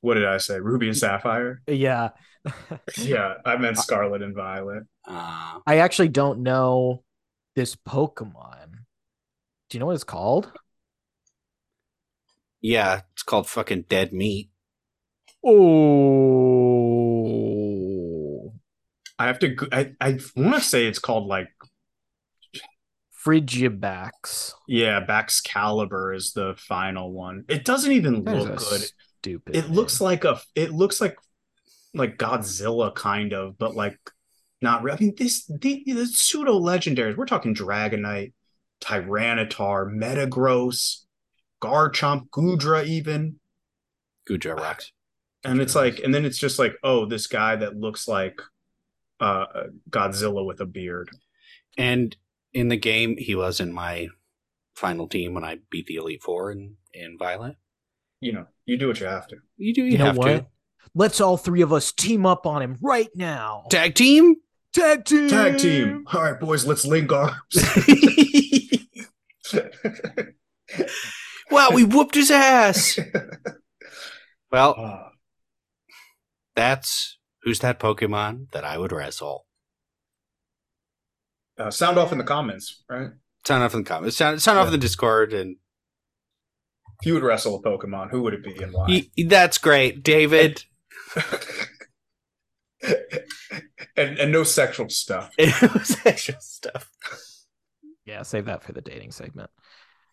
What 0.00 0.14
did 0.14 0.26
I 0.26 0.38
say? 0.38 0.58
Ruby 0.58 0.88
and 0.88 0.96
Sapphire. 0.96 1.62
Yeah. 1.68 2.08
Yeah, 2.96 3.34
I 3.44 3.56
meant 3.56 3.78
Scarlet 3.86 4.22
and 4.22 4.34
Violet. 4.34 4.84
uh, 5.06 5.58
I 5.66 5.78
actually 5.78 6.08
don't 6.08 6.42
know 6.42 7.02
this 7.56 7.76
Pokemon. 7.76 8.70
Do 9.68 9.76
you 9.76 9.80
know 9.80 9.86
what 9.86 9.94
it's 9.94 10.04
called? 10.04 10.50
yeah, 12.62 13.00
it's 13.12 13.22
called 13.22 13.46
fucking 13.48 13.86
dead 13.88 14.12
meat. 14.12 14.50
Oh, 16.80 18.52
I 19.18 19.26
have 19.26 19.38
to. 19.40 19.48
go- 19.48 19.68
I 19.72 19.92
I 20.00 20.18
want 20.36 20.54
to 20.56 20.60
say 20.60 20.86
it's 20.86 20.98
called 20.98 21.26
like 21.26 21.48
Frigibax. 23.24 24.52
yeah, 24.68 25.04
Baxcalibur 25.04 26.14
is 26.16 26.32
the 26.32 26.54
final 26.58 27.12
one. 27.12 27.44
It 27.48 27.64
doesn't 27.64 27.92
even 27.92 28.24
That 28.24 28.36
is 28.36 28.44
look 28.44 28.58
good. 28.58 28.82
Stupid. 29.20 29.56
It 29.56 29.70
looks 29.70 30.00
like 30.00 30.24
a. 30.24 30.40
It 30.54 30.72
looks 30.72 31.00
like 31.00 31.16
like 31.94 32.18
Godzilla 32.18 32.94
kind 32.94 33.32
of, 33.32 33.58
but 33.58 33.74
like 33.74 33.98
not. 34.62 34.82
re- 34.82 34.92
I 34.92 34.96
mean, 34.98 35.14
this 35.16 35.46
the, 35.46 35.82
the 35.86 36.06
pseudo 36.06 36.58
legendaries. 36.60 37.16
We're 37.16 37.26
talking 37.26 37.54
Dragonite, 37.54 38.32
Tyranitar, 38.80 39.92
Metagross, 39.92 41.04
Garchomp, 41.62 42.28
Goodra, 42.30 42.84
even. 42.86 43.36
Guja 44.28 44.54
rocks. 44.54 44.92
And 45.42 45.60
it's 45.60 45.74
like, 45.74 46.00
and 46.00 46.14
then 46.14 46.24
it's 46.24 46.38
just 46.38 46.58
like, 46.58 46.74
oh, 46.84 47.06
this 47.06 47.26
guy 47.26 47.56
that 47.56 47.76
looks 47.76 48.06
like 48.06 48.40
uh 49.18 49.46
Godzilla 49.88 50.46
with 50.46 50.60
a 50.60 50.66
beard. 50.66 51.10
And 51.76 52.14
in 52.52 52.68
the 52.68 52.76
game, 52.76 53.16
he 53.16 53.34
was 53.34 53.60
in 53.60 53.72
my 53.72 54.08
final 54.74 55.08
team 55.08 55.34
when 55.34 55.44
I 55.44 55.58
beat 55.70 55.86
the 55.86 55.96
Elite 55.96 56.22
Four 56.22 56.52
in, 56.52 56.76
in 56.92 57.16
Violet. 57.18 57.56
You 58.20 58.32
know, 58.32 58.46
you 58.66 58.76
do 58.76 58.88
what 58.88 59.00
you 59.00 59.06
have 59.06 59.26
to. 59.28 59.36
You 59.56 59.74
do. 59.74 59.84
You, 59.84 59.92
You 59.92 59.98
know 59.98 60.04
have 60.06 60.16
what? 60.16 60.46
Let's 60.94 61.20
all 61.20 61.36
three 61.36 61.62
of 61.62 61.72
us 61.72 61.92
team 61.92 62.26
up 62.26 62.46
on 62.46 62.62
him 62.62 62.76
right 62.82 63.08
now. 63.14 63.64
Tag 63.70 63.94
team? 63.94 64.36
Tag 64.72 65.04
team. 65.04 65.28
Tag 65.28 65.58
team. 65.58 66.04
All 66.12 66.22
right, 66.22 66.38
boys, 66.38 66.66
let's 66.66 66.84
link 66.84 67.12
arms. 67.12 67.36
wow, 71.50 71.68
we 71.72 71.84
whooped 71.84 72.14
his 72.14 72.30
ass. 72.30 72.98
Well, 74.52 74.74
Uh, 74.76 75.10
that's 76.56 77.18
who's 77.44 77.60
that 77.60 77.78
Pokemon 77.78 78.50
that 78.50 78.64
I 78.64 78.78
would 78.78 78.90
wrestle. 78.90 79.46
uh, 81.56 81.70
sound 81.70 81.98
off 81.98 82.10
in 82.10 82.18
the 82.18 82.24
comments, 82.24 82.82
right? 82.90 83.10
Sound 83.46 83.62
off 83.62 83.74
in 83.74 83.84
the 83.84 83.88
comments. 83.88 84.16
Sound, 84.16 84.42
sound 84.42 84.58
off 84.58 84.66
in 84.66 84.72
the 84.72 84.78
Discord, 84.78 85.32
and 85.32 85.54
If 87.00 87.06
you 87.06 87.14
would 87.14 87.22
wrestle 87.22 87.54
a 87.54 87.62
Pokemon, 87.62 88.10
who 88.10 88.22
would 88.22 88.34
it 88.34 88.42
be 88.42 88.60
and 88.60 88.72
why? 88.72 88.86
y- 88.88 89.24
that's 89.28 89.56
great, 89.56 90.02
David. 90.02 90.64
And 93.96 94.18
and 94.18 94.32
no 94.32 94.44
sexual 94.44 94.88
stuff. 94.88 95.32
it 95.38 95.74
was 95.74 95.96
extra 96.04 96.40
stuff. 96.40 96.90
Yeah, 98.04 98.22
save 98.22 98.46
that 98.46 98.62
for 98.62 98.72
the 98.72 98.80
dating 98.80 99.12
segment. 99.12 99.50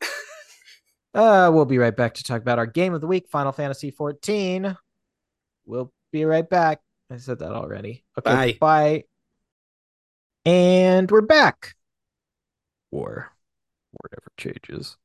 uh, 1.13 1.49
we'll 1.53 1.65
be 1.65 1.77
right 1.77 1.95
back 1.95 2.15
to 2.15 2.23
talk 2.23 2.41
about 2.41 2.59
our 2.59 2.65
game 2.65 2.93
of 2.93 3.01
the 3.01 3.07
week, 3.07 3.27
Final 3.29 3.51
Fantasy 3.51 3.91
14. 3.91 4.77
We'll 5.65 5.91
be 6.11 6.25
right 6.25 6.47
back. 6.47 6.81
I 7.11 7.17
said 7.17 7.39
that 7.39 7.51
already. 7.51 8.03
Okay, 8.17 8.29
Bye. 8.31 8.57
bye. 8.59 9.03
And 10.45 11.09
we're 11.09 11.21
back. 11.21 11.75
Or 12.91 13.31
whatever 13.91 14.31
changes. 14.37 14.97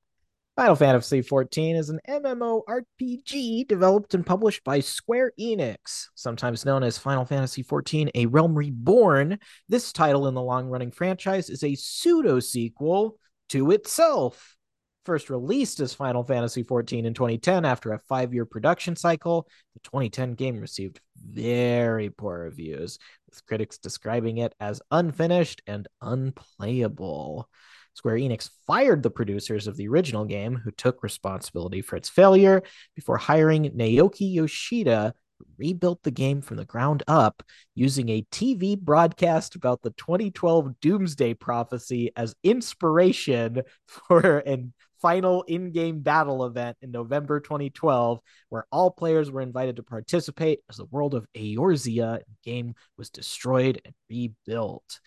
Final 0.55 0.76
Fantasy 0.76 1.22
XIV 1.22 1.78
is 1.78 1.88
an 1.88 1.98
MMORPG 2.07 3.66
developed 3.66 4.12
and 4.12 4.26
published 4.26 4.62
by 4.64 4.80
Square 4.80 5.32
Enix, 5.40 6.09
sometimes 6.14 6.66
known 6.66 6.82
as 6.82 6.98
Final 6.98 7.24
Fantasy 7.24 7.64
XIV 7.64 8.11
A 8.14 8.26
Realm 8.26 8.55
Reborn. 8.55 9.38
This 9.70 9.94
title 9.94 10.28
in 10.28 10.34
the 10.34 10.42
long 10.42 10.68
running 10.68 10.90
franchise 10.90 11.48
is 11.48 11.64
a 11.64 11.74
pseudo 11.74 12.38
sequel 12.38 13.16
to 13.48 13.70
itself. 13.70 14.59
First 15.07 15.30
released 15.30 15.80
as 15.80 15.94
Final 15.94 16.22
Fantasy 16.22 16.62
XIV 16.62 17.07
in 17.07 17.14
2010 17.14 17.64
after 17.64 17.94
a 17.94 18.00
five 18.00 18.34
year 18.34 18.44
production 18.44 18.94
cycle, 18.94 19.48
the 19.72 19.80
2010 19.80 20.34
game 20.34 20.61
received 20.61 21.00
very 21.16 22.11
poor 22.11 22.40
reviews, 22.40 22.98
with 23.26 23.44
critics 23.46 23.78
describing 23.78 24.36
it 24.36 24.55
as 24.61 24.82
unfinished 24.90 25.62
and 25.66 25.88
unplayable. 26.03 27.48
Square 27.95 28.16
Enix 28.16 28.51
fired 28.66 29.03
the 29.03 29.11
producers 29.11 29.66
of 29.66 29.76
the 29.76 29.88
original 29.88 30.24
game, 30.24 30.57
who 30.57 30.70
took 30.70 31.03
responsibility 31.03 31.82
for 31.82 31.97
its 31.97 32.09
failure, 32.09 32.62
before 32.95 33.18
hiring 33.18 33.70
Naoki 33.70 34.32
Yoshida, 34.32 35.14
who 35.38 35.45
rebuilt 35.59 36.03
the 36.03 36.11
game 36.11 36.40
from 36.40 36.57
the 36.57 36.64
ground 36.64 37.03
up 37.07 37.43
using 37.74 38.09
a 38.09 38.26
TV 38.30 38.78
broadcast 38.78 39.55
about 39.57 39.82
the 39.82 39.90
2012 39.90 40.80
Doomsday 40.80 41.34
Prophecy 41.34 42.11
as 42.16 42.34
inspiration 42.43 43.62
for 43.86 44.38
an 44.38 44.72
final 45.03 45.43
in-game 45.43 45.99
battle 46.01 46.47
event 46.47 46.76
in 46.80 46.93
November 46.93 47.40
2012, 47.40 48.20
where 48.49 48.66
all 48.70 48.90
players 48.90 49.30
were 49.30 49.40
invited 49.40 49.76
to 49.76 49.82
participate 49.82 50.61
as 50.70 50.76
the 50.76 50.84
world 50.86 51.14
of 51.14 51.26
Eorzea 51.36 52.20
game 52.45 52.74
was 52.97 53.11
destroyed 53.11 53.82
and 53.84 53.95
rebuilt. 54.09 55.01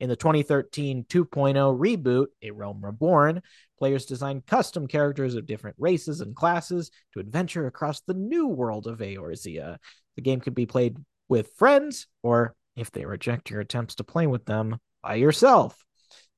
In 0.00 0.08
the 0.08 0.16
2013 0.16 1.04
2.0 1.04 1.78
reboot, 1.78 2.26
A 2.42 2.50
Realm 2.50 2.82
Reborn, 2.82 3.42
players 3.78 4.06
designed 4.06 4.46
custom 4.46 4.86
characters 4.86 5.34
of 5.34 5.46
different 5.46 5.76
races 5.78 6.22
and 6.22 6.34
classes 6.34 6.90
to 7.12 7.20
adventure 7.20 7.66
across 7.66 8.00
the 8.00 8.14
new 8.14 8.46
world 8.48 8.86
of 8.86 8.98
Eorzea. 9.00 9.76
The 10.16 10.22
game 10.22 10.40
could 10.40 10.54
be 10.54 10.66
played 10.66 10.96
with 11.28 11.52
friends, 11.56 12.06
or 12.22 12.54
if 12.76 12.90
they 12.90 13.04
reject 13.04 13.50
your 13.50 13.60
attempts 13.60 13.96
to 13.96 14.04
play 14.04 14.26
with 14.26 14.46
them, 14.46 14.78
by 15.02 15.16
yourself 15.16 15.84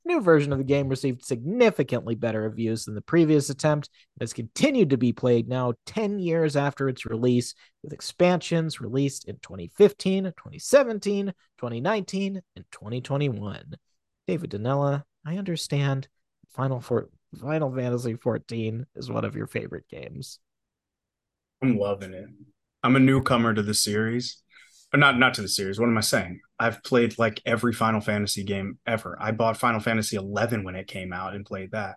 new 0.04 0.20
version 0.20 0.52
of 0.52 0.58
the 0.58 0.64
game 0.64 0.88
received 0.88 1.24
significantly 1.24 2.14
better 2.14 2.42
reviews 2.42 2.84
than 2.84 2.94
the 2.94 3.00
previous 3.00 3.50
attempt 3.50 3.88
and 4.16 4.22
has 4.22 4.32
continued 4.32 4.90
to 4.90 4.96
be 4.96 5.12
played 5.12 5.48
now 5.48 5.74
10 5.86 6.18
years 6.18 6.56
after 6.56 6.88
its 6.88 7.06
release, 7.06 7.54
with 7.82 7.92
expansions 7.92 8.80
released 8.80 9.28
in 9.28 9.36
2015, 9.36 10.24
2017, 10.24 11.26
2019, 11.58 12.42
and 12.56 12.64
2021. 12.72 13.76
David 14.26 14.50
Donnella, 14.50 15.02
I 15.24 15.38
understand 15.38 16.08
Final 16.48 16.80
For- 16.80 17.08
Final 17.40 17.74
Fantasy 17.74 18.14
14 18.14 18.86
is 18.94 19.10
one 19.10 19.24
of 19.24 19.36
your 19.36 19.46
favorite 19.46 19.88
games. 19.88 20.38
I'm 21.62 21.78
loving 21.78 22.12
it. 22.12 22.26
I'm 22.82 22.96
a 22.96 23.00
newcomer 23.00 23.54
to 23.54 23.62
the 23.62 23.74
series 23.74 24.41
not 25.00 25.18
not 25.18 25.34
to 25.34 25.42
the 25.42 25.48
series. 25.48 25.78
What 25.80 25.88
am 25.88 25.98
I 25.98 26.02
saying? 26.02 26.40
I've 26.58 26.82
played 26.82 27.18
like 27.18 27.40
every 27.46 27.72
Final 27.72 28.00
Fantasy 28.00 28.44
game 28.44 28.78
ever. 28.86 29.16
I 29.20 29.32
bought 29.32 29.56
Final 29.56 29.80
Fantasy 29.80 30.16
11 30.16 30.64
when 30.64 30.74
it 30.76 30.86
came 30.86 31.12
out 31.12 31.34
and 31.34 31.46
played 31.46 31.70
that. 31.72 31.96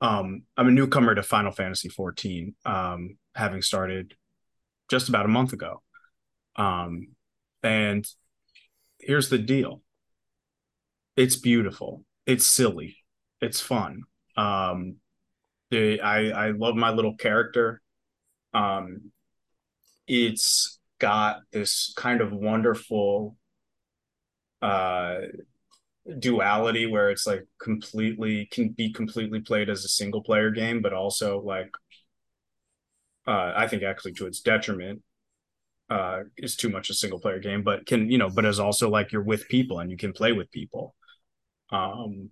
Um, 0.00 0.42
I'm 0.56 0.68
a 0.68 0.72
newcomer 0.72 1.14
to 1.14 1.22
Final 1.22 1.52
Fantasy 1.52 1.88
14, 1.88 2.54
um, 2.66 3.16
having 3.34 3.62
started 3.62 4.14
just 4.90 5.08
about 5.08 5.24
a 5.24 5.28
month 5.28 5.52
ago. 5.52 5.82
Um, 6.56 7.08
and 7.62 8.06
here's 8.98 9.30
the 9.30 9.38
deal: 9.38 9.82
it's 11.16 11.36
beautiful, 11.36 12.04
it's 12.26 12.46
silly, 12.46 12.98
it's 13.40 13.60
fun. 13.60 14.02
Um, 14.36 14.96
I 15.72 16.30
I 16.34 16.50
love 16.50 16.76
my 16.76 16.90
little 16.90 17.16
character. 17.16 17.80
Um, 18.52 19.10
it's 20.06 20.78
got 20.98 21.40
this 21.52 21.92
kind 21.96 22.20
of 22.20 22.32
wonderful 22.32 23.36
uh 24.62 25.16
duality 26.18 26.86
where 26.86 27.10
it's 27.10 27.26
like 27.26 27.46
completely 27.60 28.46
can 28.46 28.68
be 28.70 28.92
completely 28.92 29.40
played 29.40 29.70
as 29.70 29.84
a 29.84 29.88
single 29.88 30.22
player 30.22 30.50
game 30.50 30.82
but 30.82 30.92
also 30.92 31.40
like 31.40 31.70
uh 33.26 33.52
i 33.56 33.66
think 33.66 33.82
actually 33.82 34.12
to 34.12 34.26
its 34.26 34.40
detriment 34.40 35.02
uh 35.90 36.20
is 36.36 36.56
too 36.56 36.68
much 36.68 36.90
a 36.90 36.94
single 36.94 37.20
player 37.20 37.38
game 37.38 37.62
but 37.62 37.86
can 37.86 38.10
you 38.10 38.18
know 38.18 38.30
but 38.30 38.44
is 38.44 38.60
also 38.60 38.88
like 38.88 39.12
you're 39.12 39.22
with 39.22 39.48
people 39.48 39.80
and 39.80 39.90
you 39.90 39.96
can 39.96 40.12
play 40.12 40.32
with 40.32 40.50
people. 40.50 40.94
Um 41.70 42.30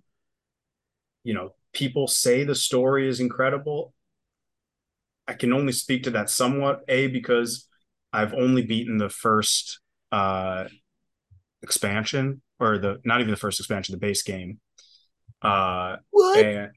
you 1.23 1.33
know 1.33 1.53
people 1.73 2.07
say 2.07 2.43
the 2.43 2.55
story 2.55 3.07
is 3.07 3.19
incredible. 3.19 3.93
I 5.27 5.33
can 5.33 5.53
only 5.53 5.71
speak 5.71 6.03
to 6.03 6.11
that 6.11 6.29
somewhat 6.29 6.81
a 6.87 7.07
because 7.07 7.67
I've 8.13 8.33
only 8.33 8.61
beaten 8.61 8.97
the 8.97 9.09
first 9.09 9.79
uh, 10.11 10.65
expansion 11.63 12.41
or 12.59 12.77
the 12.77 12.99
not 13.03 13.19
even 13.19 13.31
the 13.31 13.37
first 13.37 13.59
expansion, 13.59 13.93
the 13.93 13.99
base 13.99 14.21
game. 14.21 14.59
Uh, 15.41 15.97
what? 16.11 16.45
And 16.45 16.71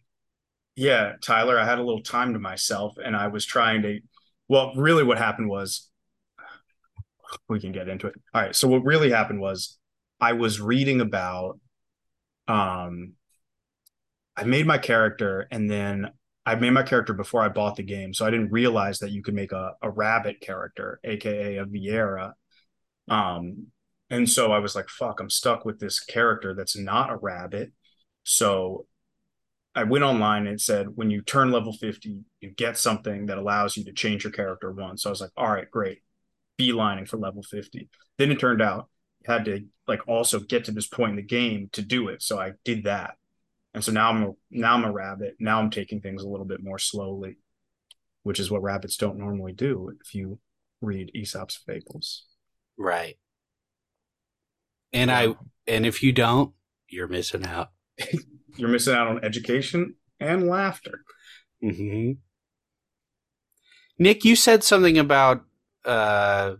yeah, 0.74 1.12
Tyler, 1.22 1.58
I 1.58 1.64
had 1.64 1.78
a 1.78 1.82
little 1.82 2.02
time 2.02 2.32
to 2.32 2.38
myself, 2.38 2.96
and 3.02 3.14
I 3.14 3.28
was 3.28 3.44
trying 3.44 3.82
to. 3.82 4.00
Well, 4.48 4.72
really, 4.76 5.02
what 5.02 5.18
happened 5.18 5.48
was 5.48 5.88
we 7.48 7.60
can 7.60 7.72
get 7.72 7.88
into 7.88 8.06
it. 8.06 8.14
All 8.32 8.42
right. 8.42 8.54
So 8.54 8.68
what 8.68 8.84
really 8.84 9.10
happened 9.10 9.40
was 9.40 9.78
I 10.20 10.32
was 10.32 10.60
reading 10.60 11.00
about. 11.00 11.60
Um, 12.48 13.14
I 14.36 14.44
made 14.44 14.66
my 14.66 14.78
character, 14.78 15.48
and 15.50 15.68
then 15.68 16.10
I 16.46 16.54
made 16.54 16.70
my 16.70 16.84
character 16.84 17.12
before 17.12 17.42
I 17.42 17.48
bought 17.48 17.74
the 17.74 17.82
game, 17.82 18.14
so 18.14 18.24
I 18.24 18.30
didn't 18.30 18.52
realize 18.52 19.00
that 19.00 19.10
you 19.10 19.22
could 19.22 19.34
make 19.34 19.50
a, 19.50 19.72
a 19.82 19.90
rabbit 19.90 20.40
character, 20.40 21.00
aka 21.02 21.56
a 21.56 21.66
Viera. 21.66 22.32
Um, 23.08 23.66
and 24.10 24.30
so 24.30 24.52
I 24.52 24.60
was 24.60 24.76
like, 24.76 24.88
fuck, 24.88 25.18
I'm 25.20 25.28
stuck 25.28 25.64
with 25.64 25.80
this 25.80 25.98
character 25.98 26.54
that's 26.54 26.76
not 26.76 27.10
a 27.10 27.16
rabbit. 27.16 27.72
So 28.22 28.86
I 29.74 29.82
went 29.82 30.04
online 30.04 30.46
and 30.46 30.60
said 30.60 30.86
when 30.94 31.10
you 31.10 31.20
turn 31.20 31.50
level 31.50 31.72
50, 31.72 32.20
you 32.40 32.50
get 32.50 32.78
something 32.78 33.26
that 33.26 33.38
allows 33.38 33.76
you 33.76 33.84
to 33.84 33.92
change 33.92 34.22
your 34.22 34.32
character 34.32 34.70
once. 34.70 35.02
So 35.02 35.10
I 35.10 35.12
was 35.12 35.20
like, 35.20 35.32
all 35.36 35.50
right, 35.50 35.70
great. 35.70 35.98
Beelining 36.58 37.08
for 37.08 37.18
level 37.18 37.42
50. 37.42 37.88
Then 38.18 38.30
it 38.30 38.38
turned 38.38 38.62
out 38.62 38.88
you 39.20 39.32
had 39.32 39.44
to 39.46 39.66
like 39.88 40.06
also 40.06 40.38
get 40.38 40.64
to 40.66 40.72
this 40.72 40.86
point 40.86 41.10
in 41.10 41.16
the 41.16 41.22
game 41.22 41.68
to 41.72 41.82
do 41.82 42.08
it. 42.08 42.22
So 42.22 42.38
I 42.38 42.52
did 42.64 42.84
that. 42.84 43.16
And 43.76 43.84
so 43.84 43.92
now 43.92 44.08
I'm 44.08 44.22
a, 44.22 44.32
now 44.50 44.72
I'm 44.72 44.84
a 44.84 44.90
rabbit. 44.90 45.36
Now 45.38 45.60
I'm 45.60 45.68
taking 45.68 46.00
things 46.00 46.22
a 46.22 46.28
little 46.28 46.46
bit 46.46 46.64
more 46.64 46.78
slowly, 46.78 47.36
which 48.22 48.40
is 48.40 48.50
what 48.50 48.62
rabbits 48.62 48.96
don't 48.96 49.18
normally 49.18 49.52
do 49.52 49.92
if 50.00 50.14
you 50.14 50.38
read 50.80 51.10
Aesop's 51.14 51.56
fables. 51.56 52.24
Right. 52.78 53.18
And 54.94 55.10
I 55.10 55.34
and 55.66 55.84
if 55.84 56.02
you 56.02 56.12
don't, 56.12 56.54
you're 56.88 57.06
missing 57.06 57.44
out. 57.44 57.68
you're 58.56 58.70
missing 58.70 58.94
out 58.94 59.08
on 59.08 59.22
education 59.22 59.96
and 60.18 60.48
laughter. 60.48 61.02
Mm-hmm. 61.62 62.12
Nick, 63.98 64.24
you 64.24 64.36
said 64.36 64.64
something 64.64 64.96
about 64.96 65.44
uh, 65.84 66.54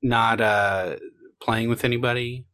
not 0.00 0.40
uh, 0.40 0.96
playing 1.38 1.68
with 1.68 1.84
anybody. 1.84 2.46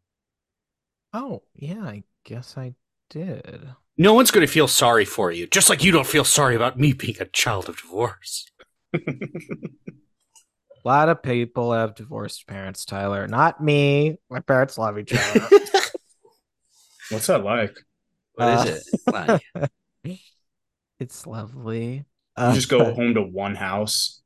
Oh 1.13 1.45
yeah, 1.55 1.85
I 1.85 2.03
guess 2.25 2.59
I 2.59 2.75
did. 3.13 3.69
No 3.99 4.15
one's 4.15 4.31
going 4.31 4.47
to 4.47 4.53
feel 4.53 4.67
sorry 4.67 5.05
for 5.05 5.31
you, 5.31 5.47
just 5.47 5.69
like 5.69 5.85
you 5.85 5.93
don't 5.93 6.07
feel 6.07 6.25
sorry 6.25 6.57
about 6.57 6.79
me 6.79 6.93
being 6.93 7.17
a 7.21 7.27
child 7.27 7.69
of 7.69 7.77
divorce. 7.77 8.47
a 8.95 8.99
lot 10.85 11.11
of 11.11 11.23
people 11.23 11.73
have 11.73 11.95
divorced 11.95 12.47
parents, 12.47 12.85
Tyler. 12.87 13.29
Not 13.29 13.63
me. 13.63 14.17
My 14.31 14.41
parents 14.41 14.79
love 14.79 14.99
each 14.99 15.13
other. 15.13 15.41
What's 17.11 17.27
that 17.27 17.45
like? 17.45 17.77
What 18.35 18.49
uh, 18.49 18.65
is 18.67 18.87
it 18.95 19.01
like? 20.05 20.21
it's 20.99 21.27
lovely. 21.27 22.07
You 22.39 22.53
just 22.55 22.71
go 22.71 22.95
home 22.95 23.15
to 23.15 23.23
one 23.23 23.55
house. 23.55 24.23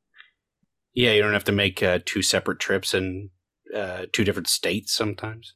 Yeah, 0.93 1.11
you 1.11 1.21
don't 1.21 1.33
have 1.33 1.43
to 1.43 1.51
make 1.51 1.83
uh, 1.83 1.99
two 2.05 2.21
separate 2.21 2.59
trips 2.59 2.93
in 2.93 3.31
uh, 3.75 4.05
two 4.13 4.23
different 4.23 4.47
states 4.47 4.93
sometimes. 4.93 5.55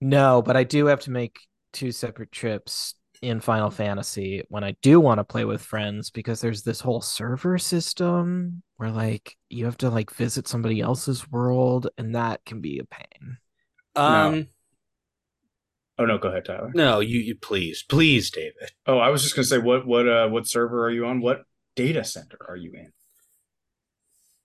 No, 0.00 0.42
but 0.42 0.56
I 0.56 0.62
do 0.62 0.86
have 0.86 1.00
to 1.00 1.10
make 1.10 1.47
two 1.72 1.92
separate 1.92 2.32
trips 2.32 2.94
in 3.22 3.40
Final 3.40 3.70
Fantasy 3.70 4.44
when 4.48 4.64
I 4.64 4.76
do 4.82 5.00
want 5.00 5.18
to 5.18 5.24
play 5.24 5.44
with 5.44 5.60
friends 5.60 6.10
because 6.10 6.40
there's 6.40 6.62
this 6.62 6.80
whole 6.80 7.00
server 7.00 7.58
system 7.58 8.62
where 8.76 8.90
like 8.90 9.36
you 9.48 9.64
have 9.64 9.78
to 9.78 9.90
like 9.90 10.12
visit 10.12 10.46
somebody 10.46 10.80
else's 10.80 11.28
world 11.30 11.88
and 11.98 12.14
that 12.14 12.44
can 12.44 12.60
be 12.60 12.78
a 12.78 12.84
pain. 12.84 13.38
Um 13.96 14.34
no. 14.34 14.44
Oh 16.00 16.06
no, 16.06 16.18
go 16.18 16.28
ahead, 16.28 16.44
Tyler. 16.44 16.70
No, 16.74 17.00
you, 17.00 17.18
you 17.18 17.34
please, 17.34 17.84
please, 17.88 18.30
David. 18.30 18.70
Oh, 18.86 18.98
I 18.98 19.08
was 19.08 19.22
just 19.22 19.34
gonna 19.34 19.46
say 19.46 19.58
what 19.58 19.86
what 19.86 20.08
uh 20.08 20.28
what 20.28 20.46
server 20.46 20.84
are 20.84 20.90
you 20.90 21.06
on? 21.06 21.20
What 21.20 21.42
data 21.74 22.04
center 22.04 22.38
are 22.48 22.56
you 22.56 22.72
in? 22.72 22.92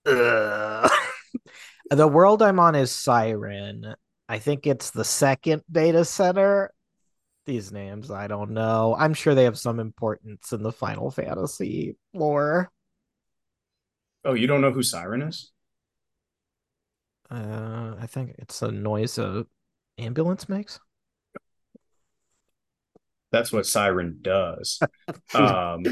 Uh, 0.05 0.89
the 1.91 2.07
world 2.07 2.41
I'm 2.41 2.59
on 2.59 2.75
is 2.75 2.91
Siren. 2.91 3.95
I 4.27 4.39
think 4.39 4.65
it's 4.65 4.91
the 4.91 5.03
second 5.03 5.61
data 5.71 6.05
center 6.05 6.73
these 7.45 7.71
names. 7.71 8.11
I 8.11 8.27
don't 8.27 8.51
know. 8.51 8.95
I'm 8.97 9.13
sure 9.13 9.35
they 9.35 9.43
have 9.43 9.57
some 9.57 9.79
importance 9.79 10.51
in 10.51 10.63
the 10.63 10.71
Final 10.71 11.11
Fantasy 11.11 11.97
lore. 12.13 12.71
Oh, 14.25 14.33
you 14.33 14.47
don't 14.47 14.61
know 14.61 14.71
who 14.71 14.83
Siren 14.83 15.21
is? 15.21 15.51
Uh, 17.29 17.95
I 17.99 18.07
think 18.07 18.35
it's 18.37 18.61
a 18.61 18.71
noise 18.71 19.17
a 19.17 19.45
ambulance 19.97 20.47
makes. 20.47 20.79
That's 23.31 23.51
what 23.51 23.65
Siren 23.65 24.19
does. 24.21 24.79
um, 25.33 25.83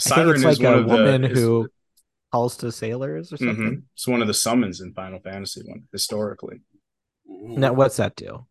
Siren 0.00 0.36
is 0.36 0.44
like 0.44 0.60
a 0.60 0.82
woman 0.82 1.22
the, 1.22 1.28
who 1.28 1.64
is, 1.64 1.70
calls 2.32 2.56
to 2.58 2.72
sailors 2.72 3.32
or 3.32 3.36
mm-hmm. 3.36 3.46
something. 3.46 3.64
Mm-hmm. 3.64 3.80
It's 3.94 4.08
one 4.08 4.22
of 4.22 4.26
the 4.26 4.34
summons 4.34 4.80
in 4.80 4.94
Final 4.94 5.20
Fantasy 5.20 5.62
one 5.66 5.82
historically. 5.92 6.62
Now, 7.26 7.74
what's 7.74 7.98
that 7.98 8.16
do? 8.16 8.46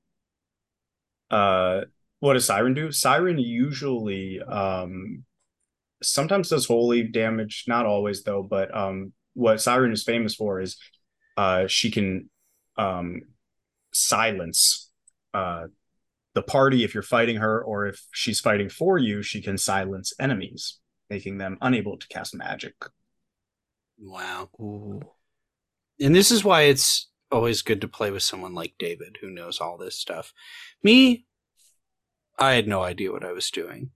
Uh, 1.32 1.82
what 2.20 2.34
does 2.34 2.46
Siren 2.46 2.74
do? 2.74 2.92
Siren 2.92 3.40
usually 3.40 4.42
um, 4.42 5.24
sometimes 6.04 6.50
does 6.50 6.66
holy 6.66 7.04
damage, 7.04 7.66
not 7.68 7.86
always 7.86 8.24
though. 8.24 8.44
But 8.44 8.76
um, 8.76 9.14
what 9.34 9.62
Siren 9.62 9.92
is 9.92 10.04
famous 10.04 10.36
for 10.36 10.60
is 10.60 10.78
uh, 11.38 11.68
she 11.68 11.92
can 11.92 12.30
um, 12.78 13.22
silence 13.94 14.92
uh, 15.34 15.68
the 16.36 16.42
party 16.42 16.84
if 16.84 16.94
you're 16.94 17.04
fighting 17.04 17.38
her, 17.38 17.62
or 17.62 17.88
if 17.88 18.02
she's 18.12 18.40
fighting 18.40 18.70
for 18.70 18.98
you, 18.98 19.22
she 19.22 19.42
can 19.42 19.58
silence 19.58 20.14
enemies, 20.20 20.80
making 21.10 21.38
them 21.38 21.58
unable 21.62 21.98
to 21.98 22.08
cast 22.08 22.36
magic. 22.36 22.74
Wow. 23.98 24.50
Ooh. 24.60 25.02
And 26.00 26.16
this 26.16 26.32
is 26.32 26.44
why 26.44 26.64
it's 26.64 27.10
always 27.32 27.62
good 27.62 27.82
to 27.82 27.88
play 27.88 28.12
with 28.12 28.24
someone 28.24 28.54
like 28.54 28.74
David 28.80 29.18
who 29.22 29.30
knows 29.30 29.60
all 29.60 29.78
this 29.78 29.96
stuff. 29.96 30.34
Me, 30.84 31.26
I 32.38 32.54
had 32.54 32.68
no 32.68 32.84
idea 32.84 33.12
what 33.12 33.26
I 33.26 33.32
was 33.32 33.52
doing. 33.52 33.92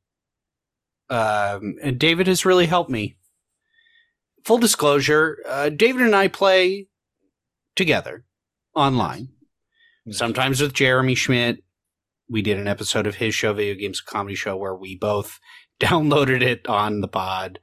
Um, 1.10 1.76
and 1.82 2.00
David 2.00 2.28
has 2.28 2.46
really 2.46 2.66
helped 2.66 2.90
me. 2.90 3.18
Full 4.44 4.58
disclosure, 4.58 5.38
uh, 5.48 5.70
David 5.70 6.02
and 6.02 6.16
I 6.16 6.28
play 6.28 6.88
together 7.76 8.26
online. 8.76 9.30
Sometimes 10.10 10.60
with 10.60 10.74
Jeremy 10.74 11.16
Schmidt. 11.16 11.64
We 12.30 12.42
did 12.42 12.58
an 12.58 12.68
episode 12.68 13.08
of 13.08 13.16
his 13.16 13.36
show, 13.36 13.54
Video 13.54 13.76
Games 13.76 14.02
Comedy 14.02 14.36
Show, 14.36 14.58
where 14.58 14.76
we 14.76 14.96
both 14.96 15.40
downloaded 15.80 16.42
it 16.42 16.68
on 16.68 17.02
the 17.02 17.08
pod. 17.08 17.60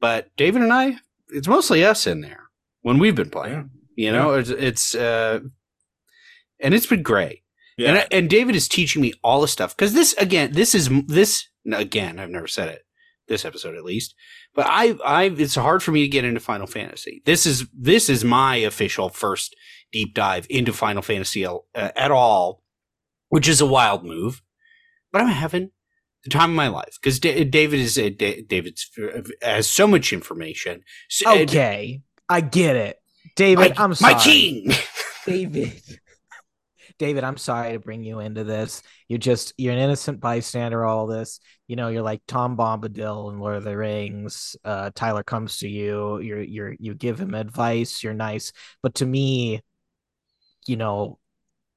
But 0.00 0.34
David 0.36 0.62
and 0.62 0.72
I, 0.72 0.96
it's 1.28 1.48
mostly 1.48 1.84
us 1.84 2.06
in 2.06 2.20
there 2.20 2.44
when 2.82 2.98
we've 2.98 3.14
been 3.14 3.30
playing. 3.30 3.54
Yeah. 3.54 3.85
You 3.96 4.12
know, 4.12 4.34
it's, 4.34 4.50
it's 4.50 4.94
uh, 4.94 5.40
and 6.60 6.74
it's 6.74 6.86
been 6.86 7.02
great. 7.02 7.42
Yeah. 7.76 7.88
And 7.90 7.98
I, 7.98 8.06
and 8.12 8.30
David 8.30 8.54
is 8.56 8.68
teaching 8.68 9.02
me 9.02 9.12
all 9.24 9.40
the 9.40 9.48
stuff 9.48 9.76
because 9.76 9.92
this 9.94 10.14
again, 10.14 10.52
this 10.52 10.74
is 10.74 10.88
this 11.06 11.46
again. 11.70 12.18
I've 12.18 12.30
never 12.30 12.46
said 12.46 12.68
it 12.68 12.82
this 13.28 13.44
episode 13.44 13.74
at 13.74 13.84
least, 13.84 14.14
but 14.54 14.66
I 14.68 14.96
I 15.04 15.24
it's 15.24 15.56
hard 15.56 15.82
for 15.82 15.90
me 15.92 16.02
to 16.02 16.08
get 16.08 16.24
into 16.24 16.40
Final 16.40 16.66
Fantasy. 16.66 17.22
This 17.26 17.44
is 17.44 17.66
this 17.76 18.08
is 18.08 18.24
my 18.24 18.56
official 18.56 19.08
first 19.08 19.54
deep 19.92 20.14
dive 20.14 20.46
into 20.48 20.72
Final 20.72 21.02
Fantasy 21.02 21.44
uh, 21.46 21.58
at 21.74 22.10
all, 22.10 22.62
which 23.28 23.48
is 23.48 23.60
a 23.60 23.66
wild 23.66 24.04
move, 24.04 24.42
but 25.12 25.20
I'm 25.22 25.28
having 25.28 25.70
the 26.24 26.30
time 26.30 26.50
of 26.50 26.56
my 26.56 26.68
life 26.68 26.96
because 27.00 27.18
David 27.20 27.74
is 27.80 27.98
a, 27.98 28.10
David's 28.10 28.90
has 29.42 29.68
so 29.70 29.86
much 29.86 30.12
information. 30.12 30.82
So- 31.10 31.30
Okay, 31.40 32.02
I 32.28 32.40
get 32.40 32.74
it, 32.76 33.00
David. 33.36 33.76
my, 33.76 33.84
I'm 33.84 33.94
sorry, 33.94 34.14
my 34.14 34.20
king. 34.20 34.70
David. 35.26 35.82
David, 36.98 37.24
I'm 37.24 37.36
sorry 37.36 37.72
to 37.72 37.78
bring 37.78 38.02
you 38.04 38.20
into 38.20 38.42
this. 38.42 38.82
You're 39.06 39.18
just 39.18 39.52
you're 39.58 39.74
an 39.74 39.78
innocent 39.78 40.18
bystander. 40.18 40.84
All 40.84 41.06
this, 41.06 41.40
you 41.68 41.76
know, 41.76 41.88
you're 41.88 42.02
like 42.02 42.22
Tom 42.26 42.56
Bombadil 42.56 43.30
in 43.30 43.38
Lord 43.38 43.56
of 43.56 43.64
the 43.64 43.76
Rings. 43.76 44.56
Uh, 44.64 44.90
Tyler 44.94 45.22
comes 45.22 45.58
to 45.58 45.68
you. 45.68 46.18
You're 46.20 46.42
you're 46.42 46.74
you 46.78 46.94
give 46.94 47.20
him 47.20 47.34
advice. 47.34 48.02
You're 48.02 48.14
nice, 48.14 48.52
but 48.82 48.94
to 48.96 49.06
me, 49.06 49.60
you 50.66 50.76
know, 50.76 51.18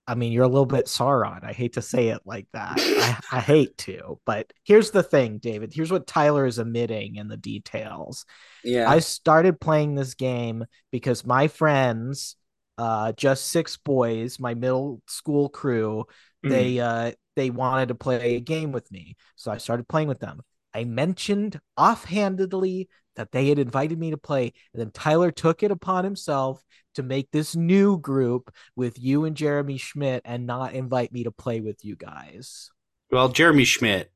I 0.10 0.16
mean, 0.16 0.32
you're 0.32 0.44
a 0.44 0.48
little 0.50 0.66
bit 0.66 0.88
Sauron. 0.88 1.44
I 1.44 1.54
hate 1.54 1.74
to 1.74 1.82
say 1.84 2.08
it 2.10 2.22
like 2.26 2.48
that. 2.54 2.74
I, 2.80 3.38
I 3.38 3.40
hate 3.42 3.78
to, 3.80 4.20
but 4.26 4.52
here's 4.64 4.90
the 4.90 5.04
thing, 5.04 5.38
David. 5.38 5.72
Here's 5.74 5.92
what 5.92 6.08
Tyler 6.08 6.46
is 6.48 6.58
omitting 6.60 7.16
in 7.18 7.28
the 7.28 7.38
details. 7.38 8.26
yeah, 8.64 8.90
I 8.90 9.00
started 9.00 9.62
playing 9.62 9.94
this 9.96 10.16
game 10.16 10.66
because 10.92 11.26
my 11.26 11.48
friends, 11.48 12.36
uh, 12.80 13.12
just 13.12 13.48
six 13.48 13.78
boys, 13.78 14.40
my 14.40 14.54
middle 14.56 15.02
school 15.08 15.48
crew, 15.50 16.06
Mhm. 16.44 16.50
they 16.50 16.80
uh 16.80 17.12
they 17.36 17.50
wanted 17.52 17.90
to 17.90 17.96
play 17.96 18.36
a 18.36 18.40
game 18.40 18.72
with 18.72 18.92
me. 18.92 19.16
So 19.36 19.52
I 19.52 19.58
started 19.58 19.88
playing 19.88 20.08
with 20.08 20.20
them. 20.20 20.42
I 20.74 20.86
mentioned 20.86 21.60
offhandedly 21.78 22.90
that 23.20 23.34
they 23.34 23.50
had 23.50 23.60
invited 23.60 24.00
me 24.00 24.12
to 24.12 24.18
play, 24.18 24.54
and 24.74 24.80
then 24.80 24.92
Tyler 24.92 25.30
took 25.30 25.62
it 25.62 25.72
upon 25.72 26.06
himself 26.06 26.64
to 26.96 27.04
make 27.04 27.30
this 27.32 27.54
new 27.54 28.00
group 28.00 28.50
with 28.78 28.98
you 28.98 29.26
and 29.26 29.36
Jeremy 29.36 29.78
Schmidt 29.78 30.22
and 30.24 30.48
not 30.48 30.74
invite 30.74 31.12
me 31.12 31.26
to 31.26 31.32
play 31.32 31.60
with 31.60 31.84
you 31.84 31.98
guys. 31.98 32.72
well, 33.12 33.28
Jeremy 33.28 33.66
Schmidt 33.66 34.10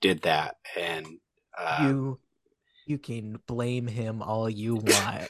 did 0.00 0.22
that, 0.22 0.54
and 0.78 1.04
uh, 1.58 1.78
you 1.82 2.20
you 2.86 2.96
can 2.98 3.40
blame 3.48 3.88
him 3.88 4.22
all 4.22 4.48
you 4.48 4.76
want. 4.76 5.28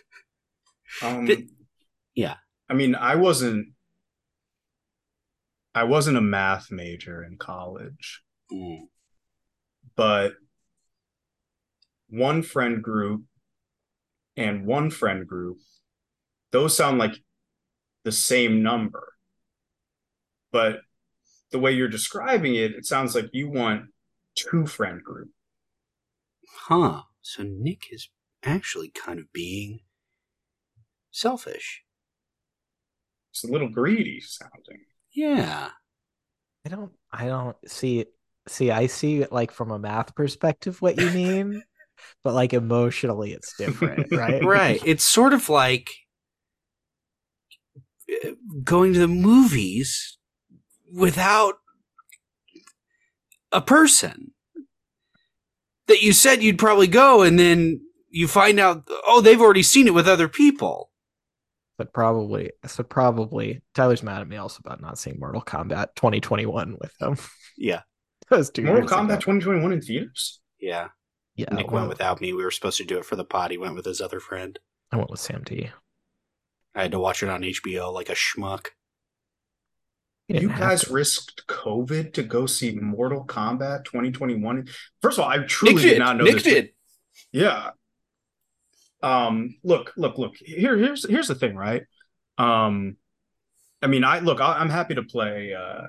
Um, 1.01 1.27
Th- 1.27 1.49
yeah. 2.15 2.35
I 2.69 2.75
mean, 2.75 2.95
I 2.95 3.15
wasn't. 3.15 3.69
I 5.75 5.85
wasn't 5.85 6.19
a 6.19 6.23
math 6.23 6.71
major 6.71 7.25
in 7.25 7.39
college, 7.39 8.21
mm, 8.53 8.81
but 9.97 10.35
one 12.13 12.43
friend 12.43 12.83
group 12.83 13.23
and 14.37 14.67
one 14.67 14.91
friend 14.91 15.27
group, 15.27 15.57
those 16.51 16.77
sound 16.77 16.99
like 16.99 17.15
the 18.05 18.13
same 18.13 18.63
number. 18.63 19.15
But 20.53 20.81
the 21.51 21.59
way 21.59 21.73
you're 21.73 21.89
describing 21.89 22.55
it, 22.55 22.73
it 22.73 22.85
sounds 22.85 23.15
like 23.15 23.31
you 23.33 23.51
want 23.51 23.87
two 24.35 24.67
friend 24.67 25.03
group. 25.03 25.31
huh? 26.69 27.03
So 27.23 27.43
Nick 27.45 27.85
is 27.91 28.11
actually 28.43 28.91
kind 28.91 29.19
of 29.19 29.33
being 29.33 29.81
selfish. 31.11 31.83
It's 33.31 33.45
a 33.45 33.49
little 33.49 33.69
greedy 33.69 34.21
sounding. 34.21 34.85
Yeah. 35.15 35.71
I 36.67 36.69
don't 36.69 36.93
I 37.11 37.27
don't 37.27 37.57
see 37.67 38.05
see 38.47 38.71
I 38.71 38.87
see 38.87 39.23
it 39.23 39.33
like 39.33 39.51
from 39.51 39.71
a 39.71 39.79
math 39.79 40.15
perspective 40.15 40.83
what 40.83 40.99
you 40.99 41.11
mean, 41.11 41.63
but 42.25 42.35
like 42.35 42.53
emotionally 42.53 43.33
it's 43.33 43.57
different, 43.57 44.09
right? 44.13 44.45
right. 44.45 44.83
It's 44.87 45.05
sort 45.05 45.33
of 45.33 45.49
like 45.49 45.91
uh, 48.25 48.31
going 48.65 48.93
to 48.95 48.99
the 48.99 49.09
movies 49.09 50.19
without 50.93 51.55
a 53.51 53.61
person 53.61 54.33
that 55.87 56.03
you 56.03 56.13
said 56.13 56.43
you'd 56.43 56.59
probably 56.59 56.87
go, 56.87 57.23
and 57.23 57.39
then 57.39 57.81
you 58.09 58.29
find 58.29 58.61
out, 58.61 58.89
oh, 59.07 59.21
they've 59.21 59.41
already 59.41 59.63
seen 59.63 59.87
it 59.87 59.95
with 59.95 60.09
other 60.09 60.29
people. 60.29 60.91
But 61.79 61.93
probably 61.93 62.53
so 62.67 62.83
probably 62.85 63.63
Tyler's 63.75 64.03
mad 64.03 64.21
at 64.21 64.29
me 64.29 64.37
also 64.37 64.61
about 64.65 64.81
not 64.81 64.99
seeing 64.99 65.19
Mortal 65.19 65.43
Kombat 65.43 65.95
2021 65.97 66.77
with 66.81 66.97
them. 66.99 67.17
Yeah. 67.57 67.81
that 68.31 68.37
was 68.37 68.51
two 68.51 68.63
Mortal 68.63 68.89
Kombat 68.89 69.05
ago. 69.05 69.17
2021 69.17 69.73
in 69.73 69.81
theaters? 69.81 70.41
Yeah. 70.61 70.89
Yeah, 71.35 71.53
Nick 71.53 71.71
well, 71.71 71.83
went 71.83 71.89
without 71.89 72.21
me. 72.21 72.33
We 72.33 72.45
were 72.45 72.51
supposed 72.51 72.77
to 72.79 72.85
do 72.85 72.99
it 72.99 73.05
for 73.05 73.17
the 73.17 73.25
pod. 73.25 73.51
He 73.51 73.59
went 73.59 73.75
with 73.75 73.87
his 73.87 74.01
other 74.01 74.21
friend. 74.21 74.59
I 74.91 74.97
went 74.97 75.11
with 75.11 75.21
Sam 75.21 75.45
T. 75.45 75.71
I 76.75 76.83
had 76.83 76.93
to 76.93 76.99
watch 76.99 77.23
it 77.23 77.29
on 77.29 77.43
HBO 77.43 77.93
like 77.93 78.09
a 78.09 78.15
schmuck. 78.15 78.69
You 80.29 80.49
guys 80.49 80.83
to. 80.83 80.93
risked 80.93 81.47
COVID 81.47 82.15
to 82.15 82.23
go 82.23 82.47
see 82.47 82.73
Mortal 82.73 83.25
Kombat 83.25 83.85
2021. 83.85 84.69
First 85.01 85.19
of 85.19 85.25
all, 85.25 85.31
I 85.31 85.39
truly 85.39 85.75
Nick 85.75 85.83
did 85.83 85.91
did. 85.91 85.99
not 85.99 86.17
know 86.17 86.25
Nick 86.25 86.35
this. 86.35 86.43
did. 86.43 86.69
Yeah. 87.33 87.71
Um. 89.03 89.57
Look. 89.65 89.93
Look. 89.97 90.19
Look. 90.19 90.37
Here. 90.37 90.77
Here's. 90.77 91.09
Here's 91.09 91.29
the 91.29 91.35
thing. 91.35 91.57
Right. 91.57 91.83
Um. 92.39 92.97
I 93.83 93.89
mean, 93.89 94.05
I 94.05 94.21
look. 94.21 94.41
I, 94.41 94.59
I'm 94.59 94.71
happy 94.71 94.95
to 94.95 95.03
play. 95.03 95.55
Uh, 95.55 95.89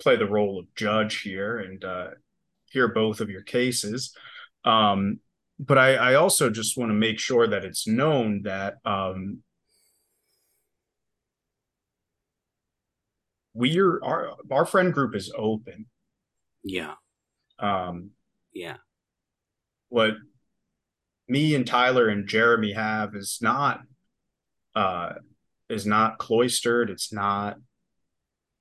play 0.00 0.16
the 0.16 0.26
role 0.26 0.58
of 0.58 0.74
judge 0.74 1.20
here 1.20 1.58
and 1.58 1.84
uh, 1.84 2.08
hear 2.70 2.88
both 2.88 3.20
of 3.20 3.30
your 3.30 3.42
cases. 3.42 4.14
Um. 4.64 5.20
But 5.58 5.78
I. 5.78 5.94
I 5.94 6.14
also 6.14 6.50
just 6.50 6.76
want 6.76 6.90
to 6.90 6.94
make 6.94 7.18
sure 7.18 7.46
that 7.46 7.64
it's 7.64 7.86
known 7.86 8.42
that 8.42 8.76
um. 8.84 9.42
We're 13.54 14.02
our 14.02 14.36
our 14.50 14.64
friend 14.64 14.92
group 14.92 15.14
is 15.14 15.32
open. 15.36 15.86
Yeah. 16.64 16.94
Um. 17.58 18.10
Yeah. 18.52 18.76
what 19.88 20.14
me 21.28 21.54
and 21.54 21.66
Tyler 21.66 22.08
and 22.08 22.28
Jeremy 22.28 22.72
have 22.72 23.14
is 23.14 23.38
not 23.40 23.82
uh 24.74 25.14
is 25.68 25.86
not 25.86 26.18
cloistered, 26.18 26.90
it's 26.90 27.12
not 27.12 27.56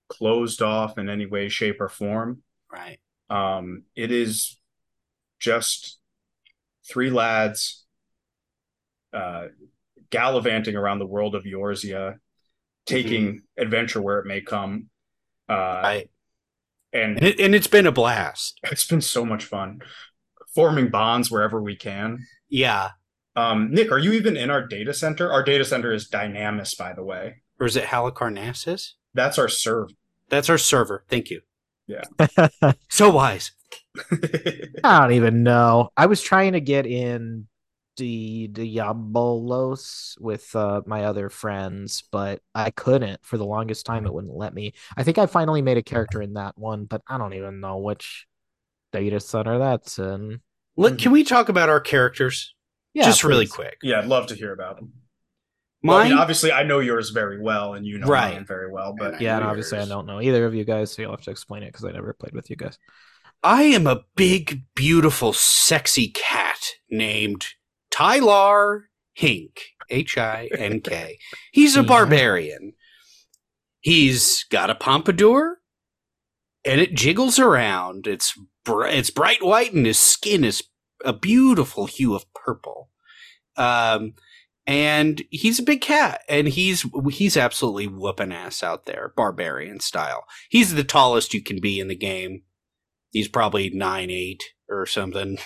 closed 0.09 0.61
off 0.61 0.97
in 0.97 1.09
any 1.09 1.25
way, 1.25 1.49
shape, 1.49 1.81
or 1.81 1.89
form. 1.89 2.43
Right. 2.71 2.99
Um 3.29 3.83
it 3.95 4.11
is 4.11 4.57
just 5.41 5.97
three 6.89 7.09
lads 7.09 7.83
uh 9.13 9.47
gallivanting 10.09 10.75
around 10.75 10.99
the 10.99 11.05
world 11.05 11.35
of 11.35 11.43
Eorzea, 11.43 12.15
taking 12.85 13.41
adventure 13.57 14.01
where 14.01 14.19
it 14.19 14.25
may 14.25 14.39
come. 14.41 14.87
Uh 15.49 15.81
Right. 15.83 16.09
and 16.93 17.17
And, 17.17 17.27
it, 17.27 17.39
and 17.39 17.55
it's 17.55 17.67
been 17.67 17.87
a 17.87 17.91
blast. 17.91 18.59
it's 18.71 18.87
been 18.87 19.01
so 19.01 19.25
much 19.25 19.43
fun 19.43 19.81
forming 20.53 20.89
bonds 20.89 21.31
wherever 21.31 21.61
we 21.61 21.75
can. 21.75 22.19
Yeah. 22.49 22.89
Um, 23.37 23.71
Nick, 23.71 23.91
are 23.91 23.97
you 23.99 24.11
even 24.11 24.35
in 24.35 24.49
our 24.49 24.67
data 24.67 24.93
center? 24.93 25.31
Our 25.31 25.43
data 25.43 25.63
center 25.63 25.93
is 25.93 26.09
Dynamis, 26.09 26.77
by 26.77 26.91
the 26.93 27.03
way. 27.03 27.41
Or 27.59 27.65
is 27.65 27.77
it 27.77 27.85
Halicarnassus? 27.85 28.95
That's 29.13 29.39
our 29.39 29.47
server. 29.47 29.89
That's 30.27 30.49
our 30.49 30.57
server. 30.57 31.05
Thank 31.07 31.29
you. 31.29 31.41
I 32.19 32.73
So 32.89 33.09
wise. 33.09 33.51
Don't 34.83 35.11
even 35.13 35.43
know. 35.43 35.89
I 35.97 36.05
was 36.05 36.21
trying 36.21 36.53
to 36.53 36.61
get 36.61 36.85
in 36.85 37.47
the 37.97 38.47
Diabolos 38.51 40.19
with 40.19 40.55
uh, 40.55 40.81
my 40.85 41.05
other 41.05 41.29
friends, 41.29 42.03
but 42.11 42.41
I 42.55 42.71
couldn't 42.71 43.23
for 43.23 43.37
the 43.37 43.45
longest 43.45 43.85
time. 43.85 44.05
It 44.05 44.13
wouldn't 44.13 44.35
let 44.35 44.53
me. 44.53 44.73
I 44.95 45.03
think 45.03 45.17
I 45.17 45.25
finally 45.25 45.61
made 45.61 45.77
a 45.77 45.83
character 45.83 46.21
in 46.21 46.33
that 46.33 46.57
one, 46.57 46.85
but 46.85 47.01
I 47.07 47.17
don't 47.17 47.33
even 47.33 47.59
know 47.59 47.77
which 47.77 48.27
data 48.93 49.19
center 49.19 49.59
that's 49.59 49.99
in. 49.99 50.41
Look, 50.77 50.97
can 50.97 51.11
we 51.11 51.23
talk 51.23 51.49
about 51.49 51.69
our 51.69 51.79
characters 51.81 52.55
Yeah, 52.93 53.05
just 53.05 53.23
really 53.23 53.47
quick? 53.47 53.77
yeah, 53.83 53.99
I'd 53.99 54.05
love 54.07 54.27
to 54.27 54.35
hear 54.35 54.53
about 54.53 54.77
them. 54.77 54.93
Well, 55.83 55.97
I 55.97 56.03
Mine, 56.03 56.09
mean, 56.09 56.17
obviously, 56.19 56.51
I 56.51 56.63
know 56.63 56.79
yours 56.79 57.09
very 57.09 57.41
well, 57.41 57.73
and 57.73 57.85
you 57.85 57.97
know 57.99 58.07
Right. 58.09 58.33
mine 58.33 58.45
very 58.45 58.71
well. 58.71 58.93
But 58.93 59.15
Yeah, 59.19 59.35
and 59.35 59.43
Yours. 59.43 59.49
obviously 59.49 59.79
I 59.79 59.85
don't 59.85 60.07
know 60.07 60.21
either 60.21 60.45
of 60.45 60.53
you 60.55 60.63
guys, 60.65 60.91
so 60.91 61.01
you'll 61.01 61.11
have 61.11 61.21
to 61.21 61.31
explain 61.31 61.63
it 61.63 61.67
because 61.67 61.85
I 61.85 61.91
never 61.91 62.13
played 62.13 62.33
with 62.33 62.49
you 62.49 62.55
guys. 62.55 62.77
I 63.43 63.63
am 63.63 63.87
a 63.87 64.03
big, 64.15 64.63
beautiful, 64.75 65.33
sexy 65.33 66.09
cat 66.09 66.59
named 66.89 67.47
Tylar 67.91 68.83
Hink. 69.13 69.61
H 69.91 70.17
I 70.17 70.49
N 70.57 70.79
K. 70.79 71.17
He's 71.51 71.75
a 71.75 71.83
barbarian. 71.83 72.73
He's 73.81 74.45
got 74.45 74.69
a 74.69 74.75
pompadour, 74.75 75.57
and 76.63 76.79
it 76.79 76.93
jiggles 76.93 77.37
around. 77.37 78.07
It's 78.07 78.33
br- 78.63 78.85
it's 78.85 79.09
bright 79.09 79.43
white, 79.43 79.73
and 79.73 79.85
his 79.85 79.99
skin 79.99 80.43
is 80.43 80.63
a 81.03 81.13
beautiful 81.13 81.87
hue 81.87 82.15
of 82.15 82.31
purple. 82.33 82.89
Um, 83.57 84.13
and 84.65 85.21
he's 85.29 85.59
a 85.59 85.63
big 85.63 85.81
cat, 85.81 86.21
and 86.29 86.47
he's 86.47 86.85
he's 87.11 87.35
absolutely 87.35 87.87
whooping 87.87 88.31
ass 88.31 88.63
out 88.63 88.85
there, 88.85 89.11
barbarian 89.17 89.81
style. 89.81 90.23
He's 90.49 90.73
the 90.73 90.85
tallest 90.85 91.33
you 91.33 91.43
can 91.43 91.59
be 91.59 91.79
in 91.79 91.89
the 91.89 91.95
game. 91.95 92.43
He's 93.11 93.27
probably 93.27 93.69
nine 93.69 94.09
eight 94.09 94.43
or 94.69 94.85
something. 94.85 95.37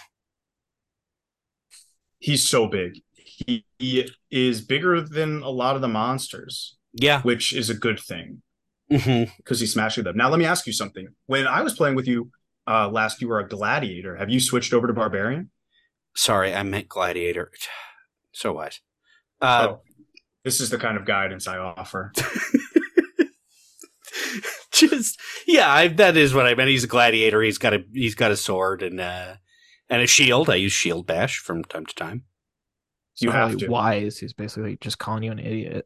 he's 2.19 2.47
so 2.47 2.67
big. 2.67 2.99
He, 3.13 3.65
he 3.77 4.09
is 4.31 4.61
bigger 4.61 5.01
than 5.01 5.41
a 5.43 5.49
lot 5.49 5.75
of 5.75 5.81
the 5.81 5.87
monsters, 5.87 6.77
Yeah. 6.93 7.21
which 7.21 7.53
is 7.53 7.69
a 7.69 7.73
good 7.75 7.99
thing 7.99 8.41
because 8.89 9.59
he's 9.59 9.73
smashing 9.73 10.03
them. 10.05 10.15
Now, 10.17 10.29
let 10.29 10.39
me 10.39 10.45
ask 10.45 10.65
you 10.65 10.73
something. 10.73 11.07
When 11.27 11.45
I 11.45 11.61
was 11.61 11.73
playing 11.73 11.95
with 11.95 12.07
you 12.07 12.31
uh, 12.67 12.89
last, 12.89 13.21
you 13.21 13.27
were 13.27 13.39
a 13.39 13.47
gladiator. 13.47 14.15
Have 14.15 14.29
you 14.29 14.39
switched 14.39 14.73
over 14.73 14.87
to 14.87 14.93
barbarian? 14.93 15.51
Sorry, 16.15 16.53
I 16.53 16.63
meant 16.63 16.87
gladiator. 16.87 17.51
So 18.31 18.51
wise. 18.51 18.81
Uh, 19.39 19.67
oh, 19.69 19.81
this 20.43 20.59
is 20.59 20.69
the 20.69 20.77
kind 20.77 20.97
of 20.97 21.05
guidance 21.05 21.47
I 21.47 21.57
offer. 21.57 22.11
just 24.89 25.19
yeah, 25.47 25.71
I, 25.71 25.87
that 25.89 26.17
is 26.17 26.33
what 26.33 26.45
I 26.45 26.55
meant. 26.55 26.69
He's 26.69 26.83
a 26.83 26.87
gladiator. 26.87 27.41
He's 27.41 27.57
got 27.57 27.73
a 27.73 27.83
he's 27.93 28.15
got 28.15 28.31
a 28.31 28.37
sword 28.37 28.81
and 28.83 28.99
uh 28.99 29.35
and 29.89 30.01
a 30.01 30.07
shield. 30.07 30.49
I 30.49 30.55
use 30.55 30.71
shield 30.71 31.07
bash 31.07 31.37
from 31.39 31.63
time 31.63 31.85
to 31.85 31.95
time. 31.95 32.23
You 33.21 33.29
It's 33.29 33.33
not 33.33 33.35
have 33.35 33.49
really 33.51 33.65
to. 33.67 33.71
wise. 33.71 34.17
He's 34.17 34.33
basically 34.33 34.77
just 34.81 34.99
calling 34.99 35.23
you 35.23 35.31
an 35.31 35.39
idiot. 35.39 35.85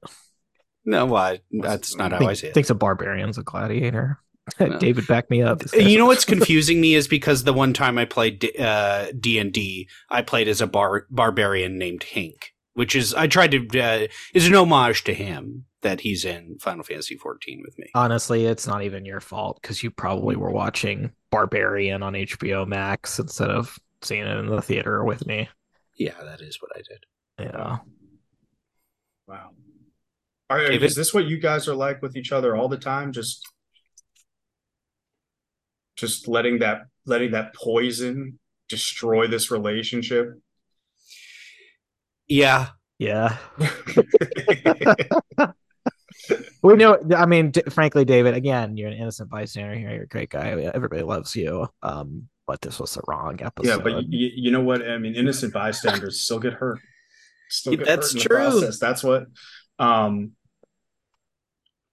No, 0.85 1.05
why? 1.05 1.41
That's 1.51 1.95
not 1.95 2.11
how 2.11 2.17
I 2.17 2.19
Think, 2.27 2.37
see 2.37 2.47
it. 2.47 2.53
thinks 2.53 2.69
a 2.69 2.75
barbarian's 2.75 3.37
a 3.37 3.43
gladiator. 3.43 4.19
No. 4.59 4.79
David, 4.79 5.05
back 5.05 5.29
me 5.29 5.43
up. 5.43 5.61
You 5.75 5.99
know 5.99 6.07
what's 6.07 6.25
confusing 6.25 6.81
me 6.81 6.95
is 6.95 7.07
because 7.07 7.43
the 7.43 7.53
one 7.53 7.71
time 7.71 7.99
I 7.99 8.05
played 8.05 8.39
D- 8.39 8.51
uh, 8.57 9.11
D&D, 9.19 9.87
I 10.09 10.23
played 10.23 10.47
as 10.47 10.59
a 10.59 10.65
bar- 10.65 11.05
barbarian 11.11 11.77
named 11.77 12.01
Hink, 12.01 12.55
which 12.73 12.95
is 12.95 13.13
I 13.13 13.27
tried 13.27 13.51
to 13.51 13.79
uh, 13.79 14.07
is 14.33 14.47
an 14.47 14.55
homage 14.55 15.03
to 15.03 15.13
him 15.13 15.65
that 15.81 16.01
he's 16.01 16.25
in 16.25 16.57
Final 16.59 16.83
Fantasy 16.83 17.15
14 17.15 17.61
with 17.63 17.77
me. 17.77 17.87
Honestly, 17.95 18.45
it's 18.45 18.67
not 18.67 18.83
even 18.83 19.05
your 19.05 19.21
fault 19.21 19.59
because 19.61 19.81
you 19.81 19.91
probably 19.91 20.35
were 20.35 20.51
watching 20.51 21.11
Barbarian 21.31 22.03
on 22.03 22.13
HBO 22.13 22.67
Max 22.67 23.19
instead 23.19 23.49
of 23.49 23.77
seeing 24.01 24.25
it 24.25 24.37
in 24.37 24.47
the 24.47 24.61
theater 24.61 25.03
with 25.03 25.25
me. 25.25 25.47
Yeah, 25.97 26.21
that 26.23 26.41
is 26.41 26.59
what 26.61 26.71
I 26.75 26.81
did. 26.87 27.53
Yeah. 27.53 27.77
Wow. 29.27 29.51
Are, 30.49 30.59
David? 30.59 30.83
is 30.83 30.95
this 30.95 31.13
what 31.13 31.27
you 31.27 31.39
guys 31.39 31.67
are 31.67 31.75
like 31.75 32.01
with 32.01 32.17
each 32.17 32.31
other 32.31 32.55
all 32.55 32.67
the 32.67 32.77
time? 32.77 33.11
Just, 33.11 33.47
just 35.95 36.27
letting 36.27 36.59
that 36.59 36.83
letting 37.05 37.31
that 37.31 37.53
poison 37.53 38.39
destroy 38.67 39.27
this 39.27 39.51
relationship. 39.51 40.33
Yeah, 42.27 42.69
Yeah. 42.97 43.37
We 46.61 46.75
know, 46.75 46.99
I 47.15 47.25
mean, 47.25 47.51
d- 47.51 47.63
frankly, 47.69 48.05
David, 48.05 48.33
again, 48.33 48.75
you're 48.77 48.89
an 48.89 48.97
innocent 48.97 49.29
bystander 49.29 49.75
here. 49.75 49.91
You're 49.91 50.03
a 50.03 50.07
great 50.07 50.29
guy. 50.29 50.49
Everybody 50.49 51.03
loves 51.03 51.35
you. 51.35 51.67
Um, 51.81 52.27
but 52.45 52.61
this 52.61 52.79
was 52.79 52.93
the 52.95 53.01
wrong 53.07 53.39
episode. 53.41 53.69
yeah, 53.69 53.77
but 53.77 54.11
you, 54.11 54.31
you 54.35 54.51
know 54.51 54.61
what? 54.61 54.81
I 54.81 54.97
mean, 54.97 55.15
innocent 55.15 55.53
bystanders 55.53 56.21
still 56.21 56.39
get 56.39 56.53
hurt. 56.53 56.79
Still 57.49 57.75
get 57.75 57.85
That's 57.85 58.11
hurt 58.13 58.21
true. 58.21 58.71
That's 58.79 59.03
what. 59.03 59.25
Um, 59.77 60.31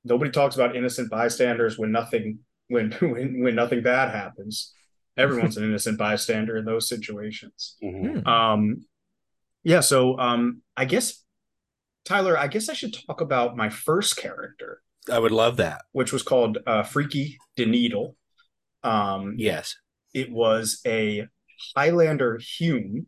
nobody 0.05 0.31
talks 0.31 0.55
about 0.55 0.75
innocent 0.75 1.11
bystanders 1.11 1.79
when 1.79 1.93
nothing 1.93 2.39
when 2.69 2.91
when 3.01 3.43
when 3.43 3.55
nothing 3.55 3.83
bad 3.83 4.11
happens. 4.15 4.73
Everyone's 5.17 5.57
an 5.57 5.65
innocent 5.69 5.99
bystander 5.99 6.57
in 6.57 6.65
those 6.65 6.89
situations. 6.89 7.77
Mhm. 7.83 8.23
Hmm. 8.23 8.27
Um, 8.27 8.87
yeah. 9.63 9.81
So, 9.81 10.19
um, 10.19 10.63
I 10.77 10.85
guess 10.85 11.23
Tyler, 12.07 12.39
I 12.39 12.47
guess 12.47 12.69
I 12.71 12.73
should 12.73 12.95
talk 13.07 13.21
about 13.21 13.57
my 13.57 13.69
first 13.69 14.17
character, 14.17 14.81
I 15.13 15.19
would 15.19 15.33
love 15.33 15.59
that. 15.59 15.83
which 15.93 16.13
was 16.13 16.23
called 16.23 16.59
uh, 16.67 16.83
Freaky 16.85 17.37
Deneedle. 17.59 18.15
Um, 18.83 19.35
Yes. 19.37 19.75
it 20.15 20.31
was 20.33 20.81
a 20.87 21.27
Highlander 21.77 22.39
Hume 22.59 23.07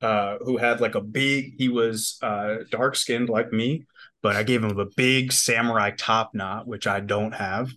uh, 0.00 0.38
who 0.44 0.56
had 0.58 0.80
like 0.80 0.94
a 0.96 1.00
big, 1.00 1.54
he 1.58 1.68
was 1.68 2.18
uh, 2.22 2.56
dark 2.70 2.96
skinned 2.96 3.28
like 3.28 3.52
me, 3.52 3.86
but 4.22 4.34
I 4.36 4.42
gave 4.42 4.62
him 4.64 4.78
a 4.78 4.86
big 4.96 5.32
samurai 5.32 5.92
top 5.96 6.32
knot, 6.34 6.66
which 6.66 6.86
I 6.88 7.00
don't 7.00 7.32
have. 7.32 7.70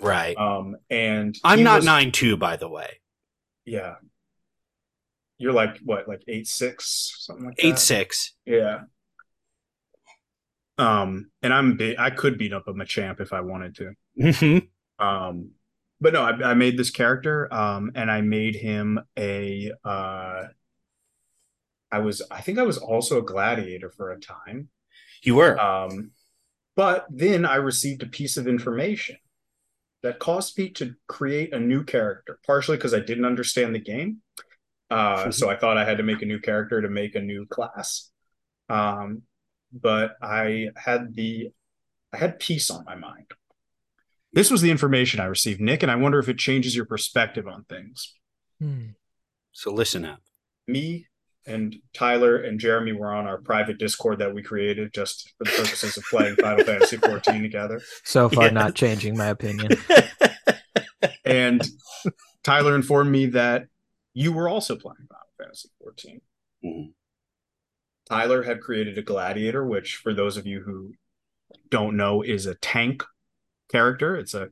Right. 0.00 0.36
Um, 0.36 0.76
and 0.90 1.36
I'm 1.44 1.62
not 1.62 1.76
was- 1.78 1.84
nine 1.84 2.10
two, 2.12 2.36
by 2.36 2.56
the 2.56 2.68
way. 2.68 3.00
Yeah. 3.64 3.94
You're 5.40 5.52
like 5.52 5.78
what, 5.84 6.08
like 6.08 6.22
eight 6.26 6.48
six, 6.48 7.14
something 7.20 7.46
like 7.46 7.56
that? 7.56 7.64
Eight 7.66 7.78
six. 7.78 8.34
Yeah. 8.44 8.80
Um, 10.78 11.30
and 11.42 11.52
I'm 11.52 11.76
big. 11.76 11.96
I 11.98 12.10
could 12.10 12.38
beat 12.38 12.52
up 12.52 12.68
a 12.68 12.72
Machamp 12.72 13.20
if 13.20 13.32
I 13.32 13.40
wanted 13.40 13.74
to. 13.76 13.92
Mm-hmm. 14.20 15.04
Um, 15.04 15.50
but 16.00 16.12
no, 16.12 16.22
I, 16.22 16.50
I 16.50 16.54
made 16.54 16.78
this 16.78 16.90
character, 16.90 17.52
um, 17.52 17.90
and 17.94 18.10
I 18.10 18.20
made 18.20 18.54
him 18.54 19.00
a. 19.18 19.72
Uh, 19.84 20.44
I 21.90 21.98
was, 22.00 22.22
I 22.30 22.40
think 22.40 22.58
I 22.58 22.62
was 22.62 22.78
also 22.78 23.18
a 23.18 23.22
gladiator 23.22 23.90
for 23.90 24.12
a 24.12 24.20
time. 24.20 24.68
You 25.22 25.36
were. 25.36 25.58
Um, 25.58 26.12
but 26.76 27.06
then 27.10 27.44
I 27.44 27.56
received 27.56 28.02
a 28.02 28.06
piece 28.06 28.36
of 28.36 28.46
information 28.46 29.16
that 30.02 30.20
caused 30.20 30.56
me 30.56 30.70
to 30.70 30.94
create 31.08 31.52
a 31.52 31.58
new 31.58 31.82
character, 31.82 32.38
partially 32.46 32.76
because 32.76 32.94
I 32.94 33.00
didn't 33.00 33.24
understand 33.24 33.74
the 33.74 33.80
game. 33.80 34.18
Uh, 34.90 35.30
so 35.30 35.50
I 35.50 35.56
thought 35.56 35.76
I 35.76 35.84
had 35.84 35.98
to 35.98 36.02
make 36.02 36.22
a 36.22 36.26
new 36.26 36.38
character 36.38 36.80
to 36.80 36.88
make 36.88 37.14
a 37.14 37.20
new 37.20 37.46
class. 37.46 38.10
Um, 38.68 39.22
but 39.72 40.16
I 40.22 40.68
had 40.76 41.14
the, 41.14 41.50
I 42.12 42.16
had 42.16 42.38
peace 42.38 42.70
on 42.70 42.84
my 42.84 42.94
mind. 42.94 43.26
This 44.32 44.50
was 44.50 44.60
the 44.60 44.70
information 44.70 45.20
I 45.20 45.24
received, 45.26 45.60
Nick, 45.60 45.82
and 45.82 45.90
I 45.92 45.96
wonder 45.96 46.18
if 46.18 46.28
it 46.28 46.38
changes 46.38 46.76
your 46.76 46.84
perspective 46.86 47.46
on 47.48 47.64
things. 47.64 48.14
Hmm. 48.60 48.88
so 49.52 49.72
listen 49.72 50.04
up. 50.04 50.20
Me 50.66 51.06
and 51.46 51.76
Tyler 51.94 52.36
and 52.36 52.58
Jeremy 52.60 52.92
were 52.92 53.12
on 53.14 53.26
our 53.26 53.38
private 53.38 53.78
Discord 53.78 54.18
that 54.18 54.34
we 54.34 54.42
created 54.42 54.92
just 54.92 55.32
for 55.38 55.44
the 55.44 55.50
purposes 55.50 55.96
of 55.96 56.04
playing 56.10 56.36
Final 56.36 56.64
Fantasy 56.64 56.96
14 57.02 57.40
together. 57.42 57.80
So 58.04 58.28
far, 58.28 58.44
Yeah. 58.46 58.50
not 58.50 58.74
changing 58.74 59.16
my 59.16 59.26
opinion. 59.28 59.70
And 61.24 61.62
Tyler 62.42 62.74
informed 62.74 63.10
me 63.12 63.26
that 63.26 63.66
you 64.14 64.32
were 64.32 64.48
also 64.48 64.76
playing 64.76 65.06
Final 65.08 65.26
Fantasy 65.38 65.68
14. 65.80 66.20
Mhm. 66.64 66.92
Tyler 68.08 68.42
had 68.42 68.60
created 68.60 68.96
a 68.96 69.02
gladiator, 69.02 69.64
which, 69.66 69.96
for 69.96 70.14
those 70.14 70.36
of 70.36 70.46
you 70.46 70.60
who 70.60 70.94
don't 71.70 71.96
know, 71.96 72.22
is 72.22 72.46
a 72.46 72.54
tank 72.54 73.04
character. 73.70 74.16
It's 74.16 74.34
a 74.34 74.48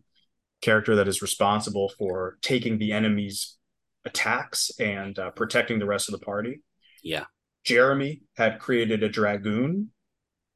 character 0.60 0.96
that 0.96 1.08
is 1.08 1.22
responsible 1.22 1.90
for 1.98 2.38
taking 2.42 2.78
the 2.78 2.92
enemy's 2.92 3.56
attacks 4.04 4.70
and 4.78 5.18
uh, 5.18 5.30
protecting 5.30 5.78
the 5.78 5.86
rest 5.86 6.08
of 6.08 6.12
the 6.12 6.24
party. 6.24 6.60
Yeah. 7.02 7.24
Jeremy 7.64 8.22
had 8.36 8.60
created 8.60 9.02
a 9.02 9.08
dragoon, 9.08 9.90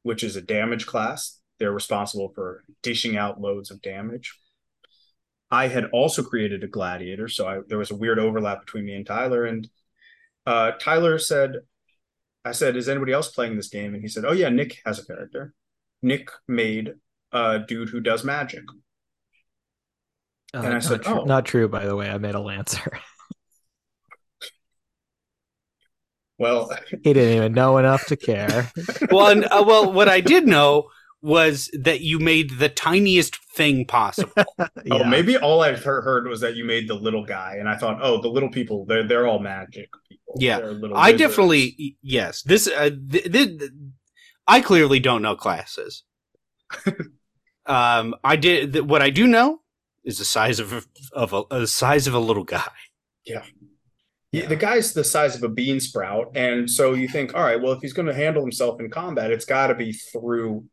which 0.03 0.23
is 0.23 0.35
a 0.35 0.41
damage 0.41 0.85
class. 0.85 1.39
They're 1.59 1.71
responsible 1.71 2.31
for 2.33 2.63
dishing 2.81 3.17
out 3.17 3.41
loads 3.41 3.71
of 3.71 3.81
damage. 3.81 4.37
I 5.49 5.67
had 5.67 5.85
also 5.91 6.23
created 6.23 6.63
a 6.63 6.67
gladiator, 6.67 7.27
so 7.27 7.47
I, 7.47 7.59
there 7.67 7.77
was 7.77 7.91
a 7.91 7.95
weird 7.95 8.19
overlap 8.19 8.61
between 8.61 8.85
me 8.85 8.95
and 8.95 9.05
Tyler. 9.05 9.45
And 9.45 9.67
uh, 10.45 10.71
Tyler 10.79 11.19
said, 11.19 11.57
"I 12.43 12.51
said, 12.53 12.75
is 12.75 12.89
anybody 12.89 13.13
else 13.13 13.29
playing 13.31 13.55
this 13.55 13.69
game?" 13.69 13.93
And 13.93 14.01
he 14.01 14.07
said, 14.07 14.25
"Oh 14.25 14.33
yeah, 14.33 14.49
Nick 14.49 14.79
has 14.85 14.99
a 14.99 15.05
character. 15.05 15.53
Nick 16.01 16.29
made 16.47 16.93
a 17.31 17.59
dude 17.59 17.89
who 17.89 17.99
does 17.99 18.23
magic." 18.23 18.63
Uh, 20.53 20.57
And 20.59 20.67
I 20.67 20.71
not, 20.73 20.83
said, 20.83 21.01
tru- 21.03 21.21
"Oh." 21.21 21.25
not 21.25 21.45
true, 21.45 21.67
by 21.67 21.85
the 21.85 21.95
way. 21.95 22.09
I 22.09 22.17
made 22.17 22.35
a 22.35 22.39
Lancer. 22.41 22.91
Well, 26.37 26.71
he 27.03 27.13
didn't 27.13 27.35
even 27.37 27.53
know 27.53 27.77
enough 27.77 28.05
to 28.07 28.17
care. 28.17 28.71
well, 29.11 29.27
and, 29.27 29.45
uh, 29.45 29.63
well, 29.65 29.91
what 29.91 30.09
I 30.09 30.21
did 30.21 30.47
know 30.47 30.89
was 31.21 31.69
that 31.73 32.01
you 32.01 32.19
made 32.19 32.57
the 32.57 32.69
tiniest 32.69 33.37
thing 33.55 33.85
possible. 33.85 34.33
oh, 34.91 35.03
maybe 35.03 35.37
all 35.37 35.61
I 35.61 35.75
heard, 35.75 36.03
heard 36.03 36.27
was 36.27 36.41
that 36.41 36.55
you 36.55 36.65
made 36.65 36.87
the 36.87 36.95
little 36.95 37.23
guy, 37.23 37.57
and 37.59 37.69
I 37.69 37.77
thought, 37.77 37.99
oh, 38.01 38.21
the 38.21 38.27
little 38.27 38.49
people, 38.49 38.85
they're 38.85 39.07
they're 39.07 39.27
all 39.27 39.39
magic 39.39 39.89
people. 40.09 40.35
Yeah. 40.37 40.57
Little 40.57 40.97
I 40.97 41.11
wizards. 41.11 41.21
definitely 41.21 41.97
yes. 42.01 42.41
This 42.41 42.67
uh, 42.67 42.89
th- 43.11 43.31
th- 43.31 43.61
I 44.47 44.61
clearly 44.61 44.99
don't 44.99 45.21
know 45.21 45.35
classes. 45.35 46.03
um, 47.65 48.15
I 48.23 48.35
did 48.35 48.73
th- 48.73 48.85
what 48.85 49.01
I 49.01 49.11
do 49.11 49.27
know 49.27 49.61
is 50.03 50.17
the 50.17 50.25
size 50.25 50.59
of 50.59 50.73
a, 50.73 50.83
of 51.13 51.33
a, 51.33 51.43
the 51.51 51.67
size 51.67 52.07
of 52.07 52.15
a 52.15 52.19
little 52.19 52.43
guy. 52.43 52.63
Yeah. 53.25 53.43
Yeah, 54.31 54.47
the 54.47 54.55
guy's 54.55 54.93
the 54.93 55.03
size 55.03 55.35
of 55.35 55.43
a 55.43 55.49
bean 55.49 55.81
sprout, 55.81 56.31
and 56.35 56.69
so 56.69 56.93
you 56.93 57.09
think, 57.09 57.35
all 57.35 57.43
right, 57.43 57.61
well, 57.61 57.73
if 57.73 57.81
he's 57.81 57.91
going 57.91 58.05
to 58.05 58.13
handle 58.13 58.41
himself 58.41 58.79
in 58.79 58.89
combat, 58.89 59.29
it's 59.29 59.43
got 59.43 59.67
to 59.67 59.75
be 59.75 59.91
through 59.91 60.63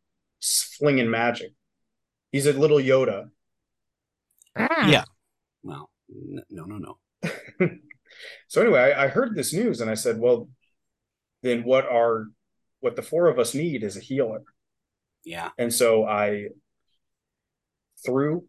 flinging 0.41 1.09
magic. 1.09 1.51
He's 2.31 2.45
a 2.45 2.53
little 2.53 2.77
Yoda. 2.77 3.29
Ah. 4.55 4.89
Yeah. 4.89 5.05
Well, 5.63 5.89
no, 6.09 6.65
no, 6.65 6.77
no. 6.77 7.69
So 8.47 8.61
anyway, 8.61 8.93
I, 8.93 9.05
I 9.05 9.07
heard 9.07 9.35
this 9.35 9.53
news, 9.53 9.81
and 9.81 9.89
I 9.89 9.93
said, 9.93 10.19
well, 10.19 10.49
then 11.43 11.63
what 11.63 11.85
are 11.85 12.25
what 12.79 12.95
the 12.95 13.01
four 13.01 13.27
of 13.27 13.39
us 13.39 13.53
need 13.53 13.83
is 13.83 13.97
a 13.97 14.01
healer. 14.01 14.41
Yeah. 15.25 15.49
And 15.57 15.73
so 15.73 16.05
I 16.05 16.47
threw 18.05 18.45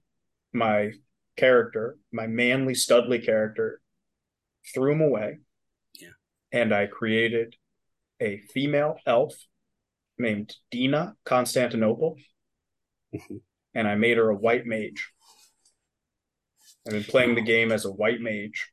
my 0.53 0.93
character, 1.37 1.99
my 2.13 2.29
manly, 2.29 2.75
studly 2.75 3.25
character, 3.25 3.81
threw 4.73 4.93
him 4.93 5.01
away. 5.01 5.39
Yeah. 5.99 6.11
And 6.53 6.73
I 6.73 6.87
created 6.87 7.57
a 8.21 8.39
female 8.55 8.97
elf 9.05 9.35
named 10.21 10.55
Dina 10.71 11.17
Constantinople. 11.25 12.17
Mhm. 13.13 13.43
and 13.75 13.89
I 13.89 13.95
made 13.97 14.17
her 14.17 14.29
a 14.31 14.37
white 14.37 14.67
mage. 14.67 15.13
I've 16.87 16.93
been 16.93 17.05
playing 17.05 17.35
the 17.35 17.41
game 17.43 17.71
as 17.73 17.85
a 17.85 17.91
white 17.93 18.21
mage. 18.21 18.73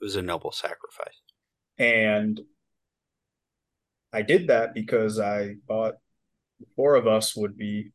It 0.00 0.04
was 0.04 0.16
a 0.16 0.22
noble 0.22 0.52
sacrifice. 0.52 1.20
And 1.78 2.40
I 4.12 4.22
did 4.22 4.48
that 4.48 4.74
because 4.74 5.18
I 5.18 5.54
thought 5.66 5.94
the 6.60 6.66
four 6.76 6.94
of 6.94 7.06
us 7.06 7.34
would 7.36 7.56
be 7.56 7.92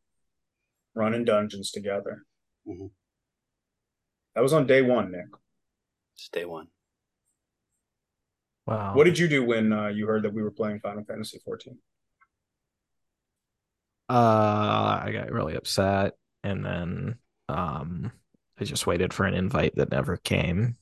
running 0.94 1.24
dungeons 1.24 1.70
together. 1.70 2.26
Mhm. 2.66 2.90
That 4.34 4.42
was 4.42 4.52
on 4.52 4.66
day 4.66 4.82
one, 4.82 5.10
Nick. 5.12 5.28
It's 6.14 6.28
day 6.28 6.44
one. 6.44 6.68
Wow. 8.66 8.94
What 8.94 9.04
did 9.04 9.18
you 9.18 9.28
do 9.28 9.44
when 9.44 9.72
uh, 9.72 9.88
you 9.88 10.06
heard 10.06 10.22
that 10.24 10.32
we 10.34 10.42
were 10.42 10.50
playing 10.50 10.80
Final 10.80 11.04
Fantasy 11.04 11.38
14? 11.38 11.80
Uh, 14.10 15.00
I 15.04 15.10
got 15.12 15.30
really 15.30 15.54
upset, 15.54 16.14
and 16.42 16.64
then 16.64 17.16
um, 17.48 18.12
I 18.58 18.64
just 18.64 18.86
waited 18.86 19.14
for 19.14 19.24
an 19.24 19.34
invite 19.34 19.76
that 19.76 19.90
never 19.92 20.16
came. 20.16 20.76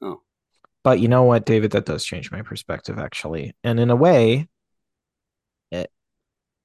Oh. 0.00 0.22
But 0.84 1.00
you 1.00 1.08
know 1.08 1.24
what, 1.24 1.46
David? 1.46 1.72
That 1.72 1.86
does 1.86 2.04
change 2.04 2.30
my 2.30 2.42
perspective, 2.42 2.98
actually, 2.98 3.54
and 3.64 3.80
in 3.80 3.90
a 3.90 3.96
way, 3.96 4.48
it 5.70 5.90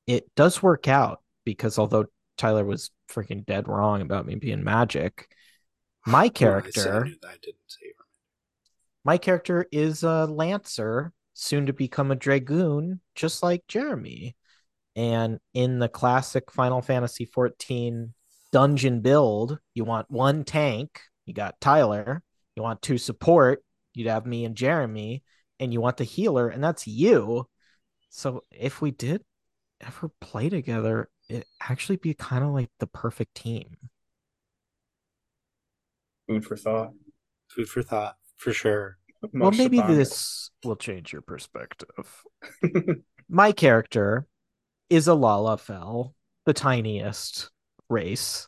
it 0.07 0.33
does 0.35 0.63
work 0.63 0.87
out 0.87 1.21
because 1.45 1.79
although 1.79 2.05
Tyler 2.37 2.65
was 2.65 2.91
freaking 3.09 3.45
dead 3.45 3.67
wrong 3.67 4.01
about 4.01 4.25
me 4.25 4.35
being 4.35 4.63
magic, 4.63 5.29
my 6.05 6.29
Well, 6.39 6.61
I 6.63 6.69
I 6.69 6.71
character. 6.71 7.05
I 7.23 7.37
didn't 7.41 7.57
say 7.67 7.93
my 9.03 9.17
character 9.17 9.65
is 9.71 10.03
a 10.03 10.25
lancer, 10.25 11.13
soon 11.33 11.65
to 11.65 11.73
become 11.73 12.11
a 12.11 12.15
dragoon, 12.15 13.01
just 13.15 13.43
like 13.43 13.65
Jeremy. 13.67 14.35
And 14.95 15.39
in 15.53 15.79
the 15.79 15.89
classic 15.89 16.51
Final 16.51 16.81
Fantasy 16.81 17.25
14 17.25 18.13
dungeon 18.51 19.01
build, 19.01 19.59
you 19.73 19.83
want 19.83 20.11
one 20.11 20.43
tank, 20.43 21.01
you 21.25 21.33
got 21.33 21.59
Tyler, 21.59 22.21
you 22.55 22.61
want 22.61 22.81
two 22.81 22.97
support, 22.97 23.63
you'd 23.93 24.07
have 24.07 24.25
me 24.25 24.45
and 24.45 24.55
Jeremy, 24.55 25.23
and 25.59 25.73
you 25.73 25.81
want 25.81 25.97
the 25.97 26.03
healer, 26.03 26.49
and 26.49 26.63
that's 26.63 26.87
you. 26.87 27.47
So 28.09 28.41
if 28.51 28.81
we 28.81 28.91
did 28.91 29.23
ever 29.81 30.11
play 30.21 30.49
together, 30.49 31.09
it 31.29 31.45
actually 31.61 31.95
be 31.95 32.13
kind 32.13 32.43
of 32.43 32.51
like 32.51 32.69
the 32.79 32.87
perfect 32.87 33.35
team. 33.35 33.75
Food 36.27 36.45
for 36.45 36.55
thought. 36.55 36.91
Food 37.49 37.69
for 37.69 37.81
thought, 37.81 38.15
for 38.37 38.53
sure. 38.53 38.97
well, 39.33 39.51
maybe 39.51 39.81
this 39.81 40.51
will 40.63 40.75
change 40.75 41.11
your 41.11 41.21
perspective. 41.21 42.23
My 43.29 43.51
character 43.51 44.27
is 44.93 45.07
a 45.07 45.11
Lalafell, 45.11 46.13
the 46.45 46.53
tiniest 46.53 47.49
race. 47.89 48.47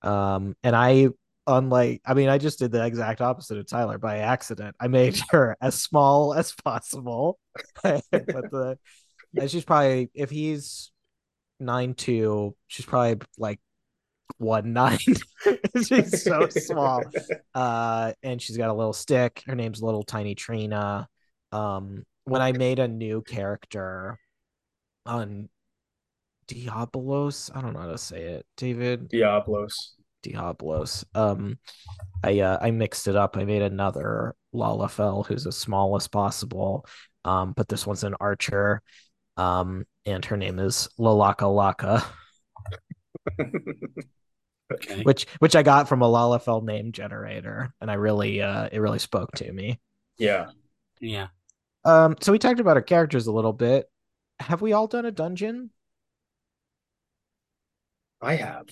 Um, 0.00 0.56
and 0.62 0.74
I, 0.74 1.08
unlike, 1.46 2.00
I 2.06 2.14
mean, 2.14 2.30
I 2.30 2.38
just 2.38 2.58
did 2.58 2.72
the 2.72 2.84
exact 2.84 3.20
opposite 3.20 3.58
of 3.58 3.66
Tyler 3.66 3.98
by 3.98 4.18
accident. 4.18 4.74
I 4.80 4.88
made 4.88 5.20
her 5.30 5.56
as 5.60 5.74
small 5.74 6.32
as 6.32 6.52
possible. 6.52 7.38
but 7.82 8.02
the, 8.10 8.78
she's 9.46 9.64
probably, 9.64 10.10
if 10.14 10.30
he's 10.30 10.90
nine 11.60 11.94
two, 11.94 12.56
she's 12.68 12.86
probably 12.86 13.20
like 13.36 13.60
one 14.38 14.72
nine. 14.72 14.98
she's 15.84 16.22
so 16.22 16.48
small 16.48 17.02
uh 17.54 18.12
and 18.22 18.40
she's 18.40 18.56
got 18.56 18.70
a 18.70 18.72
little 18.72 18.92
stick 18.92 19.42
her 19.46 19.54
name's 19.54 19.82
little 19.82 20.02
tiny 20.02 20.34
trina 20.34 21.08
um 21.50 22.04
when 22.24 22.40
i 22.40 22.52
made 22.52 22.78
a 22.78 22.88
new 22.88 23.22
character 23.22 24.18
on 25.04 25.48
diablos 26.54 27.50
i 27.54 27.60
don't 27.60 27.72
know 27.72 27.80
how 27.80 27.86
to 27.86 27.98
say 27.98 28.22
it 28.22 28.46
david 28.56 29.08
Diablos. 29.08 29.94
diablos 30.22 31.04
um 31.14 31.58
i 32.22 32.40
uh, 32.40 32.58
i 32.60 32.70
mixed 32.70 33.08
it 33.08 33.16
up 33.16 33.36
i 33.36 33.44
made 33.44 33.62
another 33.62 34.34
lalafell 34.54 35.26
who's 35.26 35.46
as 35.46 35.56
small 35.56 35.96
as 35.96 36.08
possible 36.08 36.86
um 37.24 37.52
but 37.56 37.68
this 37.68 37.86
one's 37.86 38.04
an 38.04 38.14
archer 38.20 38.82
um 39.36 39.86
and 40.06 40.24
her 40.24 40.36
name 40.36 40.58
is 40.58 40.88
lalaka 40.98 41.46
laka 41.46 42.04
Okay. 44.72 45.02
which 45.02 45.26
which 45.38 45.54
i 45.54 45.62
got 45.62 45.86
from 45.86 46.00
a 46.00 46.06
lalafell 46.06 46.64
name 46.64 46.92
generator 46.92 47.74
and 47.82 47.90
i 47.90 47.94
really 47.94 48.40
uh 48.40 48.70
it 48.72 48.78
really 48.78 48.98
spoke 48.98 49.30
to 49.32 49.52
me 49.52 49.78
yeah. 50.18 50.46
Yeah. 51.00 51.28
Um, 51.84 52.16
so 52.20 52.32
we 52.32 52.38
talked 52.38 52.60
about 52.60 52.76
our 52.76 52.82
characters 52.82 53.26
a 53.26 53.32
little 53.32 53.52
bit. 53.52 53.90
Have 54.38 54.62
we 54.62 54.72
all 54.72 54.86
done 54.86 55.04
a 55.06 55.10
dungeon? 55.10 55.70
I 58.22 58.36
have. 58.36 58.68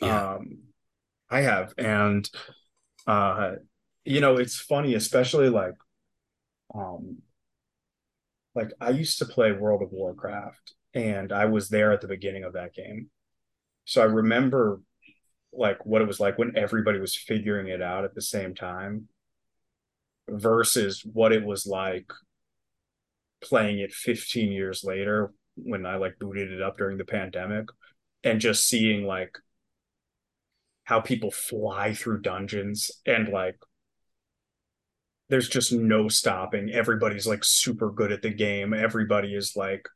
Yeah. 0.00 0.34
Um, 0.34 0.58
I 1.30 1.40
have, 1.40 1.74
and 1.76 2.28
uh, 3.06 3.52
you 4.04 4.20
know, 4.20 4.36
it's 4.36 4.58
funny, 4.58 4.94
especially 4.94 5.48
like, 5.48 5.74
um, 6.74 7.18
like 8.54 8.70
I 8.80 8.90
used 8.90 9.18
to 9.18 9.24
play 9.24 9.52
World 9.52 9.82
of 9.82 9.90
Warcraft, 9.90 10.74
and 10.94 11.32
I 11.32 11.46
was 11.46 11.68
there 11.68 11.92
at 11.92 12.00
the 12.00 12.08
beginning 12.08 12.44
of 12.44 12.52
that 12.52 12.74
game, 12.74 13.10
so 13.84 14.00
I 14.02 14.06
remember 14.06 14.80
like 15.52 15.84
what 15.86 16.02
it 16.02 16.08
was 16.08 16.20
like 16.20 16.38
when 16.38 16.56
everybody 16.56 16.98
was 16.98 17.16
figuring 17.16 17.68
it 17.68 17.82
out 17.82 18.04
at 18.04 18.14
the 18.14 18.22
same 18.22 18.54
time, 18.54 19.08
versus 20.28 21.04
what 21.04 21.32
it 21.32 21.44
was 21.44 21.66
like 21.66 22.10
playing 23.42 23.78
it 23.78 23.92
15 23.92 24.52
years 24.52 24.84
later 24.84 25.32
when 25.56 25.86
I 25.86 25.96
like 25.96 26.18
booted 26.18 26.50
it 26.50 26.62
up 26.62 26.76
during 26.76 26.98
the 26.98 27.04
pandemic 27.04 27.66
and 28.24 28.40
just 28.40 28.66
seeing 28.66 29.04
like 29.04 29.38
how 30.84 31.00
people 31.00 31.30
fly 31.30 31.94
through 31.94 32.20
dungeons 32.20 32.90
and 33.06 33.28
like 33.28 33.56
there's 35.30 35.48
just 35.48 35.72
no 35.72 36.08
stopping. 36.08 36.70
Everybody's 36.70 37.26
like 37.26 37.44
super 37.44 37.90
good 37.90 38.12
at 38.12 38.22
the 38.22 38.30
game. 38.30 38.74
Everybody 38.74 39.34
is 39.34 39.54
like 39.56 39.88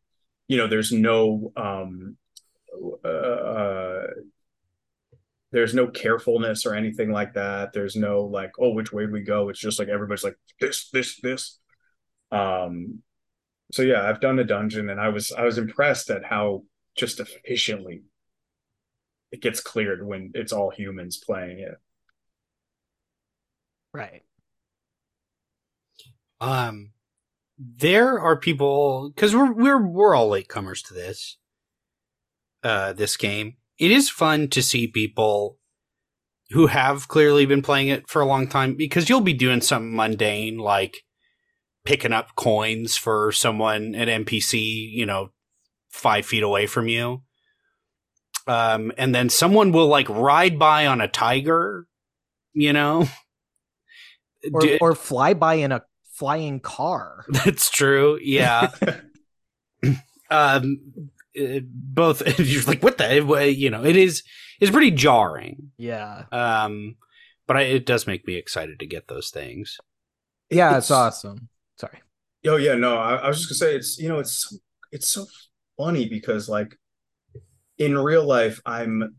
you 0.46 0.56
know 0.56 0.66
there's 0.66 0.92
no 0.92 1.52
um 1.56 2.16
uh 3.04 4.06
there's 5.50 5.74
no 5.74 5.86
carefulness 5.86 6.66
or 6.66 6.74
anything 6.74 7.10
like 7.10 7.34
that. 7.34 7.72
There's 7.72 7.96
no 7.96 8.22
like 8.22 8.52
oh 8.58 8.70
which 8.70 8.92
way 8.92 9.06
do 9.06 9.12
we 9.12 9.22
go. 9.22 9.48
It's 9.48 9.60
just 9.60 9.78
like 9.78 9.88
everybody's 9.88 10.24
like 10.24 10.36
this 10.60 10.88
this 10.90 11.20
this. 11.20 11.58
Um 12.30 13.02
so 13.72 13.82
yeah 13.82 14.08
i've 14.08 14.20
done 14.20 14.38
a 14.38 14.44
dungeon 14.44 14.88
and 14.88 15.00
i 15.00 15.08
was 15.08 15.32
i 15.32 15.44
was 15.44 15.58
impressed 15.58 16.10
at 16.10 16.24
how 16.24 16.62
just 16.96 17.20
efficiently 17.20 18.02
it 19.30 19.40
gets 19.42 19.60
cleared 19.60 20.06
when 20.06 20.30
it's 20.34 20.52
all 20.52 20.70
humans 20.70 21.16
playing 21.16 21.58
it 21.58 21.76
Right. 23.92 24.22
Um, 26.40 26.92
there 27.58 28.20
are 28.20 28.36
people 28.36 29.10
because 29.14 29.34
we're 29.34 29.52
we're 29.52 29.86
we're 29.86 30.14
all 30.14 30.30
latecomers 30.30 30.86
to 30.86 30.94
this. 30.94 31.36
Uh, 32.62 32.92
this 32.92 33.16
game. 33.16 33.56
It 33.78 33.90
is 33.90 34.10
fun 34.10 34.48
to 34.48 34.62
see 34.62 34.88
people 34.88 35.58
who 36.50 36.66
have 36.66 37.06
clearly 37.06 37.46
been 37.46 37.62
playing 37.62 37.88
it 37.88 38.08
for 38.08 38.20
a 38.20 38.26
long 38.26 38.48
time 38.48 38.74
because 38.74 39.08
you'll 39.08 39.20
be 39.20 39.32
doing 39.32 39.60
something 39.60 39.94
mundane 39.94 40.58
like 40.58 41.04
picking 41.84 42.12
up 42.12 42.34
coins 42.34 42.96
for 42.96 43.30
someone 43.30 43.94
at 43.94 44.08
NPC, 44.08 44.92
you 44.92 45.06
know, 45.06 45.30
five 45.88 46.26
feet 46.26 46.42
away 46.42 46.66
from 46.66 46.88
you. 46.88 47.22
Um, 48.48 48.92
and 48.96 49.14
then 49.14 49.28
someone 49.28 49.72
will 49.72 49.88
like 49.88 50.08
ride 50.08 50.58
by 50.58 50.86
on 50.86 51.00
a 51.00 51.08
tiger, 51.08 51.86
you 52.54 52.72
know, 52.72 53.06
or, 54.52 54.60
Do- 54.60 54.78
or 54.80 54.94
fly 54.94 55.34
by 55.34 55.54
in 55.54 55.70
a 55.70 55.82
flying 56.14 56.58
car. 56.58 57.26
that's 57.28 57.70
true. 57.70 58.18
Yeah. 58.22 58.70
um, 60.30 60.80
uh, 61.38 61.60
both 61.62 62.38
you're 62.40 62.62
like, 62.62 62.82
what 62.82 62.98
the, 62.98 63.54
you 63.54 63.70
know, 63.70 63.84
it 63.84 63.96
is, 63.96 64.22
it's 64.60 64.70
pretty 64.70 64.90
jarring. 64.90 65.70
Yeah, 65.76 66.24
Um, 66.32 66.96
but 67.46 67.56
I, 67.58 67.60
it 67.62 67.86
does 67.86 68.06
make 68.06 68.26
me 68.26 68.34
excited 68.34 68.80
to 68.80 68.86
get 68.86 69.08
those 69.08 69.30
things. 69.30 69.78
yeah, 70.50 70.76
it's, 70.78 70.90
awesome. 70.90 71.48
Sorry. 71.76 72.00
Oh 72.46 72.56
yeah, 72.56 72.74
no, 72.74 72.96
I, 72.96 73.16
I 73.16 73.28
was 73.28 73.38
just 73.38 73.48
gonna 73.48 73.70
say 73.72 73.76
it's 73.76 73.98
you 73.98 74.08
know 74.08 74.18
it's 74.18 74.32
so, 74.48 74.56
it's 74.90 75.08
so 75.08 75.26
funny 75.76 76.08
because 76.08 76.48
like 76.48 76.76
in 77.78 77.96
real 77.96 78.24
life 78.24 78.60
I'm 78.66 79.16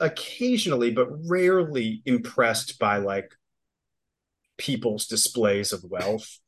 occasionally 0.00 0.90
but 0.92 1.08
rarely 1.28 2.02
impressed 2.04 2.78
by 2.78 2.98
like 2.98 3.32
people's 4.56 5.06
displays 5.06 5.72
of 5.72 5.84
wealth. 5.84 6.38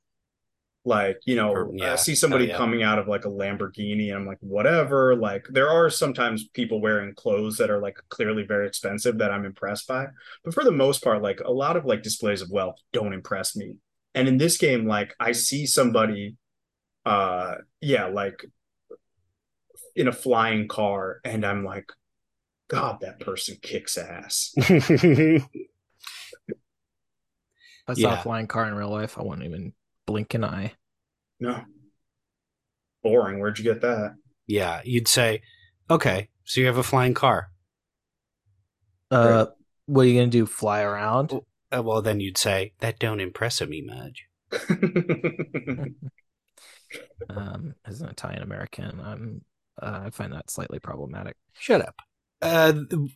Like, 0.84 1.18
you 1.26 1.36
know, 1.36 1.50
Or- 1.52 1.70
yeah. 1.74 1.92
I 1.92 1.96
see 1.96 2.14
somebody 2.14 2.44
Oh, 2.46 2.48
yeah. 2.48 2.56
coming 2.56 2.82
out 2.82 2.98
of 2.98 3.06
like 3.06 3.24
a 3.26 3.30
Lamborghini 3.30 4.08
and 4.08 4.16
I'm 4.16 4.26
like, 4.26 4.38
whatever. 4.40 5.14
Like, 5.14 5.46
there 5.50 5.68
are 5.68 5.90
sometimes 5.90 6.48
people 6.48 6.80
wearing 6.80 7.14
clothes 7.14 7.58
that 7.58 7.70
are 7.70 7.80
like 7.80 7.98
clearly 8.08 8.44
very 8.44 8.66
expensive 8.66 9.18
that 9.18 9.30
I'm 9.30 9.44
impressed 9.44 9.86
by. 9.88 10.06
But 10.42 10.54
for 10.54 10.64
the 10.64 10.72
most 10.72 11.04
part, 11.04 11.20
like 11.22 11.40
a 11.40 11.52
lot 11.52 11.76
of 11.76 11.84
like 11.84 12.02
displays 12.02 12.40
of 12.40 12.50
wealth 12.50 12.76
don't 12.92 13.12
impress 13.12 13.54
me. 13.54 13.74
And 14.14 14.26
in 14.26 14.38
this 14.38 14.56
game, 14.56 14.86
like 14.86 15.14
I 15.20 15.32
see 15.32 15.66
somebody 15.66 16.36
uh 17.04 17.56
yeah, 17.80 18.06
like 18.06 18.44
in 19.96 20.08
a 20.08 20.12
flying 20.12 20.68
car, 20.68 21.20
and 21.24 21.44
I'm 21.44 21.64
like, 21.64 21.90
God, 22.68 22.98
that 23.00 23.20
person 23.20 23.56
kicks 23.62 23.98
ass. 23.98 24.52
If 24.56 24.90
I 27.88 27.94
saw 27.94 28.00
Yeah. 28.00 28.20
a 28.20 28.22
flying 28.22 28.46
car 28.46 28.66
in 28.68 28.74
real 28.74 28.90
life, 28.90 29.18
I 29.18 29.22
wouldn't 29.22 29.46
even 29.46 29.72
blink 30.06 30.34
an 30.34 30.44
eye. 30.44 30.74
No. 31.40 31.64
Boring. 33.02 33.40
Where'd 33.40 33.58
you 33.58 33.64
get 33.64 33.80
that? 33.82 34.14
yeah. 34.46 34.80
You'd 34.84 35.08
say, 35.08 35.42
okay, 35.90 36.28
so 36.44 36.60
you 36.60 36.66
have 36.66 36.76
a 36.76 36.82
flying 36.82 37.14
car. 37.14 37.50
Uh, 39.10 39.46
what 39.86 40.02
are 40.02 40.04
you 40.08 40.20
gonna 40.20 40.30
do? 40.30 40.46
Fly 40.46 40.82
around? 40.82 41.32
Uh, 41.72 41.82
well, 41.82 42.02
then 42.02 42.20
you'd 42.20 42.38
say, 42.38 42.72
that 42.80 42.98
don't 42.98 43.20
impress 43.20 43.60
me 43.62 43.82
much. 43.82 44.26
Um, 47.28 47.74
as 47.84 48.00
an 48.00 48.08
Italian 48.08 48.42
American, 48.42 49.00
I'm 49.00 49.42
uh, 49.82 50.02
I 50.06 50.10
find 50.10 50.32
that 50.32 50.50
slightly 50.50 50.78
problematic. 50.78 51.36
Shut 51.58 51.80
up. 51.82 51.96
Uh, 52.42 52.72
the, 52.72 53.08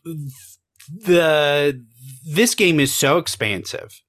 the 0.90 1.84
this 2.26 2.54
game 2.54 2.78
is 2.80 2.94
so 2.94 3.18
expansive. 3.18 4.00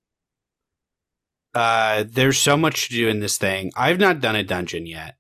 Uh, 1.53 2.03
there's 2.07 2.37
so 2.37 2.57
much 2.57 2.89
to 2.89 2.93
do 2.95 3.07
in 3.07 3.21
this 3.21 3.37
thing. 3.37 3.71
I've 3.77 3.99
not 3.99 4.19
done 4.19 4.35
a 4.35 4.43
dungeon 4.43 4.85
yet. 4.85 5.15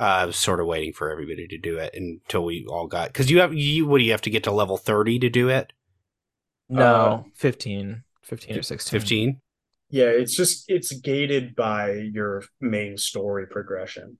Uh, 0.00 0.04
I 0.04 0.24
was 0.26 0.36
sort 0.36 0.60
of 0.60 0.66
waiting 0.66 0.92
for 0.92 1.10
everybody 1.10 1.46
to 1.48 1.58
do 1.58 1.78
it 1.78 1.94
until 1.94 2.44
we 2.44 2.66
all 2.68 2.86
got 2.86 3.08
because 3.08 3.30
you 3.30 3.40
have 3.40 3.54
you 3.54 3.86
what 3.86 3.98
do 3.98 4.04
you 4.04 4.10
have 4.12 4.22
to 4.22 4.30
get 4.30 4.44
to 4.44 4.50
level 4.50 4.76
thirty 4.76 5.18
to 5.18 5.28
do 5.30 5.48
it? 5.48 5.72
No, 6.68 7.26
Uh, 7.26 7.30
15, 7.34 8.02
15 8.22 8.58
or 8.58 8.62
sixteen. 8.62 9.00
Fifteen. 9.00 9.40
yeah, 9.90 10.06
it's 10.06 10.34
just 10.36 10.64
it's 10.68 10.92
gated 11.00 11.54
by 11.54 11.92
your 11.92 12.42
main 12.60 12.96
story 12.98 13.46
progression. 13.46 14.18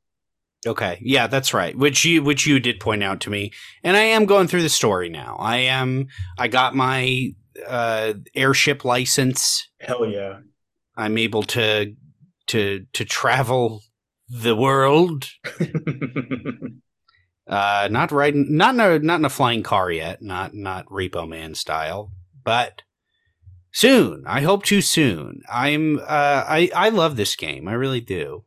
Okay, 0.65 0.99
yeah, 1.01 1.27
that's 1.27 1.53
right. 1.53 1.77
Which 1.77 2.05
you 2.05 2.23
which 2.23 2.47
you 2.47 2.61
did 2.61 2.81
point 2.81 3.03
out 3.03 3.21
to 3.21 3.31
me, 3.31 3.53
and 3.83 3.97
I 3.97 4.03
am 4.03 4.27
going 4.27 4.49
through 4.49 4.63
the 4.63 4.69
story 4.69 5.09
now. 5.09 5.37
I 5.39 5.59
am. 5.59 6.09
I 6.39 6.49
got 6.49 6.75
my 6.75 7.35
uh, 7.67 8.15
airship 8.35 8.85
license. 8.85 9.69
Hell 9.81 10.07
yeah. 10.07 10.41
I'm 10.97 11.19
able 11.19 11.43
to 11.45 11.95
to 12.49 12.87
to 12.93 13.05
travel 13.05 13.83
the 14.29 14.57
world. 14.57 15.29
Uh, 17.47 17.87
not 17.93 18.11
riding, 18.11 18.57
not 18.57 18.75
in 18.75 18.81
a 18.81 18.99
not 18.99 19.21
in 19.21 19.25
a 19.25 19.31
flying 19.31 19.63
car 19.63 19.91
yet. 19.91 20.21
Not 20.21 20.53
not 20.53 20.85
Repo 20.87 21.29
Man 21.29 21.55
style, 21.55 22.11
but 22.43 22.83
soon. 23.71 24.25
I 24.27 24.41
hope 24.41 24.65
to 24.65 24.81
soon. 24.81 25.43
I'm. 25.49 25.99
Uh, 25.99 26.43
I 26.45 26.71
I 26.75 26.89
love 26.89 27.17
this 27.17 27.37
game. 27.37 27.69
I 27.69 27.75
really 27.75 28.01
do. 28.01 28.45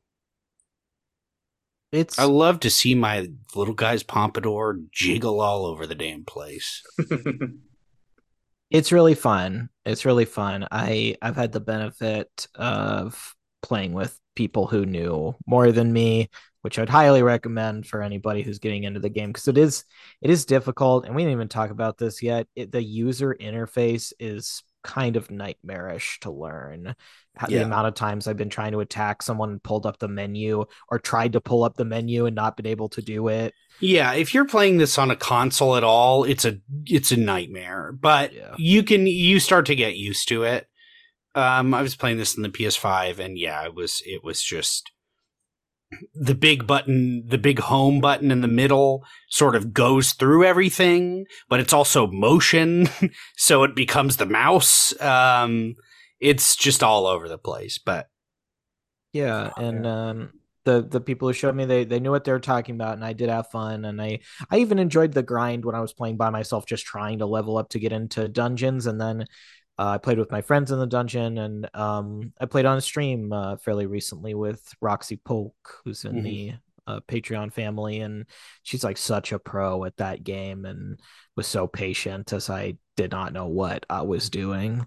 It's 1.91 2.19
I 2.19 2.25
love 2.25 2.59
to 2.61 2.69
see 2.69 2.93
my 2.93 3.29
little 3.55 3.73
guy's 3.73 4.03
pompadour 4.03 4.79
jiggle 4.91 5.41
all 5.41 5.65
over 5.65 5.87
the 5.87 5.95
damn 5.95 6.23
place. 6.23 6.83
it's 8.69 8.91
really 8.91 9.15
fun. 9.15 9.69
It's 9.85 10.05
really 10.05 10.25
fun. 10.25 10.67
I 10.71 11.15
I've 11.21 11.35
had 11.35 11.51
the 11.51 11.59
benefit 11.59 12.47
of 12.55 13.35
playing 13.61 13.93
with 13.93 14.17
people 14.35 14.67
who 14.67 14.85
knew 14.85 15.35
more 15.47 15.71
than 15.71 15.91
me, 15.91 16.29
which 16.61 16.77
I'd 16.77 16.89
highly 16.89 17.23
recommend 17.23 17.87
for 17.87 18.03
anybody 18.03 18.43
who's 18.43 18.59
getting 18.59 18.83
into 18.83 18.99
the 18.99 19.09
game 19.09 19.29
because 19.29 19.47
it 19.47 19.57
is 19.57 19.83
it 20.21 20.29
is 20.29 20.45
difficult, 20.45 21.05
and 21.05 21.15
we 21.15 21.23
didn't 21.23 21.33
even 21.33 21.49
talk 21.49 21.71
about 21.71 21.97
this 21.97 22.21
yet. 22.21 22.47
It, 22.55 22.71
the 22.71 22.83
user 22.83 23.35
interface 23.39 24.13
is 24.19 24.63
kind 24.84 25.15
of 25.15 25.30
nightmarish 25.32 26.19
to 26.21 26.32
learn. 26.32 26.95
How- 27.36 27.47
The 27.47 27.63
amount 27.63 27.88
of 27.88 27.93
times 27.95 28.27
I've 28.27 28.38
been 28.38 28.49
trying 28.49 28.71
to 28.73 28.80
attack 28.82 29.21
someone 29.21 29.59
pulled 29.59 29.86
up 29.86 29.99
the 29.99 30.07
menu 30.07 30.65
or 30.89 30.99
tried 30.99 31.34
to 31.34 31.41
pull 31.41 31.63
up 31.63 31.75
the 31.75 31.86
menu 31.86 32.25
and 32.25 32.36
not 32.36 32.57
been 32.57 32.65
able 32.67 32.89
to 32.89 33.01
do 33.01 33.27
it. 33.30 33.53
Yeah, 33.80 34.13
if 34.13 34.34
you're 34.34 34.45
playing 34.45 34.77
this 34.77 34.97
on 34.97 35.09
a 35.11 35.15
console 35.15 35.75
at 35.77 35.84
all, 35.84 36.23
it's 36.25 36.43
a 36.45 36.57
it's 36.86 37.11
a 37.11 37.17
nightmare. 37.17 37.91
But 37.93 38.34
Yeah. 38.34 38.55
you 38.57 38.84
can 38.84 39.07
you 39.07 39.39
start 39.39 39.65
to 39.67 39.75
get 39.75 39.95
used 39.95 40.27
to 40.30 40.43
it. 40.43 40.67
Um, 41.36 41.73
I 41.73 41.82
was 41.82 41.95
playing 41.95 42.17
this 42.17 42.36
in 42.36 42.43
the 42.43 42.49
PS5, 42.49 43.19
and 43.19 43.38
yeah, 43.38 43.63
it 43.63 43.73
was 43.75 44.01
it 44.05 44.23
was 44.23 44.41
just 44.41 44.91
the 46.13 46.35
big 46.35 46.67
button, 46.67 47.27
the 47.27 47.37
big 47.37 47.59
home 47.59 47.99
button 47.99 48.31
in 48.31 48.41
the 48.41 48.47
middle, 48.47 49.03
sort 49.29 49.55
of 49.55 49.73
goes 49.73 50.13
through 50.13 50.45
everything, 50.45 51.25
but 51.49 51.59
it's 51.59 51.73
also 51.73 52.07
motion, 52.07 52.88
so 53.38 53.64
it 53.64 53.76
becomes 53.76 54.18
the 54.18 54.26
mouse. 54.26 54.99
Um, 55.01 55.76
it's 56.19 56.55
just 56.55 56.84
all 56.84 57.07
over 57.07 57.27
the 57.27 57.38
place. 57.38 57.77
But 57.77 58.07
Yeah, 59.14 59.51
and 59.57 59.88
um 59.88 60.30
the 60.65 60.81
the 60.81 61.01
people 61.01 61.27
who 61.27 61.34
showed 61.34 61.55
me 61.55 61.65
they 61.65 61.84
they 61.84 61.99
knew 61.99 62.11
what 62.11 62.23
they 62.23 62.31
were 62.31 62.39
talking 62.39 62.76
about 62.76 62.93
and 62.93 63.03
I 63.03 63.14
did 63.14 63.30
have 63.30 63.47
fun 63.47 63.85
and 63.85 64.01
I 64.01 64.19
I 64.51 64.57
even 64.57 64.77
enjoyed 64.77 65.14
the 65.14 65.23
grind 65.23 65.65
when 65.65 65.76
I 65.76 65.80
was 65.80 65.93
playing 65.93 66.18
by 66.18 66.30
myself 66.30 66.65
just 66.65 66.85
trying 66.85 67.19
to 67.19 67.26
level 67.26 67.57
up 67.57 67.69
to 67.69 67.80
get 67.80 67.91
into 67.91 68.27
dungeons 68.27 68.85
and 68.85 68.99
then 68.99 69.26
uh, 69.80 69.91
I 69.95 69.97
played 69.97 70.19
with 70.19 70.30
my 70.31 70.41
friends 70.41 70.72
in 70.72 70.77
the 70.80 70.85
dungeon 70.85 71.38
and 71.39 71.69
um 71.73 72.34
I 72.39 72.45
played 72.45 72.65
on 72.65 72.77
a 72.77 72.81
stream 72.81 73.31
uh, 73.34 73.56
fairly 73.57 73.85
recently 73.88 74.34
with 74.35 74.61
Roxy 74.81 75.15
Polk 75.15 75.56
who's 75.84 76.03
in 76.06 76.15
Mhm. 76.18 76.23
the 76.23 76.53
uh, 76.88 76.99
Patreon 77.07 77.53
family 77.53 77.99
and 78.01 78.26
she's 78.64 78.84
like 78.84 78.97
such 78.97 79.31
a 79.31 79.39
pro 79.39 79.85
at 79.85 79.95
that 79.97 80.23
game 80.23 80.65
and 80.65 80.99
was 81.35 81.47
so 81.47 81.68
patient 81.68 82.34
as 82.34 82.49
I 82.49 82.77
did 82.97 83.11
not 83.11 83.31
know 83.34 83.47
what 83.47 83.85
I 83.89 84.01
was 84.01 84.30
doing. 84.30 84.85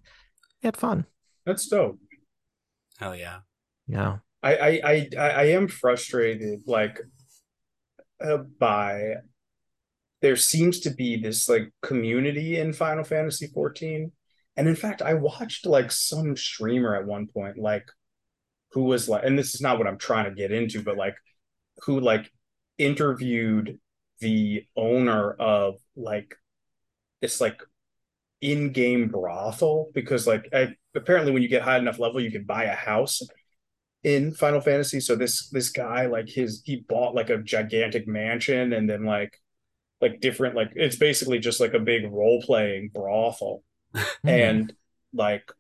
We 0.63 0.67
had 0.67 0.77
fun. 0.77 1.07
That's 1.47 1.67
dope. 1.69 1.99
hell 2.99 3.17
yeah, 3.17 3.39
Yeah. 3.89 4.19
I 4.43 4.57
I 4.57 4.81
I 4.93 5.09
I 5.19 5.31
I 5.31 5.45
am 5.59 5.69
frustrated 5.69 6.63
like 6.67 7.01
uh, 8.25 8.39
by 8.59 9.15
there 10.21 10.37
seems 10.37 10.81
to 10.81 10.91
be 10.91 11.17
this 11.17 11.49
like 11.49 11.73
community 11.83 12.57
in 12.59 12.73
Final 12.73 13.05
Fantasy 13.05 13.47
14. 13.49 14.13
And 14.57 14.69
in 14.69 14.77
fact, 14.77 15.03
I 15.03 15.15
watched 15.15 15.67
like 15.67 15.91
some 15.91 16.37
streamer 16.37 16.95
at 16.95 17.07
one 17.07 17.27
point 17.27 17.59
like 17.59 17.87
who 18.73 18.85
was 18.85 19.09
like 19.09 19.25
and 19.25 19.39
this 19.39 19.55
is 19.55 19.61
not 19.61 19.79
what 19.79 19.87
I'm 19.87 19.99
trying 19.99 20.25
to 20.27 20.35
get 20.35 20.53
into, 20.53 20.83
but 20.83 20.97
like 20.97 21.15
who 21.85 22.01
like 22.01 22.31
interviewed 22.79 23.79
the 24.21 24.65
owner 24.77 25.33
of 25.33 25.77
like 25.97 26.35
this 27.21 27.41
like 27.41 27.61
in-game 28.41 29.09
brothel 29.09 29.91
because 29.95 30.27
like 30.27 30.49
I, 30.53 30.75
apparently 30.95 31.33
when 31.33 31.43
you 31.43 31.49
get 31.49 31.63
high 31.63 31.79
enough 31.79 31.99
level 31.99 32.21
you 32.21 32.31
can 32.31 32.45
buy 32.45 32.65
a 32.65 32.75
house 32.75 33.23
in 34.03 34.33
Final 34.33 34.61
Fantasy. 34.61 35.01
So 35.01 35.17
this 35.17 35.49
this 35.51 35.71
guy 35.71 36.07
like 36.07 36.29
his 36.29 36.63
he 36.65 36.85
bought 36.89 37.15
like 37.15 37.31
a 37.31 37.39
gigantic 37.39 38.09
mansion 38.09 38.73
and 38.73 38.89
then 38.89 39.05
like 39.05 39.39
like 40.01 40.21
different 40.21 40.57
like 40.57 40.73
it's 40.75 40.97
basically 40.97 41.39
just 41.39 41.61
like 41.61 41.75
a 41.75 41.79
big 41.79 42.11
role 42.11 42.43
playing 42.43 42.91
brothel 42.93 43.63
and 44.25 44.73
like 45.13 45.51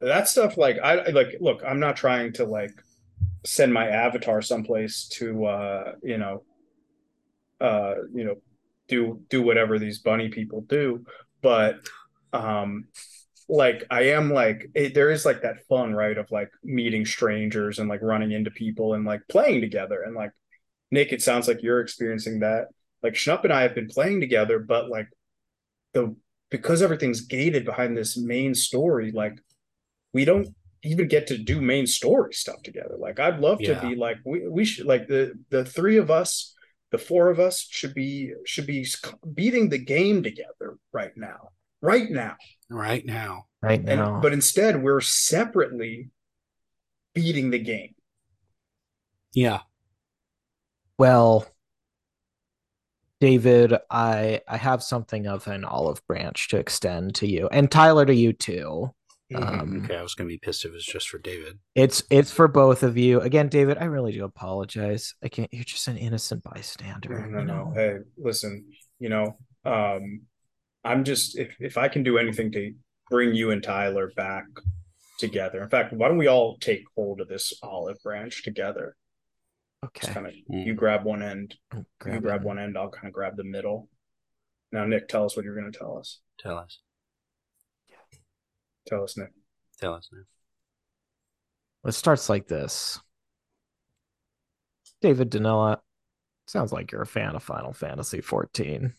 that 0.00 0.28
stuff 0.28 0.56
like 0.56 0.78
I 0.82 0.98
I- 0.98 1.10
like 1.10 1.36
look 1.40 1.62
I'm 1.66 1.80
not 1.80 1.96
trying 1.96 2.32
to 2.34 2.44
like 2.44 2.72
send 3.44 3.72
my 3.72 3.88
avatar 3.88 4.42
someplace 4.42 5.08
to 5.08 5.44
uh 5.46 5.92
you 6.02 6.18
know 6.18 6.42
uh 7.60 7.94
you 8.14 8.24
know 8.24 8.36
do 8.88 9.20
do 9.28 9.42
whatever 9.42 9.78
these 9.78 10.00
bunny 10.00 10.28
people 10.28 10.62
do, 10.62 11.04
but 11.42 11.80
um 12.32 12.86
like 13.48 13.84
I 13.90 14.02
am 14.10 14.32
like 14.32 14.70
it, 14.74 14.94
there 14.94 15.10
is 15.10 15.24
like 15.24 15.42
that 15.42 15.66
fun 15.68 15.94
right 15.94 16.16
of 16.16 16.30
like 16.30 16.50
meeting 16.62 17.04
strangers 17.04 17.78
and 17.78 17.88
like 17.88 18.02
running 18.02 18.32
into 18.32 18.50
people 18.50 18.94
and 18.94 19.04
like 19.04 19.22
playing 19.28 19.60
together 19.60 20.02
and 20.02 20.14
like 20.14 20.30
Nick, 20.90 21.12
it 21.12 21.22
sounds 21.22 21.46
like 21.46 21.62
you're 21.62 21.80
experiencing 21.80 22.40
that. 22.40 22.68
Like 23.02 23.14
Schnupp 23.14 23.44
and 23.44 23.52
I 23.52 23.62
have 23.62 23.74
been 23.74 23.88
playing 23.88 24.20
together, 24.20 24.58
but 24.58 24.88
like 24.88 25.08
the 25.92 26.14
because 26.50 26.82
everything's 26.82 27.20
gated 27.22 27.64
behind 27.64 27.96
this 27.96 28.16
main 28.16 28.54
story, 28.54 29.12
like 29.12 29.38
we 30.12 30.24
don't 30.24 30.48
even 30.82 31.08
get 31.08 31.26
to 31.28 31.36
do 31.38 31.60
main 31.60 31.86
story 31.86 32.32
stuff 32.32 32.62
together. 32.62 32.96
Like 32.98 33.20
I'd 33.20 33.40
love 33.40 33.60
Yeah. 33.60 33.80
to 33.80 33.88
be 33.88 33.94
like 33.96 34.18
we 34.24 34.48
we 34.48 34.64
should 34.64 34.86
like 34.86 35.06
the 35.08 35.32
the 35.50 35.64
three 35.64 35.96
of 35.98 36.10
us, 36.10 36.54
the 36.90 36.98
four 36.98 37.30
of 37.30 37.38
us 37.38 37.66
should 37.70 37.94
be 37.94 38.32
should 38.46 38.66
be 38.66 38.86
beating 39.34 39.68
the 39.68 39.78
game 39.78 40.22
together 40.22 40.78
right 40.92 41.12
now. 41.16 41.50
Right 41.82 42.10
now. 42.10 42.36
Right 42.68 43.04
now. 43.06 43.46
right 43.62 43.78
And 43.78 44.00
now. 44.00 44.20
but 44.20 44.32
instead 44.32 44.82
we're 44.82 45.00
separately 45.00 46.10
beating 47.14 47.50
the 47.50 47.58
game. 47.58 47.94
Yeah. 49.34 49.60
Well, 50.98 51.46
David, 53.20 53.74
I 53.90 54.40
I 54.48 54.56
have 54.56 54.82
something 54.82 55.26
of 55.26 55.46
an 55.46 55.64
olive 55.64 56.04
branch 56.06 56.48
to 56.48 56.58
extend 56.58 57.14
to 57.16 57.26
you, 57.26 57.48
and 57.52 57.70
Tyler 57.70 58.06
to 58.06 58.14
you 58.14 58.32
too. 58.32 58.94
Um, 59.34 59.82
Okay, 59.84 59.96
I 59.96 60.02
was 60.02 60.14
gonna 60.14 60.28
be 60.28 60.38
pissed 60.38 60.64
if 60.64 60.70
it 60.70 60.74
was 60.74 60.84
just 60.84 61.08
for 61.08 61.18
David. 61.18 61.58
It's 61.74 62.02
it's 62.10 62.32
for 62.32 62.48
both 62.48 62.82
of 62.82 62.96
you. 62.96 63.20
Again, 63.20 63.48
David, 63.48 63.78
I 63.78 63.84
really 63.84 64.12
do 64.12 64.24
apologize. 64.24 65.14
I 65.22 65.28
can't. 65.28 65.52
You're 65.52 65.64
just 65.64 65.86
an 65.86 65.98
innocent 65.98 66.42
bystander. 66.42 67.10
No, 67.10 67.26
no, 67.26 67.38
you 67.40 67.44
no. 67.44 67.54
know? 67.54 67.72
Hey, 67.74 67.96
listen, 68.16 68.64
you 68.98 69.08
know, 69.08 69.36
um, 69.64 70.22
I'm 70.84 71.04
just 71.04 71.38
if 71.38 71.54
if 71.60 71.78
I 71.78 71.88
can 71.88 72.02
do 72.02 72.18
anything 72.18 72.50
to 72.52 72.72
bring 73.10 73.34
you 73.34 73.50
and 73.50 73.62
Tyler 73.62 74.10
back 74.16 74.44
together. 75.18 75.62
In 75.62 75.68
fact, 75.68 75.92
why 75.92 76.08
don't 76.08 76.16
we 76.16 76.26
all 76.26 76.56
take 76.58 76.84
hold 76.96 77.20
of 77.20 77.28
this 77.28 77.52
olive 77.62 77.98
branch 78.02 78.42
together? 78.42 78.96
Just 79.82 80.04
Okay. 80.04 80.12
kind 80.14 80.26
of 80.26 80.32
Mm. 80.50 80.66
you 80.66 80.74
grab 80.74 81.04
one 81.04 81.22
end, 81.22 81.56
you 81.74 81.86
Grab 81.98 82.22
grab 82.22 82.42
one 82.44 82.58
end, 82.58 82.76
I'll 82.76 82.90
kind 82.90 83.06
of 83.06 83.14
grab 83.14 83.36
the 83.36 83.44
middle. 83.44 83.88
Now, 84.72 84.84
Nick, 84.84 85.08
tell 85.08 85.24
us 85.24 85.36
what 85.36 85.44
you're 85.44 85.58
going 85.58 85.72
to 85.72 85.78
tell 85.78 85.96
us. 85.98 86.20
Tell 86.38 86.58
us. 86.58 86.80
Tell 88.86 89.04
us, 89.04 89.16
Nick. 89.16 89.30
Tell 89.78 89.94
us 89.94 90.08
now. 90.12 90.22
It 91.88 91.92
starts 91.92 92.28
like 92.28 92.46
this. 92.48 92.98
David 95.00 95.30
Donnella, 95.30 95.80
sounds 96.46 96.72
like 96.72 96.92
you're 96.92 97.02
a 97.02 97.06
fan 97.06 97.34
of 97.36 97.42
Final 97.42 97.72
Fantasy 97.72 98.20
14. 98.20 98.94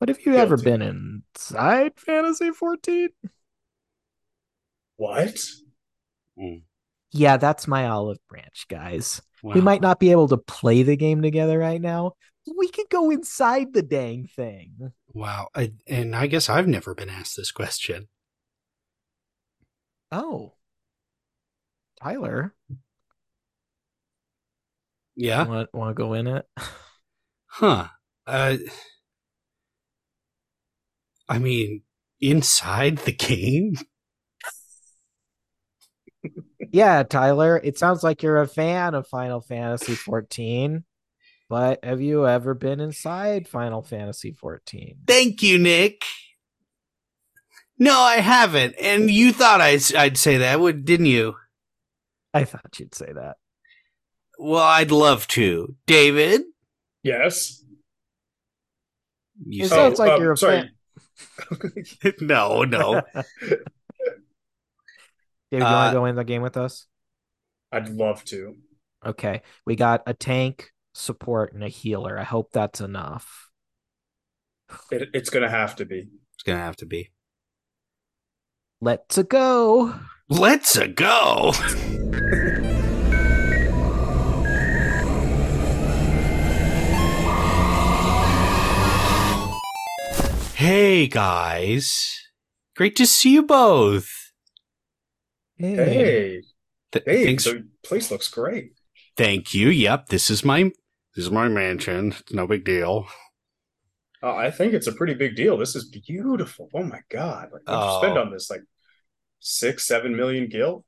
But 0.00 0.08
have 0.08 0.20
you 0.26 0.34
ever 0.34 0.56
been 0.56 0.82
inside 0.82 1.98
Fantasy 1.98 2.50
14? 2.50 3.10
What? 4.96 5.38
Yeah, 7.10 7.36
that's 7.36 7.68
my 7.68 7.88
olive 7.88 8.18
branch, 8.28 8.66
guys. 8.68 9.22
Wow. 9.42 9.54
We 9.54 9.60
might 9.60 9.80
not 9.82 9.98
be 9.98 10.12
able 10.12 10.28
to 10.28 10.36
play 10.36 10.82
the 10.84 10.96
game 10.96 11.20
together 11.20 11.58
right 11.58 11.80
now. 11.80 12.12
We 12.56 12.68
could 12.68 12.88
go 12.90 13.10
inside 13.10 13.72
the 13.72 13.82
dang 13.82 14.26
thing. 14.26 14.92
Wow. 15.12 15.48
I, 15.54 15.72
and 15.86 16.14
I 16.14 16.28
guess 16.28 16.48
I've 16.48 16.68
never 16.68 16.94
been 16.94 17.08
asked 17.10 17.36
this 17.36 17.52
question. 17.52 18.08
Oh. 20.10 20.54
Tyler, 22.02 22.54
Yeah. 25.14 25.44
want 25.46 25.72
want 25.74 25.90
to 25.90 25.94
go 25.94 26.14
in 26.14 26.26
it? 26.26 26.46
Huh. 27.46 27.88
Uh. 28.26 28.56
I 31.28 31.38
mean, 31.38 31.82
inside 32.20 32.98
the 32.98 33.12
game. 33.16 33.74
Yeah, 36.70 37.02
Tyler, 37.02 37.60
it 37.62 37.78
sounds 37.78 38.02
like 38.02 38.22
you're 38.22 38.40
a 38.40 38.46
fan 38.48 38.94
of 38.94 39.06
Final 39.06 39.40
Fantasy 39.40 39.94
14. 39.94 40.84
But 41.48 41.84
have 41.84 42.00
you 42.00 42.26
ever 42.26 42.54
been 42.54 42.80
inside 42.80 43.46
Final 43.48 43.82
Fantasy 43.82 44.32
14? 44.32 44.96
Thank 45.06 45.42
you, 45.42 45.58
Nick. 45.58 46.02
No, 47.78 47.98
I 47.98 48.16
haven't. 48.16 48.74
And 48.80 49.10
you 49.10 49.32
thought 49.32 49.60
I'd, 49.60 49.94
I'd 49.94 50.16
say 50.16 50.38
that, 50.38 50.60
would 50.60 50.84
didn't 50.84 51.06
you? 51.06 51.34
I 52.32 52.44
thought 52.44 52.78
you'd 52.78 52.94
say 52.94 53.12
that. 53.12 53.36
Well, 54.38 54.62
I'd 54.62 54.90
love 54.90 55.26
to. 55.28 55.74
David? 55.86 56.42
Yes. 57.02 57.62
You 59.44 59.64
It 59.64 59.68
said- 59.68 59.74
sounds 59.74 59.98
like 59.98 60.12
um, 60.12 60.22
you're 60.22 60.32
a 60.32 60.36
sorry. 60.36 60.70
fan. 62.00 62.14
no, 62.20 62.62
no. 62.62 63.02
David, 65.52 65.64
you 65.64 65.68
Uh, 65.68 65.72
want 65.72 65.92
to 65.92 65.98
go 65.98 66.04
in 66.06 66.16
the 66.16 66.24
game 66.24 66.40
with 66.40 66.56
us? 66.56 66.86
I'd 67.70 67.90
love 67.90 68.24
to. 68.26 68.56
Okay. 69.04 69.42
We 69.66 69.76
got 69.76 70.02
a 70.06 70.14
tank, 70.14 70.70
support, 70.94 71.52
and 71.52 71.62
a 71.62 71.68
healer. 71.68 72.18
I 72.18 72.22
hope 72.24 72.52
that's 72.52 72.80
enough. 72.80 73.50
It, 74.90 75.10
it's 75.12 75.28
going 75.28 75.42
to 75.42 75.50
have 75.50 75.76
to 75.76 75.84
be. 75.84 76.08
It's 76.34 76.42
going 76.42 76.58
to 76.58 76.64
have 76.64 76.76
to 76.76 76.86
be. 76.86 77.10
Let's 78.80 79.18
go. 79.24 79.94
Let's 80.30 80.78
go. 80.94 81.52
hey 90.54 91.06
guys. 91.08 92.20
Great 92.76 92.96
to 92.96 93.06
see 93.06 93.32
you 93.34 93.42
both. 93.42 94.31
Hey, 95.58 96.42
Th- 96.92 97.04
hey, 97.06 97.24
thanks. 97.24 97.44
the 97.44 97.66
place 97.82 98.10
looks 98.10 98.28
great. 98.28 98.72
Thank 99.16 99.54
you. 99.54 99.68
Yep, 99.68 100.06
this 100.08 100.30
is 100.30 100.44
my 100.44 100.64
this 101.14 101.24
is 101.26 101.30
my 101.30 101.48
mansion. 101.48 102.12
It's 102.12 102.32
no 102.32 102.46
big 102.46 102.64
deal. 102.64 103.06
Uh, 104.22 104.34
I 104.34 104.50
think 104.50 104.72
it's 104.72 104.86
a 104.86 104.92
pretty 104.92 105.14
big 105.14 105.34
deal. 105.36 105.56
This 105.58 105.74
is 105.76 105.84
beautiful. 105.88 106.68
Oh 106.74 106.82
my 106.84 107.00
god! 107.10 107.50
Like, 107.52 107.62
what 107.68 107.92
you 107.92 107.98
spend 107.98 108.18
Oh. 108.18 108.22
on 108.22 108.30
this? 108.32 108.50
Like 108.50 108.62
six, 109.40 109.86
seven 109.86 110.16
million 110.16 110.48
gil. 110.48 110.84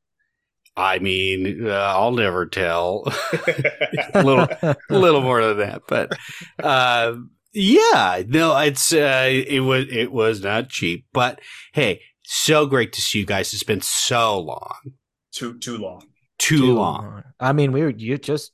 I 0.77 0.99
mean, 0.99 1.67
uh, 1.69 1.71
I'll 1.73 2.13
never 2.13 2.47
tell. 2.47 3.05
a 4.15 4.23
little, 4.25 4.49
a 4.63 4.99
little 4.99 5.21
more 5.21 5.45
than 5.45 5.59
that, 5.59 5.83
but 5.87 6.13
uh, 6.63 7.15
yeah, 7.53 8.23
no, 8.27 8.57
it's 8.59 8.93
uh, 8.93 9.29
it 9.31 9.61
was 9.61 9.87
it 9.91 10.11
was 10.13 10.43
not 10.43 10.69
cheap, 10.69 11.07
but 11.13 11.41
hey, 11.73 12.01
so 12.25 12.67
great 12.67 12.93
to 12.95 13.01
see 13.01 13.21
you 13.21 13.27
guys. 13.27 13.53
It's 13.53 13.63
been 13.63 13.81
so 13.81 14.41
long, 14.41 14.77
too 15.33 15.59
too 15.59 15.79
long. 15.79 16.03
too, 16.39 16.75
long. 16.75 17.23
I 17.39 17.53
mean, 17.53 17.73
we 17.73 17.83
were 17.83 17.91
you 17.91 18.19
just 18.19 18.53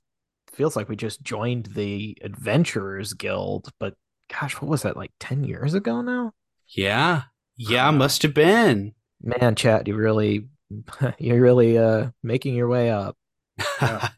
feels 0.53 0.77
like 0.77 0.89
we 0.89 0.97
just 0.97 1.23
joined 1.23 1.67
the 1.67 2.19
Adventurers 2.23 3.15
Guild, 3.15 3.71
but 3.79 3.95
gosh, 4.31 4.55
what 4.55 4.69
was 4.69 4.83
that 4.83 4.97
like 4.97 5.13
10 5.21 5.45
years 5.45 5.75
ago 5.75 6.03
now? 6.03 6.33
Yeah, 6.69 7.23
yeah, 7.57 7.91
must 7.91 8.23
have 8.23 8.35
been. 8.35 8.95
Man, 9.23 9.55
chat, 9.55 9.87
you 9.87 9.97
really 9.97 10.49
you're 11.19 11.41
really 11.41 11.77
uh 11.79 12.11
making 12.23 12.55
your 12.55 12.69
way 12.69 12.91
up. 12.91 13.17
Yeah. 13.83 14.09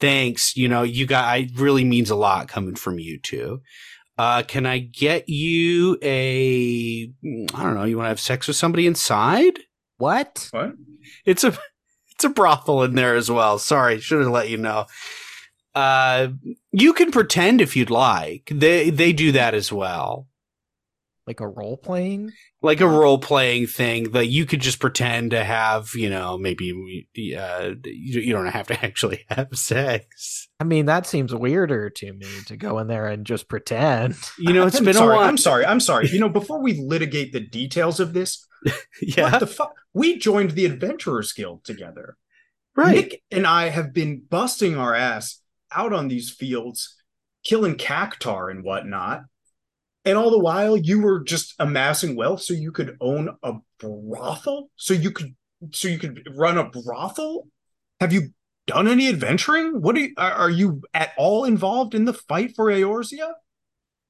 Thanks. 0.00 0.56
You 0.56 0.68
know, 0.68 0.82
you 0.82 1.06
got 1.06 1.38
it 1.38 1.50
really 1.58 1.84
means 1.84 2.10
a 2.10 2.16
lot 2.16 2.48
coming 2.48 2.74
from 2.74 2.98
you 2.98 3.18
two. 3.18 3.62
Uh, 4.16 4.42
can 4.42 4.64
I 4.64 4.78
get 4.78 5.28
you 5.28 5.98
a 6.02 7.10
I 7.54 7.62
don't 7.62 7.74
know, 7.74 7.84
you 7.84 7.96
want 7.96 8.06
to 8.06 8.10
have 8.10 8.20
sex 8.20 8.46
with 8.46 8.56
somebody 8.56 8.86
inside? 8.86 9.58
What? 9.96 10.48
What? 10.52 10.72
It's 11.24 11.44
a 11.44 11.56
it's 12.12 12.24
a 12.24 12.28
brothel 12.28 12.82
in 12.84 12.94
there 12.94 13.16
as 13.16 13.30
well. 13.30 13.58
Sorry, 13.58 13.98
should 14.00 14.20
have 14.20 14.30
let 14.30 14.48
you 14.48 14.56
know. 14.56 14.86
Uh, 15.74 16.28
you 16.70 16.92
can 16.92 17.10
pretend 17.10 17.60
if 17.60 17.74
you'd 17.76 17.90
like. 17.90 18.50
They 18.52 18.90
they 18.90 19.12
do 19.12 19.32
that 19.32 19.54
as 19.54 19.72
well. 19.72 20.28
Like 21.26 21.40
a 21.40 21.48
role 21.48 21.78
playing? 21.78 22.32
Like 22.60 22.80
a 22.82 22.86
role 22.86 23.18
playing 23.18 23.66
thing 23.68 24.10
that 24.12 24.26
you 24.26 24.44
could 24.44 24.60
just 24.60 24.78
pretend 24.78 25.30
to 25.30 25.42
have, 25.42 25.90
you 25.94 26.10
know, 26.10 26.36
maybe 26.36 27.06
uh, 27.38 27.70
you, 27.84 28.20
you 28.20 28.32
don't 28.34 28.46
have 28.48 28.66
to 28.66 28.84
actually 28.84 29.24
have 29.30 29.48
sex. 29.54 30.48
I 30.60 30.64
mean, 30.64 30.84
that 30.86 31.06
seems 31.06 31.34
weirder 31.34 31.88
to 31.90 32.12
me 32.12 32.26
to 32.46 32.56
go 32.56 32.78
in 32.78 32.88
there 32.88 33.06
and 33.06 33.24
just 33.24 33.48
pretend. 33.48 34.16
You 34.38 34.52
know, 34.52 34.66
it's 34.66 34.76
I'm 34.78 34.84
been 34.84 34.94
sorry. 34.94 35.14
a 35.14 35.18
while. 35.18 35.28
I'm 35.28 35.38
sorry. 35.38 35.64
I'm 35.64 35.80
sorry. 35.80 36.08
You 36.10 36.20
know, 36.20 36.28
before 36.40 36.60
we 36.60 36.74
litigate 36.74 37.32
the 37.32 37.40
details 37.40 38.00
of 38.00 38.12
this, 38.12 38.46
yeah, 39.00 39.30
what 39.32 39.40
the 39.40 39.46
fuck? 39.46 39.74
We 39.94 40.18
joined 40.18 40.50
the 40.52 40.66
Adventurers 40.66 41.32
Guild 41.32 41.64
together. 41.64 42.16
right. 42.76 42.96
Nick 42.96 43.22
and 43.30 43.46
I 43.46 43.68
have 43.70 43.92
been 43.94 44.22
busting 44.28 44.76
our 44.76 44.94
ass 44.94 45.40
out 45.72 45.92
on 45.92 46.08
these 46.08 46.30
fields, 46.30 46.96
killing 47.44 47.76
cactuar 47.76 48.50
and 48.50 48.62
whatnot. 48.62 49.22
And 50.04 50.18
all 50.18 50.30
the 50.30 50.38
while, 50.38 50.76
you 50.76 51.00
were 51.00 51.20
just 51.20 51.54
amassing 51.58 52.14
wealth 52.14 52.42
so 52.42 52.52
you 52.52 52.72
could 52.72 52.96
own 53.00 53.36
a 53.42 53.54
brothel, 53.78 54.70
so 54.76 54.92
you 54.92 55.10
could, 55.10 55.34
so 55.72 55.88
you 55.88 55.98
could 55.98 56.26
run 56.34 56.58
a 56.58 56.68
brothel. 56.68 57.48
Have 58.00 58.12
you 58.12 58.30
done 58.66 58.86
any 58.86 59.08
adventuring? 59.08 59.80
What 59.80 59.96
are 59.96 60.00
you, 60.00 60.14
are 60.18 60.50
you 60.50 60.82
at 60.92 61.12
all 61.16 61.44
involved 61.44 61.94
in 61.94 62.04
the 62.04 62.12
fight 62.12 62.54
for 62.54 62.66
Eorzea? 62.66 63.32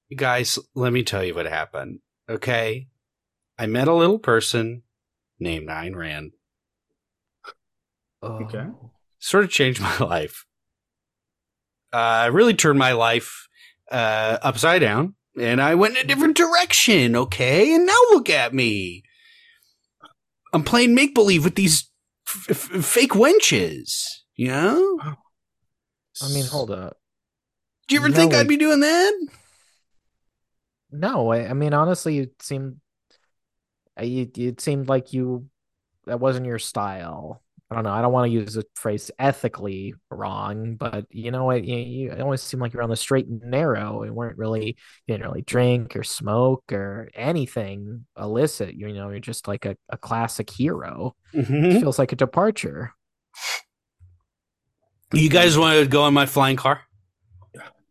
You 0.09 0.17
guys, 0.17 0.59
let 0.75 0.93
me 0.93 1.03
tell 1.03 1.25
you 1.25 1.35
what 1.35 1.47
happened. 1.47 2.01
Okay. 2.29 2.89
I 3.59 3.67
met 3.67 3.89
a 3.89 3.95
little 3.95 4.19
person 4.19 4.83
named 5.39 5.69
Ayn 5.69 5.95
Rand. 5.95 6.33
Oh. 8.23 8.45
Okay. 8.45 8.67
Sort 9.19 9.45
of 9.45 9.51
changed 9.51 9.81
my 9.81 9.99
life. 9.99 10.45
Uh, 11.93 12.29
really 12.33 12.55
turned 12.55 12.79
my 12.79 12.93
life 12.93 13.47
uh, 13.91 14.39
upside 14.43 14.81
down, 14.81 15.15
and 15.39 15.61
I 15.61 15.75
went 15.75 15.97
in 15.97 16.05
a 16.05 16.09
different 16.09 16.37
direction. 16.37 17.17
Okay, 17.17 17.75
and 17.75 17.87
now 17.87 17.99
look 18.11 18.31
at 18.31 18.55
me. 18.55 19.03
I'm 20.53 20.63
playing 20.65 20.95
make 20.95 21.15
believe 21.15 21.45
with 21.45 21.57
these 21.57 21.91
f- 22.29 22.47
f- 22.75 22.85
fake 22.85 23.13
wenches. 23.13 24.05
You 24.37 24.49
know? 24.49 24.99
I 26.23 26.29
mean, 26.33 26.47
hold 26.47 26.71
up. 26.71 26.97
Do 27.89 27.95
you 27.95 28.01
ever 28.01 28.09
No, 28.09 28.17
think 28.17 28.35
I'd 28.35 28.49
be 28.49 28.57
doing 28.57 28.81
that? 28.81 29.29
No, 30.91 31.33
I, 31.33 31.51
I 31.51 31.53
mean 31.55 31.75
honestly, 31.75 32.19
it 32.19 32.41
seemed 32.41 32.81
you 34.01 34.31
it 34.37 34.61
seemed 34.61 34.89
like 34.89 35.13
you 35.13 35.49
that 36.07 36.21
wasn't 36.21 36.47
your 36.47 36.59
style. 36.59 37.43
I 37.71 37.75
don't 37.77 37.85
know. 37.85 37.93
I 37.93 38.03
don't 38.03 38.13
want 38.13 38.27
to 38.31 38.33
use 38.33 38.55
the 38.55 38.65
phrase 38.77 39.11
ethically 39.19 39.95
wrong, 40.11 40.77
but 40.77 41.07
you 41.11 41.31
know 41.31 41.45
what? 41.45 41.65
You, 41.65 41.77
you 41.77 42.13
it 42.13 42.21
always 42.21 42.43
seemed 42.43 42.61
like 42.61 42.73
you're 42.73 42.83
on 42.83 42.91
the 42.91 42.97
straight 42.97 43.27
and 43.27 43.41
narrow 43.43 44.03
and 44.03 44.15
weren't 44.15 44.37
really 44.39 44.67
you 45.07 45.15
didn't 45.15 45.27
really 45.27 45.43
drink 45.43 45.97
or 45.97 46.05
smoke 46.05 46.65
or 46.73 47.09
anything 47.15 48.05
illicit. 48.21 48.75
You 48.75 48.93
know, 48.93 49.09
you're 49.09 49.19
just 49.19 49.49
like 49.49 49.65
a, 49.65 49.77
a 49.89 49.97
classic 49.97 50.51
hero. 50.51 51.17
Mm-hmm. 51.35 51.65
It 51.65 51.81
feels 51.81 51.99
like 51.99 52.13
a 52.13 52.17
departure. 52.17 52.93
You 55.13 55.31
guys 55.31 55.57
want 55.57 55.79
to 55.79 55.87
go 55.87 56.07
in 56.07 56.15
my 56.15 56.27
flying 56.27 56.57
car? 56.57 56.83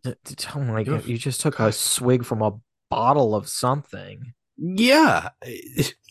D- 0.03 0.13
d- 0.25 0.35
Oh 0.55 0.59
my 0.59 0.81
You're- 0.81 0.99
god! 0.99 1.05
You 1.07 1.17
just 1.17 1.41
took 1.41 1.59
a 1.59 1.71
swig 1.71 2.25
from 2.25 2.41
a 2.41 2.51
bottle 2.89 3.33
of 3.35 3.47
something. 3.47 4.33
Yeah. 4.57 5.29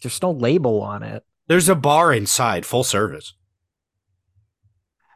There's 0.03 0.21
no 0.23 0.33
label 0.33 0.81
on 0.83 1.03
it. 1.03 1.23
There's 1.49 1.69
a 1.69 1.75
bar 1.75 2.13
inside, 2.13 2.65
full 2.67 2.85
service. 2.85 3.35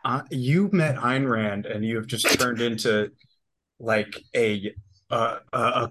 Uh, 0.06 0.22
you 0.30 0.70
met 0.72 0.94
Ayn 0.96 1.28
Rand 1.28 1.66
and 1.66 1.84
you 1.84 1.96
have 1.96 2.06
just 2.06 2.38
turned 2.38 2.60
into 2.60 3.10
like 3.80 4.16
a 4.36 4.72
uh, 5.10 5.38
a, 5.52 5.58
a 5.58 5.90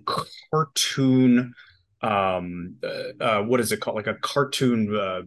cartoon 0.51 1.53
um 2.01 2.75
uh, 2.81 3.23
uh, 3.23 3.41
what 3.43 3.59
is 3.59 3.71
it 3.73 3.81
called 3.81 3.97
like 3.97 4.07
a 4.07 4.15
cartoon 4.15 4.95
uh, 4.95 5.21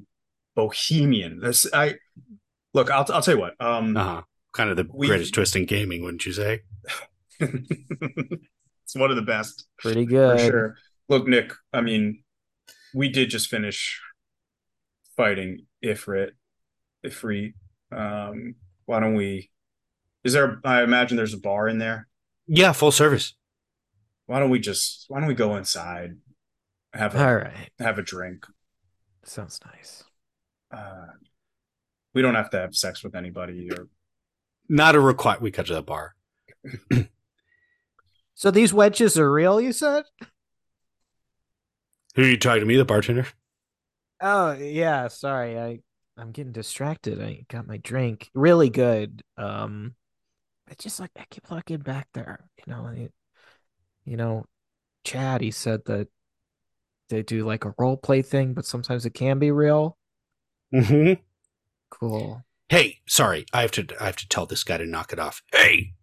bohemian 0.56 1.38
this 1.40 1.66
I 1.72 1.96
look 2.72 2.90
I'll 2.90 3.04
I'll 3.12 3.20
tell 3.22 3.34
you 3.34 3.40
what 3.40 3.60
um 3.60 3.94
Uh 3.96 4.04
huh. 4.04 4.22
Kind 4.52 4.70
of 4.70 4.76
the 4.78 4.86
We- 4.92 5.06
greatest 5.06 5.34
twist 5.34 5.54
in 5.54 5.66
gaming, 5.66 6.02
wouldn't 6.02 6.24
you 6.24 6.32
say? 6.32 6.62
it's 7.40 8.94
one 8.96 9.10
of 9.10 9.16
the 9.16 9.22
best 9.22 9.66
Pretty 9.78 10.04
for 10.06 10.10
good. 10.10 10.40
sure 10.40 10.76
look 11.10 11.28
Nick 11.28 11.52
I 11.74 11.82
mean 11.82 12.22
we 12.94 13.10
did 13.10 13.28
just 13.28 13.48
finish 13.48 14.00
fighting 15.14 15.66
Ifrit 15.84 16.30
Ifrit 17.04 17.52
um 17.92 18.54
why 18.88 19.00
don't 19.00 19.14
we 19.14 19.50
is 20.24 20.32
there 20.32 20.60
I 20.64 20.82
imagine 20.82 21.16
there's 21.18 21.34
a 21.34 21.38
bar 21.38 21.68
in 21.68 21.78
there 21.78 22.08
Yeah, 22.46 22.72
full 22.72 22.90
service. 22.90 23.34
why 24.26 24.40
don't 24.40 24.48
we 24.50 24.58
just 24.58 25.04
why 25.08 25.20
don't 25.20 25.28
we 25.28 25.34
go 25.34 25.56
inside 25.56 26.16
have 26.94 27.14
a 27.14 27.22
All 27.24 27.34
right. 27.36 27.70
have 27.78 27.98
a 27.98 28.02
drink 28.02 28.46
Sounds 29.24 29.60
nice. 29.66 30.04
uh 30.72 31.06
we 32.14 32.22
don't 32.22 32.34
have 32.34 32.50
to 32.50 32.58
have 32.58 32.74
sex 32.74 33.04
with 33.04 33.14
anybody 33.14 33.68
or 33.70 33.88
Not 34.70 34.94
a 34.94 35.00
require. 35.00 35.38
We 35.40 35.50
cut 35.50 35.66
to 35.66 35.74
the 35.74 35.82
bar. 35.82 36.14
So 38.34 38.52
these 38.52 38.72
wedges 38.72 39.18
are 39.18 39.32
real, 39.32 39.60
you 39.60 39.72
said? 39.72 40.04
Who 42.14 42.22
are 42.22 42.26
you 42.28 42.36
talking 42.38 42.60
to 42.60 42.66
me, 42.66 42.76
the 42.76 42.84
bartender? 42.84 43.26
Oh 44.20 44.52
yeah, 44.52 45.08
sorry. 45.08 45.58
I 45.58 45.80
I'm 46.18 46.32
getting 46.32 46.52
distracted. 46.52 47.22
I 47.22 47.44
got 47.48 47.66
my 47.66 47.78
drink. 47.78 48.30
Really 48.34 48.70
good. 48.70 49.22
Um 49.36 49.94
I 50.70 50.74
just 50.74 51.00
like 51.00 51.10
I 51.18 51.24
keep 51.30 51.50
looking 51.50 51.78
back 51.78 52.08
there. 52.12 52.48
You 52.66 52.72
know, 52.72 52.86
it, 52.88 53.12
you 54.04 54.16
know, 54.16 54.44
Chad, 55.04 55.40
he 55.40 55.50
said 55.50 55.84
that 55.86 56.08
they 57.08 57.22
do 57.22 57.46
like 57.46 57.64
a 57.64 57.74
role 57.78 57.96
play 57.96 58.22
thing, 58.22 58.52
but 58.52 58.66
sometimes 58.66 59.06
it 59.06 59.14
can 59.14 59.38
be 59.38 59.50
real. 59.50 59.96
Mm-hmm. 60.74 61.22
Cool. 61.90 62.44
Hey, 62.68 62.98
sorry, 63.08 63.46
I 63.52 63.62
have 63.62 63.70
to. 63.72 63.86
I 63.98 64.06
have 64.06 64.16
to 64.16 64.28
tell 64.28 64.44
this 64.44 64.62
guy 64.62 64.76
to 64.76 64.84
knock 64.84 65.12
it 65.12 65.18
off. 65.18 65.42
Hey, 65.52 65.94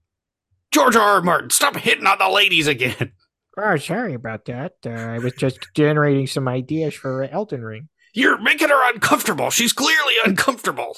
George 0.72 0.96
R. 0.96 1.16
R. 1.16 1.22
Martin, 1.22 1.52
stop 1.52 1.76
hitting 1.76 2.08
on 2.08 2.18
the 2.18 2.30
ladies 2.30 2.68
again. 2.68 3.12
Oh, 3.58 3.78
sorry 3.78 4.14
about 4.14 4.46
that. 4.46 4.74
Uh, 4.86 4.90
I 4.90 5.20
was 5.20 5.34
just 5.34 5.60
generating 5.74 6.28
some 6.28 6.48
ideas 6.48 6.94
for 6.94 7.24
Elden 7.24 7.64
Ring. 7.64 7.88
You're 8.16 8.42
making 8.42 8.70
her 8.70 8.90
uncomfortable. 8.94 9.50
She's 9.52 9.74
clearly 9.74 10.14
uncomfortable. 10.26 10.98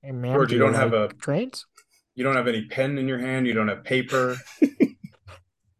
Hey, 0.00 0.12
ma'am, 0.12 0.32
George, 0.34 0.48
do 0.50 0.54
you 0.54 0.60
don't 0.60 0.74
have 0.74 0.92
a- 0.92 1.08
trains? 1.08 1.66
you 2.14 2.22
don't 2.22 2.36
have 2.36 2.46
any 2.46 2.64
pen 2.66 2.96
in 2.96 3.08
your 3.08 3.18
hand 3.18 3.44
you 3.44 3.52
don't 3.52 3.66
have 3.66 3.82
paper 3.82 4.36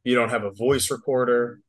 you 0.02 0.16
don't 0.16 0.31
have 0.31 0.43
a 0.43 0.51
voice 0.51 0.90
recorder 0.90 1.61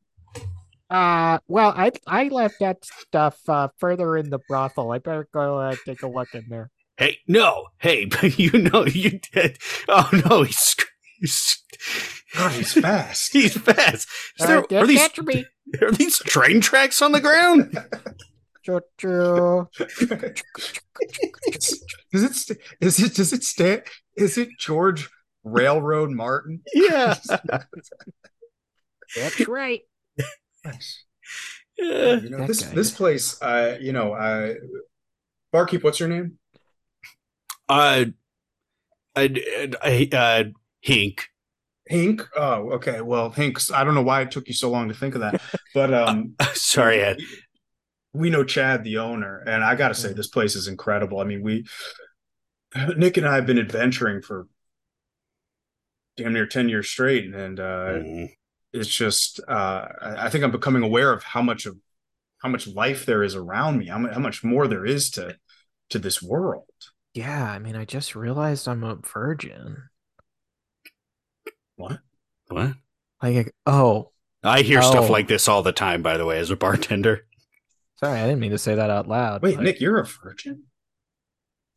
Uh, 0.89 1.37
well, 1.47 1.71
I 1.75 1.91
I 2.07 2.29
left 2.29 2.55
that 2.61 2.83
stuff 2.83 3.37
uh, 3.47 3.67
further 3.77 4.17
in 4.17 4.29
the 4.31 4.39
brothel. 4.47 4.91
I 4.91 4.97
better 4.99 5.27
go 5.31 5.57
uh, 5.59 5.75
take 5.85 6.01
a 6.03 6.07
look 6.07 6.33
in 6.33 6.45
there. 6.49 6.69
Hey, 6.97 7.19
no, 7.27 7.67
hey, 7.79 8.05
but 8.13 8.39
you 8.39 8.51
know 8.53 8.85
you 8.85 9.19
did. 9.33 9.57
Oh 9.87 10.09
no, 10.27 10.41
he's 10.43 10.75
he's, 11.19 11.63
God, 12.35 12.51
he's 12.53 12.73
fast 12.73 13.33
he's 13.33 13.57
fast. 13.57 14.07
Is 14.39 14.47
there, 14.47 14.61
don't 14.63 14.83
are 14.83 14.87
these 14.87 14.99
catch 14.99 15.19
me. 15.21 15.45
are 15.81 15.91
these 15.91 16.17
train 16.19 16.59
tracks 16.61 17.01
on 17.03 17.11
the 17.11 17.21
ground? 17.21 17.77
Choo 18.65 18.81
choo. 18.97 19.67
does 22.11 22.23
it 22.23 22.33
st- 22.35 22.59
is 22.81 22.99
it 22.99 23.13
does 23.13 23.31
it 23.33 23.43
stand 23.43 23.83
is 24.17 24.37
it 24.37 24.49
george 24.57 25.09
railroad 25.43 26.09
martin 26.09 26.61
yeah. 26.73 27.15
That's 29.15 29.47
right. 29.47 29.81
Yeah. 31.77 32.15
you 32.15 32.29
know 32.29 32.37
That 32.39 32.47
this 32.47 32.61
guy. 32.63 32.73
this 32.73 32.91
place 32.91 33.41
uh 33.41 33.77
you 33.79 33.93
know 33.93 34.13
uh 34.13 34.53
barkeep 35.53 35.83
what's 35.83 35.99
your 35.99 36.09
name 36.09 36.37
Uh, 37.69 38.05
I, 39.15 39.73
I, 39.81 40.09
uh, 40.11 40.43
Hink. 40.81 41.23
Hink. 41.87 42.27
Oh, 42.35 42.71
okay. 42.73 42.99
Well, 43.01 43.29
Hinks. 43.29 43.71
I 43.71 43.83
don't 43.85 43.95
know 43.95 44.01
why 44.03 44.21
it 44.21 44.29
took 44.31 44.47
you 44.47 44.53
so 44.53 44.69
long 44.69 44.89
to 44.89 44.93
think 44.93 45.15
of 45.15 45.21
that, 45.21 45.41
but 45.73 45.93
um, 45.93 46.35
Sorry, 46.53 47.01
Ed. 47.01 47.21
We 48.15 48.29
know 48.29 48.43
Chad, 48.43 48.83
the 48.83 48.97
owner, 48.97 49.39
and 49.45 49.63
I 49.63 49.75
got 49.75 49.89
to 49.89 49.93
say, 49.95 50.13
this 50.13 50.27
place 50.27 50.55
is 50.55 50.67
incredible. 50.67 51.19
I 51.19 51.23
mean, 51.25 51.41
we, 51.43 51.65
Nick 52.97 53.17
and 53.17 53.27
I 53.27 53.35
have 53.35 53.45
been 53.45 53.59
adventuring 53.59 54.21
for 54.21 54.47
damn 56.17 56.33
near 56.33 56.45
ten 56.47 56.69
years 56.69 56.89
straight, 56.89 57.33
and 57.33 57.59
uh, 57.59 57.93
Mm. 57.93 58.29
it's 58.73 58.89
just, 58.89 59.39
uh, 59.47 59.87
I 60.01 60.25
I 60.25 60.29
think 60.29 60.43
I'm 60.43 60.51
becoming 60.51 60.83
aware 60.83 61.11
of 61.11 61.23
how 61.23 61.41
much 61.41 61.65
of 61.65 61.77
how 62.39 62.49
much 62.49 62.67
life 62.67 63.05
there 63.05 63.23
is 63.23 63.35
around 63.35 63.79
me, 63.79 63.87
how 63.87 63.97
much, 63.97 64.43
more 64.43 64.67
there 64.67 64.85
is 64.85 65.09
to 65.11 65.37
to 65.89 65.99
this 65.99 66.21
world. 66.21 66.65
Yeah, 67.13 67.49
I 67.49 67.59
mean, 67.59 67.75
I 67.75 67.85
just 67.85 68.15
realized 68.15 68.67
I'm 68.67 68.83
a 68.83 68.95
virgin. 68.95 69.83
What? 71.77 71.99
What? 72.47 72.73
Like, 73.21 73.53
oh, 73.65 74.11
I 74.43 74.61
hear 74.61 74.81
stuff 74.81 75.09
Oh. 75.09 75.11
like 75.11 75.27
this 75.27 75.47
all 75.47 75.63
the 75.63 75.71
time. 75.71 76.01
By 76.01 76.17
the 76.17 76.25
way, 76.25 76.39
as 76.39 76.51
a 76.51 76.55
bartender. 76.55 77.25
Sorry, 78.05 78.19
I 78.19 78.25
didn't 78.25 78.39
mean 78.39 78.51
to 78.51 78.57
say 78.57 78.75
that 78.75 78.89
out 78.89 79.07
loud. 79.07 79.41
Wait, 79.41 79.59
Nick, 79.59 79.81
you're 79.81 79.99
a 79.99 80.05
virgin? 80.05 80.63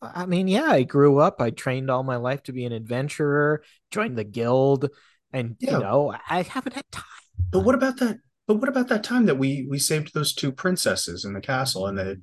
I 0.00 0.26
mean, 0.26 0.46
yeah, 0.46 0.70
I 0.70 0.82
grew 0.82 1.18
up. 1.18 1.40
I 1.40 1.50
trained 1.50 1.90
all 1.90 2.02
my 2.02 2.16
life 2.16 2.42
to 2.44 2.52
be 2.52 2.64
an 2.64 2.72
adventurer, 2.72 3.62
joined 3.90 4.16
the 4.16 4.24
guild, 4.24 4.90
and 5.32 5.56
Yeah. 5.58 5.72
you 5.72 5.78
know, 5.78 6.14
I 6.28 6.42
haven't 6.42 6.74
had 6.74 6.84
time. 6.92 7.04
But 7.50 7.60
what 7.60 7.74
about 7.74 7.96
that? 7.98 8.18
But 8.46 8.56
what 8.56 8.68
about 8.68 8.88
that 8.88 9.04
time 9.04 9.26
that 9.26 9.36
we 9.36 9.66
we 9.68 9.78
saved 9.78 10.14
those 10.14 10.32
two 10.32 10.52
princesses 10.52 11.24
in 11.24 11.32
the 11.32 11.40
castle, 11.40 11.86
and 11.86 11.98
they 11.98 12.16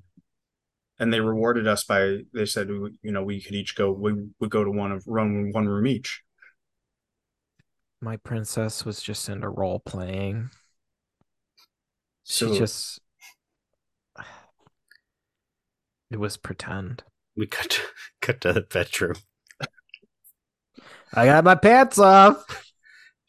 and 0.98 1.14
they 1.14 1.20
rewarded 1.20 1.68
us 1.68 1.84
by 1.84 2.20
they 2.34 2.46
said 2.46 2.70
you 2.70 3.12
know 3.12 3.24
we 3.24 3.42
could 3.42 3.54
each 3.54 3.76
go 3.76 3.92
we 3.92 4.14
would 4.40 4.50
go 4.50 4.64
to 4.64 4.72
one 4.72 4.92
of 4.92 5.04
run 5.06 5.52
one 5.52 5.68
room 5.68 5.86
each. 5.86 6.24
My 8.02 8.18
princess 8.18 8.86
was 8.86 9.02
just 9.02 9.30
into 9.30 9.50
role 9.50 9.80
playing. 9.80 10.50
She 12.24 12.58
just 12.58 13.00
it 16.12 16.20
was 16.20 16.38
pretend. 16.38 17.04
We 17.36 17.48
cut 17.48 17.72
to, 17.72 17.82
cut 18.22 18.42
to 18.42 18.54
the 18.54 18.62
bedroom. 18.62 19.16
I 21.14 21.26
got 21.26 21.44
my 21.44 21.56
pants 21.56 21.98
off. 22.00 22.74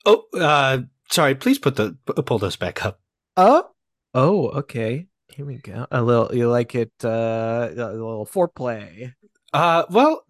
Oh, 0.04 0.24
uh, 0.34 0.78
sorry. 1.10 1.34
Please 1.34 1.58
put 1.58 1.76
the 1.76 1.96
pull 2.04 2.38
those 2.38 2.56
back 2.56 2.84
up. 2.84 3.00
Oh, 3.36 3.68
oh, 4.14 4.48
okay. 4.48 5.06
Here 5.28 5.44
we 5.44 5.56
go. 5.58 5.86
A 5.90 6.02
little, 6.02 6.34
you 6.34 6.48
like 6.48 6.74
it? 6.74 6.92
Uh, 7.04 7.68
a 7.70 7.92
little 7.92 8.26
foreplay. 8.26 9.12
Uh, 9.52 9.84
well, 9.90 10.22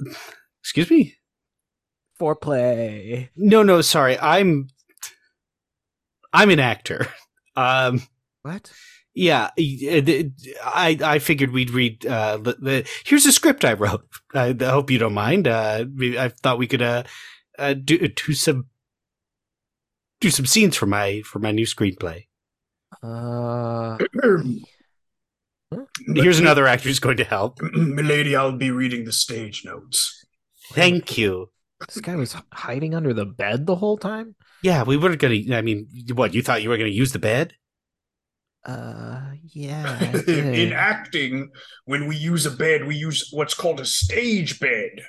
excuse 0.60 0.90
me. 0.90 1.14
Foreplay. 2.20 3.28
No, 3.36 3.62
no, 3.62 3.80
sorry. 3.80 4.18
I'm 4.18 4.68
I'm 6.32 6.50
an 6.50 6.60
actor. 6.60 7.06
Um, 7.56 8.02
What? 8.42 8.70
Yeah, 9.16 9.48
I 9.56 10.98
I 11.02 11.18
figured 11.20 11.50
we'd 11.50 11.70
read. 11.70 12.04
Uh, 12.04 12.36
the, 12.36 12.52
the 12.60 12.88
here's 13.06 13.24
a 13.24 13.32
script 13.32 13.64
I 13.64 13.72
wrote. 13.72 14.06
I, 14.34 14.54
I 14.60 14.64
hope 14.66 14.90
you 14.90 14.98
don't 14.98 15.14
mind. 15.14 15.48
Uh, 15.48 15.86
I 16.18 16.28
thought 16.28 16.58
we 16.58 16.66
could 16.66 16.82
uh, 16.82 17.04
uh 17.58 17.72
do 17.72 17.96
do 17.96 18.34
some 18.34 18.66
do 20.20 20.28
some 20.28 20.44
scenes 20.44 20.76
for 20.76 20.84
my 20.84 21.22
for 21.22 21.38
my 21.38 21.50
new 21.50 21.64
screenplay. 21.64 22.26
Uh, 23.02 23.96
Here's 26.14 26.38
another 26.38 26.66
actor 26.66 26.88
who's 26.88 27.00
going 27.00 27.16
to 27.16 27.24
help. 27.24 27.58
Milady, 27.72 28.36
I'll 28.36 28.52
be 28.52 28.70
reading 28.70 29.04
the 29.04 29.12
stage 29.12 29.64
notes. 29.64 30.24
Thank 30.72 31.16
you. 31.16 31.50
this 31.80 32.00
guy 32.00 32.16
was 32.16 32.36
hiding 32.52 32.94
under 32.94 33.14
the 33.14 33.24
bed 33.24 33.64
the 33.64 33.76
whole 33.76 33.96
time. 33.96 34.34
Yeah, 34.62 34.82
we 34.82 34.98
were 34.98 35.16
gonna. 35.16 35.40
I 35.52 35.62
mean, 35.62 35.88
what 36.12 36.34
you 36.34 36.42
thought 36.42 36.62
you 36.62 36.68
were 36.68 36.76
gonna 36.76 36.90
use 36.90 37.12
the 37.12 37.18
bed? 37.18 37.54
Uh, 38.66 39.20
yeah. 39.52 40.12
In 40.26 40.72
acting, 40.72 41.50
when 41.84 42.06
we 42.06 42.16
use 42.16 42.44
a 42.46 42.50
bed, 42.50 42.84
we 42.86 42.96
use 42.96 43.30
what's 43.32 43.54
called 43.54 43.80
a 43.80 43.86
stage 43.86 44.60
bed. 44.60 45.00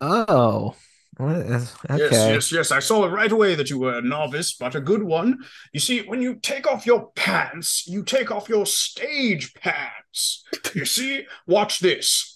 oh, 0.00 0.76
is, 1.18 1.74
okay. 1.90 1.98
Yes, 1.98 2.12
yes, 2.12 2.52
yes. 2.52 2.70
I 2.70 2.80
saw 2.80 3.06
it 3.06 3.10
right 3.10 3.32
away 3.32 3.54
that 3.54 3.70
you 3.70 3.78
were 3.78 3.98
a 3.98 4.02
novice, 4.02 4.54
but 4.54 4.74
a 4.74 4.80
good 4.80 5.02
one. 5.02 5.38
You 5.72 5.80
see, 5.80 6.02
when 6.02 6.20
you 6.20 6.36
take 6.36 6.66
off 6.66 6.84
your 6.84 7.10
pants, 7.12 7.86
you 7.86 8.04
take 8.04 8.30
off 8.30 8.48
your 8.48 8.66
stage 8.66 9.54
pants. 9.54 10.44
You 10.74 10.84
see? 10.84 11.26
Watch 11.46 11.80
this. 11.80 12.35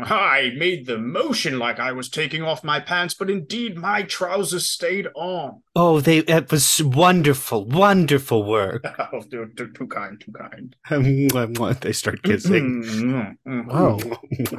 I 0.00 0.52
made 0.56 0.86
the 0.86 0.98
motion 0.98 1.58
like 1.58 1.80
I 1.80 1.90
was 1.90 2.08
taking 2.08 2.42
off 2.42 2.62
my 2.62 2.78
pants, 2.78 3.14
but 3.14 3.28
indeed 3.28 3.76
my 3.76 4.02
trousers 4.04 4.68
stayed 4.68 5.08
on. 5.16 5.62
Oh, 5.74 6.00
they 6.00 6.18
it 6.18 6.52
was 6.52 6.80
wonderful, 6.82 7.66
wonderful 7.66 8.44
work. 8.44 8.84
Oh, 9.10 9.22
too, 9.22 9.50
too, 9.56 9.72
too 9.72 9.86
kind, 9.86 10.20
too 10.20 10.32
kind. 10.32 10.76
they 11.80 11.92
start 11.92 12.22
kissing. 12.22 12.82
Mm, 12.82 13.36
mm, 13.46 13.66
mm. 13.66 13.66
Oh. 13.70 13.98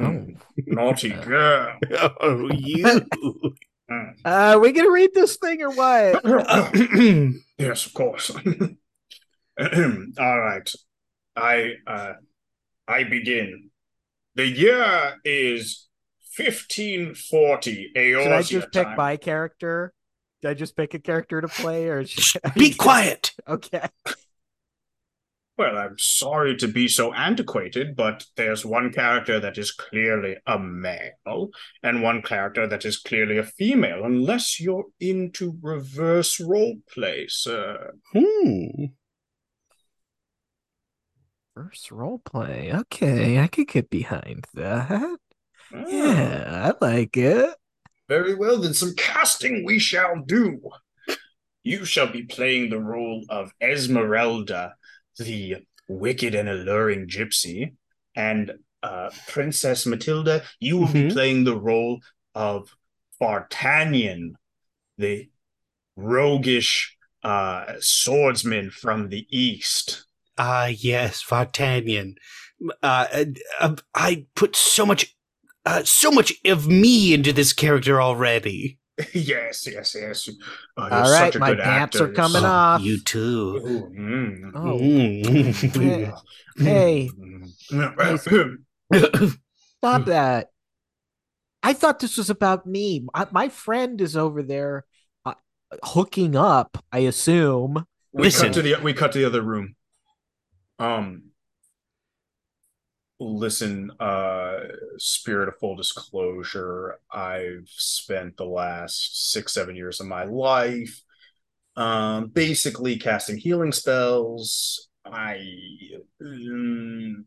Oh. 0.00 0.26
Naughty 0.66 1.10
girl. 1.10 1.78
oh, 2.20 2.50
you. 2.52 2.84
Mm. 3.90 4.14
Uh, 4.24 4.58
we 4.60 4.72
gonna 4.72 4.90
read 4.90 5.10
this 5.14 5.36
thing 5.36 5.62
or 5.62 5.70
what? 5.70 6.24
yes, 7.58 7.86
of 7.86 7.94
course. 7.94 8.30
All 9.60 10.40
right. 10.40 10.72
I 11.36 11.72
uh 11.86 12.12
I 12.88 13.04
begin. 13.04 13.70
The 14.40 14.48
year 14.48 15.20
is 15.22 15.86
1540 16.38 17.92
Eorzea 17.94 18.22
Should 18.22 18.32
I 18.32 18.42
just 18.42 18.72
pick 18.72 18.96
my 18.96 19.18
character? 19.18 19.92
Did 20.40 20.48
I 20.48 20.54
just 20.54 20.74
pick 20.74 20.94
a 20.94 20.98
character 20.98 21.42
to 21.42 21.48
play, 21.48 21.88
or 21.88 22.06
Be 22.56 22.72
quiet. 22.72 23.32
Okay. 23.46 23.86
Well, 25.58 25.76
I'm 25.76 25.98
sorry 25.98 26.56
to 26.56 26.68
be 26.68 26.88
so 26.88 27.12
antiquated, 27.12 27.94
but 27.94 28.24
there's 28.36 28.64
one 28.64 28.94
character 28.94 29.38
that 29.40 29.58
is 29.58 29.72
clearly 29.72 30.36
a 30.46 30.58
male 30.58 31.50
and 31.82 32.02
one 32.02 32.22
character 32.22 32.66
that 32.66 32.86
is 32.86 32.96
clearly 32.96 33.36
a 33.36 33.44
female, 33.44 34.04
unless 34.04 34.58
you're 34.58 34.86
into 35.00 35.58
reverse 35.60 36.40
role 36.40 36.76
play, 36.90 37.26
sir. 37.28 37.92
Hmm. 38.14 38.86
First 41.60 41.90
role 41.90 42.20
play. 42.24 42.72
Okay, 42.72 43.38
I 43.38 43.46
could 43.46 43.68
get 43.68 43.90
behind 43.90 44.46
that. 44.54 45.18
Ah, 45.74 45.84
Yeah, 45.86 46.72
I 46.80 46.84
like 46.84 47.16
it. 47.18 47.54
Very 48.08 48.34
well, 48.34 48.58
then 48.58 48.72
some 48.72 48.94
casting 48.96 49.64
we 49.66 49.78
shall 49.78 50.22
do. 50.24 50.58
You 51.62 51.84
shall 51.84 52.10
be 52.10 52.22
playing 52.22 52.70
the 52.70 52.80
role 52.80 53.24
of 53.28 53.52
Esmeralda, 53.60 54.74
the 55.18 55.56
wicked 55.86 56.34
and 56.34 56.48
alluring 56.48 57.08
gypsy, 57.08 57.74
and 58.16 58.52
uh, 58.82 59.10
Princess 59.28 59.84
Matilda, 59.84 60.42
you 60.60 60.78
will 60.78 60.88
be 60.92 61.02
Mhm. 61.02 61.12
playing 61.12 61.44
the 61.44 61.56
role 61.56 62.00
of 62.34 62.74
Bartanian, 63.20 64.32
the 64.96 65.28
roguish 65.94 66.96
uh, 67.22 67.74
swordsman 67.80 68.70
from 68.70 69.10
the 69.10 69.26
east. 69.28 70.06
Ah, 70.42 70.68
yes, 70.68 71.22
Vartanian. 71.22 72.14
Uh, 72.82 73.24
uh, 73.60 73.76
I 73.94 74.24
put 74.34 74.56
so 74.56 74.86
much, 74.86 75.14
uh, 75.66 75.82
so 75.84 76.10
much 76.10 76.32
of 76.46 76.66
me 76.66 77.12
into 77.12 77.30
this 77.34 77.52
character 77.52 78.00
already. 78.00 78.78
yes, 79.12 79.66
yes, 79.70 79.94
yes. 79.98 80.30
Oh, 80.78 80.86
you're 80.86 80.94
All 80.94 81.10
right, 81.10 81.38
my 81.38 81.54
pants 81.54 81.96
actor. 81.96 82.06
are 82.06 82.12
coming 82.14 82.40
You're 82.40 82.50
off. 82.50 82.80
You 82.80 83.02
too. 83.02 83.60
Ooh, 83.66 83.92
mm. 83.94 84.52
Oh, 84.54 84.78
Mm. 85.78 86.14
hey, 86.58 87.10
Mm. 87.70 88.58
stop 89.78 90.06
that. 90.06 90.50
I 91.62 91.74
thought 91.74 91.98
this 92.00 92.16
was 92.16 92.30
about 92.30 92.66
me. 92.66 93.06
I, 93.12 93.26
my 93.30 93.50
friend 93.50 94.00
is 94.00 94.16
over 94.16 94.42
there 94.42 94.86
uh, 95.26 95.34
hooking 95.84 96.34
up, 96.34 96.82
I 96.90 97.00
assume. 97.00 97.84
we 98.12 98.22
Listen. 98.24 98.46
cut 98.46 98.54
to 98.54 98.62
the 98.62 98.76
we 98.82 98.94
cut 98.94 99.12
to 99.12 99.18
the 99.18 99.26
other 99.26 99.42
room. 99.42 99.76
Um 100.80 101.24
listen, 103.20 103.90
uh 104.00 104.60
spirit 104.96 105.48
of 105.48 105.58
full 105.58 105.76
disclosure, 105.76 106.98
I've 107.12 107.68
spent 107.68 108.36
the 108.36 108.46
last 108.46 109.30
six, 109.32 109.52
seven 109.52 109.76
years 109.76 110.00
of 110.00 110.06
my 110.06 110.24
life 110.24 111.02
um 111.76 112.28
basically 112.28 112.98
casting 112.98 113.36
healing 113.36 113.72
spells. 113.72 114.88
I 115.04 115.46
um, 116.20 117.26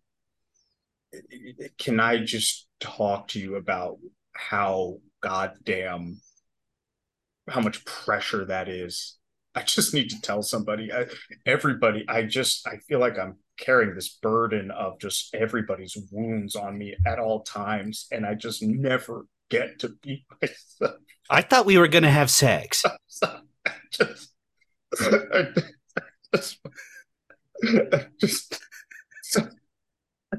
can 1.78 2.00
I 2.00 2.24
just 2.24 2.68
talk 2.80 3.28
to 3.30 3.40
you 3.40 3.56
about 3.56 3.98
how 4.34 4.98
goddamn 5.22 6.22
how 7.48 7.62
much 7.62 7.86
pressure 7.86 8.46
that 8.46 8.68
is? 8.70 9.18
I 9.56 9.62
just 9.64 9.94
need 9.94 10.10
to 10.10 10.22
tell 10.22 10.42
somebody, 10.42 10.92
I, 10.92 11.06
everybody. 11.46 12.06
I 12.08 12.24
just 12.24 12.68
I 12.68 12.78
feel 12.78 13.00
like 13.00 13.20
I'm 13.20 13.38
carrying 13.58 13.96
this 13.96 14.10
burden 14.22 14.72
of 14.72 15.00
just 15.00 15.34
everybody's 15.36 15.98
wounds 16.12 16.56
on 16.56 16.78
me 16.78 16.96
at 17.06 17.20
all 17.20 17.42
times, 17.44 18.08
and 18.12 18.26
I 18.26 18.34
just 18.36 18.62
never 18.64 19.28
get 19.50 19.80
to 19.80 19.90
be 20.02 20.26
myself. 20.42 21.00
I 21.30 21.42
thought 21.42 21.66
we 21.66 21.78
were 21.78 21.88
gonna 21.88 22.10
have 22.12 22.30
sex. 22.30 22.84
I 23.24 23.72
just, 23.92 24.30
I 25.00 25.48
just, 26.34 26.60
I 27.64 28.06
just, 28.20 28.60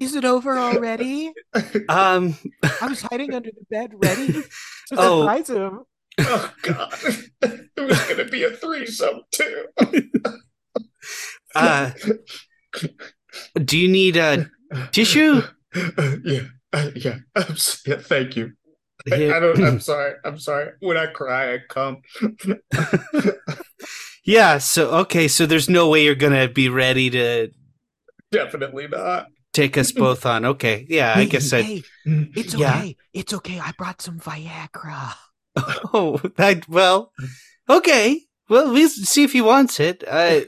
Is 0.00 0.14
it 0.14 0.24
over 0.24 0.58
already? 0.58 1.32
Um. 1.88 2.36
I 2.80 2.86
was 2.88 3.00
hiding 3.02 3.32
under 3.32 3.50
the 3.50 3.64
bed 3.70 3.92
ready 3.94 4.32
to 4.32 4.44
Oh. 4.92 5.22
surprise 5.22 5.48
him. 5.50 5.80
oh 6.20 6.52
god, 6.62 6.94
it 7.42 7.70
was 7.80 8.00
gonna 8.06 8.24
be 8.26 8.44
a 8.44 8.50
threesome 8.50 9.22
too. 9.30 9.66
Uh. 11.54 11.90
Do 13.64 13.78
you 13.78 13.88
need 13.88 14.16
a 14.16 14.50
tissue? 14.92 15.42
yeah, 16.24 16.40
uh, 16.72 16.90
yeah, 16.94 17.18
I'm 17.36 17.56
yeah. 17.86 17.96
Thank 17.96 18.36
you. 18.36 18.52
I, 19.12 19.16
Here- 19.16 19.34
I 19.34 19.40
don't. 19.40 19.62
I'm 19.62 19.80
sorry. 19.90 20.14
I'm 20.24 20.38
sorry. 20.38 20.70
When 20.80 20.96
I 20.96 21.06
cry, 21.06 21.54
I 21.54 21.58
come. 21.68 22.02
yeah. 24.24 24.58
So 24.58 24.90
okay. 25.00 25.28
So 25.28 25.46
there's 25.46 25.68
no 25.68 25.88
way 25.88 26.04
you're 26.04 26.14
gonna 26.14 26.48
be 26.48 26.68
ready 26.68 27.10
to 27.10 27.50
Definitely 28.32 28.88
not. 28.88 29.26
take 29.52 29.76
us 29.78 29.92
both 29.92 30.26
on. 30.26 30.44
Okay. 30.44 30.86
Yeah. 30.88 31.12
I 31.16 31.24
guess 31.26 31.52
I. 31.52 31.62
Hey, 31.62 31.82
it's 32.04 32.54
Yeah. 32.54 32.78
okay. 32.78 32.96
It's 33.12 33.32
okay. 33.34 33.60
I 33.60 33.72
brought 33.76 34.00
some 34.02 34.18
Viagra. 34.20 35.14
Oh, 35.92 36.20
that 36.36 36.68
well. 36.68 37.12
Okay. 37.68 38.22
Well, 38.48 38.72
we'll 38.72 38.88
see 38.88 39.22
if 39.24 39.32
he 39.32 39.40
wants 39.40 39.78
it. 39.80 40.02
Uh, 40.06 40.40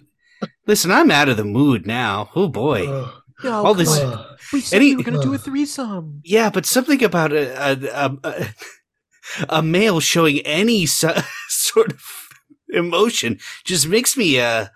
listen, 0.66 0.90
I'm 0.90 1.10
out 1.10 1.28
of 1.28 1.36
the 1.36 1.44
mood 1.44 1.86
now. 1.86 2.30
Oh 2.34 2.48
boy. 2.48 2.86
Ugh. 2.88 3.22
No, 3.44 3.64
All 3.66 3.74
this- 3.74 3.98
on. 4.00 4.24
We 4.52 4.60
said 4.60 4.76
Any- 4.76 4.90
we 4.90 4.96
were 4.96 5.02
gonna 5.10 5.22
do 5.22 5.34
a 5.34 5.38
threesome. 5.38 6.20
Yeah, 6.24 6.50
but 6.50 6.64
something 6.66 7.02
about 7.02 7.32
a 7.32 7.72
a, 7.72 7.76
a, 7.92 8.16
a, 8.24 8.48
a 9.58 9.62
male 9.62 10.00
showing 10.00 10.38
any 10.40 10.86
so, 10.86 11.14
sort 11.48 11.92
of 11.92 12.02
emotion 12.68 13.38
just 13.64 13.88
makes 13.88 14.16
me 14.16 14.40
uh 14.40 14.66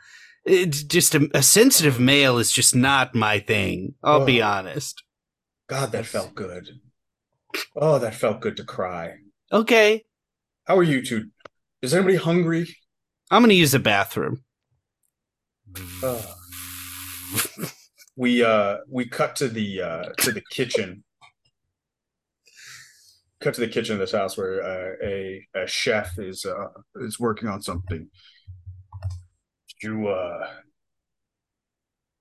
just 0.68 1.14
a, 1.14 1.28
a 1.34 1.42
sensitive 1.42 2.00
male 2.00 2.38
is 2.38 2.50
just 2.50 2.74
not 2.74 3.14
my 3.14 3.38
thing. 3.38 3.94
I'll 4.02 4.24
be 4.24 4.42
honest. 4.42 5.02
God, 5.68 5.92
that 5.92 6.06
felt 6.06 6.34
good. 6.34 6.68
Oh, 7.76 7.98
that 7.98 8.14
felt 8.14 8.40
good 8.40 8.56
to 8.56 8.64
cry. 8.64 9.14
Okay, 9.52 10.04
How 10.66 10.76
are 10.78 10.82
you 10.82 11.04
two? 11.04 11.30
Is 11.82 11.94
anybody 11.94 12.16
hungry? 12.16 12.76
I'm 13.30 13.42
gonna 13.42 13.54
use 13.54 13.72
the 13.72 13.78
bathroom. 13.78 14.42
Ugh. 16.02 16.24
we 18.16 18.42
uh 18.42 18.78
we 18.88 19.08
cut 19.08 19.36
to 19.36 19.48
the 19.48 19.82
uh 19.82 20.08
to 20.18 20.32
the 20.32 20.42
kitchen 20.50 21.04
cut 23.40 23.54
to 23.54 23.60
the 23.60 23.68
kitchen 23.68 23.94
of 23.94 24.00
this 24.00 24.12
house 24.12 24.36
where 24.36 24.62
uh, 24.62 25.06
a 25.06 25.46
a 25.54 25.66
chef 25.66 26.18
is 26.18 26.44
uh, 26.44 26.68
is 26.96 27.18
working 27.18 27.48
on 27.48 27.62
something. 27.62 28.08
Did 29.68 29.88
you 29.88 30.08
uh, 30.08 30.46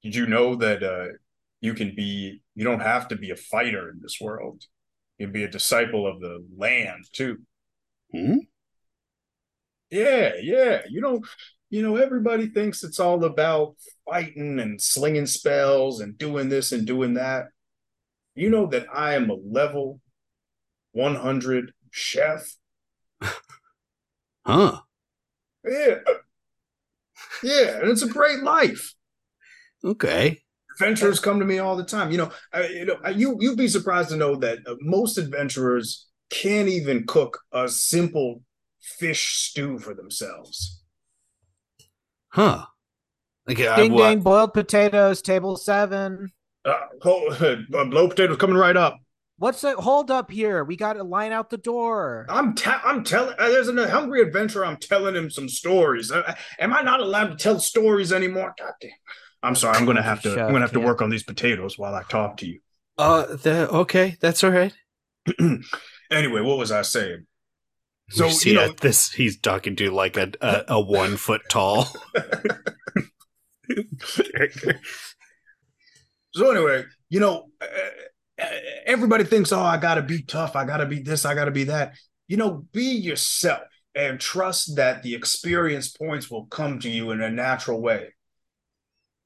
did 0.02 0.16
you 0.16 0.28
know 0.28 0.56
that 0.56 0.82
uh, 0.82 1.14
you 1.62 1.74
can 1.74 1.94
be 1.96 2.42
you 2.56 2.64
don't 2.64 2.80
have 2.80 3.08
to 3.10 3.16
be 3.16 3.32
a 3.32 3.36
fighter 3.36 3.90
in 3.90 4.00
this 4.02 4.18
world. 4.22 4.64
You 5.18 5.28
can 5.28 5.34
be 5.34 5.44
a 5.44 5.50
disciple 5.50 6.08
of 6.08 6.22
the 6.22 6.46
land 6.58 7.06
too. 7.12 7.40
Hmm? 8.14 8.38
Yeah, 9.92 10.34
yeah. 10.42 10.82
You 10.90 11.02
know, 11.02 11.22
you 11.70 11.82
know, 11.82 11.98
everybody 11.98 12.48
thinks 12.48 12.84
it's 12.84 13.00
all 13.00 13.24
about 13.24 13.76
fighting 14.06 14.60
and 14.60 14.82
slinging 14.82 15.28
spells 15.28 16.02
and 16.02 16.18
doing 16.18 16.50
this 16.50 16.72
and 16.72 16.88
doing 16.88 17.14
that. 17.16 17.48
You 18.36 18.50
know 18.50 18.66
that 18.68 18.88
I 18.94 19.14
am 19.16 19.30
a 19.30 19.36
level 19.36 20.02
100 20.94 21.74
chef. 21.92 22.56
Huh. 24.46 24.80
Yeah. 25.64 25.96
Yeah, 27.44 27.80
and 27.80 27.90
it's 27.90 28.02
a 28.02 28.08
great 28.08 28.40
life. 28.40 28.94
Okay. 29.84 30.42
Adventurers 30.76 31.20
come 31.20 31.40
to 31.40 31.46
me 31.46 31.60
all 31.60 31.76
the 31.76 31.84
time. 31.84 32.12
You 32.12 32.18
know, 32.18 32.32
I, 32.54 32.68
you 32.68 32.86
know, 32.86 32.98
you 33.10 33.38
you'd 33.40 33.58
be 33.58 33.68
surprised 33.68 34.10
to 34.10 34.16
know 34.16 34.36
that 34.38 34.60
uh, 34.66 34.76
most 34.82 35.18
adventurers 35.18 36.08
can't 36.30 36.70
even 36.70 37.06
cook 37.06 37.40
a 37.52 37.68
simple 37.68 38.42
fish 38.82 39.38
stew 39.38 39.78
for 39.78 39.94
themselves. 39.94 40.79
Huh. 42.30 42.66
Like, 43.48 43.60
uh, 43.60 43.76
Ding 43.76 43.94
what- 43.94 44.10
ding, 44.10 44.22
boiled 44.22 44.54
potatoes, 44.54 45.22
table 45.22 45.58
seven. 45.58 46.32
Uh, 46.66 46.74
hold, 47.02 47.34
uh, 47.42 47.86
blow 47.86 48.08
potatoes 48.08 48.38
coming 48.38 48.58
right 48.58 48.78
up. 48.78 48.98
What's 49.38 49.62
the 49.62 49.74
hold 49.78 50.12
up 50.12 50.30
here? 50.30 50.66
We 50.66 50.76
got 50.76 50.94
to 50.94 51.04
line 51.04 51.32
out 51.32 51.50
the 51.50 51.58
door. 51.58 52.26
I'm 52.28 52.56
ta- 52.56 52.82
I'm 52.84 53.06
telling. 53.06 53.36
Uh, 53.40 53.48
there's 53.48 53.70
a 53.70 53.90
hungry 53.90 54.22
adventurer. 54.22 54.66
I'm 54.66 54.76
telling 54.76 55.16
him 55.16 55.30
some 55.30 55.48
stories. 55.48 56.12
Uh, 56.12 56.36
am 56.60 56.74
I 56.74 56.82
not 56.82 57.00
allowed 57.00 57.28
to 57.28 57.36
tell 57.38 57.58
stories 57.62 58.12
anymore? 58.12 58.54
God 58.60 58.74
damn. 58.82 58.92
I'm 59.42 59.56
sorry. 59.56 59.78
I'm 59.78 59.86
gonna 59.86 60.04
have 60.04 60.22
to. 60.24 60.32
I'm 60.32 60.52
gonna 60.52 60.60
have 60.60 60.74
to 60.74 60.82
work 60.82 61.02
on 61.02 61.10
these 61.10 61.24
potatoes 61.24 61.78
while 61.78 61.96
I 61.96 62.04
talk 62.04 62.36
to 62.38 62.48
you. 62.48 62.60
Uh, 62.98 63.38
the, 63.38 63.70
okay, 63.70 64.18
that's 64.20 64.44
all 64.44 64.52
right. 64.52 64.74
anyway, 66.12 66.42
what 66.42 66.58
was 66.58 66.74
I 66.74 66.82
saying? 66.82 67.26
So 68.10 68.18
So, 68.18 68.26
you 68.26 68.32
see 68.32 68.50
you 68.52 68.56
know- 68.56 68.74
this 68.74 69.12
he's 69.12 69.40
talking 69.40 69.76
to 69.78 69.92
like 69.92 70.18
a 70.18 70.32
a, 70.42 70.64
a 70.70 70.82
one 70.82 71.18
foot 71.18 71.42
tall. 71.50 71.88
So 76.32 76.52
anyway, 76.52 76.84
you 77.10 77.20
know, 77.20 77.50
uh, 77.62 77.66
uh, 78.42 78.46
everybody 78.86 79.24
thinks, 79.24 79.52
"Oh, 79.52 79.62
I 79.62 79.78
gotta 79.78 80.02
be 80.02 80.22
tough. 80.22 80.56
I 80.56 80.64
gotta 80.66 80.86
be 80.86 81.00
this. 81.02 81.26
I 81.26 81.34
gotta 81.34 81.52
be 81.52 81.66
that." 81.66 81.96
You 82.28 82.38
know, 82.38 82.66
be 82.72 82.84
yourself 82.84 83.62
and 83.96 84.20
trust 84.20 84.76
that 84.76 85.02
the 85.02 85.16
experience 85.16 85.90
points 85.90 86.30
will 86.30 86.46
come 86.46 86.80
to 86.82 86.90
you 86.90 87.12
in 87.12 87.22
a 87.22 87.30
natural 87.32 87.82
way. 87.82 88.14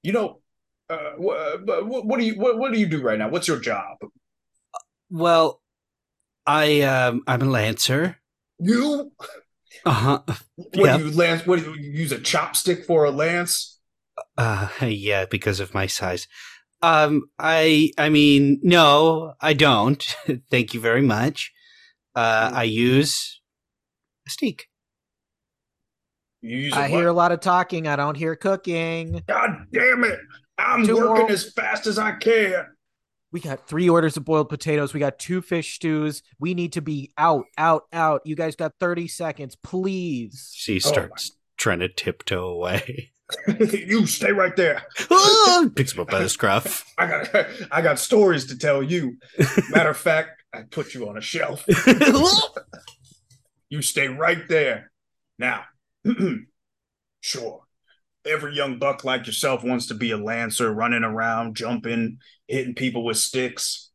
You 0.01 0.13
know, 0.13 0.41
uh, 0.89 1.11
what, 1.17 1.65
what, 1.65 2.05
what 2.05 2.19
do 2.19 2.25
you 2.25 2.35
what, 2.35 2.57
what 2.57 2.71
do 2.71 2.79
you 2.79 2.87
do 2.87 3.01
right 3.01 3.19
now? 3.19 3.29
What's 3.29 3.47
your 3.47 3.59
job? 3.59 3.97
Well, 5.09 5.61
I 6.45 6.81
um 6.81 7.21
I'm 7.27 7.41
a 7.41 7.45
lancer. 7.45 8.17
You 8.59 9.11
Uh 9.85 9.91
huh. 9.91 10.21
what 10.55 10.69
Yeah. 10.75 10.97
do 10.97 11.05
you 11.07 11.11
lance? 11.15 11.45
What 11.45 11.59
do 11.59 11.65
you, 11.65 11.75
you 11.75 11.91
use 11.91 12.11
a 12.11 12.17
chopstick 12.19 12.85
for 12.85 13.05
a 13.05 13.11
lance? 13.11 13.79
Uh 14.37 14.69
yeah, 14.81 15.25
because 15.25 15.59
of 15.59 15.73
my 15.73 15.87
size. 15.87 16.27
Um 16.81 17.23
I 17.39 17.91
I 17.97 18.09
mean, 18.09 18.59
no, 18.63 19.33
I 19.41 19.53
don't. 19.53 20.03
Thank 20.51 20.73
you 20.73 20.79
very 20.79 21.01
much. 21.01 21.51
Uh 22.15 22.51
I 22.53 22.63
use 22.63 23.41
a 24.27 24.29
steak. 24.29 24.67
You 26.41 26.57
use 26.57 26.73
a 26.73 26.77
I 26.77 26.81
what? 26.81 26.89
hear 26.91 27.07
a 27.07 27.13
lot 27.13 27.31
of 27.31 27.39
talking. 27.39 27.87
I 27.87 27.95
don't 27.95 28.15
hear 28.15 28.35
cooking. 28.35 29.23
God 29.27 29.65
damn 29.71 30.03
it! 30.03 30.19
I'm 30.57 30.85
Two 30.85 30.97
working 30.97 31.23
more- 31.23 31.31
as 31.31 31.51
fast 31.53 31.87
as 31.87 31.97
I 31.97 32.11
can. 32.13 32.65
We 33.33 33.39
got 33.39 33.67
three 33.67 33.89
orders 33.89 34.15
of 34.15 34.23
boiled 34.25 34.47
potatoes. 34.47 34.93
We 34.93 34.99
got 34.99 35.17
two 35.17 35.41
fish 35.41 35.73
stews. 35.73 36.21
We 36.39 36.53
need 36.53 36.73
to 36.73 36.81
be 36.81 37.11
out, 37.17 37.45
out, 37.57 37.85
out. 37.91 38.21
You 38.25 38.35
guys 38.35 38.55
got 38.55 38.73
30 38.79 39.07
seconds, 39.07 39.55
please. 39.55 40.51
She 40.53 40.75
Oh, 40.75 40.79
starts 40.79 41.31
trying 41.57 41.79
to 41.79 41.89
tiptoe 41.89 42.45
away. 42.45 43.11
you 43.59 44.05
stay 44.05 44.31
right 44.31 44.55
there. 44.55 44.83
Ah! 45.11 45.65
Picks 45.75 45.93
him 45.93 46.01
up 46.01 46.09
by 46.11 46.19
the 46.21 46.29
scruff. 46.29 46.85
I 46.97 47.07
got 47.07 47.45
I 47.71 47.81
got 47.81 47.97
stories 47.99 48.45
to 48.47 48.57
tell 48.57 48.83
you. 48.83 49.17
Matter 49.71 49.89
of 49.89 49.97
fact, 49.97 50.43
I 50.53 50.61
put 50.63 50.93
you 50.93 51.09
on 51.09 51.17
a 51.17 51.21
shelf. 51.21 51.65
You 53.69 53.81
stay 53.81 54.07
right 54.07 54.47
there. 54.47 54.91
Now, 55.39 55.63
sure. 57.21 57.63
Every 58.25 58.55
young 58.55 58.79
buck 58.79 59.03
like 59.03 59.27
yourself 59.27 59.63
wants 59.63 59.87
to 59.87 59.93
be 59.93 60.11
a 60.11 60.17
lancer, 60.17 60.73
running 60.73 61.03
around, 61.03 61.55
jumping, 61.55 62.19
hitting 62.47 62.75
people 62.75 63.03
with 63.03 63.17
sticks. 63.17 63.91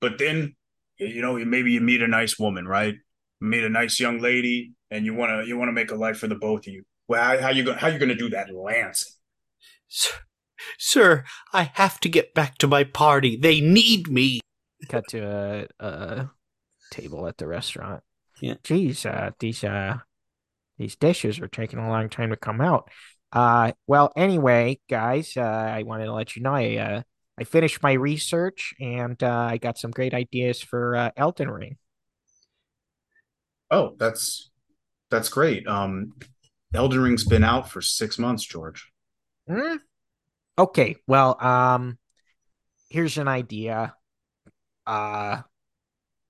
But 0.00 0.18
then, 0.18 0.56
you 0.98 1.22
know, 1.22 1.38
maybe 1.44 1.72
you 1.72 1.80
meet 1.80 2.02
a 2.02 2.08
nice 2.08 2.38
woman, 2.38 2.66
right? 2.66 2.94
You 3.40 3.46
meet 3.48 3.64
a 3.64 3.70
nice 3.70 3.98
young 3.98 4.18
lady, 4.18 4.72
and 4.90 5.04
you 5.04 5.14
wanna 5.14 5.44
you 5.44 5.56
wanna 5.56 5.72
make 5.72 5.90
a 5.90 5.94
life 5.94 6.18
for 6.18 6.28
the 6.28 6.34
both 6.34 6.66
of 6.66 6.72
you. 6.72 6.84
Well, 7.08 7.22
how, 7.22 7.38
how 7.40 7.48
you 7.50 7.64
gonna 7.64 7.78
how 7.78 7.88
you 7.88 7.98
gonna 7.98 8.14
do 8.14 8.30
that 8.30 8.54
lancing? 8.54 9.12
Sir, 9.88 10.14
sir, 10.78 11.24
I 11.52 11.70
have 11.74 12.00
to 12.00 12.08
get 12.08 12.34
back 12.34 12.58
to 12.58 12.68
my 12.68 12.84
party. 12.84 13.36
They 13.36 13.60
need 13.60 14.08
me. 14.08 14.40
Cut 14.88 15.04
to 15.08 15.66
a, 15.80 15.84
a 15.84 16.30
table 16.90 17.26
at 17.26 17.38
the 17.38 17.46
restaurant. 17.46 18.02
Yeah. 18.40 18.54
Geez, 18.64 19.04
uh, 19.04 19.30
these 19.38 19.64
uh, 19.64 19.98
these 20.78 20.96
dishes 20.96 21.40
are 21.40 21.48
taking 21.48 21.78
a 21.78 21.88
long 21.88 22.08
time 22.08 22.30
to 22.30 22.36
come 22.36 22.60
out. 22.60 22.88
Uh, 23.32 23.72
well, 23.86 24.12
anyway, 24.16 24.80
guys, 24.88 25.36
uh, 25.36 25.40
I 25.40 25.84
wanted 25.84 26.06
to 26.06 26.12
let 26.12 26.34
you 26.36 26.42
know 26.42 26.54
I 26.54 26.76
uh, 26.76 27.02
I 27.38 27.44
finished 27.44 27.82
my 27.82 27.92
research 27.92 28.74
and 28.80 29.20
uh, 29.22 29.48
I 29.50 29.58
got 29.58 29.78
some 29.78 29.90
great 29.90 30.14
ideas 30.14 30.60
for 30.60 30.96
uh, 30.96 31.10
Elden 31.16 31.50
Ring. 31.50 31.76
Oh, 33.70 33.94
that's 33.98 34.50
that's 35.10 35.28
great. 35.28 35.66
Um, 35.66 36.12
Elden 36.74 37.00
Ring's 37.00 37.24
been 37.24 37.44
out 37.44 37.70
for 37.70 37.80
six 37.80 38.18
months, 38.18 38.44
George. 38.44 38.90
Hmm? 39.48 39.76
Okay, 40.58 40.96
well, 41.06 41.42
um, 41.42 41.98
here's 42.90 43.16
an 43.16 43.28
idea. 43.28 43.94
Uh, 44.86 45.42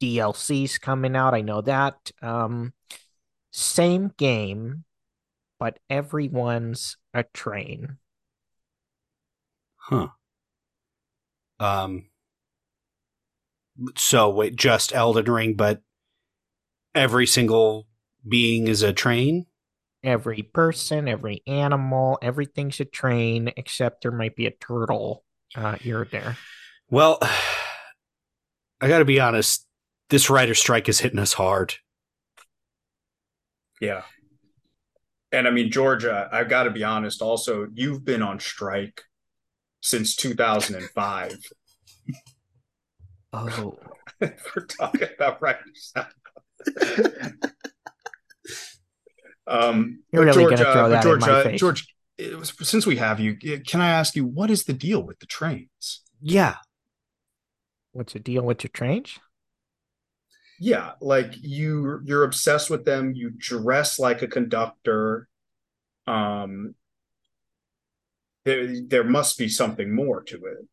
DLC's 0.01 0.79
coming 0.79 1.17
out. 1.17 1.35
I 1.35 1.41
know 1.41 1.61
that. 1.63 1.97
Um, 2.23 2.73
same 3.51 4.13
game, 4.17 4.85
but 5.61 5.79
everyone's 5.91 6.97
a 7.15 7.23
train. 7.23 7.99
Huh. 9.77 10.09
Um. 11.61 12.07
So 13.97 14.31
wait, 14.31 14.57
just 14.57 14.95
Elden 14.95 15.31
Ring, 15.31 15.55
but 15.55 15.83
every 16.95 17.27
single 17.27 17.87
being 18.27 18.67
is 18.67 18.83
a 18.83 18.93
train. 18.93 19.47
Every 20.03 20.43
person, 20.43 21.09
every 21.09 21.43
animal, 21.47 22.19
everything's 22.23 22.81
a 22.81 22.87
train, 22.87 23.53
except 23.57 24.03
there 24.03 24.13
might 24.13 24.35
be 24.35 24.47
a 24.47 24.51
turtle 24.51 25.25
uh, 25.55 25.77
here 25.77 26.01
or 26.01 26.05
there. 26.07 26.39
Well, 26.89 27.19
I 28.81 28.89
got 28.89 29.01
to 29.01 29.05
be 29.05 29.21
honest. 29.21 29.67
This 30.09 30.31
writer 30.31 30.55
strike 30.55 30.89
is 30.89 31.01
hitting 31.01 31.19
us 31.19 31.35
hard. 31.35 31.75
Yeah. 33.81 34.03
And 35.33 35.47
I 35.47 35.51
mean, 35.51 35.71
Georgia, 35.71 36.29
I've 36.33 36.49
got 36.49 36.65
to 36.65 36.71
be 36.71 36.83
honest, 36.83 37.23
also, 37.23 37.69
you've 37.73 38.05
been 38.05 38.23
on 38.23 38.41
strike 38.41 39.03
since 39.81 40.17
2005. 40.17 41.37
Oh, 43.33 43.79
We're 44.21 44.67
talking 44.67 45.07
about 45.17 45.41
writers. 45.41 45.93
um, 49.47 50.01
You're 50.13 50.25
really 50.25 50.45
gonna 50.45 50.57
George, 50.57 50.61
uh, 50.61 50.73
throw 50.73 50.89
that 50.89 50.97
in 50.97 51.03
George, 51.03 51.21
my 51.21 51.43
face. 51.45 51.61
George, 51.61 51.95
it 52.19 52.37
was- 52.37 52.53
since 52.63 52.87
we 52.87 52.97
have 52.97 53.21
you, 53.21 53.37
uh, 53.53 53.59
can 53.65 53.81
I 53.81 53.91
ask 53.91 54.17
you 54.17 54.25
what 54.27 54.51
is 54.51 54.65
the 54.65 54.73
deal 54.73 55.01
with 55.03 55.21
the 55.21 55.27
trains? 55.27 56.03
Yeah. 56.21 56.57
what's 57.93 58.13
the 58.15 58.19
deal 58.19 58.43
with 58.43 58.65
your 58.65 58.71
trains? 58.75 59.21
Yeah, 60.61 60.93
like 61.01 61.35
you 61.41 62.01
you're 62.05 62.23
obsessed 62.25 62.71
with 62.71 62.85
them, 62.85 63.15
you 63.15 63.31
dress 63.31 63.99
like 63.99 64.23
a 64.23 64.29
conductor. 64.29 65.27
Um 66.07 66.75
there 68.45 68.81
there 68.87 69.05
must 69.05 69.39
be 69.39 69.49
something 69.49 69.95
more 69.95 70.23
to 70.25 70.37
it. 70.37 70.67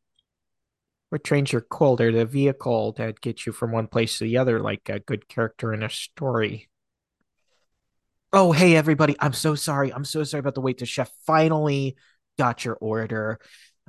what 1.10 1.24
trains 1.24 1.54
are 1.54 1.62
cool. 1.62 1.96
They're 1.98 2.12
the 2.14 2.26
vehicle 2.26 2.94
that 2.94 3.20
gets 3.22 3.46
you 3.46 3.52
from 3.54 3.72
one 3.72 3.88
place 3.88 4.18
to 4.18 4.24
the 4.26 4.38
other, 4.38 4.60
like 4.60 4.88
a 4.90 5.00
good 5.00 5.28
character 5.28 5.74
in 5.74 5.84
a 5.84 5.90
story. 5.90 6.70
Oh, 8.34 8.52
hey, 8.52 8.76
everybody. 8.76 9.16
I'm 9.20 9.34
so 9.34 9.56
sorry. 9.56 9.94
I'm 9.94 10.06
so 10.06 10.24
sorry 10.24 10.40
about 10.40 10.56
the 10.56 10.62
wait. 10.62 10.78
The 10.80 10.86
chef 10.86 11.10
finally 11.26 11.96
got 12.38 12.66
your 12.66 12.76
order. 12.76 13.40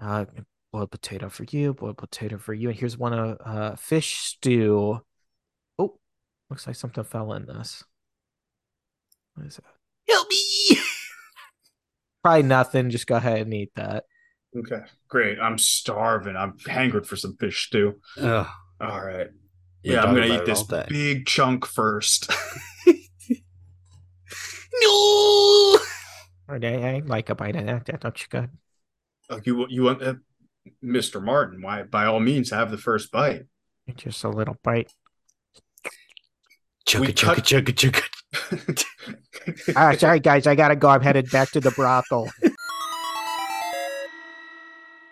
Uh, 0.00 0.26
boiled 0.72 0.90
potato 0.90 1.28
for 1.28 1.44
you, 1.50 1.74
boiled 1.74 1.98
potato 1.98 2.38
for 2.38 2.54
you. 2.54 2.68
And 2.70 2.78
here's 2.78 2.96
one 2.96 3.12
of 3.12 3.38
uh, 3.44 3.76
fish 3.76 4.16
stew. 4.18 5.00
Oh, 6.50 6.54
Looks 6.54 6.66
like 6.66 6.76
something 6.76 7.04
fell 7.04 7.32
in 7.34 7.46
this. 7.46 7.84
What 9.34 9.46
is 9.46 9.58
it? 9.58 9.64
Help 10.08 10.28
me! 10.28 10.78
Probably 12.24 12.42
nothing. 12.42 12.90
Just 12.90 13.06
go 13.06 13.16
ahead 13.16 13.40
and 13.40 13.54
eat 13.54 13.72
that. 13.76 14.04
Okay, 14.56 14.80
great. 15.08 15.38
I'm 15.38 15.58
starving. 15.58 16.36
I'm 16.36 16.56
hangered 16.66 17.06
for 17.06 17.16
some 17.16 17.36
fish 17.36 17.66
stew. 17.66 18.00
Ugh. 18.18 18.46
All 18.80 19.04
right. 19.04 19.28
We 19.84 19.92
Yeah, 19.92 20.02
I'm 20.02 20.14
gonna 20.14 20.34
eat 20.34 20.46
this 20.46 20.62
day. 20.64 20.86
big 20.88 21.26
chunk 21.26 21.66
first. 21.66 22.30
No! 24.80 25.78
All 26.48 26.54
right, 26.56 26.64
I, 26.64 26.96
I 26.96 27.02
like 27.04 27.30
a 27.30 27.34
bite 27.34 27.56
of 27.56 27.66
that. 27.66 28.00
Don't 28.00 28.20
you 28.20 28.26
go? 28.30 28.46
Uh, 29.28 29.40
you 29.44 29.66
you 29.68 29.82
want 29.82 30.02
uh, 30.02 30.14
Mr. 30.82 31.22
Martin? 31.22 31.62
Why? 31.62 31.82
By 31.82 32.06
all 32.06 32.20
means, 32.20 32.50
have 32.50 32.70
the 32.70 32.78
first 32.78 33.10
bite. 33.10 33.44
Just 33.96 34.24
a 34.24 34.28
little 34.28 34.56
bite. 34.62 34.92
Chugga, 36.88 37.00
We 37.00 37.06
chugga, 37.08 37.34
cut- 37.34 37.44
chugga, 37.44 38.02
chugga. 38.54 38.84
Ah, 39.76 39.94
sorry 39.96 40.20
guys, 40.20 40.46
I 40.46 40.54
gotta 40.54 40.76
go. 40.76 40.88
I'm 40.88 41.00
headed 41.00 41.30
back 41.30 41.50
to 41.52 41.60
the 41.60 41.70
brothel. 41.70 42.28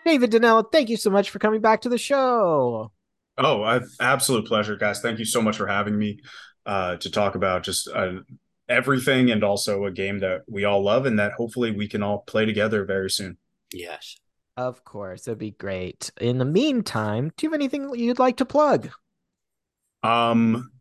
David 0.05 0.31
Donnella, 0.31 0.71
thank 0.71 0.89
you 0.89 0.97
so 0.97 1.09
much 1.09 1.29
for 1.29 1.39
coming 1.39 1.59
back 1.61 1.81
to 1.81 1.89
the 1.89 1.97
show. 1.97 2.91
Oh, 3.37 3.63
I, 3.63 3.81
absolute 3.99 4.45
pleasure, 4.47 4.75
guys. 4.75 5.01
Thank 5.01 5.19
you 5.19 5.25
so 5.25 5.41
much 5.41 5.57
for 5.57 5.67
having 5.67 5.97
me 5.97 6.19
uh, 6.65 6.95
to 6.97 7.11
talk 7.11 7.35
about 7.35 7.63
just 7.63 7.87
uh, 7.89 8.19
everything 8.69 9.31
and 9.31 9.43
also 9.43 9.85
a 9.85 9.91
game 9.91 10.19
that 10.19 10.41
we 10.47 10.65
all 10.65 10.83
love 10.83 11.05
and 11.05 11.19
that 11.19 11.33
hopefully 11.33 11.71
we 11.71 11.87
can 11.87 12.01
all 12.03 12.19
play 12.19 12.45
together 12.45 12.85
very 12.85 13.09
soon. 13.09 13.37
Yes. 13.73 14.17
Of 14.55 14.83
course, 14.83 15.27
it'd 15.27 15.37
be 15.39 15.51
great. 15.51 16.11
In 16.21 16.37
the 16.37 16.45
meantime, 16.45 17.31
do 17.37 17.45
you 17.45 17.51
have 17.51 17.59
anything 17.59 17.93
you'd 17.95 18.17
like 18.19 18.37
to 18.37 18.45
plug? 18.45 18.89
Um, 20.03 20.71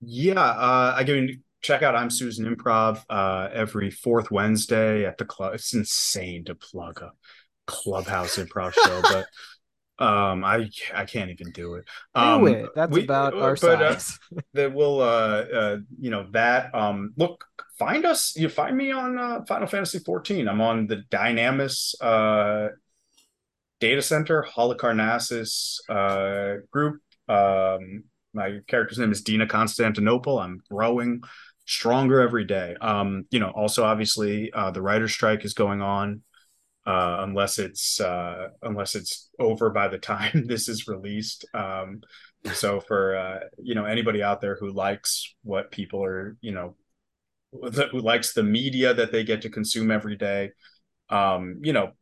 yeah, 0.00 0.40
uh, 0.40 0.94
I 0.96 1.04
mean, 1.04 1.42
check 1.62 1.82
out 1.82 1.94
I'm 1.94 2.10
Susan 2.10 2.54
Improv 2.54 3.02
uh, 3.10 3.48
every 3.52 3.90
fourth 3.90 4.30
Wednesday 4.30 5.04
at 5.04 5.18
the 5.18 5.24
club. 5.24 5.54
It's 5.54 5.74
insane 5.74 6.44
to 6.46 6.54
plug 6.54 7.02
a 7.02 7.12
clubhouse 7.66 8.36
improv 8.36 8.72
show, 8.72 9.02
but 9.98 10.04
um, 10.04 10.44
I 10.44 10.70
I 10.94 11.04
can't 11.04 11.30
even 11.30 11.52
do 11.52 11.74
it. 11.74 11.84
Do 12.14 12.20
Um, 12.20 12.46
it. 12.48 12.70
That's 12.74 12.90
we- 12.92 13.04
about 13.04 13.34
our 13.34 13.54
but, 13.54 13.82
uh, 13.82 13.98
size. 13.98 14.18
that 14.54 14.72
will 14.72 15.00
uh 15.02 15.44
uh 15.52 15.76
you 15.98 16.10
know 16.10 16.26
that 16.32 16.74
um 16.74 17.12
look 17.16 17.44
find 17.78 18.04
us 18.06 18.34
you 18.36 18.48
find 18.48 18.76
me 18.76 18.90
on 18.92 19.18
uh, 19.18 19.40
final 19.46 19.66
fantasy 19.66 19.98
14 19.98 20.48
i'm 20.48 20.60
on 20.60 20.86
the 20.86 21.02
dynamis 21.10 21.94
uh 22.02 22.68
data 23.80 24.02
center 24.02 24.46
Halicarnassus 24.54 25.80
uh 25.88 26.56
group 26.70 27.00
um 27.28 28.04
my 28.32 28.58
character's 28.66 28.98
name 28.98 29.12
is 29.12 29.22
dina 29.22 29.46
constantinople. 29.46 30.38
I'm 30.38 30.62
growing 30.70 31.22
stronger 31.66 32.20
every 32.20 32.44
day. 32.44 32.76
Um 32.80 33.24
you 33.30 33.40
know 33.40 33.50
also 33.50 33.84
obviously 33.84 34.52
uh 34.52 34.70
the 34.70 34.82
writer's 34.82 35.12
strike 35.12 35.44
is 35.44 35.54
going 35.54 35.80
on 35.80 36.22
uh 36.86 37.18
unless 37.20 37.58
it's 37.58 38.00
uh 38.00 38.48
unless 38.62 38.94
it's 38.94 39.30
over 39.38 39.70
by 39.70 39.88
the 39.88 39.98
time 40.12 40.46
this 40.46 40.68
is 40.68 40.88
released. 40.88 41.44
Um 41.54 42.00
so 42.54 42.80
for 42.80 43.16
uh, 43.16 43.40
you 43.62 43.74
know 43.74 43.84
anybody 43.84 44.22
out 44.22 44.40
there 44.40 44.56
who 44.58 44.70
likes 44.70 45.34
what 45.42 45.70
people 45.70 46.02
are 46.02 46.38
you 46.40 46.52
know 46.52 46.74
who 47.52 48.00
likes 48.00 48.32
the 48.32 48.42
media 48.42 48.94
that 48.94 49.12
they 49.12 49.24
get 49.24 49.42
to 49.42 49.50
consume 49.50 49.90
every 49.90 50.16
day, 50.16 50.52
um, 51.08 51.58
you 51.62 51.72
know, 51.72 51.92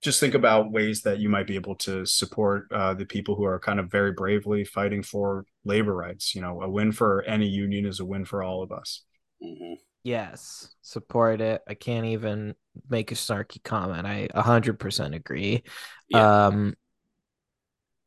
just 0.00 0.20
think 0.20 0.34
about 0.34 0.70
ways 0.70 1.02
that 1.02 1.18
you 1.18 1.28
might 1.28 1.46
be 1.46 1.56
able 1.56 1.74
to 1.76 2.06
support 2.06 2.70
uh, 2.72 2.94
the 2.94 3.04
people 3.04 3.34
who 3.34 3.44
are 3.44 3.58
kind 3.58 3.80
of 3.80 3.90
very 3.90 4.12
bravely 4.12 4.64
fighting 4.64 5.02
for 5.02 5.44
labor 5.64 5.94
rights. 5.94 6.34
You 6.34 6.40
know, 6.40 6.62
a 6.62 6.68
win 6.68 6.92
for 6.92 7.22
any 7.22 7.46
union 7.48 7.84
is 7.84 8.00
a 8.00 8.04
win 8.04 8.24
for 8.24 8.42
all 8.42 8.62
of 8.62 8.70
us. 8.70 9.02
Mhm. 9.42 9.76
Yes, 10.04 10.74
support 10.82 11.40
it. 11.40 11.62
I 11.68 11.74
can't 11.74 12.06
even 12.06 12.54
make 12.88 13.10
a 13.10 13.14
snarky 13.16 13.62
comment. 13.62 14.06
I 14.06 14.28
100% 14.34 15.14
agree. 15.14 15.64
Yeah. 16.08 16.46
Um, 16.46 16.74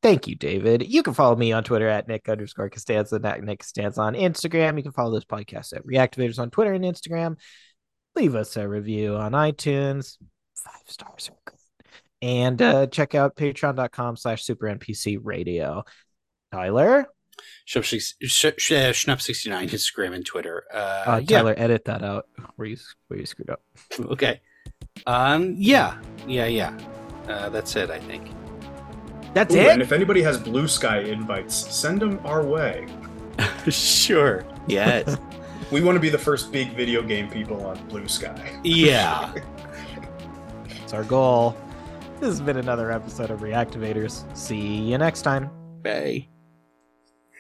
thank 0.01 0.27
you, 0.27 0.35
David. 0.35 0.87
You 0.87 1.03
can 1.03 1.13
follow 1.13 1.35
me 1.35 1.51
on 1.51 1.63
Twitter 1.63 1.87
at 1.87 2.07
Nick 2.07 2.29
underscore 2.29 2.69
Costanza, 2.69 3.19
at 3.23 3.43
Nick 3.43 3.59
Costanza 3.59 4.01
on 4.01 4.15
Instagram. 4.15 4.77
You 4.77 4.83
can 4.83 4.93
follow 4.93 5.13
this 5.13 5.25
podcast 5.25 5.75
at 5.75 5.85
Reactivators 5.85 6.39
on 6.39 6.49
Twitter 6.49 6.73
and 6.73 6.85
Instagram. 6.85 7.37
Leave 8.15 8.35
us 8.35 8.55
a 8.57 8.67
review 8.67 9.15
on 9.15 9.33
iTunes. 9.33 10.17
Five 10.55 10.81
stars 10.87 11.29
are 11.29 11.37
good. 11.45 11.50
And 12.21 12.61
uh, 12.61 12.87
check 12.87 13.15
out 13.15 13.35
patreon.com 13.35 14.15
slash 14.15 14.43
super 14.43 14.67
NPC 14.67 15.17
radio. 15.21 15.83
Tyler, 16.51 17.07
Schnupp 17.67 17.85
six- 17.85 18.13
Sch- 18.21 18.45
Sch- 18.57 18.71
uh, 18.73 18.91
Schnupp 18.91 19.21
sixty 19.21 19.49
nine 19.49 19.69
Instagram 19.69 20.13
and 20.13 20.25
Twitter. 20.25 20.65
Uh, 20.73 20.77
uh, 21.07 21.21
yeah. 21.27 21.37
Tyler, 21.37 21.55
edit 21.57 21.85
that 21.85 22.03
out 22.03 22.27
where 22.57 22.67
you 22.67 22.77
where 23.07 23.19
you 23.19 23.25
screwed 23.25 23.49
up. 23.49 23.61
Okay. 24.11 24.41
Um. 25.07 25.55
Yeah. 25.57 25.97
Yeah. 26.27 26.45
Yeah. 26.45 26.77
Uh, 27.27 27.49
that's 27.49 27.75
it. 27.75 27.89
I 27.89 27.99
think. 27.99 28.29
That's 29.33 29.55
Ooh, 29.55 29.59
it. 29.59 29.67
and 29.69 29.81
if 29.81 29.91
anybody 29.93 30.21
has 30.21 30.37
blue 30.37 30.67
sky 30.67 30.99
invites, 30.99 31.55
send 31.55 32.01
them 32.01 32.19
our 32.25 32.43
way. 32.43 32.85
sure. 33.69 34.45
Yes. 34.67 35.17
We 35.71 35.79
want 35.81 35.95
to 35.95 36.01
be 36.01 36.09
the 36.09 36.17
first 36.17 36.51
big 36.51 36.73
video 36.75 37.01
game 37.01 37.29
people 37.29 37.65
on 37.65 37.81
Blue 37.87 38.05
Sky. 38.09 38.59
yeah. 38.61 39.33
it's 40.83 40.91
our 40.91 41.05
goal. 41.05 41.55
This 42.21 42.29
has 42.29 42.41
been 42.41 42.57
another 42.57 42.91
episode 42.91 43.31
of 43.31 43.39
Reactivators. 43.39 44.25
See 44.37 44.59
you 44.59 44.99
next 44.99 45.23
time. 45.23 45.49
Bye. 45.81 46.27